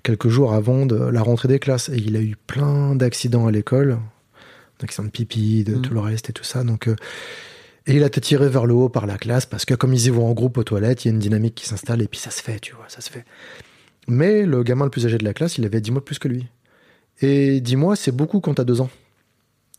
quelques 0.02 0.28
jours 0.28 0.52
avant 0.52 0.84
de 0.84 0.96
la 0.96 1.22
rentrée 1.22 1.46
des 1.48 1.60
classes. 1.60 1.88
Et 1.90 1.96
il 1.98 2.16
a 2.16 2.20
eu 2.20 2.34
plein 2.48 2.96
d'accidents 2.96 3.46
à 3.46 3.52
l'école, 3.52 3.98
d'accidents 4.80 5.04
de 5.04 5.10
pipi, 5.10 5.64
de 5.64 5.76
Mm. 5.76 5.82
tout 5.82 5.94
le 5.94 6.00
reste 6.00 6.30
et 6.30 6.32
tout 6.32 6.44
ça. 6.44 6.64
Donc, 6.64 6.88
euh, 6.88 6.96
et 7.86 7.94
il 7.96 8.02
a 8.02 8.06
été 8.06 8.20
tiré 8.20 8.48
vers 8.48 8.66
le 8.66 8.74
haut 8.74 8.88
par 8.88 9.06
la 9.06 9.16
classe, 9.16 9.46
parce 9.46 9.64
que 9.64 9.74
comme 9.74 9.94
ils 9.94 10.06
y 10.06 10.10
vont 10.10 10.26
en 10.26 10.32
groupe 10.32 10.58
aux 10.58 10.64
toilettes, 10.64 11.04
il 11.04 11.08
y 11.08 11.10
a 11.10 11.14
une 11.14 11.18
dynamique 11.20 11.54
qui 11.54 11.66
s'installe, 11.66 12.02
et 12.02 12.08
puis 12.08 12.20
ça 12.20 12.30
se 12.30 12.42
fait, 12.42 12.60
tu 12.60 12.74
vois, 12.74 12.84
ça 12.88 13.00
se 13.00 13.10
fait. 13.10 13.24
Mais 14.06 14.44
le 14.44 14.62
gamin 14.62 14.84
le 14.84 14.90
plus 14.90 15.06
âgé 15.06 15.16
de 15.18 15.24
la 15.24 15.32
classe, 15.34 15.58
il 15.58 15.64
avait 15.64 15.80
10 15.80 15.90
mois 15.92 16.00
de 16.00 16.04
plus 16.04 16.18
que 16.18 16.28
lui. 16.28 16.46
Et 17.20 17.60
10 17.60 17.76
mois, 17.76 17.96
c'est 17.96 18.12
beaucoup 18.12 18.40
quand 18.40 18.54
t'as 18.54 18.64
deux 18.64 18.80
ans. 18.80 18.90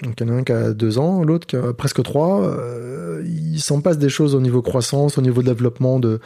Donc 0.04 0.16
il 0.20 0.28
y 0.28 0.30
en 0.30 0.34
a 0.34 0.38
un 0.38 0.43
qui 0.43 0.52
a 0.54 0.72
deux 0.74 0.97
ans, 0.97 1.24
l'autre 1.24 1.45
qui 1.45 1.56
a 1.56 1.74
presque 1.74 2.02
trois. 2.04 2.41
Euh, 2.43 3.22
il 3.26 3.60
s'en 3.60 3.82
passe 3.82 3.97
des 3.97 4.10
choses 4.10 4.34
au 4.34 4.39
niveau 4.41 4.62
croissance, 4.62 5.18
au 5.18 5.22
niveau 5.22 5.43
développement 5.43 6.00
de 6.00 6.20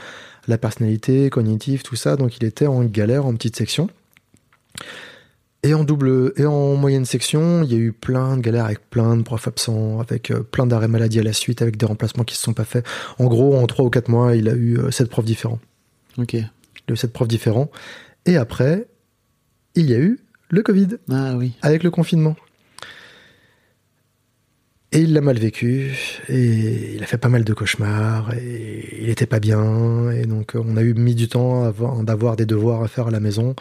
la 0.47 0.57
personnalité, 0.57 1.29
cognitive, 1.29 1.81
tout 1.81 1.95
ça. 1.95 2.15
Donc 2.15 2.37
il 2.37 2.45
était 2.45 2.67
en 2.67 2.83
galère, 2.83 3.25
en 3.25 3.33
petite 3.33 3.55
section. 3.55 3.89
Et 5.65 5.73
en 5.73 5.85
double 5.85 6.33
et 6.35 6.45
en 6.45 6.75
moyenne 6.75 7.05
section, 7.05 7.63
il 7.63 7.71
y 7.71 7.75
a 7.75 7.77
eu 7.77 7.93
plein 7.93 8.35
de 8.35 8.41
galères 8.41 8.65
avec 8.65 8.89
plein 8.89 9.15
de 9.15 9.21
profs 9.21 9.47
absents, 9.47 10.01
avec 10.01 10.29
euh, 10.29 10.41
plein 10.43 10.67
d'arrêts 10.67 10.89
maladie 10.89 11.19
à 11.19 11.23
la 11.23 11.31
suite, 11.31 11.61
avec 11.61 11.77
des 11.77 11.85
remplacements 11.85 12.25
qui 12.25 12.35
se 12.35 12.41
sont 12.41 12.53
pas 12.53 12.65
faits. 12.65 12.85
En 13.17 13.25
gros, 13.27 13.55
en 13.55 13.65
trois 13.65 13.85
ou 13.85 13.89
quatre 13.89 14.09
mois, 14.09 14.35
il 14.35 14.49
a 14.49 14.53
eu 14.53 14.77
euh, 14.77 14.91
sept 14.91 15.09
profs 15.09 15.23
différents. 15.23 15.59
Ok. 16.17 16.33
Il 16.33 16.43
a 16.89 16.93
eu 16.93 16.97
sept 16.97 17.13
profs 17.13 17.29
différents. 17.29 17.71
Et 18.25 18.35
après, 18.35 18.87
il 19.75 19.89
y 19.89 19.93
a 19.93 19.99
eu 19.99 20.19
le 20.49 20.63
Covid 20.63 20.89
Ah 21.09 21.35
oui. 21.37 21.53
avec 21.61 21.83
le 21.83 21.91
confinement. 21.91 22.35
Et 24.91 24.99
il 24.99 25.13
l'a 25.13 25.21
mal 25.21 25.39
vécu, 25.39 25.97
et 26.27 26.93
il 26.95 27.01
a 27.01 27.07
fait 27.07 27.17
pas 27.17 27.29
mal 27.29 27.43
de 27.45 27.53
cauchemars, 27.53 28.31
et 28.35 28.99
il 29.01 29.09
était 29.09 29.25
pas 29.25 29.39
bien, 29.39 30.11
et 30.11 30.25
donc 30.25 30.55
euh, 30.55 30.61
on 30.63 30.77
a 30.77 30.83
eu 30.83 30.93
mis 30.93 31.15
du 31.15 31.27
temps 31.29 31.63
avant 31.63 32.03
d'avoir 32.03 32.35
des 32.35 32.45
devoirs 32.45 32.83
à 32.83 32.87
faire 32.89 33.07
à 33.07 33.11
la 33.11 33.19
maison. 33.19 33.55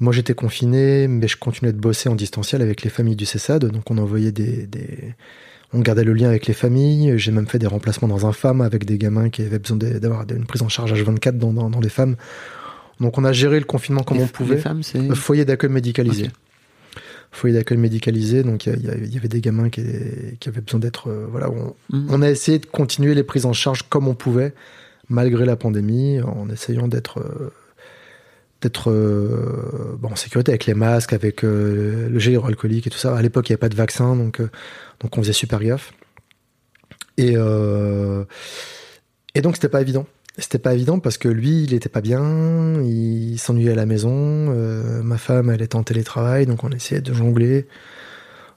Moi 0.00 0.12
j'étais 0.12 0.34
confiné, 0.34 1.06
mais 1.08 1.28
je 1.28 1.36
continuais 1.36 1.72
de 1.72 1.78
bosser 1.78 2.08
en 2.08 2.14
distanciel 2.14 2.60
avec 2.62 2.82
les 2.82 2.90
familles 2.90 3.16
du 3.16 3.26
CESAD, 3.26 3.66
donc 3.66 3.90
on 3.90 3.98
envoyait 3.98 4.32
des, 4.32 4.66
des- 4.66 5.14
on 5.72 5.80
gardait 5.80 6.04
le 6.04 6.12
lien 6.12 6.28
avec 6.28 6.46
les 6.46 6.54
familles. 6.54 7.14
J'ai 7.18 7.30
même 7.32 7.46
fait 7.46 7.58
des 7.58 7.66
remplacements 7.66 8.08
dans 8.08 8.26
un 8.26 8.32
FAM 8.32 8.60
avec 8.60 8.84
des 8.84 8.98
gamins 8.98 9.30
qui 9.30 9.42
avaient 9.42 9.58
besoin 9.58 9.78
d'avoir 9.78 10.24
une 10.30 10.44
prise 10.44 10.62
en 10.62 10.68
charge 10.68 10.92
H24 10.92 11.38
dans, 11.38 11.52
dans, 11.52 11.70
dans 11.70 11.80
les 11.80 11.88
FAM. 11.88 12.16
Donc 13.00 13.16
on 13.16 13.24
a 13.24 13.32
géré 13.32 13.58
le 13.58 13.64
confinement 13.64 14.02
comme 14.02 14.18
Les- 14.18 14.24
on 14.24 14.28
pouvait. 14.28 14.56
Les 14.56 14.60
femmes, 14.60 14.82
c'est. 14.82 14.98
Euh, 14.98 15.14
Foyer 15.14 15.44
d'accueil 15.44 15.70
médicalisé. 15.70 16.30
Foyer 17.30 17.54
d'accueil 17.54 17.78
médicalisé, 17.78 18.42
donc 18.42 18.66
il 18.66 18.82
y, 19.10 19.16
avait 19.16 19.28
des 19.28 19.40
gamins 19.40 19.70
qui, 19.70 19.82
qui 20.38 20.48
avaient 20.50 20.60
besoin 20.60 20.80
d'être. 20.80 21.08
euh, 21.08 21.26
voilà, 21.30 21.50
on, 21.50 21.74
Mhm. 21.90 22.06
on 22.10 22.20
a 22.22 22.28
essayé 22.30 22.58
de 22.58 22.66
continuer 22.66 23.14
les 23.14 23.22
prises 23.22 23.46
en 23.46 23.54
charge 23.54 23.84
comme 23.88 24.06
on 24.08 24.14
pouvait, 24.14 24.52
malgré 25.08 25.46
la 25.46 25.56
pandémie, 25.56 26.20
en 26.20 26.50
essayant 26.50 26.88
d'être 26.88 27.20
euh, 27.20 27.50
d'être 28.62 28.90
euh, 28.90 29.98
en 30.02 30.16
sécurité 30.16 30.52
avec 30.52 30.66
les 30.66 30.74
masques, 30.74 31.12
avec 31.12 31.44
euh, 31.44 32.08
le 32.08 32.18
gel 32.18 32.34
hydroalcoolique 32.34 32.86
et 32.86 32.90
tout 32.90 32.98
ça. 32.98 33.16
À 33.16 33.22
l'époque, 33.22 33.48
il 33.48 33.52
n'y 33.52 33.54
avait 33.54 33.60
pas 33.60 33.68
de 33.68 33.76
vaccin, 33.76 34.16
donc 34.16 34.40
euh, 34.40 34.48
donc 35.00 35.18
on 35.18 35.22
faisait 35.22 35.32
super 35.32 35.60
gaffe. 35.60 35.92
Et 37.18 37.34
et 39.34 39.40
donc 39.40 39.56
c'était 39.56 39.68
pas 39.68 39.82
évident. 39.82 40.06
C'était 40.38 40.58
pas 40.58 40.72
évident 40.72 40.98
parce 40.98 41.18
que 41.18 41.28
lui, 41.28 41.64
il 41.64 41.74
était 41.74 41.90
pas 41.90 42.00
bien, 42.00 42.80
il 42.82 43.36
s'ennuyait 43.38 43.72
à 43.72 43.74
la 43.74 43.84
maison. 43.84 44.10
ma 45.02 45.18
femme, 45.18 45.50
elle 45.50 45.60
était 45.60 45.76
en 45.76 45.82
télétravail, 45.82 46.46
donc 46.46 46.64
on 46.64 46.70
essayait 46.70 47.02
de 47.02 47.12
jongler. 47.12 47.66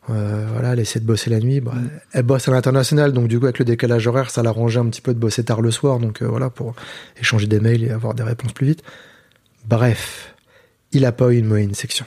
Voilà, 0.07 0.71
elle 0.71 0.79
essayait 0.79 1.01
de 1.01 1.05
bosser 1.05 1.29
la 1.29 1.39
nuit. 1.39 1.59
Bah, 1.59 1.73
Elle 2.13 2.23
bosse 2.23 2.47
à 2.47 2.51
l'international, 2.51 3.11
donc 3.11 3.27
du 3.27 3.39
coup, 3.39 3.45
avec 3.45 3.59
le 3.59 3.65
décalage 3.65 4.07
horaire, 4.07 4.29
ça 4.29 4.41
l'arrangeait 4.41 4.79
un 4.79 4.85
petit 4.85 5.01
peu 5.01 5.13
de 5.13 5.19
bosser 5.19 5.43
tard 5.43 5.61
le 5.61 5.71
soir, 5.71 5.99
donc 5.99 6.23
voilà, 6.23 6.49
pour 6.49 6.75
échanger 7.19 7.47
des 7.47 7.59
mails 7.59 7.83
et 7.83 7.91
avoir 7.91 8.13
des 8.13 8.23
réponses 8.23 8.53
plus 8.53 8.67
vite. 8.67 8.83
Bref, 9.67 10.35
il 10.91 11.05
a 11.05 11.11
pas 11.11 11.31
eu 11.31 11.37
une 11.37 11.47
moyenne 11.47 11.73
section. 11.73 12.05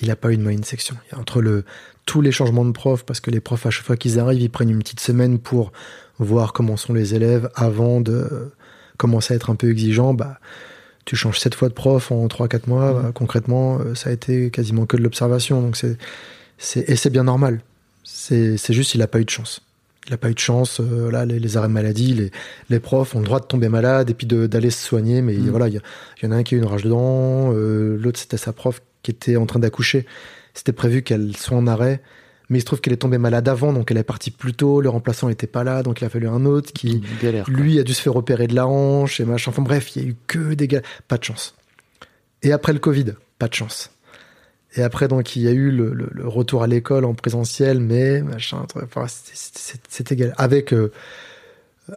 Il 0.00 0.10
a 0.10 0.16
pas 0.16 0.30
eu 0.30 0.34
une 0.34 0.42
moyenne 0.42 0.64
section. 0.64 0.96
Et 1.10 1.16
entre 1.16 1.42
le, 1.42 1.64
tous 2.06 2.20
les 2.20 2.32
changements 2.32 2.64
de 2.64 2.72
profs, 2.72 3.04
parce 3.04 3.20
que 3.20 3.30
les 3.30 3.40
profs, 3.40 3.66
à 3.66 3.70
chaque 3.70 3.84
fois 3.84 3.96
qu'ils 3.96 4.18
arrivent, 4.18 4.40
ils 4.40 4.50
prennent 4.50 4.70
une 4.70 4.78
petite 4.78 5.00
semaine 5.00 5.38
pour 5.38 5.72
voir 6.18 6.52
comment 6.52 6.76
sont 6.76 6.92
les 6.92 7.14
élèves 7.14 7.50
avant 7.54 8.00
de 8.00 8.52
commencer 8.96 9.34
à 9.34 9.36
être 9.36 9.50
un 9.50 9.56
peu 9.56 9.70
exigeant, 9.70 10.14
bah, 10.14 10.38
tu 11.04 11.16
changes 11.16 11.40
sept 11.40 11.54
fois 11.54 11.68
de 11.68 11.74
prof 11.74 12.12
en 12.12 12.26
3-4 12.26 12.68
mois, 12.68 12.92
bah, 12.92 13.10
concrètement, 13.12 13.78
euh, 13.80 13.94
ça 13.94 14.10
a 14.10 14.12
été 14.12 14.50
quasiment 14.50 14.86
que 14.86 14.96
de 14.96 15.02
l'observation. 15.02 15.60
Donc 15.60 15.76
c'est, 15.76 15.98
et 16.88 16.96
c'est 16.96 17.10
bien 17.10 17.24
normal. 17.24 17.60
C'est, 18.04 18.56
c'est 18.56 18.72
juste, 18.72 18.94
il 18.94 19.02
a 19.02 19.08
pas 19.08 19.20
eu 19.20 19.24
de 19.24 19.30
chance. 19.30 19.60
Il 20.08 20.12
a 20.14 20.16
pas 20.16 20.30
eu 20.30 20.34
de 20.34 20.38
chance. 20.38 20.80
euh, 20.80 21.10
là, 21.10 21.24
les, 21.24 21.38
les 21.38 21.56
arrêts 21.56 21.68
maladie, 21.68 22.12
les, 22.14 22.30
les 22.70 22.80
profs 22.80 23.14
ont 23.14 23.20
le 23.20 23.24
droit 23.24 23.38
de 23.40 23.46
tomber 23.46 23.68
malade 23.68 24.10
et 24.10 24.14
puis 24.14 24.26
de- 24.26 24.46
d'aller 24.46 24.70
se 24.70 24.84
soigner. 24.84 25.22
Mais 25.22 25.34
Mm. 25.34 25.50
voilà, 25.50 25.68
il 25.68 25.74
y, 26.22 26.26
en 26.26 26.32
a 26.32 26.36
un 26.36 26.42
qui 26.42 26.54
a 26.54 26.58
eu 26.58 26.60
une 26.60 26.66
rage 26.66 26.82
dedans, 26.82 27.52
euh, 27.54 27.96
l'autre 28.00 28.18
c'était 28.18 28.36
sa 28.36 28.52
prof 28.52 28.82
qui 29.02 29.10
était 29.12 29.36
en 29.36 29.46
train 29.46 29.60
d'accoucher. 29.60 30.06
C'était 30.54 30.72
prévu 30.72 31.02
qu'elle 31.02 31.36
soit 31.36 31.56
en 31.56 31.66
arrêt. 31.66 32.00
Mais 32.50 32.58
il 32.58 32.60
se 32.60 32.66
trouve 32.66 32.80
qu'elle 32.82 32.92
est 32.92 32.96
tombée 32.98 33.16
malade 33.16 33.48
avant, 33.48 33.72
donc 33.72 33.90
elle 33.90 33.96
est 33.96 34.02
partie 34.02 34.30
plus 34.30 34.52
tôt, 34.52 34.82
le 34.82 34.90
remplaçant 34.90 35.28
n'était 35.28 35.46
pas 35.46 35.64
là, 35.64 35.82
donc 35.82 36.02
il 36.02 36.04
a 36.04 36.10
fallu 36.10 36.28
un 36.28 36.44
autre 36.44 36.70
qui, 36.74 37.00
galère. 37.22 37.48
lui 37.48 37.78
a 37.78 37.82
dû 37.82 37.94
se 37.94 38.02
faire 38.02 38.14
opérer 38.16 38.46
de 38.46 38.54
la 38.54 38.66
hanche 38.66 39.20
et 39.20 39.24
machin. 39.24 39.50
Enfin 39.52 39.62
bref, 39.62 39.96
il 39.96 40.02
y 40.02 40.04
a 40.04 40.08
eu 40.08 40.16
que 40.26 40.52
des 40.52 40.68
gars. 40.68 40.82
Pas 41.08 41.16
de 41.16 41.24
chance. 41.24 41.54
Et 42.42 42.52
après 42.52 42.72
le 42.74 42.78
Covid, 42.80 43.14
pas 43.38 43.48
de 43.48 43.54
chance. 43.54 43.90
Et 44.74 44.82
après, 44.82 45.06
donc, 45.08 45.36
il 45.36 45.42
y 45.42 45.48
a 45.48 45.52
eu 45.52 45.70
le, 45.70 45.92
le- 45.92 46.08
le 46.12 46.26
retour 46.28 46.62
à 46.62 46.66
l'école 46.66 47.04
en 47.04 47.14
présentiel, 47.14 47.78
mais 47.80 48.22
machin. 48.22 48.64
Enfin, 48.82 49.06
c'était 49.08 50.14
égal. 50.14 50.34
Avec 50.38 50.72
euh, 50.72 50.90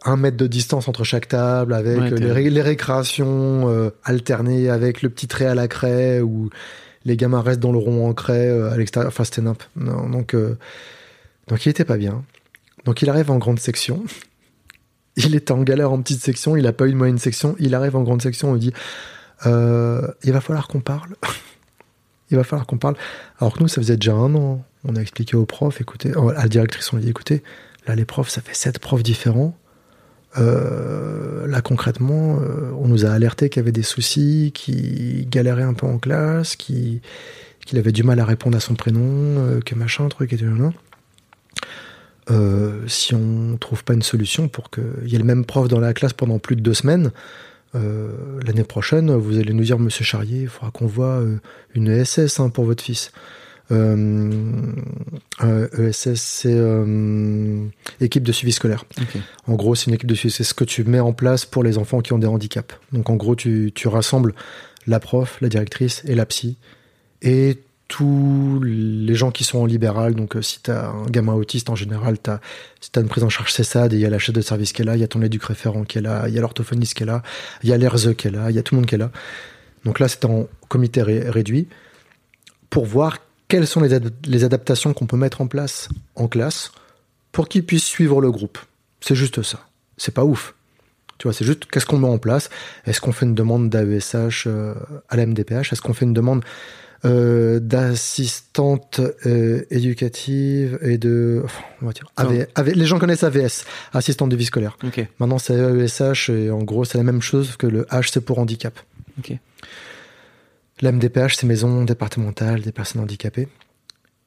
un 0.04 0.18
mètre 0.18 0.36
de 0.38 0.48
distance 0.48 0.88
entre 0.90 1.04
chaque 1.06 1.28
table, 1.30 1.74
avec 1.74 1.98
Ouais, 2.00 2.14
euh, 2.14 2.50
les, 2.50 2.62
récréations 2.62 3.70
euh, 3.70 3.92
alternées, 4.04 4.70
avec 4.70 5.02
le 5.04 5.10
petit 5.10 5.28
trait 5.28 5.46
à 5.46 5.56
la 5.56 5.68
craie 5.70 6.20
où 6.20 6.50
les 7.06 7.16
gamins 7.16 7.42
restent 7.42 7.62
dans 7.62 7.72
le 7.72 7.78
rond 7.78 8.10
en 8.10 8.14
craie 8.14 8.50
à 8.50 8.76
l'extérieur. 8.76 9.08
Enfin, 9.10 9.24
c'était 9.24 9.42
nimp. 9.42 9.64
Non, 9.78 10.10
donc, 10.10 10.36
donc, 11.48 11.66
il 11.66 11.70
était 11.70 11.86
pas 11.86 11.98
bien. 11.98 12.24
Donc, 12.84 13.02
il 13.02 13.10
arrive 13.10 13.32
en 13.32 13.38
grande 13.38 13.60
section. 13.60 14.04
Il 15.18 15.34
était 15.34 15.54
en 15.54 15.62
galère 15.64 15.94
en 15.94 16.02
petite 16.02 16.22
section, 16.22 16.58
il 16.58 16.68
a 16.68 16.74
pas 16.74 16.88
eu 16.88 16.92
de 16.92 16.98
moyenne 16.98 17.18
section. 17.20 17.56
Il 17.58 17.74
arrive 17.74 17.96
en 17.96 18.04
grande 18.04 18.22
section, 18.22 18.50
on 18.50 18.54
lui 18.56 18.60
dit 18.60 18.74
il 19.46 20.32
va 20.34 20.42
falloir 20.42 20.68
qu'on 20.68 20.82
parle. 20.82 21.16
il 22.32 22.38
va 22.38 22.44
falloir 22.44 22.66
qu'on 22.66 22.78
parle. 22.78 22.96
Alors 23.40 23.54
que 23.54 23.60
nous, 23.62 23.68
ça 23.68 23.82
faisait 23.82 23.98
déjà 23.98 24.14
un 24.14 24.34
an. 24.36 24.64
On 24.84 24.96
a 24.96 25.02
expliqué 25.02 25.36
aux 25.36 25.46
profs, 25.46 25.82
écoutez, 25.82 26.12
à 26.14 26.44
la 26.44 26.48
directrice, 26.48 26.92
on 26.94 26.98
lui 26.98 27.04
dit 27.04 27.10
écoutez, 27.10 27.44
là, 27.88 27.96
les 27.96 28.06
profs, 28.06 28.30
ça 28.30 28.42
fait 28.42 28.56
sept 28.56 28.80
profs 28.80 29.04
différents. 29.04 29.58
Euh, 30.38 31.48
là, 31.48 31.62
concrètement, 31.62 32.40
euh, 32.42 32.72
on 32.78 32.88
nous 32.88 33.06
a 33.06 33.10
alerté 33.10 33.50
qu'il 33.50 33.62
y 33.62 33.64
avait 33.64 33.72
des 33.72 33.84
soucis, 33.84 34.52
qu'il 34.54 35.30
galérait 35.30 35.64
un 35.64 35.74
peu 35.74 35.88
en 35.88 35.98
classe, 35.98 36.56
qu'il 36.56 37.02
avait 37.74 37.92
du 37.92 38.04
mal 38.04 38.20
à 38.20 38.26
répondre 38.26 38.58
à 38.58 38.60
son 38.60 38.76
prénom, 38.76 39.02
euh, 39.02 39.60
que 39.62 39.76
machin, 39.76 40.08
truc 40.10 40.34
et 40.34 40.38
tout. 40.38 40.46
si 42.88 43.16
on 43.16 43.58
trouve 43.58 43.84
pas 43.84 43.94
une 43.94 44.02
solution 44.02 44.48
pour 44.48 44.70
qu'il 44.70 45.08
y 45.08 45.16
ait 45.16 45.20
le 45.20 45.24
même 45.24 45.46
prof 45.46 45.68
dans 45.68 45.80
la 45.80 45.94
classe 45.94 46.14
pendant 46.14 46.40
plus 46.40 46.56
de 46.56 46.62
deux 46.62 46.74
semaines, 46.74 47.12
euh, 47.76 48.40
l'année 48.46 48.64
prochaine, 48.64 49.14
vous 49.14 49.38
allez 49.38 49.54
nous 49.54 49.64
dire, 49.64 49.80
Monsieur 49.80 50.04
Charrier, 50.04 50.44
il 50.44 50.48
faudra 50.48 50.72
qu'on 50.72 50.88
voit 50.88 51.20
euh, 51.20 51.38
une 51.74 51.88
ESS 51.88 52.40
hein, 52.40 52.50
pour 52.50 52.66
votre 52.66 52.84
fils. 52.84 53.12
Euh, 53.72 54.32
euh, 55.44 55.90
ESS, 55.90 56.22
c'est 56.22 56.58
équipe 58.00 58.24
de 58.24 58.32
suivi 58.32 58.52
scolaire. 58.52 58.86
En 59.48 59.56
gros, 59.56 59.76
c'est 59.76 59.88
une 59.88 59.96
équipe 59.96 60.10
de 60.10 60.16
suivi. 60.16 60.34
C'est 60.34 60.44
ce 60.44 60.54
que 60.54 60.64
tu 60.64 60.84
mets 60.84 61.00
en 61.00 61.14
place 61.14 61.46
pour 61.46 61.64
les 61.64 61.78
enfants 61.78 62.02
qui 62.02 62.14
ont 62.14 62.20
des 62.20 62.28
handicaps. 62.28 62.76
Donc, 62.92 63.10
en 63.10 63.16
gros, 63.16 63.36
tu, 63.36 63.72
tu 63.74 63.88
rassembles 63.88 64.34
la 64.88 65.00
prof, 65.00 65.38
la 65.42 65.50
directrice 65.50 66.04
et 66.06 66.16
la 66.16 66.26
psy 66.26 66.58
et 67.22 67.58
tous 67.88 68.60
les 68.64 69.16
gens 69.16 69.32
qui 69.32 69.44
sont 69.44 69.60
en 69.60 69.66
libéral. 69.66 70.16
Donc, 70.16 70.36
euh, 70.36 70.42
si 70.42 70.62
tu 70.62 70.72
as 70.72 70.90
un 70.90 71.06
gamin 71.06 71.34
autiste, 71.34 71.70
en 71.70 71.76
général, 71.76 72.18
t'as, 72.18 72.40
si 72.82 72.92
tu 72.92 73.00
as 73.00 73.02
une 73.02 73.08
prise 73.08 73.24
en 73.24 73.30
charge 73.30 73.52
CESAD, 73.52 73.94
il 73.94 74.00
y 74.00 74.06
a 74.06 74.10
la 74.10 74.20
chef 74.20 74.34
de 74.34 74.42
service 74.42 74.74
qui 74.74 74.82
est 74.82 74.86
là, 74.86 74.96
il 74.96 75.02
y 75.02 75.04
a 75.04 75.08
ton 75.08 75.22
éduc 75.22 75.44
référent 75.44 75.84
qui 75.84 76.00
est 76.00 76.02
là, 76.02 76.28
il 76.28 76.34
y 76.34 76.38
a 76.38 76.42
l'orthophoniste 76.42 76.96
qui 76.96 77.04
est 77.04 77.06
là, 77.06 77.22
il 77.64 77.70
y 77.70 77.74
a 77.74 77.78
l'ERZE 77.78 78.16
qui 78.16 78.28
est 78.28 78.32
là, 78.32 78.50
il 78.50 78.56
y 78.56 78.60
a 78.60 78.64
tout 78.64 78.76
le 78.76 78.82
monde 78.82 78.88
qui 78.88 78.96
est 78.96 79.00
là. 79.00 79.12
Donc 79.84 80.00
là, 80.00 80.08
c'était 80.08 80.26
en 80.26 80.48
comité 80.68 81.02
ré- 81.04 81.30
réduit 81.30 81.68
pour 82.70 82.86
voir 82.86 83.20
quelles 83.48 83.68
sont 83.68 83.82
les, 83.82 84.00
les 84.26 84.44
adaptations 84.44 84.94
qu'on 84.94 85.06
peut 85.06 85.18
mettre 85.18 85.42
en 85.42 85.48
place 85.48 85.90
en 86.16 86.28
classe 86.28 86.72
pour 87.32 87.48
qu'ils 87.48 87.66
puissent 87.66 87.86
suivre 87.86 88.20
le 88.20 88.32
groupe. 88.32 88.58
C'est 89.00 89.16
juste 89.16 89.44
ça. 89.44 89.68
C'est 89.98 90.14
pas 90.14 90.24
ouf. 90.26 90.56
Tu 91.18 91.28
vois, 91.28 91.34
c'est 91.34 91.46
juste 91.46 91.66
qu'est-ce 91.72 91.86
qu'on 91.86 92.00
met 92.00 92.08
en 92.08 92.18
place? 92.18 92.50
Est-ce 92.86 93.00
qu'on 93.00 93.12
fait 93.12 93.26
une 93.26 93.36
demande 93.36 93.70
d'AESH 93.70 94.48
euh, 94.48 94.74
à 95.08 95.16
la 95.16 95.26
MDPH 95.26 95.72
Est-ce 95.72 95.82
qu'on 95.82 95.94
fait 95.94 96.06
une 96.06 96.14
demande 96.14 96.44
euh, 97.06 97.60
d'assistante 97.60 99.00
euh, 99.26 99.64
éducative 99.70 100.78
et 100.82 100.98
de. 100.98 101.42
enfin, 101.46 101.62
on 101.82 101.86
va 101.86 101.94
dire. 101.94 102.06
AV- 102.18 102.48
AV 102.56 102.70
les 102.74 102.86
gens 102.86 103.00
connaissent 103.00 103.24
AVS, 103.24 103.66
assistante 103.94 104.30
de 104.30 104.36
vie 104.36 104.46
scolaire. 104.46 104.78
Maintenant, 105.20 105.38
c'est 105.40 105.54
AESH 105.56 106.30
et 106.30 106.50
en 106.52 106.64
gros, 106.64 106.84
c'est 106.86 106.98
la 106.98 107.04
même 107.04 107.22
chose 107.22 107.56
que 107.58 107.68
le 107.68 107.84
H, 107.84 108.10
c'est 108.12 108.22
pour 108.22 108.40
handicap. 108.40 108.78
Ok. 109.20 109.34
La 110.82 110.92
MDPH, 110.92 111.36
c'est 111.38 111.46
Maison 111.48 111.84
départementale 111.86 112.62
des 112.62 112.72
personnes 112.72 113.02
handicapées. 113.02 113.48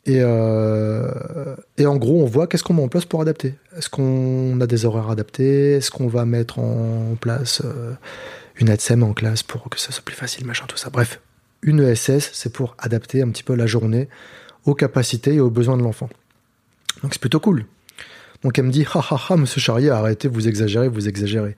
Et, 0.07 0.21
euh, 0.23 1.55
et 1.77 1.85
en 1.87 1.97
gros, 1.97 2.23
on 2.23 2.27
voit 2.27 2.47
qu'est-ce 2.47 2.63
qu'on 2.65 2.73
met 2.73 2.83
en 2.83 2.89
place 2.89 3.05
pour 3.05 3.21
adapter. 3.21 3.55
Est-ce 3.77 3.91
qu'on 3.91 4.59
a 4.61 4.67
des 4.67 4.87
horaires 4.87 5.11
adaptés? 5.11 5.73
Est-ce 5.73 5.91
qu'on 5.91 6.09
va 6.09 6.25
mettre 6.25 6.59
en 6.59 7.17
place 7.21 7.61
euh, 7.63 7.93
une 8.57 8.71
ADSEM 8.71 9.03
en 9.03 9.13
classe 9.13 9.43
pour 9.43 9.69
que 9.69 9.79
ça 9.79 9.93
soit 9.93 10.03
plus 10.05 10.15
facile, 10.17 10.47
machin, 10.47 10.65
tout 10.67 10.79
ça? 10.79 10.89
Bref, 10.89 11.21
une 11.63 11.81
ESS, 11.81 12.31
c'est 12.33 12.53
pour 12.53 12.77
adapter 12.79 13.23
un 13.23 13.29
petit 13.31 13.43
peu 13.43 13.55
la 13.55 13.67
journée 13.67 14.09
aux 14.65 14.75
capacités 14.75 15.35
et 15.35 15.41
aux 15.41 15.51
besoins 15.51 15.77
de 15.77 15.83
l'enfant. 15.83 16.09
Donc 17.03 17.13
c'est 17.13 17.21
plutôt 17.21 17.41
cool. 17.41 17.67
Donc 18.43 18.59
elle 18.59 18.67
me 18.67 18.71
dit, 18.71 18.87
ha 18.95 19.01
ha 19.11 19.21
ha, 19.29 19.37
monsieur 19.37 19.61
Charrier, 19.61 19.91
arrêtez, 19.91 20.29
vous 20.29 20.47
exagérez, 20.47 20.89
vous 20.89 21.09
exagérez. 21.09 21.57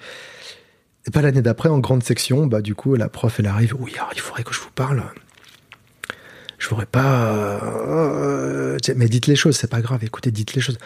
Et 1.06 1.10
pas 1.10 1.22
l'année 1.22 1.42
d'après, 1.42 1.68
en 1.68 1.78
grande 1.78 2.02
section, 2.02 2.46
bah 2.46 2.60
du 2.60 2.74
coup, 2.74 2.94
la 2.94 3.08
prof, 3.08 3.40
elle 3.40 3.46
arrive, 3.46 3.74
oui, 3.78 3.92
alors, 3.96 4.10
il 4.14 4.20
faudrait 4.20 4.44
que 4.44 4.54
je 4.54 4.60
vous 4.60 4.70
parle. 4.74 5.02
Je 6.58 6.68
voudrais 6.68 6.86
pas... 6.86 7.32
euh, 7.32 8.78
mais 8.96 9.08
dites 9.08 9.26
les 9.26 9.36
choses, 9.36 9.56
c'est 9.56 9.70
pas 9.70 9.80
grave, 9.80 10.04
écoutez, 10.04 10.30
dites 10.30 10.54
les 10.54 10.60
choses. 10.60 10.78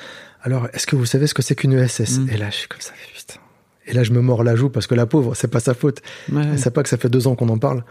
Alors, 0.42 0.68
est-ce 0.72 0.86
que 0.86 0.94
vous 0.94 1.06
savez 1.06 1.26
ce 1.26 1.34
que 1.34 1.42
c'est 1.42 1.56
qu'une 1.56 1.72
ESS 1.72 2.18
Mm. 2.18 2.28
Et 2.30 2.36
là, 2.36 2.50
je 2.50 2.56
suis 2.56 2.68
comme 2.68 2.80
ça, 2.80 2.92
putain. 3.12 3.40
Et 3.86 3.92
là, 3.92 4.02
je 4.02 4.12
me 4.12 4.20
mords 4.20 4.44
la 4.44 4.56
joue 4.56 4.70
parce 4.70 4.86
que 4.86 4.94
la 4.94 5.06
pauvre, 5.06 5.34
c'est 5.34 5.48
pas 5.48 5.60
sa 5.60 5.74
faute. 5.74 6.00
Ouais. 6.32 6.42
Elle 6.52 6.58
sait 6.58 6.70
pas 6.70 6.82
que 6.82 6.88
ça 6.88 6.96
fait 6.96 7.08
deux 7.08 7.26
ans 7.26 7.34
qu'on 7.34 7.48
en 7.48 7.58
parle. 7.58 7.84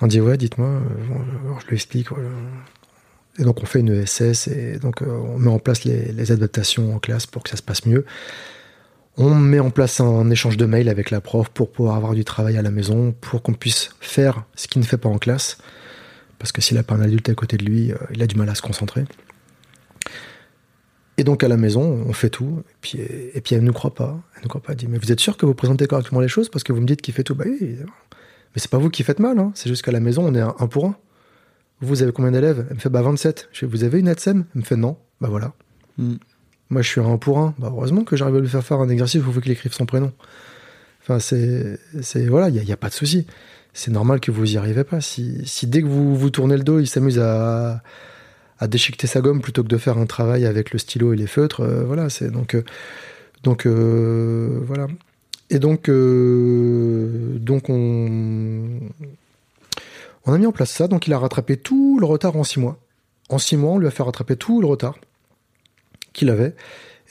On 0.00 0.06
dit 0.06 0.20
ouais, 0.20 0.36
dites-moi. 0.36 0.68
Euh, 0.68 1.60
je 1.60 1.66
lui 1.66 1.76
explique. 1.76 2.08
Et 3.38 3.44
donc 3.44 3.62
on 3.62 3.66
fait 3.66 3.80
une 3.80 4.02
ESS 4.02 4.48
et 4.48 4.78
donc 4.78 5.02
euh, 5.02 5.06
on 5.06 5.38
met 5.38 5.50
en 5.50 5.60
place 5.60 5.84
les, 5.84 6.32
adaptations 6.32 6.94
en 6.94 6.98
classe 6.98 7.26
pour 7.26 7.44
que 7.44 7.50
ça 7.50 7.56
se 7.56 7.62
passe 7.62 7.86
mieux. 7.86 8.04
On 9.16 9.34
met 9.34 9.60
en 9.60 9.70
place 9.70 10.00
un 10.00 10.30
échange 10.30 10.56
de 10.56 10.64
mails 10.64 10.88
avec 10.88 11.10
la 11.10 11.20
prof 11.20 11.48
pour 11.48 11.70
pouvoir 11.70 11.96
avoir 11.96 12.14
du 12.14 12.24
travail 12.24 12.56
à 12.56 12.62
la 12.62 12.70
maison, 12.70 13.12
pour 13.20 13.42
qu'on 13.42 13.54
puisse 13.54 13.90
faire 14.00 14.44
ce 14.54 14.68
qu'il 14.68 14.80
ne 14.80 14.86
fait 14.86 14.98
pas 14.98 15.08
en 15.08 15.18
classe. 15.18 15.58
Parce 16.38 16.52
que 16.52 16.60
s'il 16.60 16.76
n'a 16.76 16.84
pas 16.84 16.94
un 16.94 17.00
adulte 17.00 17.28
à 17.28 17.34
côté 17.34 17.56
de 17.56 17.64
lui, 17.64 17.90
euh, 17.90 17.96
il 18.12 18.22
a 18.22 18.26
du 18.28 18.36
mal 18.36 18.48
à 18.48 18.54
se 18.54 18.62
concentrer. 18.62 19.04
Et 21.16 21.24
donc 21.24 21.42
à 21.42 21.48
la 21.48 21.56
maison, 21.56 22.04
on 22.06 22.12
fait 22.12 22.30
tout. 22.30 22.62
Et 22.94 23.40
puis, 23.40 23.54
elle 23.54 23.60
ne 23.62 23.66
nous 23.66 23.72
croit 23.72 23.94
pas. 23.94 24.20
Elle 24.36 24.44
ne 24.44 24.48
croit 24.48 24.62
pas. 24.62 24.72
Elle 24.72 24.78
dit 24.78 24.86
Mais 24.86 24.98
vous 24.98 25.10
êtes 25.10 25.18
sûr 25.18 25.36
que 25.36 25.46
vous 25.46 25.54
présentez 25.54 25.88
correctement 25.88 26.20
les 26.20 26.28
choses 26.28 26.48
parce 26.48 26.62
que 26.62 26.72
vous 26.72 26.80
me 26.80 26.86
dites 26.86 27.02
qu'il 27.02 27.12
fait 27.12 27.24
tout? 27.24 27.34
Bah 27.34 27.44
oui. 27.46 27.76
Mais 28.54 28.60
c'est 28.60 28.70
pas 28.70 28.78
vous 28.78 28.90
qui 28.90 29.02
faites 29.02 29.20
mal. 29.20 29.38
Hein. 29.38 29.52
C'est 29.54 29.68
juste 29.68 29.82
qu'à 29.82 29.92
la 29.92 30.00
maison, 30.00 30.24
on 30.26 30.34
est 30.34 30.40
un, 30.40 30.54
un 30.58 30.66
pour 30.66 30.86
un. 30.86 30.96
Vous 31.80 32.02
avez 32.02 32.12
combien 32.12 32.32
d'élèves? 32.32 32.66
Elle 32.68 32.76
me 32.76 32.80
fait 32.80 32.88
Bah 32.88 33.02
27. 33.02 33.48
Je 33.52 33.60
fais 33.60 33.66
Vous 33.66 33.84
avez 33.84 34.00
une 34.00 34.08
ADSEM 34.08 34.44
Elle 34.54 34.60
me 34.60 34.64
fait 34.64 34.76
Non. 34.76 34.96
Bah 35.20 35.28
voilà. 35.30 35.52
Mm. 35.96 36.14
Moi, 36.70 36.82
je 36.82 36.88
suis 36.88 37.00
un 37.00 37.16
pour 37.18 37.38
un. 37.38 37.54
Bah 37.58 37.68
heureusement 37.70 38.04
que 38.04 38.16
j'arrive 38.16 38.36
à 38.36 38.40
lui 38.40 38.48
faire 38.48 38.64
faire 38.64 38.80
un 38.80 38.88
exercice 38.88 39.22
où 39.22 39.28
il 39.28 39.32
faut 39.32 39.40
qu'il 39.40 39.52
écrive 39.52 39.72
son 39.72 39.86
prénom. 39.86 40.12
Enfin, 41.02 41.18
c'est. 41.18 41.78
voilà, 42.26 42.48
il 42.48 42.62
n'y 42.62 42.72
a, 42.72 42.76
pas 42.76 42.88
de 42.88 42.94
souci. 42.94 43.26
C'est 43.72 43.90
normal 43.90 44.20
que 44.20 44.30
vous 44.30 44.52
y 44.52 44.56
arrivez 44.56 44.84
pas. 44.84 45.00
Si, 45.00 45.46
si 45.46 45.66
dès 45.66 45.82
que 45.82 45.86
vous 45.86 46.16
vous 46.16 46.30
tournez 46.30 46.56
le 46.56 46.64
dos, 46.64 46.80
il 46.80 46.86
s'amuse 46.86 47.18
à 47.18 47.82
à 48.58 48.66
déchiqueter 48.66 49.06
sa 49.06 49.20
gomme 49.20 49.40
plutôt 49.40 49.62
que 49.62 49.68
de 49.68 49.78
faire 49.78 49.98
un 49.98 50.06
travail 50.06 50.46
avec 50.46 50.72
le 50.72 50.78
stylo 50.78 51.12
et 51.12 51.16
les 51.16 51.26
feutres. 51.26 51.60
euh, 51.60 51.84
voilà, 51.84 52.10
c'est 52.10 52.30
donc 52.30 52.54
euh, 52.54 52.64
donc 53.42 53.66
euh, 53.66 54.60
voilà. 54.64 54.88
Et 55.50 55.58
donc 55.58 55.88
euh, 55.88 57.38
on 60.26 60.32
a 60.32 60.38
mis 60.38 60.46
en 60.46 60.52
place 60.52 60.70
ça. 60.70 60.88
Donc 60.88 61.06
il 61.06 61.12
a 61.12 61.18
rattrapé 61.18 61.56
tout 61.56 61.98
le 61.98 62.06
retard 62.06 62.36
en 62.36 62.44
six 62.44 62.60
mois. 62.60 62.78
En 63.28 63.38
six 63.38 63.56
mois, 63.56 63.72
on 63.72 63.78
lui 63.78 63.86
a 63.86 63.90
fait 63.90 64.02
rattraper 64.02 64.36
tout 64.36 64.60
le 64.60 64.66
retard 64.66 64.98
qu'il 66.12 66.30
avait. 66.30 66.54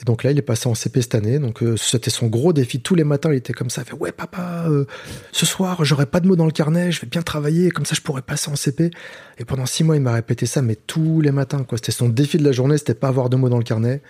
Et 0.00 0.04
donc 0.04 0.22
là, 0.22 0.30
il 0.30 0.38
est 0.38 0.42
passé 0.42 0.68
en 0.68 0.76
CP 0.76 1.02
cette 1.02 1.16
année. 1.16 1.40
Donc 1.40 1.62
euh, 1.62 1.76
c'était 1.76 2.10
son 2.10 2.28
gros 2.28 2.52
défi. 2.52 2.80
Tous 2.80 2.94
les 2.94 3.02
matins, 3.02 3.32
il 3.32 3.36
était 3.36 3.52
comme 3.52 3.70
ça. 3.70 3.82
Il 3.82 3.88
fait 3.88 3.96
ouais 3.96 4.12
papa, 4.12 4.66
euh, 4.68 4.84
ce 5.32 5.44
soir, 5.44 5.84
j'aurai 5.84 6.06
pas 6.06 6.20
de 6.20 6.28
mots 6.28 6.36
dans 6.36 6.46
le 6.46 6.52
carnet. 6.52 6.92
Je 6.92 7.00
vais 7.00 7.08
bien 7.08 7.22
travailler. 7.22 7.70
Comme 7.70 7.84
ça, 7.84 7.96
je 7.96 8.00
pourrais 8.00 8.22
passer 8.22 8.50
en 8.50 8.56
CP. 8.56 8.92
Et 9.38 9.44
pendant 9.44 9.66
six 9.66 9.82
mois, 9.82 9.96
il 9.96 10.02
m'a 10.02 10.12
répété 10.12 10.46
ça, 10.46 10.62
mais 10.62 10.76
tous 10.76 11.20
les 11.20 11.32
matins. 11.32 11.66
C'était 11.72 11.90
son 11.90 12.08
défi 12.08 12.38
de 12.38 12.44
la 12.44 12.52
journée. 12.52 12.78
C'était 12.78 12.94
pas 12.94 13.08
avoir 13.08 13.28
de 13.28 13.36
mots 13.36 13.48
dans 13.48 13.58
le 13.58 13.64
carnet 13.64 14.00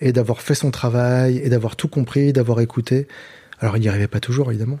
et 0.00 0.12
d'avoir 0.12 0.42
fait 0.42 0.54
son 0.54 0.70
travail 0.70 1.38
et 1.38 1.48
d'avoir 1.48 1.76
tout 1.76 1.88
compris, 1.88 2.34
d'avoir 2.34 2.60
écouté. 2.60 3.06
Alors 3.64 3.78
il 3.78 3.80
n'y 3.80 3.88
arrivait 3.88 4.08
pas 4.08 4.20
toujours, 4.20 4.50
évidemment. 4.50 4.78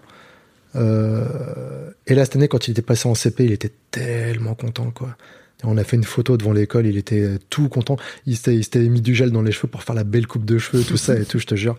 Euh, 0.76 1.90
et 2.06 2.14
là, 2.14 2.26
cette 2.26 2.36
année, 2.36 2.48
quand 2.48 2.68
il 2.68 2.72
était 2.72 2.82
passé 2.82 3.08
en 3.08 3.14
CP, 3.14 3.46
il 3.46 3.52
était 3.52 3.72
tellement 3.90 4.54
content, 4.54 4.90
quoi. 4.90 5.16
On 5.62 5.78
a 5.78 5.84
fait 5.84 5.96
une 5.96 6.04
photo 6.04 6.36
devant 6.36 6.52
l'école, 6.52 6.84
il 6.84 6.98
était 6.98 7.38
tout 7.48 7.70
content. 7.70 7.96
Il 8.26 8.36
s'était, 8.36 8.80
mis 8.80 9.00
du 9.00 9.14
gel 9.14 9.30
dans 9.30 9.40
les 9.40 9.52
cheveux 9.52 9.68
pour 9.68 9.82
faire 9.82 9.94
la 9.94 10.04
belle 10.04 10.26
coupe 10.26 10.44
de 10.44 10.58
cheveux, 10.58 10.84
tout 10.84 10.98
ça 10.98 11.16
et 11.16 11.24
tout, 11.24 11.38
je 11.38 11.46
te 11.46 11.54
jure. 11.54 11.78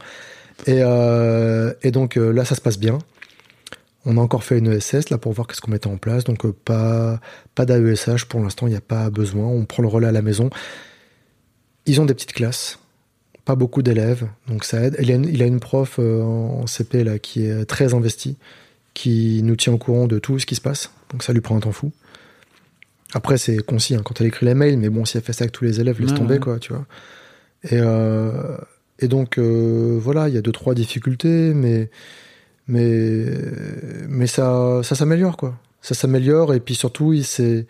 Et, 0.66 0.80
euh, 0.82 1.72
donc 1.92 2.18
euh, 2.18 2.32
là, 2.32 2.44
ça 2.44 2.56
se 2.56 2.62
passe 2.62 2.80
bien. 2.80 2.98
On 4.06 4.18
a 4.18 4.22
encore 4.22 4.44
fait 4.44 4.58
une 4.58 4.74
ESS 4.74 5.12
là 5.12 5.20
pour 5.20 5.34
voir 5.34 5.46
qu'est-ce 5.46 5.62
qu'on 5.62 5.70
mettait 5.70 5.86
en 5.86 5.98
place. 5.98 6.24
Donc 6.24 6.44
euh, 6.44 6.56
pas 6.66 7.20
pas 7.54 7.66
d'AESH 7.68 8.26
pour 8.26 8.40
l'instant, 8.40 8.66
il 8.66 8.72
n'y 8.72 8.76
a 8.76 8.82
pas 8.82 9.12
besoin. 9.12 9.46
On 9.46 9.66
prend 9.66 9.84
le 9.84 9.90
relais 9.90 10.08
à 10.08 10.12
la 10.12 10.24
maison. 10.24 10.50
Ils 11.86 12.02
ont 12.02 12.06
des 12.06 12.16
petites 12.16 12.34
classes, 12.34 12.80
pas 13.46 13.56
beaucoup 13.56 13.84
d'élèves, 13.84 14.28
donc 14.48 14.64
ça 14.66 14.82
aide. 14.82 14.98
Il 15.00 15.12
a 15.12 15.16
une, 15.16 15.26
il 15.26 15.42
a 15.44 15.46
une 15.46 15.60
prof 15.60 15.98
euh, 16.00 16.22
en 16.24 16.66
CP 16.66 17.04
là 17.04 17.20
qui 17.20 17.46
est 17.46 17.66
très 17.66 17.94
investie, 17.94 18.38
qui 18.96 19.42
nous 19.44 19.56
tient 19.56 19.74
au 19.74 19.78
courant 19.78 20.08
de 20.08 20.18
tout 20.18 20.40
ce 20.40 20.48
qui 20.48 20.56
se 20.56 20.62
passe. 20.62 20.92
Donc 21.12 21.24
ça 21.24 21.32
lui 21.32 21.42
prend 21.42 21.56
un 21.56 21.60
temps 21.60 21.72
fou. 21.72 21.92
Après, 23.14 23.38
c'est 23.38 23.58
concis 23.58 23.96
hein, 23.96 24.02
quand 24.04 24.20
elle 24.20 24.28
écrit 24.28 24.46
les 24.46 24.56
mails, 24.56 24.78
mais 24.78 24.90
bon, 24.90 25.06
si 25.06 25.16
elle 25.16 25.24
fait 25.24 25.32
ça 25.32 25.44
avec 25.44 25.52
tous 25.54 25.64
les 25.64 25.80
élèves, 25.80 26.02
laisse 26.02 26.14
tomber, 26.14 26.34
ouais. 26.34 26.40
quoi, 26.40 26.60
tu 26.60 26.74
vois. 26.74 26.86
Et, 27.64 27.80
euh, 27.80 28.58
et 29.00 29.08
donc, 29.08 29.38
euh, 29.38 29.98
voilà, 30.02 30.28
il 30.28 30.36
y 30.36 30.38
a 30.38 30.42
deux, 30.42 30.52
trois 30.52 30.74
difficultés, 30.74 31.54
mais, 31.54 31.90
mais, 32.68 33.26
mais 34.10 34.28
ça, 34.28 34.82
ça 34.84 34.96
s'améliore, 34.96 35.38
quoi. 35.38 35.58
Ça 35.82 35.94
s'améliore, 35.94 36.54
et 36.54 36.60
puis 36.60 36.76
surtout, 36.76 37.14
il 37.14 37.66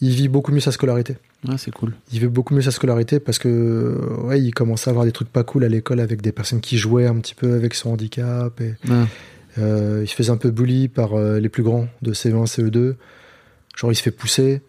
vit 0.00 0.28
beaucoup 0.28 0.52
mieux 0.52 0.60
sa 0.60 0.70
scolarité. 0.70 1.16
Ah, 1.48 1.58
c'est 1.58 1.70
cool. 1.70 1.92
Il 2.12 2.20
vit 2.20 2.26
beaucoup 2.26 2.54
mieux 2.54 2.62
sa 2.62 2.70
scolarité 2.70 3.20
parce 3.20 3.38
que, 3.38 3.98
ouais, 4.22 4.40
il 4.40 4.52
commençait 4.52 4.88
à 4.88 4.92
avoir 4.92 5.04
des 5.04 5.12
trucs 5.12 5.28
pas 5.28 5.44
cool 5.44 5.64
à 5.64 5.68
l'école 5.68 6.00
avec 6.00 6.22
des 6.22 6.32
personnes 6.32 6.60
qui 6.60 6.78
jouaient 6.78 7.06
un 7.06 7.16
petit 7.16 7.34
peu 7.34 7.54
avec 7.54 7.74
son 7.74 7.90
handicap, 7.90 8.60
et 8.60 8.74
Ah. 8.88 9.06
euh, 9.58 10.00
il 10.04 10.08
se 10.08 10.14
faisait 10.14 10.30
un 10.30 10.36
peu 10.36 10.50
bully 10.50 10.88
par 10.88 11.14
euh, 11.14 11.38
les 11.40 11.48
plus 11.48 11.62
grands 11.62 11.86
de 12.02 12.12
CE1, 12.12 12.46
CE2. 12.46 12.94
Genre, 13.76 13.92
il 13.92 13.94
se 13.96 14.02
fait 14.02 14.10
pousser. 14.10 14.62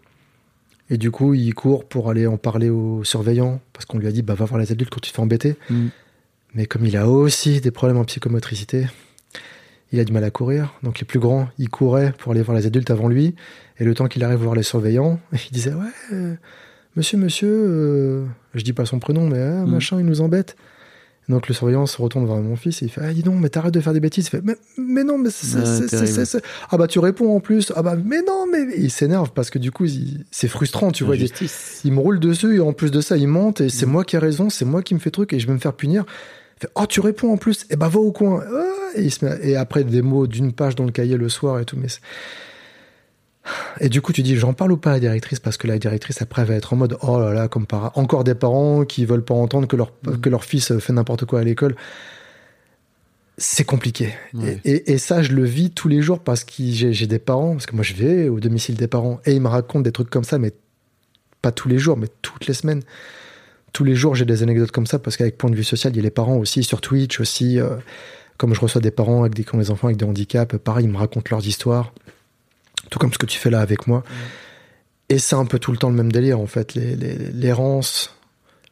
Et 0.90 0.98
du 0.98 1.12
coup, 1.12 1.34
il 1.34 1.54
court 1.56 1.88
pour 1.88 2.10
aller 2.10 2.28
en 2.28 2.38
parler 2.38 2.70
aux 2.70 3.04
surveillants. 3.04 3.62
Parce 3.74 3.86
qu'on 3.86 3.98
lui 3.98 4.08
a 4.08 4.12
dit, 4.12 4.22
bah, 4.22 4.36
va 4.36 4.46
voir 4.46 4.60
les 4.60 4.72
adultes 4.72 4.92
quand 4.92 5.00
tu 5.02 5.12
te 5.12 5.16
fais 5.16 5.22
embêter. 5.22 5.56
Mm. 5.70 5.88
Mais 6.54 6.66
comme 6.68 6.86
il 6.86 6.96
a 6.98 7.08
aussi 7.10 7.60
des 7.62 7.72
problèmes 7.72 7.98
en 7.98 8.06
psychomotricité, 8.06 8.86
il 9.92 10.00
a 10.00 10.04
du 10.04 10.12
mal 10.14 10.24
à 10.24 10.32
courir. 10.32 10.74
Donc, 10.84 11.00
les 11.00 11.06
plus 11.06 11.20
grands, 11.20 11.48
ils 11.58 11.70
couraient 11.70 12.14
pour 12.18 12.32
aller 12.32 12.42
voir 12.42 12.58
les 12.58 12.66
adultes 12.66 12.92
avant 12.92 13.08
lui. 13.08 13.36
Et 13.80 13.84
le 13.84 13.94
temps 13.94 14.08
qu'il 14.08 14.24
arrive 14.24 14.40
voir 14.40 14.56
les 14.56 14.64
surveillants, 14.64 15.20
il 15.34 15.52
disait, 15.52 15.74
ouais, 15.74 15.86
euh, 16.14 16.36
monsieur, 16.96 17.18
monsieur, 17.18 17.50
euh, 17.52 18.26
je 18.54 18.64
dis 18.64 18.74
pas 18.74 18.86
son 18.86 19.00
prénom, 19.00 19.28
mais 19.30 19.40
ah, 19.40 19.66
Mm. 19.66 19.72
machin, 19.72 20.00
il 20.00 20.06
nous 20.06 20.22
embête. 20.22 20.56
Donc 21.28 21.48
le 21.48 21.56
surveillant 21.56 21.88
se 21.88 22.00
retourne 22.00 22.28
vers 22.28 22.36
mon 22.36 22.56
fils 22.56 22.84
et 22.84 22.86
il 22.86 22.90
fait 22.92 23.02
Ah, 23.04 23.12
dis 23.12 23.24
donc, 23.24 23.40
mais 23.42 23.50
t'arrêtes 23.50 23.74
de 23.74 23.80
faire 23.80 23.94
des 23.94 24.00
bêtises. 24.00 24.28
Il 24.28 24.30
fait 24.30 24.42
Mais, 24.44 24.56
mais 24.78 25.04
non, 25.04 25.18
mais 25.18 25.32
c'est. 25.32 25.58
Ah, 25.58 25.66
c'est- 25.66 26.42
Ah, 26.70 26.78
bah 26.78 26.86
tu 26.86 27.00
réponds 27.00 27.36
en 27.36 27.40
plus. 27.40 27.74
Ah, 27.76 27.82
bah, 27.82 27.96
mais 27.96 28.22
non, 28.22 28.46
mais. 28.52 28.60
Il 28.78 28.92
s'énerve 28.92 29.32
parce 29.34 29.50
que 29.50 29.58
du 29.58 29.72
coup, 29.72 29.86
c'est 30.30 30.48
frustrant, 30.48 30.92
tu 30.92 31.04
vois. 31.04 31.16
Il 31.16 31.94
me 31.94 32.00
roule 32.00 32.20
dessus 32.20 32.58
et 32.58 32.60
en 32.60 32.74
plus 32.74 32.92
de 32.92 33.02
ça, 33.02 33.18
il 33.18 33.28
monte 33.28 33.60
et 33.62 33.70
c'est 33.70 33.88
Mm. 33.88 33.90
moi 33.90 34.04
qui 34.04 34.16
ai 34.18 34.20
raison, 34.20 34.52
c'est 34.52 34.66
moi 34.66 34.84
qui 34.84 34.94
me 34.94 35.00
fais 35.00 35.10
truc 35.10 35.34
et 35.34 35.40
je 35.40 35.48
vais 35.48 35.54
me 35.54 35.58
faire 35.58 35.74
punir. 35.74 36.06
Fait 36.60 36.70
Oh, 36.76 36.86
tu 36.88 37.00
réponds 37.02 37.34
en 37.34 37.38
plus. 37.38 37.66
Et 37.70 37.76
bah, 37.76 37.88
va 37.90 38.00
au 38.00 38.12
coin. 38.12 38.44
Et, 38.96 39.04
il 39.04 39.12
se 39.12 39.26
met- 39.26 39.40
et 39.42 39.56
après, 39.56 39.84
des 39.84 40.02
mots 40.02 40.26
d'une 40.28 40.54
page 40.54 40.76
dans 40.76 40.86
le 40.86 40.92
cahier 40.92 41.18
le 41.18 41.30
soir 41.30 41.60
et 41.60 41.66
tout. 41.66 41.78
Mais 41.78 41.88
et 43.80 43.90
du 43.90 44.02
coup, 44.02 44.12
tu 44.12 44.24
dis, 44.24 44.36
j'en 44.38 44.54
parle 44.54 44.72
ou 44.72 44.78
pas 44.78 44.92
à 44.92 44.94
la 44.94 45.00
directrice? 45.00 45.40
Parce 45.40 45.58
que 45.58 45.68
la 45.68 45.78
directrice 45.78 46.22
après 46.22 46.46
va 46.46 46.56
être 46.56 46.74
en 46.74 46.78
mode, 46.78 46.98
oh 47.02 47.20
là 47.20 47.32
là, 47.34 47.48
comme 47.48 47.68
par 47.68 47.96
encore 47.98 48.24
des 48.24 48.34
parents 48.34 48.86
qui 48.86 49.06
veulent 49.06 49.24
pas 49.24 49.36
entendre 49.36 49.68
que 49.68 49.76
leur 49.76 49.92
Mhm. 50.08 50.20
que 50.22 50.30
leur 50.30 50.44
fils 50.44 50.78
fait 50.80 50.94
n'importe 50.94 51.26
quoi 51.26 51.42
à 51.42 51.44
l'école. 51.44 51.76
C'est 53.38 53.66
compliqué. 53.66 54.14
Ouais. 54.34 54.60
Et, 54.64 54.72
et- 54.72 54.92
et 54.94 54.98
ça, 54.98 55.22
je 55.22 55.34
le 55.34 55.44
vis 55.44 55.70
tous 55.70 55.90
les 55.90 56.02
jours 56.02 56.20
parce 56.22 56.44
que 56.46 56.54
j'ai 56.70 57.06
des 57.06 57.20
parents, 57.20 57.52
parce 57.52 57.66
que 57.66 57.76
moi 57.76 57.84
je 57.84 57.94
vais 57.94 58.30
au 58.30 58.40
domicile 58.40 58.76
des 58.76 58.88
parents 58.88 59.20
et 59.26 59.34
ils 59.34 59.42
me 59.42 59.50
racontent 59.50 59.82
des 59.82 59.92
trucs 59.92 60.10
comme 60.10 60.24
ça, 60.24 60.38
mais 60.40 60.54
pas 61.42 61.52
tous 61.52 61.68
les 61.68 61.78
jours, 61.78 61.98
mais 61.98 62.08
toutes 62.22 62.48
les 62.48 62.54
semaines. 62.54 62.82
Tous 63.76 63.84
les 63.84 63.94
jours, 63.96 64.16
j'ai 64.16 64.24
des 64.24 64.42
anecdotes 64.42 64.72
comme 64.72 64.86
ça 64.88 65.00
parce 65.00 65.18
qu'avec 65.18 65.38
point 65.38 65.50
de 65.50 65.56
vue 65.56 65.66
social, 65.66 65.92
il 65.92 65.98
y 65.98 66.00
a 66.00 66.04
les 66.04 66.10
parents 66.10 66.38
aussi 66.38 66.64
sur 66.64 66.80
Twitch 66.80 67.20
aussi. 67.20 67.60
euh, 67.60 67.76
comme 68.38 68.54
je 68.54 68.62
reçois 68.62 68.80
des 68.80 68.90
parents 68.92 69.24
avec 69.24 69.34
des, 69.36 69.44
qui 69.44 69.54
ont 69.54 69.58
des 69.58 69.70
enfants 69.70 69.88
avec 69.88 69.98
des 69.98 70.06
handicaps, 70.06 70.58
pareil, 70.60 70.86
ils 70.86 70.90
me 70.92 70.98
racontent 70.98 71.28
leurs 71.30 71.46
histoires. 71.46 71.94
Tout 72.90 73.00
comme 73.00 73.12
ce 73.12 73.18
que 73.18 73.26
tu 73.26 73.38
fais 73.38 73.50
là 73.50 73.60
avec 73.60 73.86
moi. 73.86 74.04
Et 75.10 75.18
c'est 75.20 75.36
un 75.36 75.44
peu 75.46 75.60
tout 75.60 75.74
le 75.74 75.78
temps 75.78 75.90
le 75.90 75.96
même 75.96 76.12
délire, 76.12 76.40
en 76.40 76.46
fait. 76.46 76.74
Les- 76.74 76.96
les- 76.96 77.18
L'errance, 77.34 78.16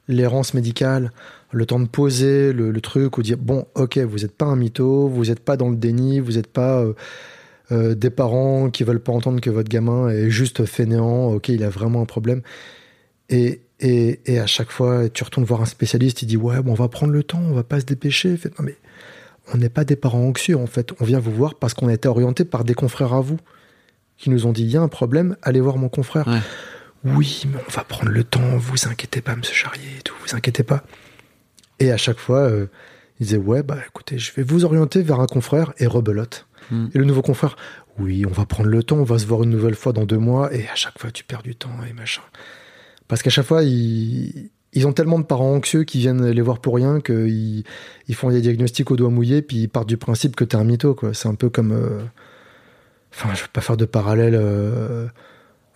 l'errance 0.08 0.54
médicale, 0.54 1.12
le 1.52 1.66
temps 1.66 1.82
de 1.82 1.88
poser 1.88 2.54
le, 2.54 2.72
le 2.72 2.82
truc, 2.82 3.18
ou 3.18 3.24
dire, 3.24 3.38
bon, 3.38 3.66
ok, 3.76 3.98
vous 3.98 4.20
n'êtes 4.20 4.32
pas 4.38 4.46
un 4.46 4.56
mytho, 4.56 5.10
vous 5.10 5.26
n'êtes 5.26 5.42
pas 5.42 5.58
dans 5.58 5.70
le 5.70 5.76
déni, 5.76 6.20
vous 6.22 6.34
n'êtes 6.34 6.48
pas 6.48 6.80
euh, 6.82 6.94
euh, 7.74 7.94
des 7.94 8.10
parents 8.10 8.70
qui 8.70 8.84
veulent 8.86 9.02
pas 9.04 9.12
entendre 9.12 9.42
que 9.42 9.50
votre 9.50 9.70
gamin 9.70 10.08
est 10.10 10.30
juste 10.30 10.64
fainéant, 10.66 11.34
ok, 11.34 11.50
il 11.50 11.64
a 11.64 11.70
vraiment 11.70 12.02
un 12.02 12.06
problème. 12.06 12.42
Et, 13.30 13.62
et, 13.84 14.22
et 14.26 14.40
à 14.40 14.48
chaque 14.48 14.72
fois, 14.72 15.10
tu 15.10 15.24
retournes 15.24 15.46
voir 15.46 15.62
un 15.62 15.66
spécialiste, 15.66 16.22
il 16.22 16.26
dit, 16.26 16.38
ouais, 16.38 16.62
bon, 16.62 16.72
on 16.72 16.76
va 16.76 16.88
prendre 16.88 17.12
le 17.12 17.22
temps, 17.22 17.42
on 17.42 17.54
va 17.54 17.64
pas 17.64 17.82
se 17.82 17.86
dépêcher. 17.86 18.36
Fait, 18.38 18.58
non, 18.58 18.66
mais 18.66 18.78
on 19.54 19.58
n'est 19.58 19.70
pas 19.70 19.84
des 19.84 19.98
parents 19.98 20.24
anxieux, 20.24 20.58
en 20.58 20.68
fait. 20.68 20.94
On 21.02 21.06
vient 21.06 21.20
vous 21.20 21.34
voir 21.34 21.56
parce 21.56 21.74
qu'on 21.74 21.90
a 21.90 21.94
été 21.94 22.08
orienté 22.08 22.46
par 22.46 22.64
des 22.64 22.76
confrères 22.76 23.14
à 23.14 23.20
vous 23.20 23.38
qui 24.18 24.30
nous 24.30 24.48
ont 24.48 24.54
dit, 24.54 24.64
il 24.64 24.70
y 24.70 24.78
a 24.78 24.82
un 24.82 24.88
problème, 24.88 25.36
allez 25.42 25.60
voir 25.60 25.78
mon 25.78 25.90
confrère. 25.90 26.28
Ouais. 26.28 26.40
Oui, 27.04 27.44
mais 27.52 27.60
on 27.68 27.72
va 27.72 27.84
prendre 27.84 28.10
le 28.10 28.24
temps, 28.24 28.56
vous 28.56 28.88
inquiétez 28.88 29.20
pas, 29.20 29.36
monsieur 29.36 29.54
Charrier, 29.54 29.98
et 30.00 30.02
tout, 30.02 30.16
vous 30.26 30.34
inquiétez 30.34 30.64
pas. 30.64 30.86
Et 31.80 31.92
à 31.92 31.98
chaque 31.98 32.20
fois, 32.20 32.40
euh, 32.40 32.68
il 33.20 33.26
disait, 33.26 33.38
ouais, 33.38 33.64
bah 33.64 33.80
écoutez, 33.86 34.18
je 34.18 34.32
vais 34.34 34.44
vous 34.44 34.64
orienter 34.64 35.02
vers 35.02 35.20
un 35.20 35.26
confrère 35.26 35.74
et 35.80 35.88
rebelote. 35.88 36.48
Mm. 36.72 36.88
Et 36.94 36.98
le 36.98 37.04
nouveau 37.04 37.22
confrère, 37.22 37.58
oui, 38.00 38.26
on 38.26 38.32
va 38.32 38.46
prendre 38.46 38.70
le 38.70 38.82
temps, 38.82 38.96
on 38.96 39.04
va 39.04 39.20
se 39.20 39.26
voir 39.26 39.44
une 39.44 39.50
nouvelle 39.50 39.76
fois 39.76 39.92
dans 39.92 40.06
deux 40.06 40.18
mois, 40.18 40.54
et 40.56 40.70
à 40.70 40.76
chaque 40.76 40.98
fois, 40.98 41.12
tu 41.12 41.26
perds 41.26 41.44
du 41.44 41.56
temps 41.56 41.76
et 41.90 41.92
machin. 41.92 42.22
Parce 43.08 43.22
qu'à 43.22 43.30
chaque 43.30 43.46
fois, 43.46 43.64
ils, 43.64 44.50
ils 44.74 44.88
ont 44.88 44.94
tellement 44.94 45.20
de 45.20 45.26
parents 45.26 45.54
anxieux 45.54 45.84
qui 45.84 46.00
viennent 46.00 46.26
les 46.30 46.42
voir 46.42 46.60
pour 46.60 46.76
rien 46.76 47.00
qu'ils 47.02 47.64
ils 48.08 48.16
font 48.16 48.30
des 48.32 48.42
diagnostics 48.42 48.90
au 48.92 48.96
doigt 48.96 49.10
mouillé, 49.10 49.42
puis 49.42 49.58
ils 49.58 49.68
partent 49.70 49.90
du 49.90 49.98
principe 49.98 50.36
que 50.36 50.44
t'es 50.44 50.56
un 50.56 50.64
mytho, 50.64 50.96
quoi. 50.96 51.14
C'est 51.14 51.28
un 51.28 51.36
peu 51.36 51.50
comme. 51.50 51.72
euh, 51.74 52.02
Enfin, 53.16 53.30
je 53.36 53.42
veux 53.44 53.48
pas 53.54 53.62
faire 53.62 53.78
de 53.78 53.86
parallèle 53.86 54.34
euh, 54.36 55.06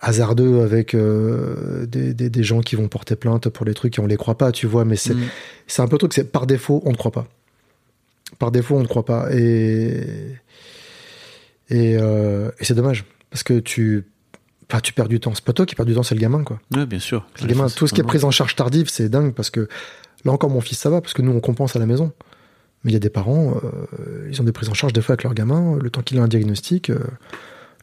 hasardeux 0.00 0.60
avec 0.62 0.92
euh, 0.94 1.86
des, 1.86 2.12
des, 2.12 2.30
des 2.30 2.42
gens 2.42 2.60
qui 2.60 2.74
vont 2.74 2.88
porter 2.88 3.14
plainte 3.14 3.48
pour 3.48 3.64
les 3.64 3.74
trucs 3.74 3.96
et 3.96 4.00
on 4.02 4.06
les 4.08 4.16
croit 4.16 4.36
pas, 4.36 4.50
tu 4.50 4.66
vois, 4.66 4.84
mais 4.84 4.96
c'est 4.96 5.14
Mm. 5.14 5.28
c'est 5.68 5.82
un 5.82 5.86
peu 5.86 5.94
le 5.94 5.98
truc, 5.98 6.14
c'est 6.14 6.32
par 6.32 6.46
défaut, 6.48 6.82
on 6.84 6.90
ne 6.90 6.96
croit 6.96 7.12
pas. 7.12 7.28
Par 8.40 8.50
défaut, 8.50 8.76
on 8.76 8.82
ne 8.82 8.88
croit 8.88 9.04
pas. 9.04 9.28
Et, 9.32 10.02
et, 11.70 11.92
et 11.92 12.64
c'est 12.64 12.74
dommage. 12.74 13.04
Parce 13.30 13.42
que 13.42 13.58
tu, 13.60 14.04
enfin, 14.70 14.80
tu 14.80 14.92
perds 14.92 15.08
du 15.08 15.20
temps. 15.20 15.34
C'est 15.34 15.44
pas 15.44 15.52
toi 15.52 15.66
qui 15.66 15.74
perds 15.74 15.86
du 15.86 15.94
temps, 15.94 16.02
c'est 16.02 16.14
le 16.14 16.20
gamin, 16.20 16.44
quoi. 16.44 16.60
Ouais, 16.74 16.86
bien 16.86 16.98
sûr. 16.98 17.26
Le 17.40 17.46
gamin, 17.46 17.68
tout 17.68 17.86
ce 17.86 17.94
qui 17.94 18.00
est 18.00 18.04
prise 18.04 18.24
en 18.24 18.30
charge 18.30 18.54
tardive, 18.56 18.88
c'est 18.90 19.08
dingue 19.08 19.34
parce 19.34 19.50
que 19.50 19.68
là 20.24 20.32
encore, 20.32 20.50
mon 20.50 20.60
fils, 20.60 20.78
ça 20.78 20.90
va 20.90 21.00
parce 21.00 21.14
que 21.14 21.22
nous, 21.22 21.32
on 21.32 21.40
compense 21.40 21.76
à 21.76 21.78
la 21.78 21.86
maison. 21.86 22.12
Mais 22.84 22.92
il 22.92 22.94
y 22.94 22.96
a 22.96 23.00
des 23.00 23.10
parents, 23.10 23.54
euh, 23.64 24.28
ils 24.30 24.40
ont 24.40 24.44
des 24.44 24.52
prises 24.52 24.68
en 24.68 24.74
charge 24.74 24.92
des 24.92 25.00
fois 25.00 25.14
avec 25.14 25.24
leur 25.24 25.34
gamin. 25.34 25.76
Le 25.82 25.90
temps 25.90 26.02
qu'il 26.02 26.18
a 26.18 26.22
un 26.22 26.28
diagnostic, 26.28 26.90
euh, 26.90 26.98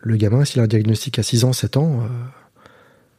le 0.02 0.16
gamin, 0.16 0.46
s'il 0.46 0.62
a 0.62 0.64
un 0.64 0.68
diagnostic 0.68 1.20
à 1.20 1.24
6 1.24 1.44
ans, 1.44 1.52
7 1.54 1.76
ans, 1.78 2.00
euh, 2.04 2.08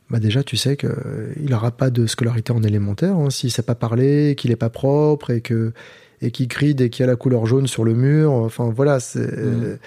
bah 0.09 0.21
déjà, 0.21 0.43
tu 0.43 0.57
sais 0.57 0.77
qu'il 0.77 1.51
n'aura 1.51 1.73
pas 1.73 1.91
de 1.91 2.07
scolarité 2.07 2.53
en 2.53 2.63
élémentaire. 2.63 3.17
Hein, 3.17 3.29
S'il 3.29 3.49
ne 3.49 3.53
sait 3.53 3.63
pas 3.63 3.75
parler, 3.75 4.37
qu'il 4.39 4.51
n'est 4.51 4.57
pas 4.57 4.71
propre 4.71 5.31
et 5.31 5.41
que 5.43 5.73
et 6.23 6.31
qui 6.31 6.49
crie 6.49 6.75
dès 6.75 6.89
qu'il 6.89 7.03
y 7.03 7.05
a 7.05 7.09
la 7.09 7.17
couleur 7.17 7.45
jaune 7.45 7.67
sur 7.67 7.85
le 7.85 7.93
mur. 7.93 8.33
Enfin, 8.33 8.71
voilà, 8.75 9.01
c'est 9.01 9.21
Mm. 9.21 9.79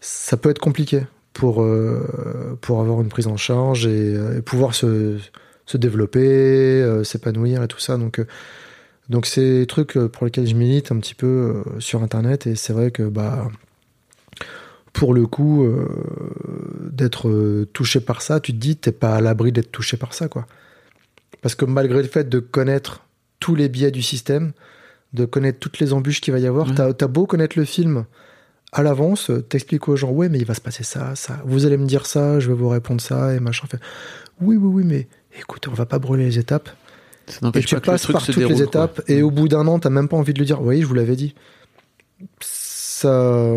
ça 0.00 0.36
peut 0.36 0.50
être 0.50 0.58
compliqué 0.58 1.04
pour, 1.38 1.62
euh, 1.62 2.58
pour 2.62 2.80
avoir 2.80 3.00
une 3.00 3.08
prise 3.08 3.28
en 3.28 3.36
charge 3.36 3.86
et, 3.86 4.16
euh, 4.16 4.38
et 4.38 4.42
pouvoir 4.42 4.74
se, 4.74 5.18
se 5.66 5.76
développer, 5.76 6.18
euh, 6.20 7.04
s'épanouir 7.04 7.62
et 7.62 7.68
tout 7.68 7.78
ça. 7.78 7.96
Donc, 7.96 8.20
donc 9.08 9.24
c'est 9.24 9.60
des 9.60 9.66
trucs 9.66 9.92
pour 9.96 10.24
lesquels 10.24 10.48
je 10.48 10.56
milite 10.56 10.90
un 10.90 10.98
petit 10.98 11.14
peu 11.14 11.62
sur 11.78 12.02
Internet 12.02 12.48
et 12.48 12.56
c'est 12.56 12.72
vrai 12.72 12.90
que 12.90 13.04
bah 13.04 13.48
pour 14.92 15.14
le 15.14 15.28
coup 15.28 15.64
euh, 15.64 15.86
d'être 16.90 17.64
touché 17.72 18.00
par 18.00 18.20
ça, 18.20 18.40
tu 18.40 18.52
te 18.52 18.58
dis 18.58 18.76
t'es 18.76 18.90
pas 18.90 19.14
à 19.14 19.20
l'abri 19.20 19.52
d'être 19.52 19.70
touché 19.70 19.96
par 19.96 20.14
ça 20.14 20.26
quoi. 20.26 20.44
Parce 21.40 21.54
que 21.54 21.64
malgré 21.64 22.02
le 22.02 22.08
fait 22.08 22.28
de 22.28 22.40
connaître 22.40 23.04
tous 23.38 23.54
les 23.54 23.68
biais 23.68 23.92
du 23.92 24.02
système, 24.02 24.50
de 25.12 25.24
connaître 25.24 25.60
toutes 25.60 25.78
les 25.78 25.92
embûches 25.92 26.20
qu'il 26.20 26.32
va 26.32 26.40
y 26.40 26.48
avoir, 26.48 26.66
Ouais. 26.70 26.74
t'as 26.74 26.88
as 26.88 27.06
beau 27.08 27.26
connaître 27.26 27.56
le 27.56 27.64
film 27.64 28.06
à 28.72 28.82
l'avance, 28.82 29.30
euh, 29.30 29.40
t'expliques 29.42 29.88
aux 29.88 29.96
gens 29.96 30.10
ouais 30.10 30.28
mais 30.28 30.38
il 30.38 30.44
va 30.44 30.54
se 30.54 30.60
passer 30.60 30.84
ça, 30.84 31.14
ça. 31.16 31.40
Vous 31.44 31.64
allez 31.66 31.76
me 31.78 31.86
dire 31.86 32.06
ça, 32.06 32.38
je 32.40 32.48
vais 32.48 32.54
vous 32.54 32.68
répondre 32.68 33.00
ça 33.00 33.34
et 33.34 33.40
machin. 33.40 33.66
Fait, 33.66 33.78
oui 34.40 34.56
oui 34.56 34.68
oui 34.72 34.84
mais 34.84 35.08
écoute 35.38 35.68
on 35.68 35.72
va 35.72 35.86
pas 35.86 35.98
brûler 35.98 36.24
les 36.26 36.38
étapes. 36.38 36.68
Ça 37.26 37.50
Et 37.54 37.60
tu 37.60 37.74
pas 37.74 37.80
passes 37.82 38.06
par 38.06 38.24
toutes 38.24 38.36
les 38.36 38.46
quoi. 38.54 38.64
étapes, 38.64 39.02
et 39.06 39.20
au 39.22 39.30
bout 39.30 39.48
d'un 39.48 39.66
an, 39.66 39.78
t'as 39.78 39.90
même 39.90 40.08
pas 40.08 40.16
envie 40.16 40.32
de 40.32 40.38
le 40.38 40.46
dire. 40.46 40.62
Oui, 40.62 40.80
je 40.80 40.86
vous 40.86 40.94
l'avais 40.94 41.14
dit. 41.16 41.34
Ça, 42.40 43.52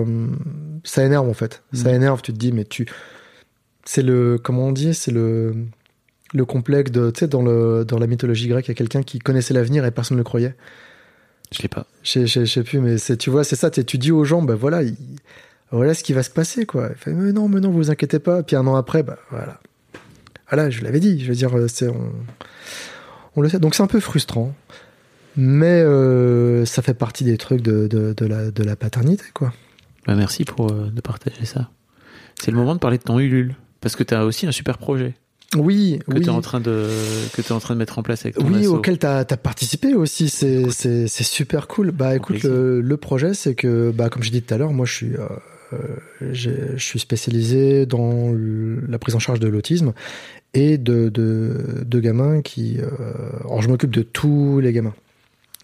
ça 0.84 1.03
énerve 1.05 1.28
en 1.30 1.34
fait. 1.34 1.64
Ça 1.74 1.91
Mm. 1.91 1.95
énerve. 1.95 2.22
Tu 2.22 2.34
te 2.34 2.38
dis, 2.38 2.51
mais 2.51 2.66
tu, 2.66 2.86
c'est 3.86 4.03
le, 4.03 4.38
comment 4.38 4.68
on 4.68 4.72
dit, 4.72 4.93
c'est 4.93 5.12
le, 5.12 5.55
le 6.34 6.45
complexe 6.45 6.91
de, 6.91 7.12
tu 7.12 7.22
sais, 7.22 7.28
dans 7.28 7.41
le, 7.41 7.86
dans 7.86 7.97
la 7.97 8.07
mythologie 8.07 8.47
grecque, 8.49 8.68
il 8.68 8.72
y 8.72 8.74
a 8.74 8.76
quelqu'un 8.76 9.03
qui 9.03 9.20
connaissait 9.20 9.53
l'avenir 9.53 9.86
et 9.86 9.91
personne 9.91 10.18
ne 10.18 10.20
le 10.20 10.26
croyait. 10.26 10.55
Je 11.52 11.62
l'ai 11.62 11.68
pas. 11.68 11.86
Je 12.04 12.26
sais- 12.45 12.64
plus, 12.64 12.80
mais 12.80 12.95
tu 13.18 13.30
vois, 13.30 13.43
c'est 13.43 13.56
ça. 13.56 13.70
Tu 13.70 13.97
dis 13.97 14.12
aux 14.12 14.24
gens, 14.24 14.41
bah 14.41 14.56
voilà, 14.56 14.84
il- 14.84 14.95
voilà 15.72 15.93
ce 15.93 16.04
qui 16.04 16.14
va 16.14 16.24
se 16.24 16.30
passer, 16.30 16.66
quoi. 16.66 16.89
Il 16.91 16.95
fait, 16.95 17.12
mais 17.14 17.32
non, 17.34 17.47
mais 17.49 17.60
non, 17.60 17.70
vous 17.72 17.89
inquiétez 17.91 18.20
pas. 18.20 18.43
Puis 18.43 18.56
un 18.56 18.66
an 18.68 18.76
après, 18.76 19.04
bah 19.04 19.18
voilà. 19.32 19.60
Voilà, 20.49 20.70
je 20.70 20.82
l'avais 20.84 20.99
dit. 20.99 21.20
Je 21.24 21.28
veux 21.30 21.36
dire, 21.36 21.58
euh, 21.58 21.68
c'est, 21.68 21.88
on, 21.89 22.12
on 23.36 23.41
le 23.41 23.49
sait. 23.49 23.60
Donc 23.60 23.76
c'est 23.76 23.84
un 23.84 23.88
peu 23.88 23.99
frustrant, 23.99 24.54
mais 25.36 25.82
euh, 25.82 26.66
ça 26.66 26.82
fait 26.82 26.93
partie 26.93 27.24
des 27.24 27.38
trucs 27.38 27.62
de, 27.62 27.88
de, 27.88 28.14
de 28.14 28.26
la, 28.26 28.52
de 28.52 28.64
la 28.64 28.76
paternité, 28.76 29.26
quoi. 29.34 29.54
Bah, 30.08 30.16
merci 30.16 30.45
pour 30.45 30.72
euh, 30.72 30.89
de 30.89 31.02
partager 31.02 31.45
ça. 31.45 31.70
C'est 32.41 32.52
le 32.52 32.58
moment 32.58 32.74
de 32.76 32.80
parler 32.80 32.97
de 32.97 33.04
ton 33.04 33.20
Ulule. 33.20 33.56
Parce 33.82 33.95
que 33.95 34.04
tu 34.04 34.14
as 34.14 34.26
aussi 34.26 34.45
un 34.47 34.52
super 34.52 34.78
projet 34.78 35.16
Oui, 35.58 35.99
que 36.08 36.14
oui. 36.14 36.22
tu 36.22 36.28
es, 36.28 36.30
en 36.30 36.39
train 36.41 36.62
de 36.62 36.88
que 37.34 37.41
es 37.41 37.52
en 37.52 37.60
train 37.60 37.74
de 37.74 37.80
mettre 37.80 37.99
en 37.99 38.04
place 38.04 38.26
avec 38.26 38.36
ton 38.36 38.45
Oui, 38.45 38.68
auquel 38.68 38.97
tu 38.97 39.06
as, 39.06 39.26
participé 39.26 39.93
aussi, 39.93 40.30
c'est 40.30 40.70
c'est- 40.72 41.08
c'est 41.08 41.24
super 41.26 41.68
cool. 41.68 41.91
Bah 41.91 42.16
écoute, 42.16 42.43
le, 42.43 42.80
le 42.80 42.97
projet, 42.97 43.34
c'est 43.34 43.54
que, 43.56 43.91
bah, 43.91 44.10
comme 44.10 44.24
j'ai 44.24 44.32
dit 44.32 44.41
tout 44.41 44.54
à 44.54 44.58
l'heure, 44.58 44.72
moi 44.72 44.86
je 44.86 44.93
suis, 44.93 45.14
euh, 45.16 45.28
euh, 45.74 45.78
je 46.32 46.78
suis 46.78 46.99
spécialisé 46.99 47.86
dans 47.86 48.34
la 48.88 48.97
prise 48.97 49.16
en 49.16 49.20
charge 49.20 49.39
de 49.41 49.47
l'autisme 49.49 49.93
et 50.54 50.78
de, 50.78 51.10
de, 51.10 51.84
de 51.86 51.99
gamins 51.99 52.41
qui... 52.41 52.78
euh, 52.80 52.88
alors 53.41 53.62
je 53.62 53.68
m'occupe 53.70 53.91
de 53.91 54.02
tous 54.04 54.60
les 54.60 54.72
gamins. 54.74 54.93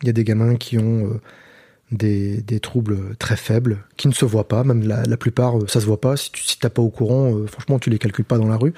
Il 0.04 0.08
y 0.08 0.10
a 0.10 0.14
des 0.14 0.24
gamins 0.24 0.56
qui 0.56 0.78
ont 0.78 1.06
euh, 1.08 1.22
des, 1.92 2.42
des 2.42 2.60
troubles 2.60 3.16
très 3.18 3.38
faibles, 3.38 3.86
qui 3.96 4.08
ne 4.08 4.14
se 4.14 4.26
voient 4.26 4.48
pas, 4.48 4.64
même 4.64 4.84
la, 4.84 5.18
plupart, 5.18 5.58
euh, 5.58 5.68
ça 5.68 5.80
se 5.80 5.86
voit 5.86 6.02
pas. 6.02 6.18
Si 6.18 6.32
tu 6.32 6.44
si 6.44 6.58
pas 6.58 6.82
au 6.82 6.90
courant, 6.90 7.34
euh, 7.34 7.48
franchement, 7.48 7.80
tu 7.80 7.90
les 7.90 7.98
calcules 7.98 8.26
pas 8.26 8.38
dans 8.38 8.48
la 8.48 8.58
rue. 8.58 8.74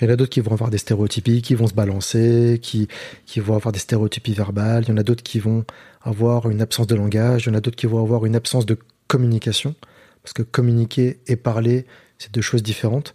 Il 0.00 0.06
y 0.06 0.10
en 0.10 0.12
a 0.12 0.16
d'autres 0.16 0.30
qui 0.30 0.40
vont 0.40 0.52
avoir 0.52 0.70
des 0.70 0.78
stéréotypies, 0.78 1.42
qui 1.42 1.54
vont 1.54 1.68
se 1.68 1.74
balancer, 1.74 2.58
qui, 2.60 2.88
qui 3.26 3.40
vont 3.40 3.54
avoir 3.54 3.72
des 3.72 3.78
stéréotypies 3.78 4.34
verbales. 4.34 4.84
Il 4.84 4.88
y 4.88 4.92
en 4.92 4.96
a 4.96 5.02
d'autres 5.02 5.22
qui 5.22 5.38
vont 5.38 5.64
avoir 6.02 6.50
une 6.50 6.60
absence 6.60 6.86
de 6.88 6.96
langage. 6.96 7.44
Il 7.44 7.50
y 7.50 7.52
en 7.52 7.54
a 7.54 7.60
d'autres 7.60 7.76
qui 7.76 7.86
vont 7.86 8.02
avoir 8.02 8.26
une 8.26 8.34
absence 8.34 8.66
de 8.66 8.76
communication. 9.06 9.74
Parce 10.22 10.32
que 10.32 10.42
communiquer 10.42 11.20
et 11.28 11.36
parler, 11.36 11.86
c'est 12.18 12.32
deux 12.34 12.42
choses 12.42 12.62
différentes. 12.62 13.14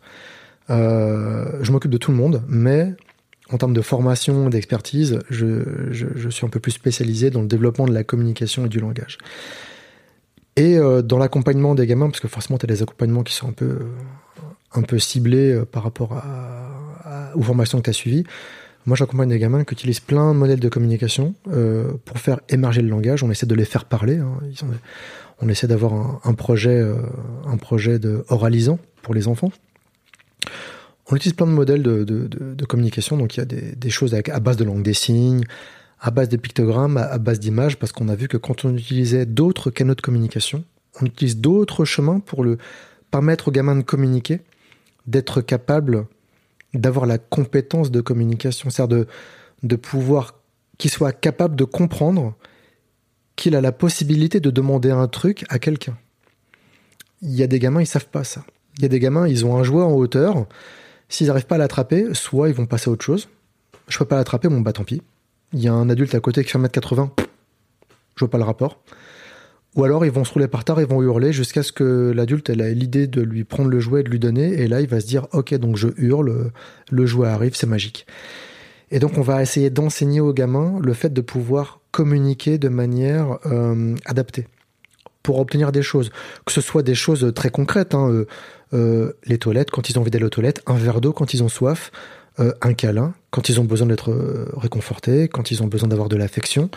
Euh, 0.69 1.59
je 1.61 1.71
m'occupe 1.71 1.91
de 1.91 1.97
tout 1.97 2.11
le 2.11 2.17
monde, 2.17 2.43
mais 2.47 2.93
en 3.53 3.57
termes 3.57 3.73
de 3.73 3.81
formation, 3.81 4.49
d'expertise, 4.49 5.19
je, 5.29 6.29
suis 6.29 6.45
un 6.45 6.49
peu 6.49 6.59
plus 6.59 6.71
spécialisé 6.71 7.29
dans 7.29 7.41
le 7.41 7.47
développement 7.47 7.85
de 7.85 7.93
la 7.93 8.03
communication 8.03 8.65
et 8.65 8.69
du 8.69 8.79
langage. 8.79 9.19
Et 10.55 10.77
euh, 10.77 11.01
dans 11.03 11.19
l'accompagnement 11.19 11.75
des 11.75 11.85
gamins, 11.85 12.09
parce 12.09 12.19
que 12.19 12.27
forcément, 12.27 12.57
tu 12.57 12.65
as 12.65 12.67
des 12.67 12.81
accompagnements 12.81 13.23
qui 13.23 13.33
sont 13.33 13.49
un 13.49 13.53
peu, 13.53 13.65
euh, 13.65 13.87
un 14.73 14.81
peu 14.81 14.97
ciblés 14.97 15.51
euh, 15.51 15.65
par 15.65 15.83
rapport 15.83 16.13
à, 16.13 17.31
aux 17.35 17.43
formations 17.43 17.77
que 17.77 17.83
tu 17.83 17.89
as 17.91 17.93
suivies. 17.93 18.23
Moi, 18.87 18.97
j'accompagne 18.97 19.29
des 19.29 19.39
gamins 19.39 19.63
qui 19.63 19.73
utilisent 19.73 19.99
plein 19.99 20.33
de 20.33 20.39
modèles 20.39 20.59
de 20.59 20.69
communication 20.69 21.35
pour 22.03 22.17
faire 22.17 22.41
émerger 22.49 22.81
le 22.81 22.89
langage. 22.89 23.23
On 23.23 23.31
essaie 23.31 23.45
de 23.45 23.55
les 23.55 23.63
faire 23.63 23.85
parler. 23.85 24.17
hein. 24.17 24.39
On 25.41 25.47
essaie 25.47 25.67
d'avoir 25.67 26.19
un, 26.25 26.33
projet, 26.33 26.85
un 27.45 27.55
projet 27.55 27.97
de 27.97 28.25
oralisant 28.27 28.79
pour 29.01 29.13
les 29.13 29.29
enfants. 29.29 29.51
On 31.09 31.15
utilise 31.15 31.33
plein 31.33 31.47
de 31.47 31.51
modèles 31.51 31.83
de, 31.83 32.65
communication. 32.65 33.17
Donc, 33.17 33.35
il 33.35 33.39
y 33.39 33.43
a 33.43 33.45
des, 33.45 33.89
choses 33.89 34.13
à 34.15 34.39
base 34.39 34.57
de 34.57 34.63
langue 34.63 34.83
des 34.83 34.93
signes, 34.93 35.43
à 35.99 36.11
base 36.11 36.29
de 36.29 36.37
pictogrammes, 36.37 36.97
à, 36.97 37.17
base 37.17 37.39
d'images, 37.39 37.77
parce 37.77 37.91
qu'on 37.91 38.09
a 38.09 38.15
vu 38.15 38.27
que 38.27 38.37
quand 38.37 38.65
on 38.65 38.75
utilisait 38.75 39.25
d'autres 39.25 39.69
canaux 39.69 39.95
de 39.95 40.01
communication, 40.01 40.63
on 41.01 41.05
utilise 41.05 41.37
d'autres 41.37 41.85
chemins 41.85 42.19
pour 42.19 42.43
le 42.43 42.57
permettre 43.11 43.49
aux 43.49 43.51
gamins 43.51 43.75
de 43.75 43.81
communiquer, 43.81 44.41
d'être 45.07 45.41
capable 45.41 46.05
d'avoir 46.73 47.05
la 47.05 47.17
compétence 47.17 47.91
de 47.91 48.01
communication, 48.01 48.69
c'est-à-dire 48.69 48.97
de, 48.97 49.07
de 49.63 49.75
pouvoir 49.75 50.35
qu'il 50.77 50.89
soit 50.89 51.11
capable 51.11 51.55
de 51.55 51.65
comprendre 51.65 52.33
qu'il 53.35 53.55
a 53.55 53.61
la 53.61 53.71
possibilité 53.71 54.39
de 54.39 54.49
demander 54.49 54.91
un 54.91 55.07
truc 55.07 55.45
à 55.49 55.59
quelqu'un. 55.59 55.97
Il 57.21 57.31
y 57.31 57.43
a 57.43 57.47
des 57.47 57.59
gamins, 57.59 57.81
ils 57.81 57.87
savent 57.87 58.09
pas 58.09 58.23
ça. 58.23 58.43
Il 58.77 58.83
y 58.83 58.85
a 58.85 58.89
des 58.89 58.99
gamins, 58.99 59.27
ils 59.27 59.45
ont 59.45 59.57
un 59.57 59.63
jouet 59.63 59.83
en 59.83 59.93
hauteur. 59.93 60.47
S'ils 61.13 61.27
n'arrivent 61.27 61.45
pas 61.45 61.55
à 61.55 61.59
l'attraper, 61.59 62.07
soit 62.13 62.49
ils 62.49 62.55
vont 62.55 62.65
passer 62.65 62.89
à 62.89 62.93
autre 62.93 63.05
chose. 63.05 63.29
Je 63.87 63.99
peux 63.99 64.05
pas 64.05 64.15
l'attraper, 64.15 64.47
bon 64.47 64.61
bah 64.61 64.73
tant 64.73 64.83
pis. 64.83 65.03
Il 65.53 65.59
y 65.59 65.67
a 65.67 65.73
un 65.73 65.87
adulte 65.87 66.15
à 66.15 66.19
côté 66.19 66.43
qui 66.43 66.49
fait 66.49 66.57
1m80, 66.57 67.11
je 68.15 68.19
vois 68.19 68.31
pas 68.31 68.39
le 68.39 68.43
rapport. 68.43 68.81
Ou 69.75 69.83
alors 69.83 70.07
ils 70.07 70.11
vont 70.11 70.23
se 70.23 70.33
rouler 70.33 70.47
par 70.47 70.63
terre, 70.63 70.81
ils 70.81 70.87
vont 70.87 71.03
hurler 71.03 71.31
jusqu'à 71.31 71.61
ce 71.61 71.71
que 71.71 72.11
l'adulte 72.15 72.49
ait 72.49 72.55
l'idée 72.73 73.05
de 73.05 73.21
lui 73.21 73.43
prendre 73.43 73.69
le 73.69 73.79
jouet 73.79 73.99
et 73.99 74.03
de 74.03 74.09
lui 74.09 74.17
donner. 74.17 74.53
Et 74.53 74.67
là, 74.67 74.81
il 74.81 74.87
va 74.87 75.01
se 75.01 75.05
dire 75.05 75.27
Ok, 75.33 75.53
donc 75.53 75.77
je 75.77 75.89
hurle, 75.97 76.51
le 76.89 77.05
jouet 77.05 77.27
arrive, 77.27 77.55
c'est 77.55 77.67
magique. 77.67 78.07
Et 78.89 78.97
donc, 78.97 79.15
on 79.19 79.21
va 79.21 79.43
essayer 79.43 79.69
d'enseigner 79.69 80.19
aux 80.19 80.33
gamins 80.33 80.79
le 80.81 80.93
fait 80.93 81.13
de 81.13 81.21
pouvoir 81.21 81.79
communiquer 81.91 82.57
de 82.57 82.69
manière 82.69 83.37
euh, 83.45 83.93
adaptée 84.05 84.47
pour 85.23 85.39
obtenir 85.39 85.71
des 85.71 85.81
choses. 85.81 86.11
Que 86.45 86.51
ce 86.51 86.61
soit 86.61 86.83
des 86.83 86.95
choses 86.95 87.31
très 87.33 87.49
concrètes, 87.49 87.95
hein, 87.95 88.09
euh, 88.09 88.27
euh, 88.73 89.13
les 89.25 89.37
toilettes 89.37 89.71
quand 89.71 89.89
ils 89.89 89.97
ont 89.97 90.01
envie 90.01 90.11
d'aller 90.11 90.25
aux 90.25 90.29
toilettes, 90.29 90.61
un 90.67 90.75
verre 90.75 91.01
d'eau 91.01 91.13
quand 91.13 91.33
ils 91.33 91.43
ont 91.43 91.49
soif, 91.49 91.91
euh, 92.39 92.51
un 92.61 92.73
câlin 92.73 93.13
quand 93.31 93.49
ils 93.49 93.59
ont 93.59 93.63
besoin 93.63 93.87
d'être 93.87 94.11
euh, 94.11 94.47
réconfortés, 94.55 95.27
quand 95.27 95.49
ils 95.49 95.63
ont 95.63 95.67
besoin 95.67 95.89
d'avoir 95.89 96.09
de 96.09 96.15
l'affection, 96.15 96.69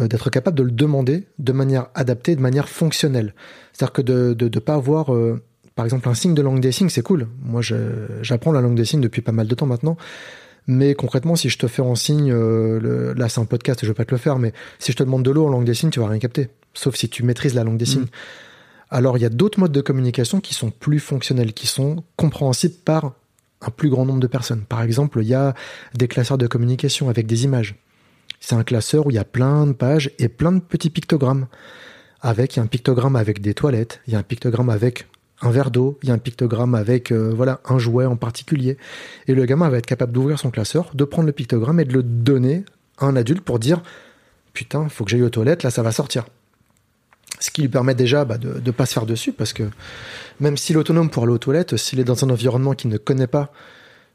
euh, 0.00 0.06
d'être 0.06 0.30
capable 0.30 0.56
de 0.56 0.62
le 0.62 0.70
demander 0.70 1.24
de 1.38 1.52
manière 1.52 1.88
adaptée, 1.94 2.36
de 2.36 2.40
manière 2.40 2.68
fonctionnelle. 2.68 3.34
C'est-à-dire 3.72 3.92
que 3.92 4.02
de 4.02 4.34
ne 4.40 4.60
pas 4.60 4.74
avoir, 4.74 5.12
euh, 5.12 5.42
par 5.74 5.84
exemple, 5.84 6.08
un 6.08 6.14
signe 6.14 6.34
de 6.34 6.42
langue 6.42 6.60
des 6.60 6.72
signes, 6.72 6.88
c'est 6.88 7.02
cool. 7.02 7.26
Moi, 7.42 7.62
j'apprends 8.22 8.52
la 8.52 8.60
langue 8.60 8.76
des 8.76 8.84
signes 8.84 9.00
depuis 9.00 9.22
pas 9.22 9.32
mal 9.32 9.48
de 9.48 9.54
temps 9.54 9.66
maintenant. 9.66 9.96
Mais 10.68 10.94
concrètement, 10.94 11.34
si 11.34 11.48
je 11.48 11.58
te 11.58 11.66
fais 11.66 11.82
en 11.82 11.94
signe, 11.94 12.30
euh, 12.30 13.14
là 13.16 13.28
c'est 13.30 13.40
un 13.40 13.46
podcast, 13.46 13.80
je 13.82 13.88
vais 13.88 13.94
pas 13.94 14.04
te 14.04 14.12
le 14.12 14.18
faire, 14.18 14.38
mais 14.38 14.52
si 14.78 14.92
je 14.92 14.96
te 14.98 15.02
demande 15.02 15.24
de 15.24 15.30
l'eau 15.30 15.46
en 15.46 15.48
langue 15.48 15.64
des 15.64 15.72
signes, 15.72 15.90
tu 15.90 15.98
vas 15.98 16.06
rien 16.08 16.18
capter. 16.18 16.48
Sauf 16.78 16.94
si 16.94 17.08
tu 17.08 17.24
maîtrises 17.24 17.54
la 17.54 17.64
langue 17.64 17.76
des 17.76 17.86
signes. 17.86 18.06
Alors 18.88 19.18
il 19.18 19.20
y 19.20 19.24
a 19.24 19.30
d'autres 19.30 19.58
modes 19.58 19.72
de 19.72 19.80
communication 19.80 20.40
qui 20.40 20.54
sont 20.54 20.70
plus 20.70 21.00
fonctionnels, 21.00 21.52
qui 21.52 21.66
sont 21.66 22.04
compréhensibles 22.14 22.76
par 22.84 23.14
un 23.60 23.70
plus 23.70 23.90
grand 23.90 24.06
nombre 24.06 24.20
de 24.20 24.28
personnes. 24.28 24.62
Par 24.62 24.82
exemple, 24.82 25.18
il 25.20 25.26
y 25.26 25.34
a 25.34 25.54
des 25.94 26.06
classeurs 26.06 26.38
de 26.38 26.46
communication 26.46 27.08
avec 27.08 27.26
des 27.26 27.42
images. 27.42 27.74
C'est 28.38 28.54
un 28.54 28.62
classeur 28.62 29.06
où 29.06 29.10
il 29.10 29.14
y 29.14 29.18
a 29.18 29.24
plein 29.24 29.66
de 29.66 29.72
pages 29.72 30.12
et 30.20 30.28
plein 30.28 30.52
de 30.52 30.60
petits 30.60 30.90
pictogrammes. 30.90 31.48
Avec, 32.20 32.54
il 32.54 32.58
y 32.58 32.60
a 32.60 32.62
un 32.62 32.68
pictogramme 32.68 33.16
avec 33.16 33.40
des 33.40 33.54
toilettes, 33.54 34.00
il 34.06 34.12
y 34.12 34.16
a 34.16 34.20
un 34.20 34.22
pictogramme 34.22 34.70
avec 34.70 35.08
un 35.42 35.50
verre 35.50 35.72
d'eau, 35.72 35.98
il 36.04 36.10
y 36.10 36.12
a 36.12 36.14
un 36.14 36.18
pictogramme 36.18 36.76
avec 36.76 37.10
euh, 37.10 37.32
voilà 37.34 37.60
un 37.64 37.80
jouet 37.80 38.06
en 38.06 38.16
particulier. 38.16 38.76
Et 39.26 39.34
le 39.34 39.44
gamin 39.46 39.68
va 39.68 39.78
être 39.78 39.86
capable 39.86 40.12
d'ouvrir 40.12 40.38
son 40.38 40.52
classeur, 40.52 40.92
de 40.94 41.04
prendre 41.04 41.26
le 41.26 41.32
pictogramme 41.32 41.80
et 41.80 41.84
de 41.84 41.92
le 41.92 42.04
donner 42.04 42.64
à 42.98 43.06
un 43.06 43.16
adulte 43.16 43.42
pour 43.42 43.58
dire 43.58 43.82
putain, 44.52 44.88
faut 44.88 45.04
que 45.04 45.10
j'aille 45.10 45.22
aux 45.22 45.30
toilettes, 45.30 45.64
là 45.64 45.70
ça 45.70 45.82
va 45.82 45.90
sortir. 45.90 46.26
Ce 47.40 47.50
qui 47.50 47.62
lui 47.62 47.68
permet 47.68 47.94
déjà 47.94 48.24
bah, 48.24 48.38
de 48.38 48.60
ne 48.64 48.70
pas 48.70 48.86
se 48.86 48.94
faire 48.94 49.06
dessus, 49.06 49.32
parce 49.32 49.52
que 49.52 49.64
même 50.40 50.56
s'il 50.56 50.76
est 50.76 50.78
autonome 50.78 51.10
pour 51.10 51.22
aller 51.22 51.32
aux 51.32 51.38
toilettes, 51.38 51.76
s'il 51.76 52.00
est 52.00 52.04
dans 52.04 52.24
un 52.24 52.30
environnement 52.30 52.74
qu'il 52.74 52.90
ne 52.90 52.98
connaît 52.98 53.26
pas, 53.26 53.52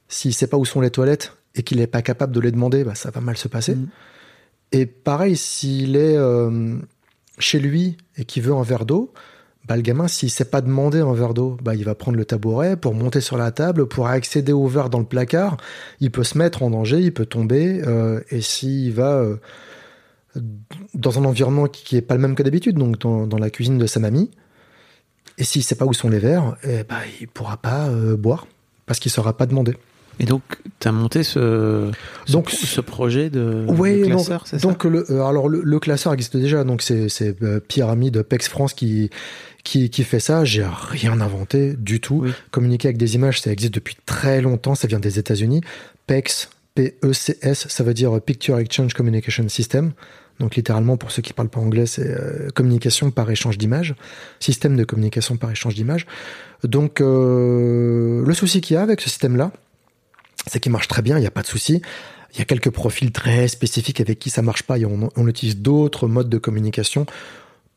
s'il 0.07 0.33
sait 0.33 0.47
pas 0.47 0.57
où 0.57 0.65
sont 0.65 0.81
les 0.81 0.91
toilettes 0.91 1.33
et 1.55 1.63
qu'il 1.63 1.77
n'est 1.77 1.87
pas 1.87 2.01
capable 2.01 2.33
de 2.33 2.39
les 2.39 2.51
demander, 2.51 2.83
bah, 2.83 2.95
ça 2.95 3.11
va 3.11 3.21
mal 3.21 3.37
se 3.37 3.47
passer. 3.47 3.75
Mhm. 3.75 3.87
Et 4.71 4.85
pareil, 4.85 5.37
s'il 5.37 5.95
est 5.95 6.17
euh, 6.17 6.75
chez 7.37 7.59
lui 7.59 7.97
et 8.17 8.25
qu'il 8.25 8.43
veut 8.43 8.53
un 8.53 8.63
verre 8.63 8.85
d'eau, 8.85 9.13
bah, 9.67 9.77
le 9.77 9.81
gamin, 9.81 10.07
s'il 10.07 10.29
sait 10.29 10.45
pas 10.45 10.61
demander 10.61 10.99
un 10.99 11.13
verre 11.13 11.33
d'eau, 11.33 11.57
bah, 11.61 11.73
il 11.75 11.85
va 11.85 11.95
prendre 11.95 12.17
le 12.17 12.25
tabouret 12.25 12.75
pour 12.75 12.93
monter 12.93 13.21
sur 13.21 13.37
la 13.37 13.51
table, 13.51 13.87
pour 13.87 14.07
accéder 14.07 14.51
au 14.51 14.67
verre 14.67 14.89
dans 14.89 14.99
le 14.99 15.05
placard. 15.05 15.57
Il 16.01 16.11
peut 16.11 16.23
se 16.23 16.37
mettre 16.37 16.63
en 16.63 16.69
danger, 16.69 16.99
il 16.99 17.13
peut 17.13 17.25
tomber. 17.25 17.81
euh, 17.87 18.19
et 18.29 18.41
s'il 18.41 18.91
va 18.93 19.13
euh, 19.13 19.37
dans 20.93 21.19
un 21.19 21.25
environnement 21.25 21.67
qui, 21.67 21.83
qui 21.83 21.97
est 21.97 22.01
pas 22.01 22.15
le 22.15 22.21
même 22.21 22.35
que 22.35 22.43
d'habitude, 22.43 22.77
donc 22.77 22.99
dans, 22.99 23.27
dans 23.27 23.37
la 23.37 23.49
cuisine 23.49 23.77
de 23.77 23.85
sa 23.87 23.99
mamie, 23.99 24.31
et 25.37 25.43
s'il 25.43 25.63
sait 25.63 25.75
pas 25.75 25.85
où 25.85 25.93
sont 25.93 26.09
les 26.09 26.19
verres, 26.19 26.55
eh 26.63 26.83
bah, 26.83 26.99
il 27.21 27.27
pourra 27.27 27.57
pas 27.57 27.87
euh, 27.87 28.15
boire 28.15 28.47
parce 28.85 28.99
qu'il 28.99 29.11
saura 29.11 29.35
pas 29.37 29.45
demander. 29.45 29.75
Et 30.19 30.25
donc, 30.25 30.43
tu 30.79 30.87
as 30.87 30.91
monté 30.91 31.23
ce, 31.23 31.89
Donc, 32.29 32.51
ce, 32.51 32.67
ce 32.67 32.81
projet 32.81 33.31
de, 33.31 33.65
Oui, 33.67 34.01
de 34.01 34.05
classeur, 34.05 34.45
c'est 34.45 34.59
ça? 34.59 34.67
donc 34.67 34.83
le, 34.83 35.11
euh, 35.11 35.23
alors 35.25 35.49
le, 35.49 35.61
le 35.63 35.79
classeur 35.79 36.13
existe 36.13 36.37
déjà, 36.37 36.63
donc 36.63 36.83
c'est 36.83 37.09
c'est 37.09 37.41
euh, 37.41 37.59
Pierre 37.59 37.89
Ami 37.89 38.11
de 38.11 38.21
Pex 38.21 38.47
France 38.47 38.75
qui 38.75 39.09
qui, 39.63 39.89
qui 39.89 40.03
fait 40.03 40.19
ça. 40.19 40.45
J'ai 40.45 40.65
rien 40.89 41.19
inventé 41.19 41.73
du 41.73 41.99
tout. 41.99 42.21
Oui. 42.23 42.31
Communiquer 42.51 42.89
avec 42.89 42.97
des 42.97 43.15
images, 43.15 43.41
ça 43.41 43.51
existe 43.51 43.73
depuis 43.73 43.95
très 44.05 44.41
longtemps. 44.41 44.75
Ça 44.75 44.87
vient 44.87 44.99
des 44.99 45.17
États-Unis. 45.17 45.61
PEX, 46.05 46.49
P-E-C-S, 46.75 47.67
ça 47.69 47.83
veut 47.83 47.93
dire 47.93 48.21
Picture 48.21 48.59
Exchange 48.59 48.93
Communication 48.93 49.47
System. 49.49 49.93
Donc 50.39 50.55
littéralement, 50.55 50.97
pour 50.97 51.11
ceux 51.11 51.21
qui 51.21 51.33
parlent 51.33 51.49
pas 51.49 51.59
anglais, 51.59 51.85
c'est 51.85 52.07
euh, 52.07 52.49
communication 52.53 53.11
par 53.11 53.29
échange 53.29 53.57
d'images, 53.57 53.95
système 54.39 54.75
de 54.75 54.83
communication 54.83 55.37
par 55.37 55.51
échange 55.51 55.75
d'images. 55.75 56.05
Donc 56.63 57.01
euh, 57.01 58.23
le 58.25 58.33
souci 58.33 58.61
qu'il 58.61 58.75
y 58.75 58.77
a 58.77 58.81
avec 58.81 59.01
ce 59.01 59.09
système-là, 59.09 59.51
c'est 60.47 60.59
qu'il 60.59 60.71
marche 60.71 60.87
très 60.87 61.01
bien, 61.01 61.17
il 61.17 61.21
n'y 61.21 61.27
a 61.27 61.31
pas 61.31 61.43
de 61.43 61.47
souci. 61.47 61.81
Il 62.33 62.39
y 62.39 62.41
a 62.41 62.45
quelques 62.45 62.71
profils 62.71 63.11
très 63.11 63.47
spécifiques 63.47 64.01
avec 64.01 64.17
qui 64.17 64.31
ça 64.31 64.41
marche 64.41 64.63
pas 64.63 64.79
et 64.79 64.85
on, 64.85 65.09
on 65.15 65.27
utilise 65.27 65.57
d'autres 65.57 66.07
modes 66.07 66.29
de 66.29 66.39
communication 66.39 67.05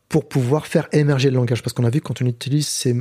pour 0.09 0.27
pouvoir 0.27 0.65
faire 0.65 0.87
émerger 0.93 1.29
le 1.29 1.35
langage. 1.35 1.61
Parce 1.61 1.73
qu'on 1.73 1.85
a 1.85 1.91
vu 1.91 2.01
que 2.01 2.07
quand 2.07 2.21
on 2.23 2.25
utilise 2.25 2.67
ces 2.67 2.95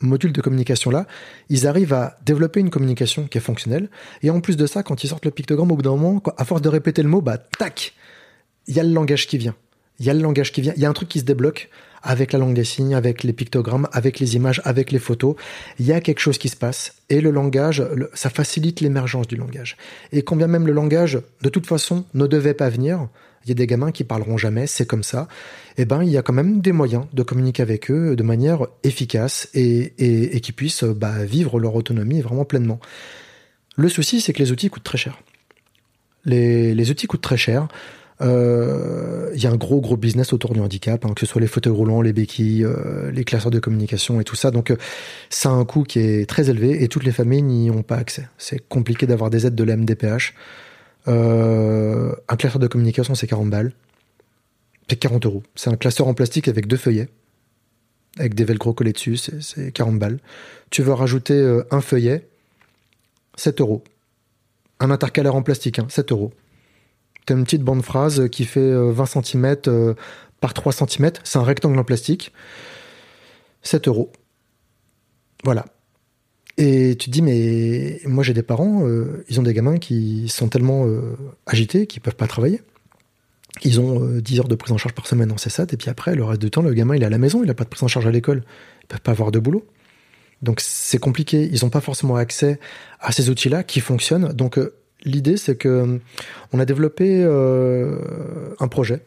modules 0.00 0.32
de 0.32 0.40
communication 0.40 0.90
là, 0.90 1.06
ils 1.48 1.66
arrivent 1.66 1.92
à 1.92 2.18
développer 2.24 2.60
une 2.60 2.70
communication 2.70 3.26
qui 3.26 3.38
est 3.38 3.40
fonctionnelle. 3.40 3.88
Et 4.22 4.30
en 4.30 4.40
plus 4.40 4.56
de 4.56 4.66
ça, 4.66 4.82
quand 4.82 5.04
ils 5.04 5.08
sortent 5.08 5.24
le 5.24 5.30
pictogramme, 5.30 5.70
au 5.70 5.76
bout 5.76 5.82
d'un 5.82 5.90
moment, 5.90 6.22
à 6.36 6.44
force 6.44 6.62
de 6.62 6.68
répéter 6.68 7.02
le 7.02 7.08
mot, 7.08 7.20
bah 7.20 7.38
tac, 7.38 7.94
il 8.66 8.76
y 8.76 8.80
a 8.80 8.82
le 8.82 8.92
langage 8.92 9.26
qui 9.26 9.38
vient. 9.38 9.54
Il 9.98 10.06
y 10.06 10.10
a 10.10 10.14
le 10.14 10.20
langage 10.20 10.52
qui 10.52 10.60
vient. 10.60 10.72
Il 10.76 10.82
y 10.82 10.86
a 10.86 10.88
un 10.88 10.92
truc 10.92 11.08
qui 11.08 11.20
se 11.20 11.24
débloque 11.24 11.70
avec 12.02 12.32
la 12.32 12.38
langue 12.38 12.54
des 12.54 12.64
signes, 12.64 12.94
avec 12.94 13.24
les 13.24 13.32
pictogrammes, 13.32 13.88
avec 13.92 14.20
les 14.20 14.36
images, 14.36 14.60
avec 14.64 14.92
les 14.92 14.98
photos. 14.98 15.34
Il 15.78 15.86
y 15.86 15.92
a 15.92 16.00
quelque 16.00 16.20
chose 16.20 16.38
qui 16.38 16.48
se 16.48 16.56
passe. 16.56 16.94
Et 17.08 17.20
le 17.20 17.30
langage, 17.30 17.82
ça 18.14 18.30
facilite 18.30 18.80
l'émergence 18.80 19.26
du 19.26 19.36
langage. 19.36 19.76
Et 20.12 20.22
quand 20.22 20.36
bien 20.36 20.46
même 20.46 20.66
le 20.66 20.72
langage, 20.72 21.18
de 21.42 21.48
toute 21.48 21.66
façon, 21.66 22.04
ne 22.14 22.26
devait 22.26 22.54
pas 22.54 22.68
venir, 22.68 23.08
il 23.44 23.50
y 23.50 23.52
a 23.52 23.54
des 23.54 23.66
gamins 23.66 23.92
qui 23.92 24.04
parleront 24.04 24.36
jamais, 24.36 24.66
c'est 24.66 24.86
comme 24.86 25.02
ça. 25.04 25.28
Eh 25.78 25.84
ben, 25.84 26.02
il 26.02 26.10
y 26.10 26.16
a 26.16 26.22
quand 26.22 26.32
même 26.32 26.60
des 26.60 26.72
moyens 26.72 27.06
de 27.12 27.22
communiquer 27.22 27.62
avec 27.62 27.90
eux 27.90 28.16
de 28.16 28.22
manière 28.22 28.66
efficace 28.82 29.48
et, 29.54 29.94
et, 29.98 30.36
et 30.36 30.40
qui 30.40 30.52
puissent 30.52 30.84
bah, 30.84 31.24
vivre 31.24 31.60
leur 31.60 31.74
autonomie 31.74 32.20
vraiment 32.20 32.44
pleinement. 32.44 32.80
Le 33.76 33.88
souci, 33.88 34.20
c'est 34.20 34.32
que 34.32 34.40
les 34.40 34.52
outils 34.52 34.68
coûtent 34.68 34.84
très 34.84 34.98
cher. 34.98 35.20
Les, 36.24 36.74
les 36.74 36.90
outils 36.90 37.06
coûtent 37.06 37.20
très 37.22 37.36
cher. 37.36 37.68
Euh, 38.22 39.30
Il 39.34 39.42
y 39.42 39.46
a 39.46 39.50
un 39.50 39.56
gros 39.56 39.80
gros 39.82 39.96
business 39.98 40.32
autour 40.32 40.54
du 40.54 40.60
handicap, 40.60 41.04
hein, 41.04 41.12
que 41.14 41.20
ce 41.20 41.26
soit 41.26 41.40
les 41.42 41.46
fauteuils 41.46 41.72
roulants, 41.72 42.00
les 42.00 42.14
béquilles, 42.14 42.64
euh, 42.64 43.10
les 43.10 43.24
classeurs 43.24 43.50
de 43.50 43.58
communication 43.58 44.18
et 44.20 44.24
tout 44.24 44.36
ça. 44.36 44.50
Donc, 44.50 44.70
euh, 44.70 44.76
ça 45.28 45.50
a 45.50 45.52
un 45.52 45.64
coût 45.66 45.82
qui 45.82 45.98
est 45.98 46.26
très 46.28 46.48
élevé 46.48 46.82
et 46.82 46.88
toutes 46.88 47.04
les 47.04 47.12
familles 47.12 47.42
n'y 47.42 47.70
ont 47.70 47.82
pas 47.82 47.96
accès. 47.96 48.28
C'est 48.38 48.66
compliqué 48.66 49.06
d'avoir 49.06 49.28
des 49.28 49.46
aides 49.46 49.54
de 49.54 49.64
la 49.64 49.74
MDPH. 49.76 50.32
Euh, 51.08 52.14
un 52.28 52.36
classeur 52.36 52.58
de 52.58 52.66
communication, 52.66 53.14
c'est 53.14 53.26
40 53.26 53.50
balles. 53.50 53.72
C'est 54.88 54.96
40 54.96 55.26
euros. 55.26 55.42
C'est 55.54 55.68
un 55.70 55.76
classeur 55.76 56.06
en 56.08 56.14
plastique 56.14 56.48
avec 56.48 56.66
deux 56.66 56.76
feuillets, 56.78 57.08
avec 58.18 58.34
des 58.34 58.44
velcro 58.44 58.72
collés 58.72 58.92
dessus, 58.92 59.16
c'est- 59.18 59.42
c'est 59.42 59.72
40 59.72 59.98
balles. 59.98 60.18
Tu 60.70 60.82
veux 60.82 60.92
rajouter 60.94 61.34
euh, 61.34 61.64
un 61.70 61.80
feuillet, 61.82 62.26
7 63.36 63.60
euros. 63.60 63.84
Un 64.80 64.90
intercalaire 64.90 65.34
en 65.34 65.42
plastique, 65.42 65.78
hein, 65.78 65.86
7 65.90 66.12
euros. 66.12 66.32
T'as 67.26 67.34
une 67.34 67.44
petite 67.44 67.62
bande 67.62 67.82
phrase 67.82 68.28
qui 68.30 68.44
fait 68.44 68.60
euh, 68.60 68.92
20 68.92 69.22
cm 69.22 69.56
par 70.40 70.54
3 70.54 70.72
cm. 70.72 71.10
C'est 71.24 71.38
un 71.38 71.42
rectangle 71.42 71.78
en 71.78 71.84
plastique. 71.84 72.32
7 73.62 73.88
euros. 73.88 74.12
Voilà. 75.44 75.66
Et 76.58 76.96
tu 76.98 77.06
te 77.06 77.10
dis, 77.10 77.22
mais 77.22 78.00
moi 78.06 78.24
j'ai 78.24 78.32
des 78.32 78.42
parents, 78.42 78.86
euh, 78.86 79.24
ils 79.28 79.38
ont 79.38 79.42
des 79.42 79.52
gamins 79.52 79.78
qui 79.78 80.28
sont 80.28 80.48
tellement 80.48 80.86
euh, 80.86 81.16
agités 81.46 81.86
qu'ils 81.86 82.00
peuvent 82.00 82.16
pas 82.16 82.26
travailler. 82.26 82.62
Ils 83.62 83.78
ont 83.80 84.02
euh, 84.02 84.22
10 84.22 84.40
heures 84.40 84.48
de 84.48 84.54
prise 84.54 84.72
en 84.72 84.78
charge 84.78 84.94
par 84.94 85.06
semaine 85.06 85.30
en 85.32 85.36
CESAT, 85.36 85.66
et 85.72 85.76
puis 85.76 85.90
après, 85.90 86.14
le 86.14 86.24
reste 86.24 86.40
du 86.40 86.50
temps, 86.50 86.62
le 86.62 86.72
gamin 86.72 86.96
il 86.96 87.02
est 87.02 87.06
à 87.06 87.10
la 87.10 87.18
maison, 87.18 87.42
il 87.42 87.50
a 87.50 87.54
pas 87.54 87.64
de 87.64 87.68
prise 87.68 87.82
en 87.82 87.88
charge 87.88 88.06
à 88.06 88.10
l'école. 88.10 88.42
Ils 88.84 88.86
peuvent 88.86 89.00
pas 89.00 89.12
avoir 89.12 89.32
de 89.32 89.38
boulot. 89.38 89.66
Donc 90.42 90.60
c'est 90.60 90.98
compliqué. 90.98 91.48
Ils 91.52 91.62
n'ont 91.62 91.70
pas 91.70 91.80
forcément 91.80 92.16
accès 92.16 92.58
à 93.00 93.12
ces 93.12 93.30
outils-là 93.30 93.62
qui 93.62 93.80
fonctionnent. 93.80 94.32
Donc 94.32 94.58
euh, 94.58 94.74
l'idée, 95.06 95.38
c'est 95.38 95.56
que 95.56 95.68
euh, 95.68 95.98
on 96.52 96.58
a 96.58 96.64
développé 96.66 97.22
euh, 97.24 97.98
un 98.60 98.68
projet 98.68 99.00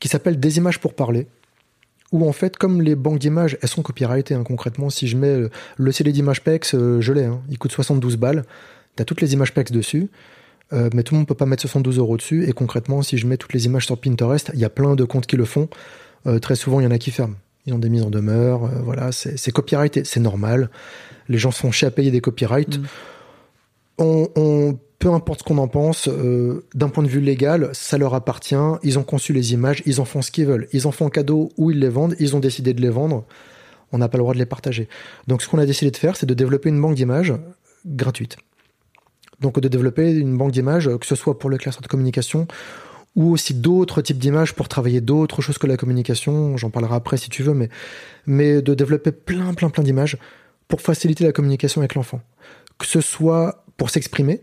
qui 0.00 0.06
s'appelle 0.08 0.38
Des 0.38 0.56
images 0.58 0.78
pour 0.78 0.94
parler, 0.94 1.26
où 2.12 2.28
en 2.28 2.32
fait, 2.32 2.56
comme 2.56 2.80
les 2.82 2.94
banques 2.94 3.18
d'images, 3.18 3.58
elles 3.60 3.68
sont 3.68 3.82
copyrightées 3.82 4.34
hein, 4.34 4.44
concrètement. 4.44 4.88
Si 4.90 5.08
je 5.08 5.16
mets 5.16 5.28
euh, 5.28 5.48
le 5.76 5.90
CD 5.92 6.12
d'images 6.12 6.42
PEX, 6.44 6.74
euh, 6.74 7.00
je 7.00 7.12
l'ai. 7.12 7.24
hein. 7.24 7.40
il 7.50 7.58
coûte 7.58 7.72
72 7.72 8.16
balles. 8.16 8.44
T'as 8.96 9.04
toutes 9.04 9.20
les 9.20 9.32
images 9.32 9.52
PEX 9.52 9.72
dessus. 9.72 10.08
Euh, 10.72 10.88
mais 10.94 11.02
tout 11.02 11.14
le 11.14 11.18
monde 11.18 11.26
peut 11.26 11.34
pas 11.34 11.46
mettre 11.46 11.62
72 11.62 11.98
euros 11.98 12.16
dessus. 12.16 12.48
Et 12.48 12.52
concrètement, 12.52 13.02
si 13.02 13.18
je 13.18 13.26
mets 13.26 13.36
toutes 13.36 13.52
les 13.52 13.66
images 13.66 13.86
sur 13.86 13.98
Pinterest, 14.00 14.50
il 14.54 14.60
y 14.60 14.64
a 14.64 14.70
plein 14.70 14.94
de 14.94 15.04
comptes 15.04 15.26
qui 15.26 15.36
le 15.36 15.44
font. 15.44 15.68
Très 16.42 16.54
souvent, 16.54 16.80
il 16.80 16.84
y 16.84 16.86
en 16.86 16.90
a 16.90 16.98
qui 16.98 17.10
ferment. 17.10 17.34
Ils 17.66 17.72
ont 17.74 17.78
des 17.78 17.88
mises 17.88 18.02
en 18.02 18.10
demeure. 18.10 18.60
voilà, 18.84 19.10
c'est 19.10 19.50
copyrighté, 19.52 20.04
c'est 20.04 20.20
normal. 20.20 20.70
Les 21.28 21.38
gens 21.38 21.50
se 21.50 21.60
font 21.60 21.70
chier 21.72 21.88
à 21.88 21.90
payer 21.90 22.10
des 22.10 22.20
copyrights. 22.20 22.78
Mm. 22.78 22.84
On, 23.98 24.28
on- 24.36 24.78
peu 25.00 25.10
importe 25.10 25.40
ce 25.40 25.44
qu'on 25.44 25.58
en 25.58 25.66
pense, 25.66 26.08
euh, 26.08 26.66
d'un 26.74 26.90
point 26.90 27.02
de 27.02 27.08
vue 27.08 27.20
légal, 27.20 27.70
ça 27.72 27.96
leur 27.96 28.14
appartient. 28.14 28.54
Ils 28.82 28.98
ont 28.98 29.02
conçu 29.02 29.32
les 29.32 29.54
images, 29.54 29.82
ils 29.86 29.98
en 29.98 30.04
font 30.04 30.20
ce 30.20 30.30
qu'ils 30.30 30.46
veulent. 30.46 30.68
Ils 30.74 30.86
en 30.86 30.92
font 30.92 31.08
cadeau 31.08 31.50
ou 31.56 31.70
ils 31.70 31.80
les 31.80 31.88
vendent. 31.88 32.14
Ils 32.20 32.36
ont 32.36 32.38
décidé 32.38 32.74
de 32.74 32.82
les 32.82 32.90
vendre. 32.90 33.24
On 33.92 33.98
n'a 33.98 34.08
pas 34.08 34.18
le 34.18 34.22
droit 34.22 34.34
de 34.34 34.38
les 34.38 34.46
partager. 34.46 34.88
Donc, 35.26 35.40
ce 35.40 35.48
qu'on 35.48 35.58
a 35.58 35.64
décidé 35.64 35.90
de 35.90 35.96
faire, 35.96 36.16
c'est 36.16 36.26
de 36.26 36.34
développer 36.34 36.68
une 36.68 36.80
banque 36.80 36.96
d'images 36.96 37.32
gratuite. 37.86 38.36
Donc, 39.40 39.58
de 39.58 39.68
développer 39.68 40.12
une 40.12 40.36
banque 40.36 40.52
d'images, 40.52 40.90
que 41.00 41.06
ce 41.06 41.14
soit 41.14 41.38
pour 41.38 41.48
le 41.48 41.56
classeur 41.56 41.80
de 41.80 41.88
communication 41.88 42.46
ou 43.16 43.32
aussi 43.32 43.54
d'autres 43.54 44.02
types 44.02 44.18
d'images 44.18 44.54
pour 44.54 44.68
travailler 44.68 45.00
d'autres 45.00 45.40
choses 45.40 45.56
que 45.56 45.66
la 45.66 45.78
communication. 45.78 46.58
J'en 46.58 46.68
parlerai 46.68 46.94
après 46.94 47.16
si 47.16 47.30
tu 47.30 47.42
veux, 47.42 47.54
mais, 47.54 47.70
mais 48.26 48.60
de 48.60 48.74
développer 48.74 49.12
plein, 49.12 49.54
plein, 49.54 49.70
plein 49.70 49.82
d'images 49.82 50.18
pour 50.68 50.82
faciliter 50.82 51.24
la 51.24 51.32
communication 51.32 51.80
avec 51.80 51.94
l'enfant. 51.94 52.20
Que 52.78 52.86
ce 52.86 53.00
soit 53.00 53.64
pour 53.78 53.88
s'exprimer, 53.88 54.42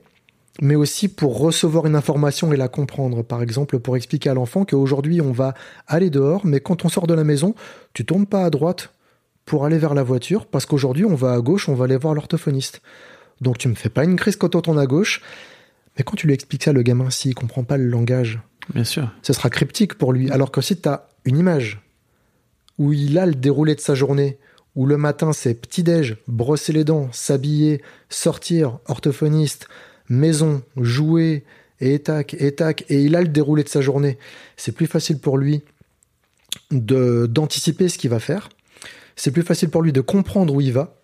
mais 0.61 0.75
aussi 0.75 1.07
pour 1.07 1.37
recevoir 1.39 1.85
une 1.85 1.95
information 1.95 2.51
et 2.53 2.57
la 2.57 2.67
comprendre. 2.67 3.23
Par 3.23 3.41
exemple, 3.41 3.79
pour 3.79 3.95
expliquer 3.95 4.29
à 4.29 4.33
l'enfant 4.33 4.65
qu'aujourd'hui, 4.65 5.21
on 5.21 5.31
va 5.31 5.53
aller 5.87 6.09
dehors, 6.09 6.45
mais 6.45 6.59
quand 6.59 6.85
on 6.85 6.89
sort 6.89 7.07
de 7.07 7.13
la 7.13 7.23
maison, 7.23 7.55
tu 7.93 8.05
tournes 8.05 8.25
pas 8.25 8.43
à 8.43 8.49
droite 8.49 8.91
pour 9.45 9.65
aller 9.65 9.77
vers 9.77 9.93
la 9.93 10.03
voiture, 10.03 10.45
parce 10.45 10.65
qu'aujourd'hui, 10.65 11.05
on 11.05 11.15
va 11.15 11.33
à 11.33 11.39
gauche, 11.39 11.69
on 11.69 11.73
va 11.75 11.85
aller 11.85 11.95
voir 11.97 12.13
l'orthophoniste. 12.13 12.81
Donc, 13.39 13.57
tu 13.57 13.67
me 13.69 13.75
fais 13.75 13.89
pas 13.89 14.03
une 14.03 14.15
crise 14.15 14.35
quand 14.35 14.55
on 14.55 14.61
tourne 14.61 14.79
à 14.79 14.85
gauche, 14.87 15.21
mais 15.97 16.03
quand 16.03 16.15
tu 16.15 16.27
lui 16.27 16.33
expliques 16.33 16.63
ça, 16.63 16.73
le 16.73 16.81
gamin, 16.81 17.09
s'il 17.09 17.33
comprend 17.33 17.63
pas 17.63 17.77
le 17.77 17.87
langage, 17.87 18.39
Bien 18.73 18.83
sûr. 18.83 19.09
ce 19.21 19.33
sera 19.33 19.49
cryptique 19.49 19.93
pour 19.93 20.11
lui. 20.11 20.29
Alors 20.31 20.51
que 20.51 20.61
si 20.61 20.79
tu 20.79 20.89
as 20.89 21.07
une 21.23 21.37
image 21.37 21.81
où 22.77 22.93
il 22.93 23.17
a 23.17 23.25
le 23.25 23.35
déroulé 23.35 23.73
de 23.75 23.79
sa 23.79 23.95
journée, 23.95 24.37
où 24.75 24.85
le 24.85 24.97
matin 24.97 25.33
c'est 25.33 25.55
petit-déj, 25.55 26.17
brosser 26.27 26.73
les 26.73 26.83
dents, 26.83 27.09
s'habiller, 27.11 27.81
sortir, 28.09 28.79
orthophoniste, 28.85 29.67
maison, 30.09 30.61
jouer, 30.77 31.43
et 31.79 31.99
tac, 31.99 32.35
et 32.39 32.53
tac, 32.53 32.85
et 32.89 33.01
il 33.03 33.15
a 33.15 33.21
le 33.21 33.27
déroulé 33.27 33.63
de 33.63 33.69
sa 33.69 33.81
journée, 33.81 34.17
c'est 34.55 34.71
plus 34.71 34.87
facile 34.87 35.19
pour 35.19 35.37
lui 35.37 35.61
de 36.71 37.27
d'anticiper 37.27 37.87
ce 37.89 37.97
qu'il 37.97 38.09
va 38.09 38.19
faire. 38.19 38.49
C'est 39.15 39.31
plus 39.31 39.43
facile 39.43 39.69
pour 39.69 39.81
lui 39.81 39.91
de 39.93 40.01
comprendre 40.01 40.53
où 40.53 40.61
il 40.61 40.73
va. 40.73 40.95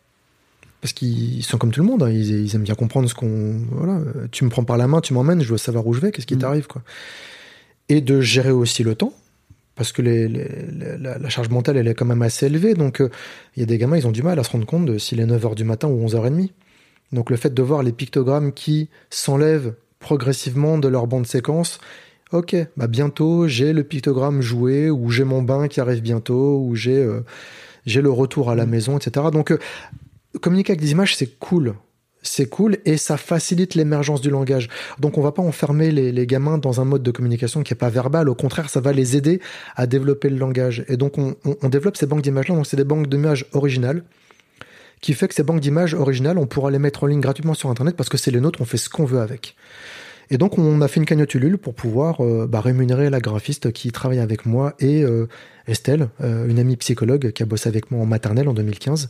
Parce 0.81 0.93
qu'ils 0.93 1.43
sont 1.43 1.57
comme 1.57 1.71
tout 1.71 1.79
le 1.81 1.87
monde, 1.87 2.03
hein, 2.03 2.09
ils, 2.09 2.45
ils 2.45 2.55
aiment 2.55 2.63
bien 2.63 2.75
comprendre 2.75 3.07
ce 3.09 3.15
qu'on. 3.15 3.61
Voilà, 3.71 4.01
tu 4.31 4.43
me 4.43 4.49
prends 4.49 4.63
par 4.65 4.77
la 4.77 4.87
main, 4.87 4.99
tu 4.99 5.13
m'emmènes, 5.13 5.41
je 5.41 5.49
veux 5.49 5.57
savoir 5.57 5.87
où 5.87 5.93
je 5.93 6.01
vais, 6.01 6.11
qu'est-ce 6.11 6.27
qui 6.27 6.35
Mm. 6.35 6.39
t'arrive, 6.39 6.67
quoi 6.67 6.81
et 7.89 7.99
de 7.99 8.21
gérer 8.21 8.51
aussi 8.51 8.81
le 8.81 8.95
temps 8.95 9.13
parce 9.75 9.91
que 9.91 10.01
les, 10.01 10.29
la, 10.29 11.17
la 11.17 11.29
charge 11.29 11.49
mentale 11.49 11.75
elle 11.75 11.87
est 11.89 11.93
quand 11.93 12.05
même 12.05 12.21
assez 12.21 12.45
élevée 12.45 12.75
donc 12.75 13.01
euh, 13.01 13.09
il 13.57 13.59
y 13.59 13.63
a 13.63 13.65
des 13.65 13.77
gamins 13.77 13.97
ils 13.97 14.07
ont 14.07 14.11
du 14.13 14.23
mal 14.23 14.39
à 14.39 14.43
se 14.43 14.49
rendre 14.49 14.65
compte 14.65 14.85
de 14.85 14.97
s'il 14.97 15.19
est 15.19 15.25
9h 15.25 15.53
du 15.55 15.65
matin 15.65 15.89
ou 15.89 16.05
11h30 16.07 16.49
donc 17.13 17.29
le 17.29 17.37
fait 17.37 17.53
de 17.53 17.61
voir 17.61 17.83
les 17.83 17.93
pictogrammes 17.93 18.51
qui 18.51 18.89
s'enlèvent 19.09 19.75
progressivement 19.99 20.77
de 20.77 20.87
leur 20.87 21.07
bande 21.07 21.25
séquence 21.25 21.79
Ok, 22.33 22.55
bah 22.77 22.87
bientôt 22.87 23.47
j'ai 23.47 23.73
le 23.73 23.83
pictogramme 23.83 24.41
joué, 24.41 24.89
ou 24.89 25.11
j'ai 25.11 25.23
mon 25.23 25.43
bain 25.43 25.67
qui 25.67 25.79
arrive 25.79 26.01
bientôt, 26.01 26.57
ou 26.57 26.75
j'ai 26.75 26.97
euh, 26.97 27.21
j'ai 27.85 28.01
le 28.01 28.09
retour 28.09 28.49
à 28.49 28.55
la 28.55 28.65
maison, 28.65 28.97
etc. 28.97 29.27
Donc 29.31 29.51
euh, 29.51 29.59
communiquer 30.41 30.71
avec 30.71 30.81
des 30.81 30.91
images, 30.91 31.15
c'est 31.15 31.37
cool. 31.37 31.75
C'est 32.23 32.47
cool 32.47 32.77
et 32.85 32.97
ça 32.97 33.17
facilite 33.17 33.75
l'émergence 33.75 34.21
du 34.21 34.31
langage. 34.31 34.67
Donc 34.99 35.19
on 35.19 35.21
va 35.21 35.31
pas 35.31 35.43
enfermer 35.43 35.91
les, 35.91 36.11
les 36.11 36.25
gamins 36.25 36.57
dans 36.57 36.81
un 36.81 36.85
mode 36.85 37.03
de 37.03 37.11
communication 37.11 37.61
qui 37.61 37.73
est 37.73 37.77
pas 37.77 37.89
verbal. 37.89 38.29
Au 38.29 38.35
contraire, 38.35 38.69
ça 38.69 38.79
va 38.79 38.93
les 38.93 39.15
aider 39.15 39.39
à 39.75 39.85
développer 39.85 40.29
le 40.29 40.37
langage. 40.37 40.85
Et 40.87 40.97
donc 40.97 41.19
on, 41.19 41.35
on, 41.45 41.55
on 41.61 41.69
développe 41.69 41.97
ces 41.97 42.07
banques 42.07 42.23
d'images-là. 42.23 42.55
Donc 42.55 42.65
c'est 42.65 42.77
des 42.77 42.85
banques 42.85 43.07
d'images 43.07 43.45
originales 43.51 44.03
qui 45.03 45.13
fait 45.13 45.27
que 45.27 45.35
ces 45.35 45.43
banques 45.43 45.59
d'images 45.59 45.93
originales, 45.93 46.37
on 46.37 46.47
pourra 46.47 46.71
les 46.71 46.79
mettre 46.79 47.03
en 47.03 47.07
ligne 47.07 47.19
gratuitement 47.19 47.53
sur 47.53 47.69
Internet 47.69 47.97
parce 47.97 48.07
que 48.07 48.17
c'est 48.17 48.31
les 48.31 48.39
nôtres, 48.39 48.61
on 48.61 48.65
fait 48.65 48.77
ce 48.77 48.89
qu'on 48.89 49.03
veut 49.03 49.19
avec. 49.19 49.57
Et 50.29 50.37
donc, 50.37 50.57
on 50.57 50.79
a 50.79 50.87
fait 50.87 51.01
une 51.01 51.05
cagnotte 51.05 51.35
Ulule 51.35 51.57
pour 51.57 51.75
pouvoir 51.75 52.23
euh, 52.23 52.47
bah, 52.47 52.61
rémunérer 52.61 53.09
la 53.09 53.19
graphiste 53.19 53.73
qui 53.73 53.91
travaille 53.91 54.19
avec 54.19 54.45
moi 54.45 54.75
et 54.79 55.03
euh, 55.03 55.27
Estelle, 55.67 56.07
euh, 56.21 56.47
une 56.47 56.57
amie 56.57 56.77
psychologue 56.77 57.33
qui 57.33 57.43
a 57.43 57.45
bossé 57.45 57.67
avec 57.67 57.91
moi 57.91 58.01
en 58.01 58.05
maternelle 58.05 58.47
en 58.47 58.53
2015. 58.53 59.09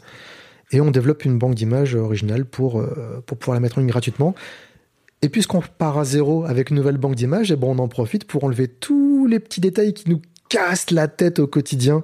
Et 0.71 0.81
on 0.81 0.89
développe 0.89 1.25
une 1.25 1.37
banque 1.37 1.53
d'images 1.53 1.93
originale 1.93 2.45
pour, 2.45 2.83
pour 3.27 3.37
pouvoir 3.37 3.53
la 3.53 3.59
mettre 3.59 3.77
en 3.77 3.81
ligne 3.81 3.91
gratuitement. 3.91 4.33
Et 5.21 5.29
puisqu'on 5.29 5.61
part 5.61 5.99
à 5.99 6.05
zéro 6.05 6.43
avec 6.45 6.71
une 6.71 6.77
nouvelle 6.77 6.97
banque 6.97 7.13
d'images, 7.13 7.51
et 7.51 7.55
bon, 7.55 7.75
on 7.75 7.79
en 7.79 7.87
profite 7.87 8.25
pour 8.25 8.43
enlever 8.43 8.67
tous 8.67 9.27
les 9.27 9.39
petits 9.39 9.61
détails 9.61 9.93
qui 9.93 10.09
nous 10.09 10.21
cassent 10.49 10.89
la 10.89 11.07
tête 11.07 11.37
au 11.37 11.45
quotidien 11.45 12.03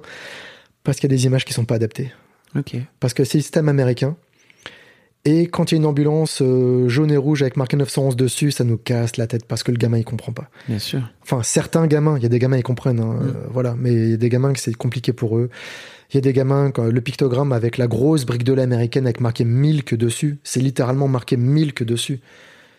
parce 0.84 0.98
qu'il 0.98 1.10
y 1.10 1.12
a 1.12 1.16
des 1.16 1.26
images 1.26 1.44
qui 1.44 1.52
sont 1.52 1.64
pas 1.64 1.74
adaptées. 1.74 2.12
Parce 3.00 3.14
que 3.14 3.24
c'est 3.24 3.38
le 3.38 3.42
système 3.42 3.68
américain. 3.68 4.16
Et 5.26 5.48
quand 5.48 5.70
il 5.70 5.74
y 5.74 5.76
a 5.76 5.80
une 5.80 5.86
ambulance 5.86 6.40
euh, 6.40 6.88
jaune 6.88 7.10
et 7.10 7.16
rouge 7.18 7.42
avec 7.42 7.58
marqué 7.58 7.76
911 7.76 8.16
dessus, 8.16 8.52
ça 8.52 8.64
nous 8.64 8.78
casse 8.78 9.18
la 9.18 9.26
tête 9.26 9.44
parce 9.44 9.62
que 9.62 9.70
le 9.70 9.76
gamin 9.76 9.98
il 9.98 10.04
comprend 10.04 10.32
pas. 10.32 10.48
Bien 10.66 10.78
sûr. 10.78 11.02
Enfin, 11.22 11.42
certains 11.42 11.86
gamins, 11.86 12.16
il 12.16 12.22
y 12.22 12.26
a 12.26 12.30
des 12.30 12.38
gamins 12.38 12.56
ils 12.56 12.62
comprennent, 12.62 13.00
hein, 13.00 13.18
Mm. 13.20 13.26
euh, 13.26 13.32
voilà, 13.50 13.74
mais 13.78 13.92
il 13.92 14.10
y 14.10 14.14
a 14.14 14.16
des 14.16 14.28
gamins 14.30 14.52
que 14.54 14.58
c'est 14.60 14.74
compliqué 14.74 15.12
pour 15.12 15.36
eux. 15.36 15.50
Il 16.10 16.14
y 16.14 16.18
a 16.18 16.22
des 16.22 16.32
gamins, 16.32 16.70
quand 16.70 16.84
le 16.86 17.00
pictogramme 17.02 17.52
avec 17.52 17.76
la 17.76 17.86
grosse 17.86 18.24
brique 18.24 18.44
de 18.44 18.54
lait 18.54 18.62
américaine 18.62 19.04
avec 19.04 19.20
marqué 19.20 19.44
milk 19.44 19.94
dessus, 19.94 20.38
c'est 20.42 20.60
littéralement 20.60 21.06
marqué 21.06 21.36
milk 21.36 21.82
dessus. 21.84 22.20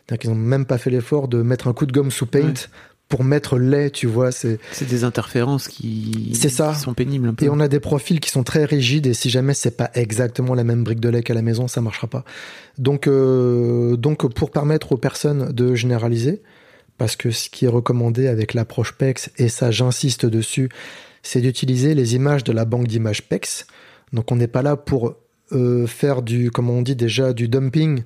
C'est-à-dire 0.07 0.19
qu'ils 0.21 0.31
ont 0.31 0.35
même 0.35 0.65
pas 0.65 0.79
fait 0.79 0.89
l'effort 0.89 1.27
de 1.27 1.43
mettre 1.43 1.67
un 1.67 1.73
coup 1.73 1.85
de 1.85 1.91
gomme 1.93 2.09
sous 2.11 2.25
paint 2.25 2.39
Ouais. 2.39 2.53
Pour 3.11 3.25
mettre 3.25 3.59
lait, 3.59 3.91
tu 3.91 4.07
vois, 4.07 4.31
c'est 4.31 4.57
des 4.81 5.03
interférences 5.03 5.67
qui, 5.67 6.33
ça. 6.33 6.71
qui 6.73 6.79
sont 6.79 6.93
pénibles 6.93 7.27
un 7.27 7.33
peu. 7.33 7.45
Et 7.45 7.49
on 7.49 7.59
a 7.59 7.67
des 7.67 7.81
profils 7.81 8.21
qui 8.21 8.29
sont 8.29 8.43
très 8.43 8.63
rigides 8.63 9.05
et 9.05 9.13
si 9.13 9.29
jamais 9.29 9.53
c'est 9.53 9.75
pas 9.75 9.91
exactement 9.93 10.55
la 10.55 10.63
même 10.63 10.85
brique 10.85 11.01
de 11.01 11.09
lait 11.09 11.21
qu'à 11.21 11.33
la 11.33 11.41
maison, 11.41 11.67
ça 11.67 11.81
marchera 11.81 12.07
pas. 12.07 12.23
Donc, 12.77 13.07
euh, 13.07 13.97
donc 13.97 14.33
pour 14.33 14.49
permettre 14.49 14.93
aux 14.93 14.97
personnes 14.97 15.51
de 15.51 15.75
généraliser, 15.75 16.41
parce 16.97 17.17
que 17.17 17.31
ce 17.31 17.49
qui 17.49 17.65
est 17.65 17.67
recommandé 17.67 18.27
avec 18.27 18.53
l'approche 18.53 18.93
PEX, 18.93 19.29
et 19.37 19.49
ça 19.49 19.71
j'insiste 19.71 20.25
dessus, 20.25 20.69
c'est 21.21 21.41
d'utiliser 21.41 21.93
les 21.93 22.15
images 22.15 22.45
de 22.45 22.53
la 22.53 22.63
banque 22.63 22.87
d'images 22.87 23.23
PEX. 23.23 23.67
Donc 24.13 24.31
on 24.31 24.37
n'est 24.37 24.47
pas 24.47 24.61
là 24.61 24.77
pour 24.77 25.15
euh, 25.51 25.85
faire 25.85 26.21
du, 26.21 26.49
comme 26.49 26.69
on 26.69 26.81
dit 26.81 26.95
déjà, 26.95 27.33
du 27.33 27.49
dumping 27.49 28.03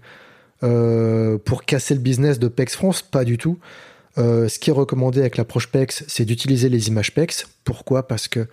euh, 0.63 1.37
pour 1.37 1.63
casser 1.63 1.93
le 1.93 1.99
business 1.99 2.39
de 2.39 2.47
PEX 2.47 2.75
France, 2.75 3.03
pas 3.03 3.23
du 3.23 3.37
tout. 3.37 3.59
Euh, 4.17 4.47
ce 4.47 4.59
qui 4.59 4.69
est 4.69 4.73
recommandé 4.73 5.19
avec 5.19 5.37
l'approche 5.37 5.67
PEX, 5.67 6.03
c'est 6.07 6.25
d'utiliser 6.25 6.69
les 6.69 6.87
images 6.87 7.13
PEX. 7.13 7.47
Pourquoi? 7.63 8.07
Parce 8.07 8.27
que 8.27 8.47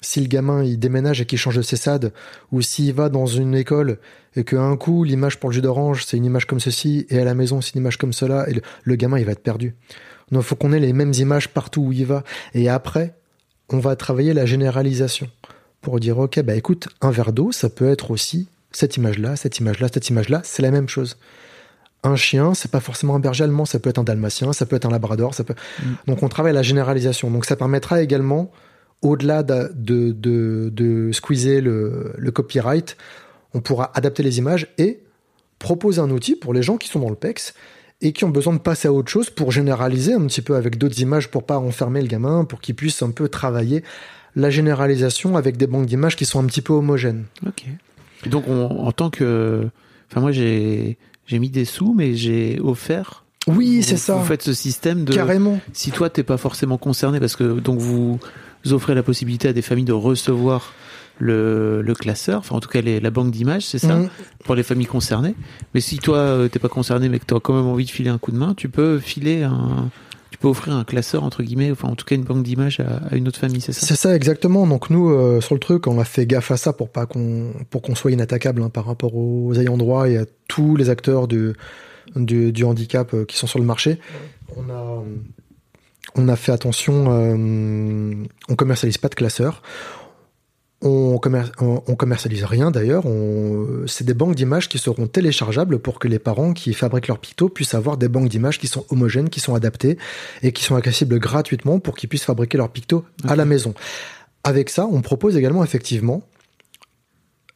si 0.00 0.20
le 0.20 0.26
gamin 0.26 0.62
il 0.62 0.78
déménage 0.78 1.20
et 1.20 1.26
qu'il 1.26 1.38
change 1.38 1.56
de 1.56 1.62
CESAD, 1.62 2.12
ou 2.52 2.60
s'il 2.60 2.92
va 2.92 3.08
dans 3.08 3.26
une 3.26 3.54
école 3.54 3.98
et 4.36 4.44
qu'un 4.44 4.76
coup 4.76 5.04
l'image 5.04 5.38
pour 5.38 5.50
le 5.50 5.54
jus 5.54 5.62
d'orange 5.62 6.04
c'est 6.04 6.16
une 6.16 6.24
image 6.26 6.46
comme 6.46 6.60
ceci 6.60 7.06
et 7.08 7.18
à 7.18 7.24
la 7.24 7.34
maison 7.34 7.60
c'est 7.60 7.74
une 7.74 7.80
image 7.80 7.96
comme 7.96 8.12
cela, 8.12 8.48
et 8.48 8.54
le, 8.54 8.62
le 8.82 8.96
gamin 8.96 9.18
il 9.18 9.24
va 9.24 9.32
être 9.32 9.42
perdu. 9.42 9.74
Donc 10.30 10.42
il 10.42 10.46
faut 10.46 10.56
qu'on 10.56 10.72
ait 10.72 10.80
les 10.80 10.92
mêmes 10.92 11.12
images 11.14 11.48
partout 11.48 11.82
où 11.82 11.92
il 11.92 12.06
va. 12.06 12.24
Et 12.52 12.68
après, 12.68 13.14
on 13.70 13.78
va 13.78 13.96
travailler 13.96 14.34
la 14.34 14.44
généralisation 14.44 15.30
pour 15.80 16.00
dire 16.00 16.18
ok 16.18 16.40
bah 16.42 16.54
écoute 16.54 16.88
un 17.00 17.10
verre 17.10 17.32
d'eau 17.32 17.52
ça 17.52 17.68
peut 17.68 17.88
être 17.88 18.10
aussi 18.10 18.48
cette 18.74 18.96
image 18.96 19.18
là, 19.18 19.36
cette 19.36 19.58
image 19.58 19.80
là, 19.80 19.88
cette 19.92 20.08
image 20.08 20.28
là, 20.28 20.40
c'est 20.44 20.62
la 20.62 20.70
même 20.70 20.88
chose. 20.88 21.16
Un 22.04 22.16
chien, 22.16 22.54
c'est 22.54 22.70
pas 22.70 22.80
forcément 22.80 23.16
un 23.16 23.18
berger 23.18 23.44
allemand, 23.44 23.64
ça 23.64 23.78
peut 23.80 23.88
être 23.90 23.98
un 23.98 24.04
dalmatien, 24.04 24.52
ça 24.52 24.66
peut 24.66 24.76
être 24.76 24.84
un 24.84 24.90
labrador, 24.90 25.34
ça 25.34 25.42
peut. 25.42 25.54
Donc 26.06 26.22
on 26.22 26.28
travaille 26.28 26.52
la 26.52 26.62
généralisation. 26.62 27.30
Donc 27.30 27.44
ça 27.46 27.56
permettra 27.56 28.02
également, 28.02 28.52
au-delà 29.02 29.42
de, 29.42 29.72
de, 29.74 30.12
de, 30.12 30.70
de 30.72 31.10
squeezer 31.12 31.60
le, 31.62 32.12
le 32.16 32.30
copyright, 32.30 32.96
on 33.54 33.60
pourra 33.60 33.90
adapter 33.94 34.22
les 34.22 34.38
images 34.38 34.68
et 34.78 35.00
proposer 35.58 36.00
un 36.00 36.10
outil 36.10 36.36
pour 36.36 36.52
les 36.52 36.62
gens 36.62 36.76
qui 36.76 36.88
sont 36.88 37.00
dans 37.00 37.08
le 37.08 37.14
PEX 37.16 37.54
et 38.02 38.12
qui 38.12 38.24
ont 38.24 38.30
besoin 38.30 38.52
de 38.52 38.58
passer 38.58 38.86
à 38.88 38.92
autre 38.92 39.10
chose 39.10 39.30
pour 39.30 39.50
généraliser 39.50 40.12
un 40.12 40.26
petit 40.26 40.42
peu 40.42 40.56
avec 40.56 40.76
d'autres 40.76 41.00
images 41.00 41.30
pour 41.30 41.44
pas 41.44 41.58
enfermer 41.58 42.02
le 42.02 42.08
gamin, 42.08 42.44
pour 42.44 42.60
qu'il 42.60 42.74
puisse 42.74 43.00
un 43.02 43.12
peu 43.12 43.28
travailler 43.28 43.82
la 44.36 44.50
généralisation 44.50 45.36
avec 45.38 45.56
des 45.56 45.66
banques 45.66 45.86
d'images 45.86 46.16
qui 46.16 46.26
sont 46.26 46.38
un 46.42 46.46
petit 46.46 46.60
peu 46.60 46.72
homogènes. 46.74 47.24
Ok. 47.46 47.64
Donc, 48.26 48.44
on- 48.48 48.66
en 48.86 48.92
tant 48.92 49.08
que. 49.08 49.68
Enfin, 50.10 50.20
moi, 50.20 50.32
j'ai 50.32 50.98
j'ai 51.26 51.38
mis 51.38 51.50
des 51.50 51.64
sous, 51.64 51.94
mais 51.94 52.14
j'ai 52.14 52.60
offert. 52.62 53.24
Oui, 53.46 53.82
c'est 53.82 53.96
ça. 53.98 54.14
Vous 54.16 54.24
faites 54.24 54.42
ce 54.42 54.54
système 54.54 55.04
de. 55.04 55.12
Carrément. 55.12 55.60
Si 55.72 55.90
toi, 55.90 56.08
t'es 56.10 56.22
pas 56.22 56.36
forcément 56.38 56.78
concerné, 56.78 57.20
parce 57.20 57.36
que 57.36 57.60
donc 57.60 57.78
vous 57.78 58.18
offrez 58.70 58.94
la 58.94 59.02
possibilité 59.02 59.48
à 59.48 59.52
des 59.52 59.60
familles 59.62 59.84
de 59.84 59.92
recevoir 59.92 60.72
le, 61.18 61.82
le 61.82 61.94
classeur, 61.94 62.40
enfin 62.40 62.56
en 62.56 62.60
tout 62.60 62.68
cas 62.68 62.80
les- 62.80 62.98
la 63.00 63.10
banque 63.10 63.30
d'images, 63.30 63.66
c'est 63.66 63.78
ça, 63.78 63.94
Mhm. 63.96 64.08
pour 64.44 64.54
les 64.54 64.62
familles 64.62 64.86
concernées. 64.86 65.34
Mais 65.74 65.80
si 65.80 65.98
toi 65.98 66.16
euh, 66.18 66.48
t'es 66.48 66.58
pas 66.58 66.68
concerné, 66.68 67.08
mais 67.08 67.18
que 67.20 67.26
tu 67.26 67.34
as 67.34 67.40
quand 67.40 67.54
même 67.54 67.66
envie 67.66 67.84
de 67.84 67.90
filer 67.90 68.10
un 68.10 68.18
coup 68.18 68.32
de 68.32 68.36
main, 68.38 68.54
tu 68.54 68.68
peux 68.68 68.98
filer 68.98 69.42
un, 69.44 69.90
offrir 70.48 70.74
un 70.74 70.84
classeur 70.84 71.24
entre 71.24 71.42
guillemets, 71.42 71.70
enfin 71.70 71.88
en 71.88 71.96
tout 71.96 72.04
cas 72.04 72.14
une 72.14 72.24
banque 72.24 72.42
d'images 72.42 72.80
à, 72.80 73.14
une 73.16 73.28
autre 73.28 73.38
famille, 73.38 73.60
c'est 73.60 73.72
ça? 73.72 73.86
C'est 73.86 73.96
ça 73.96 74.14
exactement. 74.14 74.66
Donc 74.66 74.90
nous, 74.90 75.10
euh, 75.10 75.40
sur 75.40 75.54
le 75.54 75.60
truc, 75.60 75.86
on 75.86 75.98
a 75.98 76.04
fait 76.04 76.26
gaffe 76.26 76.50
à 76.50 76.56
ça 76.56 76.72
pour 76.72 76.90
pas 76.90 77.06
qu'on 77.06 77.52
pour 77.70 77.82
qu'on 77.82 77.94
soit 77.94 78.10
inattaquable 78.10 78.62
hein, 78.62 78.70
par 78.70 78.86
rapport 78.86 79.16
aux 79.16 79.54
ayants 79.54 79.76
droit 79.76 80.08
et 80.08 80.18
à 80.18 80.24
tous 80.48 80.76
les 80.76 80.90
acteurs 80.90 81.28
du 81.28 81.54
handicap 82.64 83.14
euh, 83.14 83.24
qui 83.24 83.36
sont 83.36 83.46
sur 83.46 83.58
le 83.58 83.64
marché. 83.64 83.98
On 84.56 84.70
a 84.70 85.02
on 86.16 86.28
a 86.28 86.36
fait 86.36 86.52
attention. 86.52 87.06
euh, 87.08 88.14
on 88.48 88.54
commercialise 88.54 88.98
pas 88.98 89.08
de 89.08 89.14
classeurs. 89.14 89.62
On, 90.84 91.16
commer- 91.16 91.50
on 91.60 91.82
on 91.86 91.96
commercialise 91.96 92.44
rien 92.44 92.70
d'ailleurs. 92.70 93.04
C'est 93.86 94.04
des 94.04 94.12
banques 94.12 94.34
d'images 94.34 94.68
qui 94.68 94.78
seront 94.78 95.06
téléchargeables 95.06 95.78
pour 95.78 95.98
que 95.98 96.08
les 96.08 96.18
parents 96.18 96.52
qui 96.52 96.74
fabriquent 96.74 97.08
leurs 97.08 97.18
pictos 97.18 97.48
puissent 97.48 97.74
avoir 97.74 97.96
des 97.96 98.08
banques 98.08 98.28
d'images 98.28 98.58
qui 98.58 98.66
sont 98.66 98.84
homogènes, 98.90 99.30
qui 99.30 99.40
sont 99.40 99.54
adaptées 99.54 99.96
et 100.42 100.52
qui 100.52 100.62
sont 100.62 100.76
accessibles 100.76 101.18
gratuitement 101.18 101.78
pour 101.78 101.96
qu'ils 101.96 102.10
puissent 102.10 102.24
fabriquer 102.24 102.58
leurs 102.58 102.68
pictos 102.68 103.04
à 103.26 103.34
la 103.34 103.46
maison. 103.46 103.72
Avec 104.44 104.68
ça, 104.68 104.86
on 104.86 105.00
propose 105.00 105.38
également 105.38 105.64
effectivement 105.64 106.22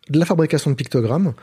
de 0.09 0.19
la 0.19 0.25
fabrication 0.25 0.71
de 0.71 0.77
pictogrammes 0.77 1.35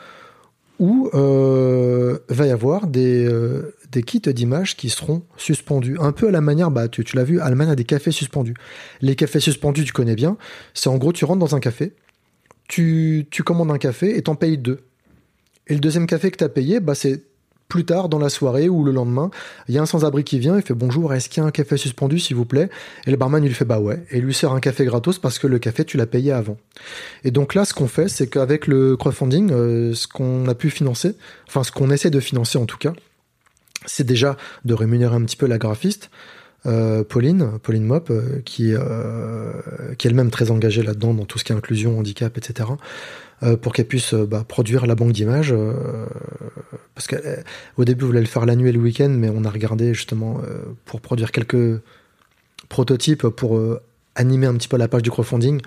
où 0.80 1.10
euh, 1.14 2.18
va 2.30 2.48
y 2.48 2.52
avoir 2.52 2.88
des, 2.88 3.26
euh, 3.26 3.75
des 3.96 4.04
kits 4.04 4.20
d'images 4.20 4.76
qui 4.76 4.90
seront 4.90 5.24
suspendus. 5.38 5.98
Un 6.00 6.12
peu 6.12 6.28
à 6.28 6.32
la 6.32 6.42
manière, 6.42 6.70
bah, 6.70 6.88
tu, 6.88 7.04
l'as 7.14 7.24
vu, 7.24 7.38
la 7.38 7.56
manière 7.56 7.76
des 7.76 7.86
cafés 7.86 8.12
suspendus. 8.12 8.54
Les 9.02 9.16
cafés 9.16 9.40
suspendus, 9.40 9.86
tu 9.86 9.94
connais 9.94 10.16
bien. 10.16 10.38
C'est 10.74 10.90
en 10.90 10.98
gros, 10.98 11.14
tu 11.14 11.26
rentres 11.26 11.40
dans 11.40 11.56
un 11.56 11.60
café, 11.60 11.94
tu, 12.68 13.26
tu 13.32 13.44
commandes 13.44 13.72
un 13.72 13.78
café 13.78 14.18
et 14.18 14.22
t'en 14.22 14.36
payes 14.36 14.58
deux. 14.58 14.82
Et 15.68 15.74
le 15.74 15.80
deuxième 15.80 16.08
café 16.08 16.30
que 16.30 16.38
t'as 16.38 16.50
payé, 16.50 16.80
bah, 16.80 16.94
c'est 16.94 17.24
plus 17.70 17.86
tard 17.86 18.10
dans 18.10 18.20
la 18.20 18.30
soirée 18.30 18.70
ou 18.70 18.84
le 18.84 18.92
lendemain, 18.92 19.32
il 19.68 19.74
y 19.74 19.78
a 19.80 19.82
un 19.82 19.88
sans-abri 19.88 20.24
qui 20.24 20.38
vient, 20.38 20.56
il 20.56 20.62
fait 20.62 20.76
bonjour, 20.76 21.14
est-ce 21.14 21.30
qu'il 21.30 21.42
y 21.42 21.44
a 21.44 21.48
un 21.48 21.52
café 21.52 21.78
suspendu 21.78 22.20
s'il 22.20 22.36
vous 22.36 22.46
plaît? 22.46 22.70
Et 23.08 23.12
le 23.12 23.18
barman 23.18 23.44
il 23.44 23.48
lui 23.48 23.56
fait 23.56 23.66
bah 23.66 23.80
ouais, 23.80 24.06
et 24.12 24.22
lui 24.22 24.36
sert 24.36 24.52
un 24.52 24.60
café 24.60 24.86
gratos 24.86 25.18
parce 25.18 25.40
que 25.40 25.48
le 25.48 25.58
café 25.58 25.84
tu 25.84 25.98
l'as 25.98 26.06
payé 26.06 26.32
avant. 26.32 26.58
Et 27.24 27.32
donc 27.32 27.56
là 27.56 27.66
ce 27.66 27.74
qu'on 27.74 27.88
fait 27.88 28.08
c'est 28.08 28.28
qu'avec 28.28 28.68
le 28.68 28.96
crowdfunding, 28.96 29.52
euh, 29.52 29.96
ce 29.96 30.08
qu'on 30.08 30.48
a 30.48 30.54
pu 30.54 30.70
financer, 30.70 31.16
enfin 31.48 31.64
ce 31.64 31.72
qu'on 31.72 31.90
essaie 31.90 32.12
de 32.12 32.20
financer 32.20 32.60
en 32.60 32.68
tout 32.68 32.78
cas, 32.78 32.94
c'est 33.86 34.06
déjà 34.06 34.38
de 34.66 34.74
rémunérer 34.74 35.16
un 35.16 35.24
petit 35.24 35.38
peu 35.38 35.48
la 35.48 35.58
graphiste. 35.58 36.10
euh, 36.66 37.04
Pauline, 37.04 37.60
Pauline 37.62 37.84
Mop, 37.86 38.10
euh, 38.10 38.42
qui, 38.44 38.74
euh, 38.74 39.52
qui 39.98 40.08
est 40.08 40.10
elle-même 40.10 40.32
très 40.32 40.50
engagée 40.50 40.82
là-dedans 40.82 41.14
dans 41.14 41.26
tout 41.26 41.38
ce 41.38 41.44
qui 41.44 41.52
est 41.54 41.56
inclusion, 41.56 42.00
handicap, 42.00 42.38
etc., 42.38 42.70
euh, 43.44 43.56
pour 43.58 43.74
qu'elle 43.74 43.86
puisse 43.86 44.14
euh, 44.14 44.26
bah, 44.26 44.44
produire 44.48 44.88
la 44.88 44.96
banque 44.96 45.12
d'images. 45.12 45.54
euh, 45.54 46.08
parce 46.96 47.08
qu'au 47.08 47.84
début, 47.86 48.06
on 48.06 48.08
voulait 48.08 48.20
le 48.22 48.26
faire 48.26 48.46
la 48.48 48.56
nuit 48.56 48.70
et 48.70 48.72
le 48.72 48.80
week-end, 48.80 49.10
mais 49.10 49.30
on 49.30 49.44
a 49.44 49.50
regardé 49.52 49.94
justement 49.94 50.40
euh, 50.44 50.64
pour 50.86 51.02
produire 51.02 51.32
quelques 51.32 51.80
prototypes 52.70 53.28
pour 53.28 53.58
euh, 53.58 53.80
animer 54.16 54.48
un 54.48 54.56
petit 54.56 54.68
peu 54.68 54.78
la 54.78 54.88
page 54.88 55.04
du 55.04 55.12
crowdfunding. 55.12 55.62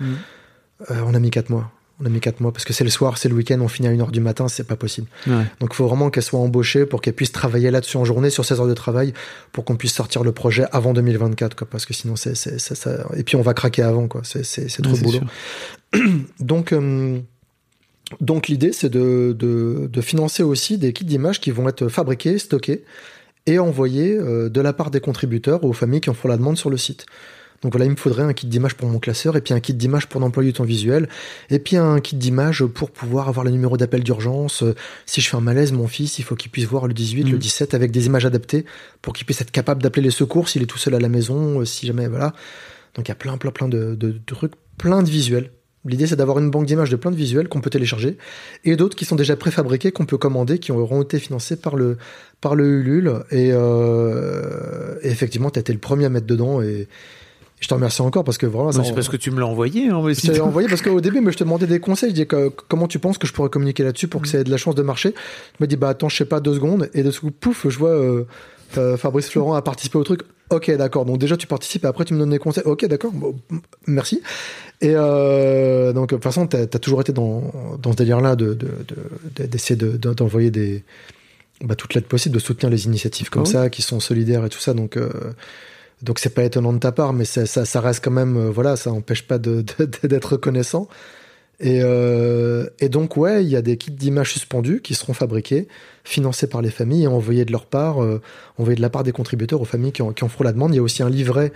Euh, 0.91 0.95
on 1.05 1.13
a 1.13 1.19
mis 1.19 1.29
quatre 1.31 1.49
mois. 1.49 1.71
On 2.01 2.05
a 2.05 2.09
mis 2.09 2.19
quatre 2.21 2.39
mois 2.39 2.53
parce 2.53 2.63
que 2.63 2.71
c'est 2.71 2.83
le 2.83 2.89
soir, 2.89 3.17
c'est 3.17 3.27
le 3.27 3.35
week-end, 3.35 3.59
on 3.59 3.67
finit 3.67 3.87
à 3.87 3.91
1h 3.91 4.11
du 4.11 4.21
matin, 4.21 4.47
c'est 4.47 4.63
pas 4.63 4.75
possible. 4.77 5.07
Ouais. 5.27 5.43
Donc 5.59 5.71
il 5.71 5.75
faut 5.75 5.87
vraiment 5.87 6.09
qu'elle 6.09 6.23
soit 6.23 6.39
embauchée 6.39 6.85
pour 6.85 7.01
qu'elle 7.01 7.13
puisse 7.13 7.31
travailler 7.31 7.71
là-dessus 7.71 7.97
en 7.97 8.05
journée 8.05 8.29
sur 8.29 8.45
16 8.45 8.61
heures 8.61 8.67
de 8.67 8.73
travail 8.73 9.13
pour 9.51 9.65
qu'on 9.65 9.75
puisse 9.75 9.93
sortir 9.93 10.23
le 10.23 10.31
projet 10.31 10.65
avant 10.71 10.93
2024 10.93 11.55
quoi, 11.55 11.67
parce 11.69 11.85
que 11.85 11.93
sinon 11.93 12.15
c'est 12.15 12.35
c'est 12.35 12.59
c'est 12.59 12.75
ça 12.75 13.05
et 13.15 13.23
puis 13.23 13.35
on 13.35 13.41
va 13.41 13.53
craquer 13.53 13.83
avant 13.83 14.07
quoi, 14.07 14.21
c'est 14.23 14.45
c'est 14.45 14.69
c'est 14.69 14.81
trop 14.81 14.93
Ouais, 14.93 15.01
boulot. 15.01 15.19
Donc 16.39 16.71
euh, 16.71 17.19
donc 18.21 18.47
l'idée 18.47 18.71
c'est 18.71 18.89
de, 18.89 19.35
de 19.37 19.89
de 19.91 20.01
financer 20.01 20.43
aussi 20.43 20.77
des 20.77 20.93
kits 20.93 21.05
d'images 21.05 21.39
qui 21.39 21.51
vont 21.51 21.67
être 21.67 21.89
fabriqués, 21.89 22.39
stockés 22.39 22.83
et 23.45 23.59
envoyer 23.59 24.15
euh, 24.15 24.49
de 24.49 24.61
la 24.61 24.73
part 24.73 24.91
des 24.91 24.99
contributeurs 24.99 25.63
aux 25.63 25.73
familles 25.73 26.01
qui 26.01 26.09
en 26.09 26.13
font 26.13 26.27
la 26.27 26.37
demande 26.37 26.57
sur 26.57 26.69
le 26.69 26.77
site. 26.77 27.05
Donc 27.61 27.73
voilà, 27.73 27.85
il 27.85 27.91
me 27.91 27.95
faudrait 27.97 28.23
un 28.23 28.31
kit 28.33 28.47
d'image 28.47 28.75
pour 28.75 28.87
mon 28.87 28.99
classeur, 28.99 29.35
et 29.35 29.41
puis 29.41 29.53
un 29.53 29.59
kit 29.59 29.73
d'image 29.73 30.07
pour 30.07 30.21
l'employé 30.21 30.49
du 30.51 30.57
temps 30.57 30.63
visuel, 30.63 31.09
et 31.49 31.59
puis 31.59 31.75
un 31.75 31.99
kit 31.99 32.15
d'image 32.15 32.63
pour 32.65 32.89
pouvoir 32.91 33.27
avoir 33.27 33.43
le 33.43 33.51
numéro 33.51 33.75
d'appel 33.75 34.01
d'urgence. 34.03 34.63
Si 35.05 35.19
je 35.21 35.29
fais 35.29 35.35
un 35.37 35.41
malaise, 35.41 35.71
mon 35.73 35.87
fils, 35.87 36.19
il 36.19 36.23
faut 36.23 36.35
qu'il 36.35 36.51
puisse 36.51 36.65
voir 36.65 36.87
le 36.87 36.93
18, 36.93 37.23
le 37.23 37.31
Mhm. 37.33 37.37
17 37.37 37.73
avec 37.73 37.91
des 37.91 38.05
images 38.05 38.25
adaptées 38.25 38.65
pour 39.01 39.13
qu'il 39.13 39.25
puisse 39.25 39.41
être 39.41 39.51
capable 39.51 39.81
d'appeler 39.83 40.03
les 40.03 40.11
secours 40.11 40.47
s'il 40.47 40.61
est 40.63 40.67
tout 40.67 40.77
seul 40.77 40.95
à 40.95 40.99
la 40.99 41.09
maison, 41.09 41.59
euh, 41.59 41.65
si 41.65 41.85
jamais, 41.85 42.07
voilà. 42.07 42.33
Donc 42.95 43.07
il 43.07 43.09
y 43.09 43.11
a 43.11 43.15
plein, 43.15 43.37
plein, 43.37 43.51
plein 43.51 43.67
de, 43.67 43.93
de- 43.95 44.11
de 44.11 44.19
trucs, 44.25 44.53
plein 44.77 45.03
de 45.03 45.09
visuels. 45.09 45.51
L'idée, 45.85 46.07
c'est 46.07 46.17
d'avoir 46.17 46.39
une 46.39 46.51
banque 46.51 46.65
d'images 46.65 46.89
de 46.89 46.97
plein 46.97 47.09
de 47.11 47.15
visuels 47.15 47.47
qu'on 47.47 47.61
peut 47.61 47.69
télécharger 47.69 48.17
et 48.65 48.75
d'autres 48.75 48.97
qui 48.97 49.05
sont 49.05 49.15
déjà 49.15 49.37
préfabriqués, 49.37 49.91
qu'on 49.93 50.05
peut 50.05 50.17
commander, 50.17 50.59
qui 50.59 50.73
auront 50.73 51.01
été 51.03 51.19
financés 51.19 51.55
par 51.55 51.77
le, 51.77 51.97
par 52.41 52.55
le 52.55 52.65
Ulule. 52.81 53.13
Et, 53.31 53.51
euh, 53.53 54.95
et 55.01 55.09
effectivement, 55.09 55.49
tu 55.49 55.59
as 55.59 55.61
été 55.61 55.73
le 55.73 55.79
premier 55.79 56.05
à 56.05 56.09
mettre 56.09 56.27
dedans 56.27 56.61
et 56.61 56.87
je 57.59 57.67
te 57.67 57.73
remercie 57.73 58.01
encore 58.01 58.23
parce 58.23 58.37
que 58.37 58.45
vraiment, 58.45 58.71
c'est 58.71 58.93
parce 58.93 59.09
que 59.09 59.17
tu 59.17 59.31
me 59.31 59.39
l'as 59.39 59.47
envoyé. 59.47 59.89
hein, 59.89 60.01
mais 60.05 60.13
je 60.13 60.31
tu- 60.31 60.39
envoyé 60.41 60.67
parce 60.69 60.81
qu'au 60.81 61.01
début, 61.01 61.19
mais 61.21 61.31
je 61.31 61.37
te 61.37 61.43
demandais 61.43 61.67
des 61.67 61.79
conseils. 61.79 62.09
Je 62.11 62.15
dis 62.15 62.27
que, 62.27 62.49
comment 62.67 62.87
tu 62.87 62.99
penses 62.99 63.17
que 63.17 63.27
je 63.27 63.33
pourrais 63.33 63.49
communiquer 63.49 63.83
là-dessus 63.83 64.07
pour 64.07 64.21
que 64.21 64.27
ça 64.27 64.39
ait 64.39 64.43
de 64.43 64.51
la 64.51 64.57
chance 64.57 64.75
de 64.75 64.81
marcher. 64.81 65.11
Tu 65.13 65.17
m'as 65.59 65.67
dit, 65.67 65.75
bah 65.75 65.89
attends, 65.89 66.09
je 66.09 66.15
sais 66.17 66.25
pas, 66.25 66.39
deux 66.39 66.53
secondes. 66.53 66.89
Et 66.93 67.03
de 67.03 67.11
ce 67.11 67.19
coup, 67.19 67.31
pouf, 67.31 67.67
je 67.69 67.77
vois 67.77 67.89
euh, 67.89 68.23
euh, 68.77 68.95
Fabrice 68.97 69.29
Florent 69.29 69.53
a 69.55 69.61
participé 69.61 69.97
au 69.97 70.03
truc. 70.03 70.21
Ok, 70.51 70.71
d'accord. 70.77 71.05
Donc 71.05 71.19
déjà, 71.19 71.37
tu 71.37 71.45
participes 71.47 71.83
et 71.83 71.87
après, 71.87 72.05
tu 72.05 72.13
me 72.13 72.19
donnes 72.19 72.29
des 72.31 72.39
conseils. 72.39 72.63
Ok, 72.65 72.85
d'accord. 72.85 73.11
Bon, 73.11 73.35
merci. 73.87 74.21
Et 74.81 74.93
euh, 74.95 75.91
donc, 75.93 76.09
de 76.09 76.15
toute 76.15 76.23
façon, 76.23 76.47
tu 76.47 76.55
as, 76.57 76.65
toujours 76.67 77.01
été 77.01 77.11
dans, 77.11 77.43
dans 77.81 77.91
ce 77.91 77.97
délire-là 77.97 78.35
de, 78.35 78.53
de, 78.53 78.67
de- 79.35 79.45
d'essayer 79.45 79.75
de, 79.75 79.97
de- 79.97 80.13
d'envoyer 80.13 80.49
des, 80.49 80.83
bah, 81.61 81.75
toute 81.75 81.93
l'aide 81.93 82.05
possible, 82.05 82.33
de 82.35 82.39
soutenir 82.39 82.71
les 82.71 82.85
initiatives 82.85 83.29
comme 83.29 83.43
Ah 83.45 83.51
ça, 83.51 83.69
qui 83.69 83.81
sont 83.81 83.99
solidaires 83.99 84.45
et 84.45 84.49
tout 84.49 84.59
ça. 84.59 84.73
Donc, 84.73 84.95
euh, 84.97 85.09
donc 86.01 86.19
c'est 86.19 86.33
pas 86.33 86.43
étonnant 86.43 86.73
de 86.73 86.79
ta 86.79 86.91
part, 86.91 87.13
mais 87.13 87.25
ça, 87.25 87.45
ça, 87.45 87.65
ça 87.65 87.81
reste 87.81 88.03
quand 88.03 88.11
même, 88.11 88.37
euh, 88.37 88.49
voilà, 88.49 88.75
ça 88.75 88.91
empêche 88.91 89.27
pas 89.27 89.37
d'être 89.37 90.33
reconnaissant. 90.33 90.87
Et, 91.61 91.81
euh, 91.83 92.67
et 92.79 92.87
donc, 92.87 93.17
ouais, 93.17 93.43
il 93.43 93.49
y 93.49 93.57
a 93.57 93.61
des 93.61 93.75
kits 93.75 93.91
d'images 93.91 94.31
suspendus 94.31 94.79
qui 94.81 94.93
seront 94.95 95.13
fabriqués, 95.13 95.67
financés 96.05 96.47
par 96.47 96.61
les 96.61 96.69
familles 96.69 97.03
et 97.03 97.07
envoyés 97.07 97.43
de 97.43 97.51
leur 97.51 97.65
part, 97.65 98.01
euh, 98.01 98.21
envoyés 98.57 98.77
de 98.77 98.81
la 98.81 98.89
part 98.89 99.03
des 99.03 99.11
contributeurs 99.11 99.59
aux 99.59 99.65
familles 99.65 99.91
qui 99.91 100.01
en, 100.01 100.13
qui 100.13 100.23
en 100.23 100.29
feront 100.29 100.45
la 100.45 100.53
demande. 100.53 100.73
Il 100.73 100.77
y 100.77 100.79
a 100.79 100.83
aussi 100.83 101.03
un 101.03 101.09
livret 101.09 101.51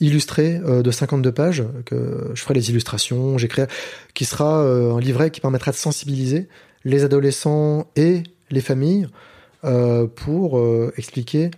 illustré 0.00 0.60
euh, 0.66 0.82
de 0.82 0.90
52 0.90 1.32
pages, 1.32 1.64
que 1.86 2.30
je 2.34 2.42
ferai 2.42 2.52
les 2.52 2.68
illustrations, 2.68 3.38
j'écris, 3.38 3.62
qui 4.12 4.26
sera 4.26 4.62
euh, 4.62 4.92
un 4.92 5.00
livret 5.00 5.30
qui 5.30 5.40
permettra 5.40 5.70
de 5.70 5.76
sensibiliser 5.76 6.48
les 6.84 7.04
adolescents 7.04 7.86
et 7.96 8.22
les 8.50 8.60
familles 8.60 9.08
pour 10.14 10.62
expliquer 10.96 11.50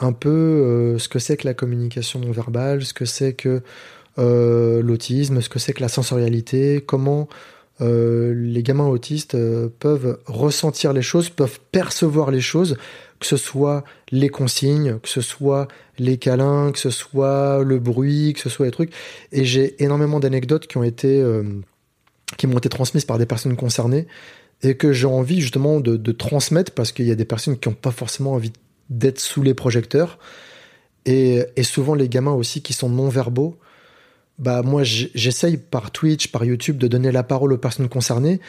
un 0.00 0.12
peu 0.12 0.30
euh, 0.30 0.98
ce 0.98 1.08
que 1.08 1.18
c'est 1.18 1.36
que 1.36 1.46
la 1.46 1.54
communication 1.54 2.20
non 2.20 2.32
verbale, 2.32 2.84
ce 2.84 2.94
que 2.94 3.04
c'est 3.04 3.32
que 3.32 3.62
euh, 4.18 4.82
l'autisme, 4.82 5.40
ce 5.40 5.48
que 5.48 5.58
c'est 5.58 5.72
que 5.72 5.80
la 5.80 5.88
sensorialité, 5.88 6.82
comment 6.84 7.28
euh, 7.80 8.32
les 8.34 8.62
gamins 8.62 8.86
autistes 8.86 9.36
peuvent 9.78 10.18
ressentir 10.26 10.92
les 10.92 11.02
choses, 11.02 11.30
peuvent 11.30 11.60
percevoir 11.72 12.30
les 12.30 12.40
choses, 12.40 12.76
que 13.20 13.26
ce 13.26 13.36
soit 13.36 13.84
les 14.10 14.28
consignes, 14.28 14.98
que 15.00 15.08
ce 15.08 15.20
soit 15.20 15.68
les 15.98 16.18
câlins, 16.18 16.72
que 16.72 16.78
ce 16.78 16.90
soit 16.90 17.62
le 17.64 17.78
bruit, 17.78 18.32
que 18.34 18.40
ce 18.40 18.48
soit 18.48 18.66
les 18.66 18.72
trucs. 18.72 18.92
Et 19.32 19.44
j'ai 19.44 19.82
énormément 19.82 20.20
d'anecdotes 20.20 20.66
qui 20.66 20.76
ont 20.76 20.84
été 20.84 21.24
qui 22.36 22.46
m'ont 22.46 22.58
été 22.58 22.68
transmises 22.68 23.04
par 23.04 23.18
des 23.18 23.26
personnes 23.26 23.56
concernées 23.56 24.06
et 24.62 24.76
que 24.76 24.92
j'ai 24.92 25.06
envie 25.06 25.40
justement 25.40 25.78
de, 25.78 25.96
de 25.96 26.12
transmettre 26.12 26.72
parce 26.72 26.90
qu'il 26.90 27.06
y 27.06 27.12
a 27.12 27.14
des 27.14 27.24
personnes 27.24 27.58
qui 27.58 27.68
n'ont 27.68 27.74
pas 27.74 27.90
forcément 27.90 28.32
envie 28.32 28.52
d'être 28.90 29.20
sous 29.20 29.42
les 29.42 29.54
projecteurs 29.54 30.18
et, 31.06 31.44
et 31.56 31.62
souvent 31.62 31.94
les 31.94 32.08
gamins 32.08 32.32
aussi 32.32 32.62
qui 32.62 32.72
sont 32.72 32.88
non 32.88 33.08
verbaux 33.08 33.56
bah 34.38 34.62
moi 34.62 34.82
j'essaye 34.84 35.56
par 35.56 35.90
Twitch 35.90 36.28
par 36.28 36.44
YouTube 36.44 36.78
de 36.78 36.88
donner 36.88 37.12
la 37.12 37.22
parole 37.22 37.52
aux 37.52 37.58
personnes 37.58 37.88
concernées 37.88 38.40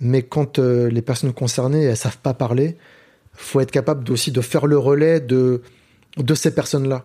mais 0.00 0.22
quand 0.22 0.58
euh, 0.58 0.90
les 0.90 1.02
personnes 1.02 1.32
concernées 1.32 1.84
elles 1.84 1.96
savent 1.96 2.18
pas 2.18 2.34
parler 2.34 2.76
faut 3.32 3.60
être 3.60 3.70
capable 3.70 4.10
aussi 4.12 4.32
de 4.32 4.40
faire 4.40 4.66
le 4.66 4.78
relais 4.78 5.20
de 5.20 5.62
de 6.16 6.34
ces 6.34 6.54
personnes 6.54 6.88
là 6.88 7.04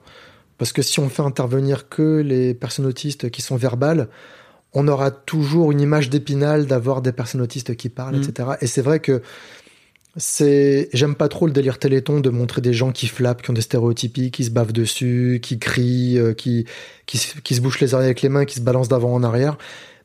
parce 0.57 0.73
que 0.73 0.81
si 0.81 0.99
on 0.99 1.07
fait 1.09 1.21
intervenir 1.21 1.87
que 1.87 2.19
les 2.19 2.53
personnes 2.53 2.85
autistes 2.85 3.29
qui 3.29 3.41
sont 3.41 3.55
verbales 3.55 4.09
on 4.73 4.87
aura 4.87 5.11
toujours 5.11 5.71
une 5.71 5.81
image 5.81 6.09
d'épinal 6.09 6.65
d'avoir 6.67 7.01
des 7.01 7.11
personnes 7.11 7.41
autistes 7.41 7.75
qui 7.75 7.89
parlent, 7.89 8.17
Mm. 8.17 8.23
etc. 8.23 8.49
Et 8.61 8.67
c'est 8.67 8.81
vrai 8.81 8.99
que 8.99 9.21
c'est, 10.17 10.89
j'aime 10.93 11.15
pas 11.15 11.27
trop 11.29 11.45
le 11.45 11.53
délire 11.53 11.77
téléthon 11.79 12.19
de 12.19 12.29
montrer 12.29 12.61
des 12.61 12.73
gens 12.73 12.91
qui 12.91 13.07
flappent, 13.07 13.41
qui 13.41 13.49
ont 13.51 13.53
des 13.53 13.61
stéréotypies, 13.61 14.31
qui 14.31 14.43
se 14.43 14.49
bavent 14.49 14.73
dessus, 14.73 15.39
qui 15.41 15.59
crient, 15.59 16.17
euh, 16.17 16.33
qui, 16.33 16.65
qui, 17.05 17.17
se- 17.17 17.39
qui 17.39 17.55
se 17.55 17.61
bouchent 17.61 17.79
les 17.79 17.93
oreilles 17.93 18.07
avec 18.07 18.21
les 18.21 18.29
mains, 18.29 18.45
qui 18.45 18.55
se 18.55 18.61
balancent 18.61 18.89
d'avant 18.89 19.13
en 19.13 19.23
arrière. 19.23 19.57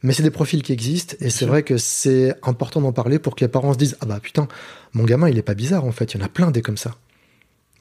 Mais 0.03 0.13
c'est 0.13 0.23
des 0.23 0.31
profils 0.31 0.63
qui 0.63 0.73
existent 0.75 1.17
et 1.21 1.31
c'est 1.31 1.47
vrai 1.47 1.63
que 1.63 1.79
c'est 1.79 2.35
important 2.43 2.83
d'en 2.83 2.93
parler 2.93 3.19
pour 3.19 3.35
que 3.35 3.43
les 3.43 3.49
parents 3.49 3.73
se 3.73 3.79
disent 3.79 3.97
ah 4.03 4.07
bah 4.07 4.21
putain 4.23 4.49
mon 4.93 5.05
gamin 5.05 5.31
il 5.31 5.39
est 5.39 5.43
pas 5.43 5.55
bizarre 5.55 5.87
en 5.87 5.93
fait. 5.93 6.13
Il 6.13 6.21
y 6.21 6.23
en 6.23 6.27
a 6.27 6.29
plein 6.29 6.51
des 6.51 6.61
comme 6.61 6.77
ça. 6.77 6.97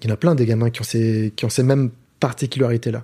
Il 0.02 0.08
y 0.08 0.12
en 0.12 0.14
a 0.14 0.18
plein 0.18 0.34
des 0.34 0.46
gamins 0.46 0.70
qui 0.70 0.80
ont 0.80 0.86
ces 0.86 1.34
qui 1.36 1.44
ont 1.44 1.50
ces 1.50 1.64
mêmes 1.64 1.92
particularités 2.22 2.92
là 2.92 3.04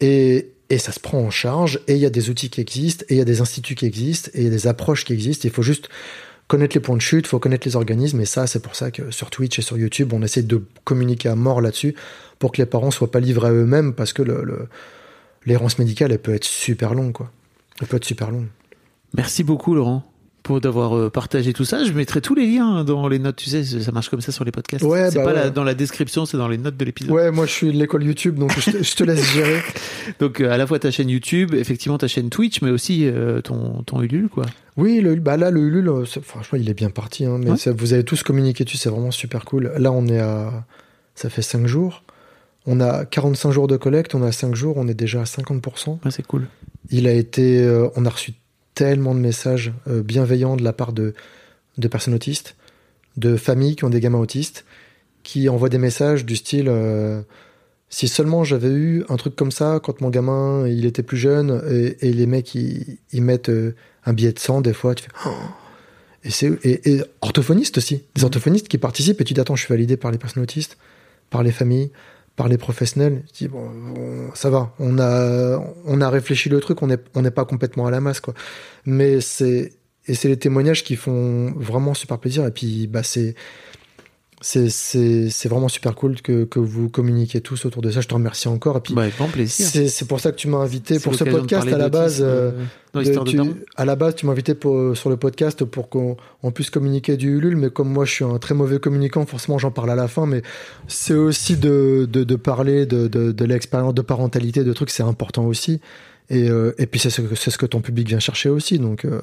et 0.00 0.50
et 0.70 0.78
ça 0.78 0.92
se 0.92 1.00
prend 1.00 1.18
en 1.18 1.30
charge 1.30 1.80
et 1.88 1.94
il 1.94 1.98
y 2.00 2.06
a 2.06 2.10
des 2.10 2.30
outils 2.30 2.48
qui 2.48 2.60
existent 2.60 3.04
et 3.08 3.14
il 3.14 3.18
y 3.18 3.20
a 3.20 3.24
des 3.24 3.40
instituts 3.40 3.74
qui 3.74 3.86
existent 3.86 4.30
et 4.34 4.38
il 4.42 4.44
y 4.44 4.48
a 4.48 4.50
des 4.50 4.68
approches 4.68 5.04
qui 5.04 5.12
existent. 5.12 5.48
Il 5.48 5.52
faut 5.52 5.62
juste 5.62 5.88
connaître 6.54 6.76
les 6.76 6.80
points 6.80 6.96
de 6.96 7.00
chute 7.02 7.26
faut 7.26 7.38
connaître 7.40 7.66
les 7.66 7.74
organismes 7.76 8.20
et 8.20 8.26
ça 8.26 8.46
c'est 8.46 8.60
pour 8.62 8.74
ça 8.76 8.90
que 8.90 9.10
sur 9.10 9.28
Twitch 9.30 9.58
et 9.58 9.62
sur 9.62 9.76
YouTube 9.76 10.12
on 10.12 10.22
essaie 10.22 10.42
de 10.42 10.62
communiquer 10.84 11.28
à 11.28 11.34
mort 11.34 11.60
là-dessus 11.60 11.94
pour 12.38 12.52
que 12.52 12.58
les 12.62 12.66
parents 12.66 12.90
soient 12.92 13.10
pas 13.10 13.20
livrés 13.20 13.48
à 13.48 13.52
eux-mêmes 13.52 13.92
parce 13.92 14.12
que 14.12 14.22
le, 14.22 14.44
le- 14.44 14.68
l'errance 15.46 15.78
médicale 15.78 16.12
elle 16.12 16.18
peut 16.20 16.34
être 16.34 16.44
super 16.44 16.94
longue 16.94 17.12
quoi. 17.12 17.30
Elle 17.80 17.88
peut 17.88 17.96
être 17.96 18.04
super 18.04 18.30
longue. 18.30 18.46
Merci 19.14 19.42
beaucoup, 19.44 19.74
Laurent, 19.74 20.04
pour 20.44 20.60
d'avoir 20.60 20.96
euh, 20.96 21.10
partagé 21.10 21.52
tout 21.52 21.64
ça. 21.64 21.82
Je 21.82 21.90
mettrai 21.92 22.20
tous 22.20 22.36
les 22.36 22.46
liens 22.46 22.84
dans 22.84 23.08
les 23.08 23.18
notes. 23.18 23.34
Tu 23.36 23.50
sais, 23.50 23.64
ça 23.64 23.90
marche 23.90 24.08
comme 24.10 24.20
ça 24.20 24.30
sur 24.30 24.44
les 24.44 24.52
podcasts. 24.52 24.84
Ouais, 24.84 25.10
c'est 25.10 25.16
bah 25.18 25.24
pas 25.24 25.30
ouais. 25.30 25.34
la- 25.44 25.50
dans 25.50 25.64
la 25.64 25.74
description, 25.74 26.26
c'est 26.26 26.36
dans 26.36 26.46
les 26.48 26.58
notes 26.58 26.76
de 26.76 26.84
l'épisode. 26.84 27.10
ouais 27.12 27.32
moi 27.32 27.46
je 27.46 27.50
suis 27.50 27.72
de 27.72 27.78
l'école 27.78 28.04
YouTube 28.04 28.36
donc 28.38 28.52
je 28.60 28.70
te, 28.70 28.82
je 28.84 28.94
te 28.94 29.02
laisse 29.02 29.24
gérer 29.32 29.60
Donc, 30.20 30.40
euh, 30.40 30.52
à 30.52 30.56
la 30.58 30.66
fois 30.66 30.78
ta 30.78 30.90
chaîne 30.92 31.08
YouTube, 31.08 31.54
effectivement 31.54 31.98
ta 31.98 32.06
chaîne 32.08 32.28
Twitch, 32.30 32.60
mais 32.62 32.70
aussi 32.70 33.06
euh, 33.06 33.40
ton, 33.40 33.82
ton 33.82 34.00
Ulule, 34.02 34.28
quoi. 34.28 34.44
Oui, 34.76 35.00
le, 35.00 35.14
bah 35.16 35.36
là, 35.36 35.50
le 35.50 35.60
Ulule, 35.60 35.90
franchement, 36.22 36.58
il 36.60 36.68
est 36.68 36.74
bien 36.74 36.90
parti. 36.90 37.24
Hein, 37.24 37.38
mais 37.42 37.52
Ouais. 37.52 37.56
ça- 37.56 37.72
vous 37.72 37.92
avez 37.94 38.04
tous 38.04 38.22
communiqué 38.22 38.64
dessus, 38.64 38.76
c'est 38.76 38.90
vraiment 38.90 39.10
super 39.10 39.44
cool. 39.46 39.72
Là, 39.78 39.90
on 39.92 40.06
est 40.06 40.20
à. 40.20 40.64
Ça 41.14 41.30
fait 41.30 41.42
5 41.42 41.66
jours. 41.66 42.02
On 42.66 42.80
a 42.80 43.04
45 43.06 43.50
jours 43.50 43.66
de 43.66 43.76
collecte, 43.76 44.14
on 44.14 44.22
a 44.22 44.32
5 44.32 44.54
jours, 44.54 44.76
on 44.76 44.88
est 44.88 44.94
déjà 44.94 45.22
à 45.22 45.24
50%. 45.24 45.98
Ouais, 46.04 46.10
c'est 46.10 46.26
cool. 46.26 46.46
Il 46.90 47.06
a 47.06 47.12
été. 47.12 47.62
euh, 47.62 47.88
on 47.96 48.04
a 48.04 48.10
reçu 48.10 48.32
tellement 48.74 49.14
de 49.14 49.20
messages 49.20 49.72
euh, 49.88 50.02
bienveillants 50.02 50.56
de 50.56 50.64
la 50.64 50.72
part 50.72 50.92
de, 50.92 51.14
de 51.78 51.88
personnes 51.88 52.14
autistes, 52.14 52.56
de 53.16 53.36
familles 53.36 53.76
qui 53.76 53.84
ont 53.84 53.90
des 53.90 54.00
gamins 54.00 54.18
autistes, 54.18 54.64
qui 55.22 55.48
envoient 55.48 55.68
des 55.68 55.78
messages 55.78 56.24
du 56.24 56.36
style. 56.36 56.68
euh, 56.68 57.22
si 57.94 58.08
seulement 58.08 58.42
j'avais 58.42 58.70
eu 58.70 59.04
un 59.08 59.16
truc 59.16 59.36
comme 59.36 59.52
ça 59.52 59.78
quand 59.80 60.00
mon 60.00 60.10
gamin 60.10 60.66
il 60.66 60.84
était 60.84 61.04
plus 61.04 61.16
jeune 61.16 61.62
et, 62.00 62.12
les 62.12 62.26
mecs 62.26 62.52
ils, 62.56 62.98
mettent 63.12 63.50
euh, 63.50 63.76
un 64.04 64.12
billet 64.12 64.32
de 64.32 64.38
sang 64.40 64.60
des 64.60 64.72
fois 64.72 64.96
tu 64.96 65.04
fais 65.04 65.10
Oh 65.26 65.30
et 66.24 66.90
et, 66.90 67.02
orthophonistes 67.20 67.78
aussi 67.78 68.02
des 68.16 68.24
orthophonistes 68.24 68.66
qui 68.66 68.78
participent 68.78 69.20
et 69.20 69.24
tu 69.24 69.34
dis 69.34 69.40
attends 69.40 69.54
je 69.54 69.64
suis 69.64 69.72
validé 69.72 69.96
par 69.96 70.10
les 70.10 70.18
personnes 70.18 70.42
autistes 70.42 70.76
par 71.30 71.44
les 71.44 71.52
familles 71.52 71.92
par 72.36 72.48
les 72.48 72.58
professionnels 72.58 73.22
tu 73.32 73.44
dis 73.44 73.48
bon 73.48 73.68
on- 73.96 74.34
ça 74.34 74.50
va 74.50 74.74
on 74.78 74.98
a 74.98 75.58
on 75.84 76.00
a 76.00 76.10
réfléchi 76.10 76.48
le 76.48 76.60
truc 76.60 76.82
on 76.82 76.88
n'est 76.88 76.98
on 77.14 77.22
n'est 77.22 77.30
pas 77.30 77.44
complètement 77.44 77.86
à 77.86 77.90
la 77.90 78.00
masse 78.00 78.20
quoi. 78.20 78.34
Mais 78.86 79.20
c'est 79.20 79.72
et 80.06 80.14
c'est 80.14 80.28
les 80.28 80.36
témoignages 80.38 80.84
qui 80.84 80.96
font 80.96 81.52
vraiment 81.56 81.94
super 81.94 82.18
plaisir 82.18 82.44
et 82.46 82.50
puis 82.50 82.86
bah 82.88 83.02
c'est 83.02 83.34
c'est 84.46 85.48
vraiment 85.48 85.68
super 85.68 85.94
cool 85.94 86.20
que, 86.20 86.44
que 86.44 86.58
vous 86.58 86.90
communiquiez 86.90 87.40
tous 87.40 87.64
autour 87.64 87.80
de 87.80 87.90
ça 87.90 88.02
je 88.02 88.08
te 88.08 88.12
remercie 88.14 88.48
encore 88.48 88.76
et 88.76 88.80
puis 88.80 88.94
Bah, 89.62 89.68
c'est 89.88 90.06
pour 90.06 90.20
ça 90.20 90.32
que 90.32 90.36
tu 90.36 90.48
m'as 90.48 90.58
invité 90.58 90.98
pour 91.00 91.12
ce 91.18 91.24
podcast 91.40 91.62
à 91.74 91.78
la 91.78 91.88
base 91.88 92.20
euh, 92.22 92.50
de- 93.00 93.14
de 93.24 93.30
tu- 93.30 93.64
à 93.76 93.84
la 93.86 93.96
base, 93.96 94.14
tu 94.16 94.26
m'as 94.26 94.32
invité 94.32 94.54
pour, 94.54 94.94
sur 94.96 95.08
le 95.08 95.16
podcast 95.16 95.64
pour 95.64 95.88
qu'on 95.88 96.16
on 96.42 96.50
puisse 96.50 96.68
communiquer 96.68 97.16
du 97.16 97.38
Ulule, 97.38 97.56
mais 97.56 97.70
comme 97.70 97.88
moi 97.90 98.04
je 98.04 98.12
suis 98.12 98.24
un 98.24 98.38
très 98.38 98.54
mauvais 98.54 98.78
communicant, 98.78 99.24
forcément 99.24 99.56
j'en 99.58 99.70
parle 99.70 99.90
à 99.90 99.94
la 99.96 100.08
fin, 100.08 100.26
mais 100.26 100.42
c'est 100.88 101.14
aussi 101.14 101.56
de, 101.56 102.06
de, 102.10 102.22
de 102.22 102.36
parler 102.36 102.84
de, 102.84 103.44
l'expérience 103.44 103.94
de 103.94 104.02
parentalité, 104.02 104.62
de 104.62 104.72
trucs, 104.74 104.90
c'est 104.90 105.02
important 105.02 105.46
aussi. 105.46 105.80
Et, 106.30 106.48
euh, 106.50 106.72
et 106.78 106.86
puis 106.86 107.00
c'est 107.00 107.10
ce, 107.10 107.22
que- 107.22 107.34
c'est 107.34 107.50
ce 107.50 107.58
que 107.58 107.66
ton 107.66 107.80
public 107.80 108.08
vient 108.08 108.18
chercher 108.20 108.48
aussi. 108.50 108.78
Donc, 108.78 109.04
euh, 109.04 109.20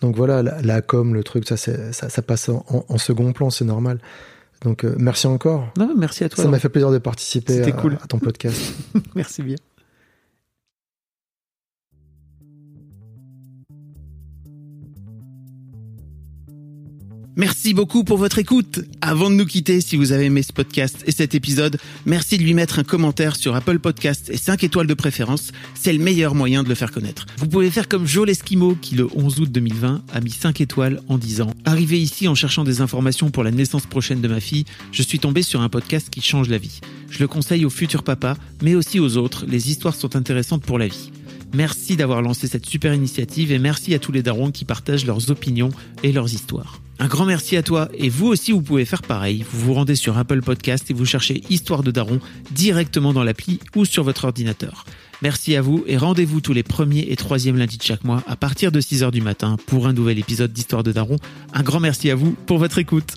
donc 0.00 0.16
voilà, 0.16 0.42
la, 0.42 0.60
la 0.62 0.80
com, 0.82 1.12
le 1.14 1.22
truc, 1.24 1.46
ça, 1.48 1.56
c'est- 1.56 1.92
ça, 1.92 2.08
ça 2.08 2.22
passe 2.22 2.48
en, 2.48 2.64
en 2.88 2.98
second 2.98 3.32
plan, 3.32 3.50
c'est 3.50 3.64
normal. 3.64 3.98
Donc 4.62 4.84
euh, 4.84 4.94
merci 4.98 5.26
encore. 5.26 5.72
Non, 5.78 5.94
merci 5.96 6.24
à 6.24 6.28
toi. 6.28 6.44
Ça 6.44 6.50
m'a 6.50 6.58
fait 6.58 6.68
plaisir 6.68 6.90
de 6.90 6.98
participer 6.98 7.54
C'était 7.54 7.72
à, 7.72 7.80
cool. 7.80 7.98
à 8.02 8.06
ton 8.06 8.18
podcast. 8.18 8.74
Merci 9.14 9.42
bien. 9.42 9.56
Merci 17.40 17.72
beaucoup 17.72 18.04
pour 18.04 18.18
votre 18.18 18.38
écoute. 18.38 18.80
Avant 19.00 19.30
de 19.30 19.34
nous 19.34 19.46
quitter, 19.46 19.80
si 19.80 19.96
vous 19.96 20.12
avez 20.12 20.26
aimé 20.26 20.42
ce 20.42 20.52
podcast 20.52 21.02
et 21.06 21.10
cet 21.10 21.34
épisode, 21.34 21.78
merci 22.04 22.36
de 22.36 22.42
lui 22.42 22.52
mettre 22.52 22.78
un 22.78 22.84
commentaire 22.84 23.34
sur 23.34 23.56
Apple 23.56 23.78
Podcast 23.78 24.28
et 24.28 24.36
5 24.36 24.62
étoiles 24.62 24.86
de 24.86 24.92
préférence. 24.92 25.50
C'est 25.72 25.94
le 25.94 26.00
meilleur 26.00 26.34
moyen 26.34 26.62
de 26.62 26.68
le 26.68 26.74
faire 26.74 26.90
connaître. 26.90 27.24
Vous 27.38 27.46
pouvez 27.46 27.70
faire 27.70 27.88
comme 27.88 28.06
Joe 28.06 28.26
Lesquimo 28.26 28.74
qui 28.74 28.94
le 28.94 29.08
11 29.14 29.40
août 29.40 29.50
2020 29.50 30.02
a 30.12 30.20
mis 30.20 30.32
5 30.32 30.60
étoiles 30.60 31.00
en 31.08 31.16
disant 31.16 31.54
Arrivé 31.64 31.98
ici 31.98 32.28
en 32.28 32.34
cherchant 32.34 32.62
des 32.62 32.82
informations 32.82 33.30
pour 33.30 33.42
la 33.42 33.52
naissance 33.52 33.86
prochaine 33.86 34.20
de 34.20 34.28
ma 34.28 34.40
fille, 34.40 34.66
je 34.92 35.02
suis 35.02 35.18
tombé 35.18 35.40
sur 35.40 35.62
un 35.62 35.70
podcast 35.70 36.10
qui 36.10 36.20
change 36.20 36.50
la 36.50 36.58
vie. 36.58 36.80
Je 37.08 37.20
le 37.20 37.26
conseille 37.26 37.64
aux 37.64 37.70
futurs 37.70 38.02
papas, 38.02 38.36
mais 38.62 38.74
aussi 38.74 39.00
aux 39.00 39.16
autres. 39.16 39.46
Les 39.48 39.70
histoires 39.70 39.94
sont 39.94 40.14
intéressantes 40.14 40.64
pour 40.64 40.78
la 40.78 40.88
vie. 40.88 41.10
Merci 41.54 41.96
d'avoir 41.96 42.20
lancé 42.20 42.48
cette 42.48 42.66
super 42.66 42.92
initiative 42.92 43.50
et 43.50 43.58
merci 43.58 43.94
à 43.94 43.98
tous 43.98 44.12
les 44.12 44.22
darons 44.22 44.50
qui 44.50 44.66
partagent 44.66 45.06
leurs 45.06 45.30
opinions 45.30 45.70
et 46.02 46.12
leurs 46.12 46.34
histoires. 46.34 46.82
Un 47.02 47.06
grand 47.06 47.24
merci 47.24 47.56
à 47.56 47.62
toi 47.62 47.88
et 47.94 48.10
vous 48.10 48.26
aussi 48.26 48.52
vous 48.52 48.60
pouvez 48.60 48.84
faire 48.84 49.00
pareil. 49.00 49.42
Vous 49.50 49.60
vous 49.60 49.72
rendez 49.72 49.94
sur 49.94 50.18
Apple 50.18 50.42
Podcast 50.42 50.90
et 50.90 50.94
vous 50.94 51.06
cherchez 51.06 51.42
Histoire 51.48 51.82
de 51.82 51.90
Daron 51.90 52.20
directement 52.50 53.14
dans 53.14 53.24
l'appli 53.24 53.58
ou 53.74 53.86
sur 53.86 54.04
votre 54.04 54.26
ordinateur. 54.26 54.84
Merci 55.22 55.56
à 55.56 55.62
vous 55.62 55.82
et 55.86 55.96
rendez-vous 55.96 56.42
tous 56.42 56.52
les 56.52 56.62
premiers 56.62 57.06
et 57.08 57.16
troisièmes 57.16 57.56
lundis 57.56 57.78
de 57.78 57.82
chaque 57.82 58.04
mois 58.04 58.22
à 58.26 58.36
partir 58.36 58.70
de 58.70 58.82
6h 58.82 59.12
du 59.12 59.22
matin 59.22 59.56
pour 59.66 59.86
un 59.86 59.94
nouvel 59.94 60.18
épisode 60.18 60.52
d'Histoire 60.52 60.82
de 60.82 60.92
Daron. 60.92 61.16
Un 61.54 61.62
grand 61.62 61.80
merci 61.80 62.10
à 62.10 62.14
vous 62.14 62.32
pour 62.32 62.58
votre 62.58 62.76
écoute. 62.76 63.16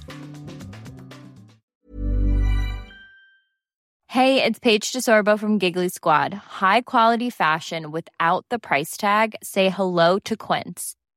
Hey, 4.07 4.41
it's 4.41 4.59
Paige 4.59 4.93
DeSorbo 4.93 5.37
from 5.37 5.59
Giggly 5.59 5.89
Squad. 5.89 6.35
High 6.61 6.83
quality 6.85 7.29
fashion 7.29 7.91
without 7.91 8.45
the 8.49 8.59
price 8.59 8.95
tag. 8.95 9.35
Say 9.43 9.69
hello 9.69 10.19
to 10.19 10.37
Quince. 10.37 10.95